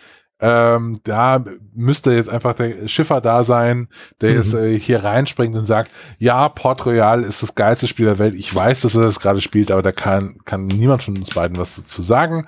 Ähm, 0.44 1.00
da 1.04 1.44
müsste 1.76 2.12
jetzt 2.12 2.30
einfach 2.30 2.56
der 2.56 2.88
Schiffer 2.88 3.22
da 3.22 3.44
sein, 3.44 3.90
der 4.22 4.32
mhm. 4.32 4.36
jetzt 4.38 4.54
äh, 4.56 4.80
hier 4.80 5.04
reinspringt 5.04 5.56
und 5.56 5.66
sagt, 5.66 5.92
ja, 6.18 6.50
Port 6.50 6.84
Royal 6.88 7.24
ist 7.24 7.44
das 7.44 7.54
geilste 7.54 7.88
Spiel 7.88 8.08
der 8.08 8.18
Welt. 8.18 8.34
Ich 8.34 8.54
weiß, 8.54 8.82
dass 8.82 8.96
er 8.96 9.04
das 9.04 9.20
gerade 9.20 9.40
spielt, 9.40 9.70
aber 9.70 9.84
da 9.84 9.92
kann, 9.92 10.40
kann 10.46 10.66
niemand 10.66 11.04
von 11.04 11.16
uns 11.16 11.30
beiden 11.30 11.58
was 11.58 11.76
dazu 11.76 12.02
sagen. 12.02 12.48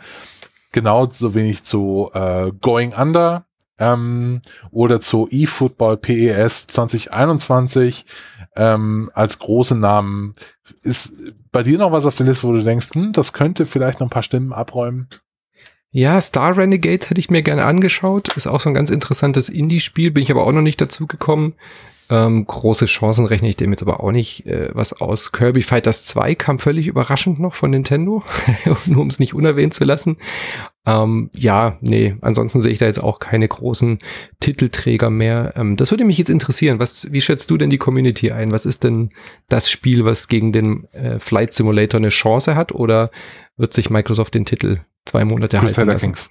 Genauso 0.71 1.35
wenig 1.35 1.63
zu 1.65 2.09
äh, 2.15 2.51
Going 2.61 2.93
Under 2.93 3.45
ähm, 3.79 4.41
oder 4.71 4.99
zu 4.99 5.27
eFootball 5.29 5.97
PES 5.97 6.67
2021 6.67 8.05
ähm, 8.55 9.09
als 9.13 9.39
große 9.39 9.75
Namen. 9.75 10.35
Ist 10.81 11.13
bei 11.51 11.63
dir 11.63 11.77
noch 11.77 11.91
was 11.91 12.05
auf 12.05 12.15
der 12.15 12.27
Liste, 12.27 12.47
wo 12.47 12.51
du 12.53 12.63
denkst, 12.63 12.91
hm, 12.93 13.11
das 13.11 13.33
könnte 13.33 13.65
vielleicht 13.65 13.99
noch 13.99 14.07
ein 14.07 14.11
paar 14.11 14.23
Stimmen 14.23 14.53
abräumen? 14.53 15.07
Ja, 15.95 16.19
Star 16.19 16.57
Renegades 16.57 17.09
hätte 17.09 17.19
ich 17.19 17.29
mir 17.29 17.43
gerne 17.43 17.65
angeschaut. 17.65 18.35
Ist 18.35 18.47
auch 18.47 18.59
so 18.59 18.69
ein 18.69 18.73
ganz 18.73 18.89
interessantes 18.89 19.47
Indie-Spiel, 19.47 20.09
bin 20.09 20.23
ich 20.23 20.31
aber 20.31 20.47
auch 20.47 20.51
noch 20.51 20.61
nicht 20.61 20.81
dazu 20.81 21.05
gekommen. 21.05 21.53
Ähm, 22.09 22.45
große 22.45 22.87
Chancen 22.87 23.25
rechne 23.25 23.47
ich 23.47 23.57
dem 23.57 23.71
jetzt 23.71 23.83
aber 23.83 24.01
auch 24.01 24.11
nicht 24.11 24.45
äh, 24.45 24.69
was 24.73 24.93
aus. 24.93 25.31
Kirby 25.31 25.61
Fighters 25.61 26.05
2 26.05 26.35
kam 26.35 26.59
völlig 26.59 26.87
überraschend 26.87 27.39
noch 27.39 27.53
von 27.53 27.69
Nintendo, 27.69 28.23
nur 28.85 29.01
um 29.01 29.07
es 29.07 29.19
nicht 29.19 29.33
unerwähnt 29.33 29.73
zu 29.73 29.83
lassen. 29.83 30.17
Ähm, 30.85 31.29
ja, 31.33 31.77
nee, 31.79 32.15
ansonsten 32.21 32.61
sehe 32.61 32.71
ich 32.71 32.79
da 32.79 32.85
jetzt 32.85 33.01
auch 33.01 33.19
keine 33.19 33.47
großen 33.47 33.99
Titelträger 34.41 35.09
mehr. 35.09 35.53
Ähm, 35.55 35.77
das 35.77 35.91
würde 35.91 36.03
mich 36.03 36.17
jetzt 36.17 36.29
interessieren. 36.29 36.79
Was, 36.79 37.11
wie 37.11 37.21
schätzt 37.21 37.49
du 37.49 37.57
denn 37.57 37.69
die 37.69 37.77
Community 37.77 38.31
ein? 38.31 38.51
Was 38.51 38.65
ist 38.65 38.83
denn 38.83 39.11
das 39.47 39.71
Spiel, 39.71 40.03
was 40.03 40.27
gegen 40.27 40.51
den 40.51 40.85
äh, 40.91 41.19
Flight 41.19 41.53
Simulator 41.53 41.99
eine 41.99 42.09
Chance 42.09 42.55
hat? 42.55 42.73
Oder 42.73 43.11
wird 43.55 43.73
sich 43.73 43.89
Microsoft 43.89 44.33
den 44.33 44.45
Titel 44.45 44.79
zwei 45.05 45.23
Monate 45.23 45.57
Crusader 45.57 45.77
halten 45.77 45.89
lassen? 45.91 46.05
Kings. 46.05 46.29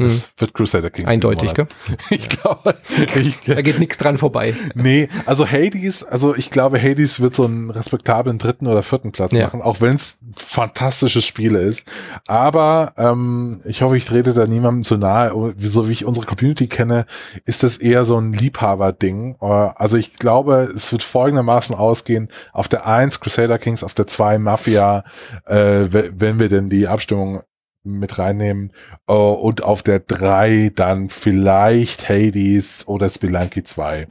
Es 0.00 0.24
hm. 0.24 0.30
wird 0.38 0.54
Crusader 0.54 0.90
Kings. 0.90 1.08
Eindeutig, 1.08 1.54
gell? 1.54 1.66
ich 2.10 2.28
glaube. 2.28 2.74
Ich, 3.20 3.40
da 3.40 3.60
geht 3.60 3.78
nichts 3.78 3.98
dran 3.98 4.18
vorbei. 4.18 4.54
Nee, 4.74 5.08
also 5.26 5.46
Hades, 5.46 6.04
also 6.04 6.34
ich 6.34 6.50
glaube, 6.50 6.80
Hades 6.80 7.20
wird 7.20 7.34
so 7.34 7.44
einen 7.44 7.70
respektablen 7.70 8.38
dritten 8.38 8.66
oder 8.66 8.82
vierten 8.82 9.12
Platz 9.12 9.32
ja. 9.32 9.44
machen, 9.44 9.62
auch 9.62 9.80
wenn 9.80 9.96
es 9.96 10.20
fantastisches 10.36 11.24
Spiel 11.24 11.54
ist. 11.54 11.86
Aber 12.26 12.94
ähm, 12.96 13.60
ich 13.64 13.82
hoffe, 13.82 13.96
ich 13.96 14.04
trete 14.04 14.32
da 14.32 14.46
niemandem 14.46 14.84
zu 14.84 14.96
nahe. 14.96 15.54
So 15.58 15.88
wie 15.88 15.92
ich 15.92 16.04
unsere 16.04 16.26
Community 16.26 16.68
kenne, 16.68 17.04
ist 17.44 17.62
das 17.62 17.76
eher 17.78 18.04
so 18.04 18.18
ein 18.18 18.32
Liebhaber-Ding. 18.32 19.36
Äh, 19.40 19.44
also 19.44 19.96
ich 19.96 20.14
glaube, 20.14 20.70
es 20.74 20.92
wird 20.92 21.02
folgendermaßen 21.02 21.74
ausgehen. 21.74 22.28
Auf 22.52 22.68
der 22.68 22.86
eins 22.86 23.20
Crusader 23.20 23.58
Kings, 23.58 23.84
auf 23.84 23.94
der 23.94 24.06
zwei 24.06 24.38
Mafia, 24.38 25.04
äh, 25.46 25.86
wenn 25.90 26.38
wir 26.38 26.48
denn 26.48 26.70
die 26.70 26.88
Abstimmung 26.88 27.42
mit 27.82 28.18
reinnehmen. 28.18 28.72
Uh, 29.08 29.32
und 29.32 29.62
auf 29.62 29.82
der 29.82 30.00
3 30.00 30.72
dann 30.74 31.08
vielleicht 31.08 32.08
Hades 32.08 32.86
oder 32.86 33.08
Spelunky 33.08 33.64
2. 33.64 34.06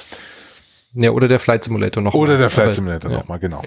Ja, 0.93 1.11
oder 1.11 1.27
der 1.27 1.39
Flight 1.39 1.63
Simulator 1.63 2.01
noch. 2.01 2.13
Oder 2.13 2.33
mal. 2.33 2.39
der 2.39 2.49
Flight 2.49 2.73
Simulator 2.73 3.11
ja. 3.11 3.17
nochmal, 3.17 3.39
genau. 3.39 3.61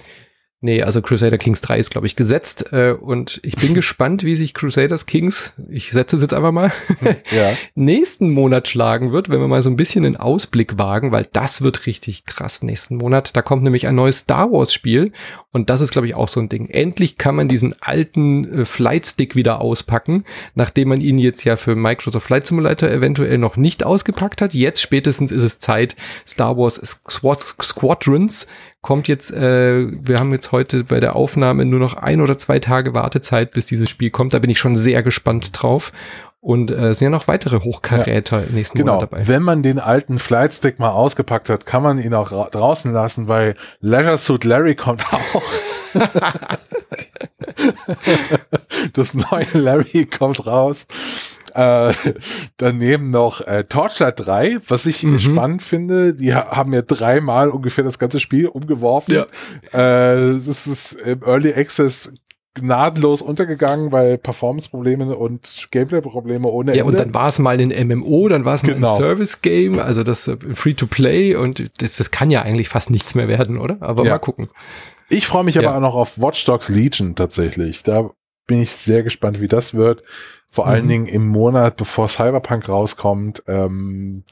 Nee, 0.63 0.81
also 0.81 1.01
Crusader 1.01 1.37
Kings 1.37 1.59
3 1.59 1.77
ist, 1.77 1.89
glaube 1.91 2.07
ich, 2.07 2.15
gesetzt. 2.15 2.71
Äh, 2.71 2.93
und 2.93 3.41
ich 3.43 3.57
bin 3.57 3.73
gespannt, 3.73 4.23
wie 4.23 4.37
sich 4.37 4.53
Crusaders 4.53 5.05
Kings, 5.05 5.51
ich 5.69 5.91
setze 5.91 6.15
es 6.15 6.21
jetzt 6.21 6.33
einfach 6.33 6.53
mal, 6.53 6.71
ja. 7.35 7.51
nächsten 7.75 8.29
Monat 8.29 8.69
schlagen 8.69 9.11
wird, 9.11 9.27
wenn 9.27 9.41
wir 9.41 9.49
mal 9.49 9.61
so 9.61 9.69
ein 9.69 9.75
bisschen 9.75 10.05
einen 10.05 10.15
Ausblick 10.15 10.79
wagen, 10.79 11.11
weil 11.11 11.27
das 11.33 11.63
wird 11.63 11.85
richtig 11.85 12.25
krass 12.25 12.63
nächsten 12.63 12.95
Monat. 12.95 13.35
Da 13.35 13.41
kommt 13.41 13.63
nämlich 13.63 13.87
ein 13.87 13.95
neues 13.95 14.19
Star 14.19 14.53
Wars 14.53 14.73
Spiel 14.73 15.11
und 15.51 15.69
das 15.69 15.81
ist, 15.81 15.91
glaube 15.91 16.07
ich, 16.07 16.15
auch 16.15 16.29
so 16.29 16.39
ein 16.39 16.47
Ding. 16.47 16.69
Endlich 16.69 17.17
kann 17.17 17.35
man 17.35 17.49
diesen 17.49 17.75
alten 17.81 18.61
äh, 18.61 18.65
Flight 18.65 19.05
Stick 19.05 19.35
wieder 19.35 19.59
auspacken, 19.59 20.23
nachdem 20.55 20.87
man 20.87 21.01
ihn 21.01 21.17
jetzt 21.17 21.43
ja 21.43 21.57
für 21.57 21.75
Microsoft 21.75 22.27
Flight 22.27 22.47
Simulator 22.47 22.89
eventuell 22.89 23.37
noch 23.37 23.57
nicht 23.57 23.85
ausgepackt 23.85 24.41
hat. 24.41 24.53
Jetzt 24.53 24.81
spätestens 24.81 25.29
ist 25.29 25.43
es 25.43 25.59
Zeit, 25.59 25.97
Star 26.25 26.57
Wars 26.57 26.75
Squad 26.75 27.41
Squadrons 27.61 28.47
kommt 28.83 29.07
jetzt, 29.07 29.31
äh, 29.31 29.87
wir 29.89 30.19
haben 30.19 30.31
jetzt 30.33 30.51
heute 30.51 30.83
bei 30.83 30.99
der 30.99 31.15
Aufnahme 31.15 31.65
nur 31.65 31.79
noch 31.79 31.95
ein 31.95 32.21
oder 32.21 32.37
zwei 32.37 32.59
Tage 32.59 32.93
Wartezeit, 32.93 33.51
bis 33.51 33.65
dieses 33.65 33.89
Spiel 33.89 34.11
kommt. 34.11 34.35
Da 34.35 34.39
bin 34.39 34.51
ich 34.51 34.59
schon 34.59 34.75
sehr 34.75 35.01
gespannt 35.01 35.49
drauf. 35.53 35.91
Und 36.41 36.71
äh, 36.71 36.89
es 36.89 36.99
sind 36.99 37.05
ja 37.05 37.09
noch 37.09 37.29
weitere 37.29 37.61
Hochkaräter 37.61 38.41
ja, 38.41 38.47
nächsten 38.51 38.77
genau. 38.77 38.95
Monat 38.95 39.11
dabei. 39.13 39.27
Wenn 39.27 39.41
man 39.41 39.63
den 39.63 39.79
alten 39.79 40.19
Flightstick 40.19 40.77
mal 40.77 40.89
ausgepackt 40.89 41.49
hat, 41.49 41.65
kann 41.65 41.81
man 41.81 41.97
ihn 41.97 42.13
auch 42.13 42.49
draußen 42.49 42.91
lassen, 42.91 43.29
weil 43.29 43.55
Leisure 43.79 44.17
Suit 44.17 44.43
Larry 44.43 44.75
kommt 44.75 45.05
auch. 45.13 45.43
das 48.93 49.13
neue 49.13 49.47
Larry 49.53 50.05
kommt 50.05 50.45
raus. 50.45 50.85
Äh, 51.55 51.93
daneben 52.57 53.09
noch 53.11 53.41
äh, 53.41 53.63
Torchlight 53.65 54.25
3, 54.25 54.57
was 54.67 54.85
ich 54.85 55.03
Mhm. 55.03 55.19
spannend 55.19 55.61
finde. 55.61 56.15
Die 56.15 56.33
ha 56.33 56.55
haben 56.55 56.73
ja 56.73 56.81
dreimal 56.81 57.49
ungefähr 57.49 57.83
das 57.83 57.99
ganze 57.99 58.19
Spiel 58.19 58.47
umgeworfen. 58.47 59.13
Ja. 59.13 59.23
Äh, 59.71 60.33
das 60.45 60.67
ist 60.67 60.93
im 60.93 61.21
Early 61.23 61.53
Access 61.53 62.13
gnadenlos 62.55 63.23
untergegangen, 63.23 63.91
weil 63.91 64.19
Performance-Probleme 64.19 65.15
und 65.15 65.67
Gameplay-Probleme 65.71 66.47
ohne 66.47 66.75
Ja, 66.75 66.83
und 66.83 66.91
Ende. 66.93 67.05
dann 67.05 67.13
war 67.15 67.27
es 67.27 67.39
mal 67.39 67.59
ein 67.59 67.71
MMO, 67.87 68.29
dann 68.29 68.45
war 68.45 68.53
es 68.53 68.61
mal 68.63 68.75
Genau. 68.75 68.93
ein 68.93 68.99
Service-Game, 68.99 69.79
also 69.79 70.03
das 70.03 70.27
äh, 70.27 70.37
Free-to-Play 70.53 71.35
und 71.35 71.71
das, 71.81 71.97
das 71.97 72.11
kann 72.11 72.29
ja 72.29 72.43
eigentlich 72.43 72.69
fast 72.69 72.91
nichts 72.91 73.15
mehr 73.15 73.27
werden, 73.27 73.57
oder? 73.57 73.77
Aber 73.79 74.03
Ja. 74.03 74.11
mal 74.11 74.19
gucken. 74.19 74.47
Ich 75.09 75.25
freue 75.25 75.43
mich 75.43 75.55
Ja. 75.55 75.61
aber 75.63 75.75
auch 75.75 75.81
noch 75.81 75.95
auf 75.95 76.19
Watch 76.21 76.45
Dogs 76.45 76.69
Legion 76.69 77.15
tatsächlich. 77.15 77.81
Da 77.81 78.11
bin 78.47 78.61
ich 78.61 78.71
sehr 78.71 79.03
gespannt, 79.03 79.41
wie 79.41 79.47
das 79.47 79.73
wird. 79.73 80.03
Vor 80.49 80.67
allen 80.67 80.85
Mhm. 80.85 80.89
Dingen 80.89 81.05
im 81.07 81.27
Monat, 81.27 81.77
bevor 81.77 82.07
Cyberpunk 82.07 82.69
rauskommt, 82.69 83.43
ähm, 83.47 84.23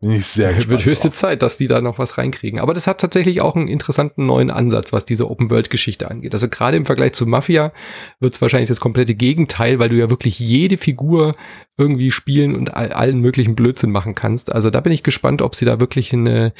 bin 0.00 0.12
ich 0.12 0.26
sehr 0.26 0.48
gespannt. 0.54 0.70
Wird 0.70 0.84
höchste 0.86 1.08
drauf. 1.08 1.16
Zeit, 1.18 1.42
dass 1.42 1.56
die 1.58 1.68
da 1.68 1.80
noch 1.80 1.98
was 1.98 2.18
reinkriegen. 2.18 2.58
Aber 2.60 2.74
das 2.74 2.86
hat 2.86 3.00
tatsächlich 3.00 3.40
auch 3.40 3.54
einen 3.54 3.68
interessanten 3.68 4.26
neuen 4.26 4.50
Ansatz, 4.50 4.92
was 4.92 5.04
diese 5.04 5.30
Open-World-Geschichte 5.30 6.10
angeht. 6.10 6.32
Also 6.34 6.48
gerade 6.48 6.76
im 6.76 6.86
Vergleich 6.86 7.12
zu 7.12 7.26
Mafia 7.26 7.72
wird 8.18 8.34
es 8.34 8.42
wahrscheinlich 8.42 8.68
das 8.68 8.80
komplette 8.80 9.14
Gegenteil, 9.14 9.78
weil 9.78 9.88
du 9.90 9.96
ja 9.96 10.10
wirklich 10.10 10.38
jede 10.38 10.78
Figur 10.78 11.34
irgendwie 11.76 12.10
spielen 12.10 12.54
und 12.56 12.74
all, 12.74 12.92
allen 12.92 13.20
möglichen 13.20 13.54
Blödsinn 13.54 13.90
machen 13.90 14.14
kannst. 14.14 14.52
Also 14.52 14.70
da 14.70 14.80
bin 14.80 14.92
ich 14.92 15.02
gespannt, 15.02 15.42
ob 15.42 15.54
sie 15.54 15.64
da 15.64 15.80
wirklich 15.80 16.12
eine, 16.12 16.52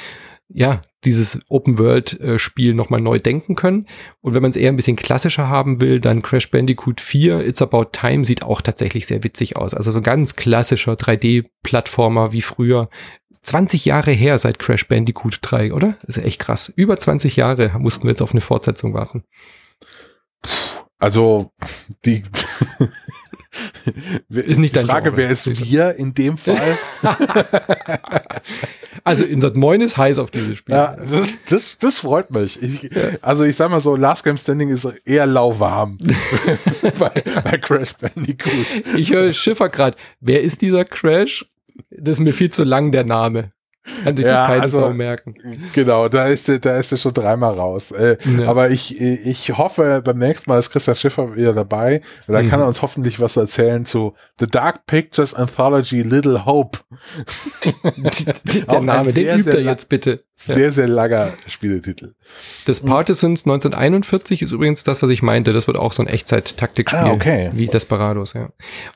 ja, 0.52 0.82
dieses 1.04 1.40
Open-World-Spiel 1.48 2.74
nochmal 2.74 3.00
neu 3.00 3.18
denken 3.18 3.54
können. 3.54 3.86
Und 4.20 4.34
wenn 4.34 4.42
man 4.42 4.50
es 4.50 4.56
eher 4.56 4.70
ein 4.70 4.76
bisschen 4.76 4.96
klassischer 4.96 5.48
haben 5.48 5.80
will, 5.80 6.00
dann 6.00 6.22
Crash 6.22 6.50
Bandicoot 6.50 7.00
4, 7.00 7.46
It's 7.46 7.62
About 7.62 7.86
Time, 7.92 8.24
sieht 8.24 8.42
auch 8.42 8.60
tatsächlich 8.60 9.06
sehr 9.06 9.24
witzig 9.24 9.56
aus. 9.56 9.74
Also 9.74 9.92
so 9.92 9.98
ein 9.98 10.04
ganz 10.04 10.36
klassischer 10.36 10.94
3D-Plattformer 10.94 12.32
wie 12.32 12.42
früher. 12.42 12.90
20 13.42 13.86
Jahre 13.86 14.10
her 14.10 14.38
seit 14.38 14.58
Crash 14.58 14.86
Bandicoot 14.88 15.38
3, 15.40 15.72
oder? 15.72 15.96
Das 16.04 16.16
ist 16.18 16.24
echt 16.24 16.40
krass. 16.40 16.68
Über 16.68 16.98
20 16.98 17.36
Jahre 17.36 17.78
mussten 17.78 18.04
wir 18.04 18.10
jetzt 18.10 18.22
auf 18.22 18.32
eine 18.32 18.42
Fortsetzung 18.42 18.92
warten. 18.92 19.24
Also 20.98 21.52
die 22.04 22.22
Ist 24.28 24.58
nicht 24.58 24.76
dein 24.76 24.84
die 24.84 24.90
Frage, 24.90 25.10
Genre. 25.10 25.16
wer 25.16 25.30
ist 25.30 25.46
wir 25.70 25.96
in 25.96 26.14
dem 26.14 26.36
Fall? 26.38 26.78
Also 29.02 29.24
Insert 29.24 29.56
Moin 29.56 29.80
ist 29.80 29.96
heiß 29.96 30.18
auf 30.18 30.30
dieses 30.30 30.58
Spiel. 30.58 30.74
ja, 30.74 30.94
das, 30.94 31.38
das, 31.48 31.78
das 31.78 31.98
freut 31.98 32.30
mich. 32.32 32.62
Ich, 32.62 32.90
Also 33.22 33.44
ich 33.44 33.56
sag 33.56 33.70
mal 33.70 33.80
so, 33.80 33.96
Last 33.96 34.24
Game 34.24 34.36
Standing 34.36 34.68
ist 34.68 34.84
eher 35.04 35.26
lauwarm 35.26 35.98
bei, 36.98 37.10
bei 37.42 37.58
Crash 37.58 37.94
Bandicoot. 37.94 38.66
Ich 38.96 39.10
höre 39.10 39.32
Schiffer 39.32 39.68
gerade. 39.70 39.96
Wer 40.20 40.42
ist 40.42 40.60
dieser 40.60 40.84
Crash? 40.84 41.46
Das 41.90 42.14
ist 42.18 42.20
mir 42.20 42.34
viel 42.34 42.50
zu 42.50 42.62
lang, 42.64 42.92
der 42.92 43.04
Name. 43.04 43.52
Kann 44.04 44.14
sich 44.16 44.26
Ja, 44.26 44.46
keine 44.46 44.62
also- 44.62 44.80
Sau 44.80 44.92
merken. 44.92 45.34
Genau, 45.72 46.08
da 46.08 46.26
ist 46.26 46.48
er, 46.48 46.58
da 46.58 46.76
ist 46.76 46.92
er 46.92 46.98
schon 46.98 47.14
dreimal 47.14 47.54
raus. 47.54 47.90
Äh, 47.92 48.18
Ja. 48.38 48.46
Aber 48.48 48.70
ich, 48.70 49.00
ich 49.00 49.56
hoffe, 49.56 50.02
beim 50.04 50.18
nächsten 50.18 50.50
Mal 50.50 50.58
ist 50.58 50.70
Christian 50.70 50.94
Schiffer 50.96 51.34
wieder 51.34 51.54
dabei. 51.54 52.02
Da 52.26 52.42
Mhm. 52.42 52.50
kann 52.50 52.60
er 52.60 52.66
uns 52.66 52.82
hoffentlich 52.82 53.20
was 53.20 53.36
erzählen 53.38 53.84
zu 53.86 54.14
The 54.38 54.46
Dark 54.46 54.86
Pictures 54.86 55.32
Anthology 55.34 56.02
Little 56.02 56.44
Hope. 56.44 56.78
der 58.70 58.80
Name, 58.80 59.10
sehr, 59.12 59.32
den 59.32 59.40
übt 59.40 59.50
sehr 59.52 59.60
er 59.60 59.70
jetzt 59.70 59.88
bitte. 59.88 60.24
Sehr, 60.42 60.72
sehr 60.72 60.88
langer 60.88 61.34
Spieletitel. 61.46 62.14
Das 62.64 62.80
Partisans 62.80 63.44
1941 63.44 64.40
ist 64.40 64.52
übrigens 64.52 64.84
das, 64.84 65.02
was 65.02 65.10
ich 65.10 65.22
meinte. 65.22 65.52
Das 65.52 65.66
wird 65.66 65.78
auch 65.78 65.92
so 65.92 66.02
ein 66.02 66.08
Echtzeit-Taktikspiel. 66.08 66.98
Ah, 66.98 67.12
okay. 67.12 67.50
Wie 67.52 67.66
Desperados, 67.66 68.32
ja. 68.32 68.48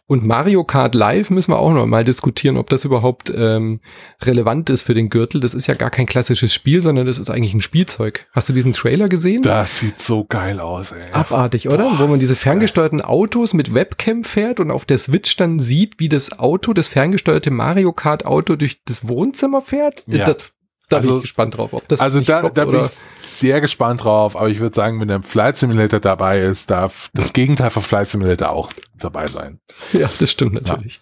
Und 0.07 0.25
Mario 0.25 0.65
Kart 0.65 0.95
Live 0.95 1.29
müssen 1.29 1.53
wir 1.53 1.59
auch 1.59 1.75
noch 1.75 1.85
mal 1.85 2.03
diskutieren, 2.03 2.57
ob 2.57 2.71
das 2.71 2.87
überhaupt 2.87 3.31
ähm, 3.37 3.81
relevant 4.23 4.71
ist 4.71 4.83
für 4.83 4.95
den 4.95 5.11
Gürtel. 5.11 5.43
Das 5.43 5.53
ist 5.53 5.67
ja 5.67 5.75
gar 5.75 5.91
kein 5.91 6.07
klassisches 6.07 6.55
Spiel, 6.55 6.81
sondern 6.81 7.07
das 7.07 7.19
ist 7.19 7.29
eigentlich 7.29 7.53
ein 7.53 7.61
Spielzeug. 7.61 8.27
Hast 8.33 8.49
du 8.49 8.55
diesen 8.55 8.73
Trailer 8.73 9.11
gesehen? 9.11 9.43
Das 9.43 9.81
sieht 9.81 9.99
so 9.99 10.25
geil 10.25 10.61
aus, 10.61 10.93
ey. 10.93 11.13
Abartig, 11.13 11.69
oder? 11.69 11.91
Boah, 11.91 11.99
Wo 11.99 12.07
man 12.07 12.21
diese 12.21 12.37
ferngesteuerten 12.37 13.03
Autos 13.03 13.53
mit 13.53 13.75
Webcam 13.75 14.25
fährt 14.25 14.61
und 14.61 14.71
auf 14.71 14.87
der 14.87 14.97
Switch 14.97 15.37
dann 15.37 15.59
sieht, 15.59 16.01
wie 16.01 16.09
das 16.09 16.39
Auto, 16.39 16.73
das 16.73 16.89
ferngesteuerte 16.89 17.51
Mario 17.51 17.93
Kart 17.93 18.25
Auto 18.25 18.57
durch 18.57 18.81
das 18.87 19.07
Wohnzimmer 19.07 19.61
fährt. 19.61 20.05
Ja. 20.07 20.25
Das, 20.25 20.54
da 20.89 20.99
bin 20.99 21.07
Also- 21.09 21.17
ich 21.17 21.23
gespannt 21.23 21.57
drauf, 21.57 21.73
ob 21.73 21.87
das 21.89 22.01
Also 22.01 22.21
da, 22.21 22.41
floppt 22.41 22.59
da 22.59 22.65
bin 22.65 22.75
oder- 22.77 22.85
ich 22.87 23.29
sehr 23.29 23.61
gespannt 23.61 24.05
drauf, 24.05 24.37
aber 24.37 24.49
ich 24.49 24.61
würde 24.61 24.75
sagen, 24.75 25.01
wenn 25.01 25.09
der 25.09 25.23
Flight 25.23 25.57
Simulator 25.57 26.01
dabei 26.01 26.41
ist, 26.41 26.71
darf 26.71 27.11
das 27.15 27.33
Gegenteil 27.33 27.71
von 27.71 27.83
Flight 27.83 28.09
Simulator 28.09 28.51
auch 28.51 28.71
dabei 28.99 29.27
sein. 29.27 29.61
Ja, 29.93 30.09
das 30.19 30.31
stimmt 30.31 30.55
natürlich. 30.55 31.01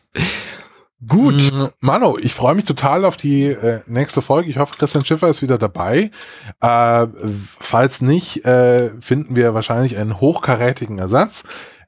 Gut. 1.09 1.35
Mm, 1.53 1.66
Mano, 1.80 2.16
ich 2.16 2.33
freue 2.33 2.55
mich 2.55 2.64
total 2.64 3.05
auf 3.05 3.16
die 3.16 3.47
äh, 3.47 3.80
nächste 3.87 4.22
Folge. 4.22 4.49
Ich 4.51 4.59
hoffe, 4.59 4.76
Christian 4.78 5.05
Schiffer 5.05 5.26
ist 5.28 5.43
wieder 5.43 5.59
dabei. 5.59 6.12
Äh, 6.61 7.07
falls 7.59 8.03
nicht, 8.03 8.45
äh, 8.45 8.91
finden 9.01 9.35
wir 9.35 9.53
wahrscheinlich 9.53 9.97
einen 9.97 10.20
hochkarätigen 10.20 10.99
Ersatz. 11.01 11.43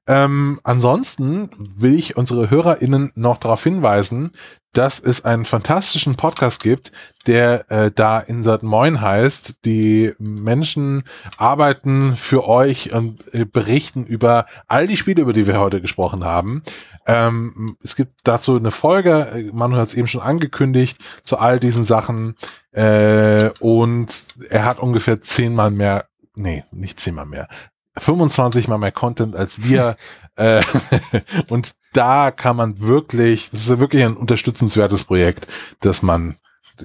Ähm, 0.09 0.59
ansonsten 0.64 1.49
will 1.76 1.95
ich 1.95 2.16
unsere 2.16 2.51
HörerInnen 2.51 3.12
noch 3.14 3.38
darauf 3.38 3.62
hinweisen, 3.62 4.32
dass 4.75 5.01
es 5.01 5.25
einen 5.25 5.45
fantastischen 5.45 6.16
Podcast 6.16 6.62
gibt, 6.62 6.93
der 7.27 7.70
äh, 7.70 7.91
da 7.95 8.18
Insert 8.20 8.62
Moin 8.62 9.01
heißt. 9.01 9.64
Die 9.64 10.12
Menschen 10.18 11.05
arbeiten 11.39 12.16
für 12.16 12.47
euch 12.47 12.93
und 12.93 13.22
äh, 13.33 13.45
berichten 13.45 14.05
über 14.05 14.47
all 14.66 14.87
die 14.87 14.97
Spiele, 14.97 15.22
über 15.22 15.33
die 15.33 15.47
wir 15.47 15.59
heute 15.59 15.81
gesprochen 15.81 16.25
haben. 16.25 16.62
Ähm, 17.07 17.77
es 17.83 17.97
gibt 17.97 18.12
dazu 18.25 18.57
eine 18.57 18.70
Folge, 18.70 19.29
äh, 19.33 19.51
Manu 19.53 19.77
hat 19.77 19.89
es 19.89 19.95
eben 19.95 20.09
schon 20.09 20.22
angekündigt, 20.22 20.99
zu 21.22 21.39
all 21.39 21.61
diesen 21.61 21.85
Sachen. 21.85 22.35
Äh, 22.72 23.51
und 23.61 24.27
er 24.51 24.64
hat 24.64 24.81
ungefähr 24.81 25.20
zehnmal 25.20 25.70
mehr, 25.70 26.07
nee, 26.35 26.64
nicht 26.72 26.99
zehnmal 26.99 27.27
mehr, 27.27 27.49
25 27.97 28.68
mal 28.68 28.79
mehr 28.79 28.93
Content 28.93 29.37
als 29.37 29.62
wir. 29.62 29.97
äh, 30.37 30.62
und 31.49 31.75
da 31.95 32.30
kann 32.30 32.57
man 32.57 32.80
wirklich, 32.80 33.51
das 33.51 33.68
ist 33.68 33.78
wirklich 33.78 34.05
ein 34.05 34.16
unterstützenswertes 34.16 35.05
Projekt, 35.05 35.47
das 35.80 36.03
man 36.03 36.36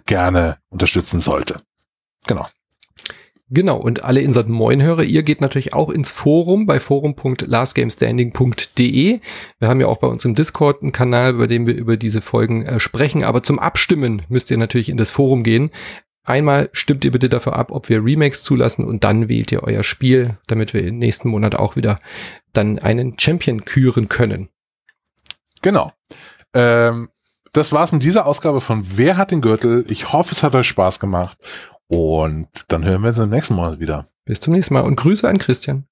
gerne 0.06 0.58
unterstützen 0.70 1.20
sollte. 1.20 1.58
Genau. 2.28 2.48
Genau, 3.52 3.78
und 3.78 4.04
alle 4.04 4.22
Insert 4.22 4.48
Moin-Hörer, 4.48 5.02
ihr 5.02 5.24
geht 5.24 5.42
natürlich 5.42 5.74
auch 5.74 5.90
ins 5.90 6.12
Forum 6.12 6.68
bei 6.68 6.80
forum.lastgamestanding.de. 6.80 9.20
Wir 9.58 9.68
haben 9.68 9.82
ja 9.82 9.88
auch 9.88 9.98
bei 9.98 10.06
uns 10.06 10.24
im 10.24 10.36
Discord 10.36 10.84
einen 10.84 10.92
Kanal, 10.92 11.34
bei 11.34 11.48
dem 11.48 11.66
wir 11.66 11.74
über 11.74 11.98
diese 11.98 12.22
Folgen 12.22 12.64
äh, 12.68 12.80
sprechen, 12.80 13.24
aber 13.24 13.42
zum 13.42 13.58
Abstimmen 13.58 14.22
müsst 14.30 14.52
ihr 14.52 14.58
natürlich 14.58 14.90
in 14.90 14.98
das 14.98 15.10
Forum 15.10 15.44
gehen. 15.44 15.72
Einmal 16.24 16.70
stimmt 16.74 17.04
ihr 17.04 17.12
bitte 17.12 17.28
dafür 17.28 17.56
ab, 17.56 17.72
ob 17.72 17.90
wir 17.90 18.06
Remakes 18.06 18.44
zulassen 18.44 18.86
und 18.86 19.04
dann 19.04 19.30
wählt 19.30 19.52
ihr 19.52 19.64
euer 19.64 19.82
Spiel, 19.82 20.38
damit 20.46 20.76
wir 20.76 20.84
im 20.84 21.00
nächsten 21.00 21.30
Monat 21.30 21.56
auch 21.56 21.76
wieder 21.76 22.00
dann 22.54 22.78
einen 22.78 23.18
Champion 23.18 23.66
küren 23.66 24.10
können. 24.10 24.50
Genau. 25.62 25.92
Ähm, 26.54 27.10
das 27.54 27.74
war's 27.74 27.92
mit 27.92 28.04
dieser 28.04 28.26
Ausgabe 28.26 28.62
von 28.62 28.84
Wer 28.98 29.18
hat 29.18 29.32
den 29.32 29.42
Gürtel? 29.42 29.86
Ich 29.90 30.14
hoffe, 30.14 30.34
es 30.34 30.44
hat 30.44 30.56
euch 30.56 30.68
Spaß 30.68 31.00
gemacht. 31.00 31.38
Und 31.88 32.48
dann 32.68 32.86
hören 32.86 33.02
wir 33.02 33.10
uns 33.10 33.20
im 33.20 33.30
nächsten 33.30 33.56
Mal 33.56 33.80
wieder. 33.80 34.06
Bis 34.26 34.40
zum 34.40 34.54
nächsten 34.54 34.76
Mal 34.76 34.84
und 34.84 34.96
Grüße 34.96 35.28
an 35.28 35.40
Christian. 35.40 35.86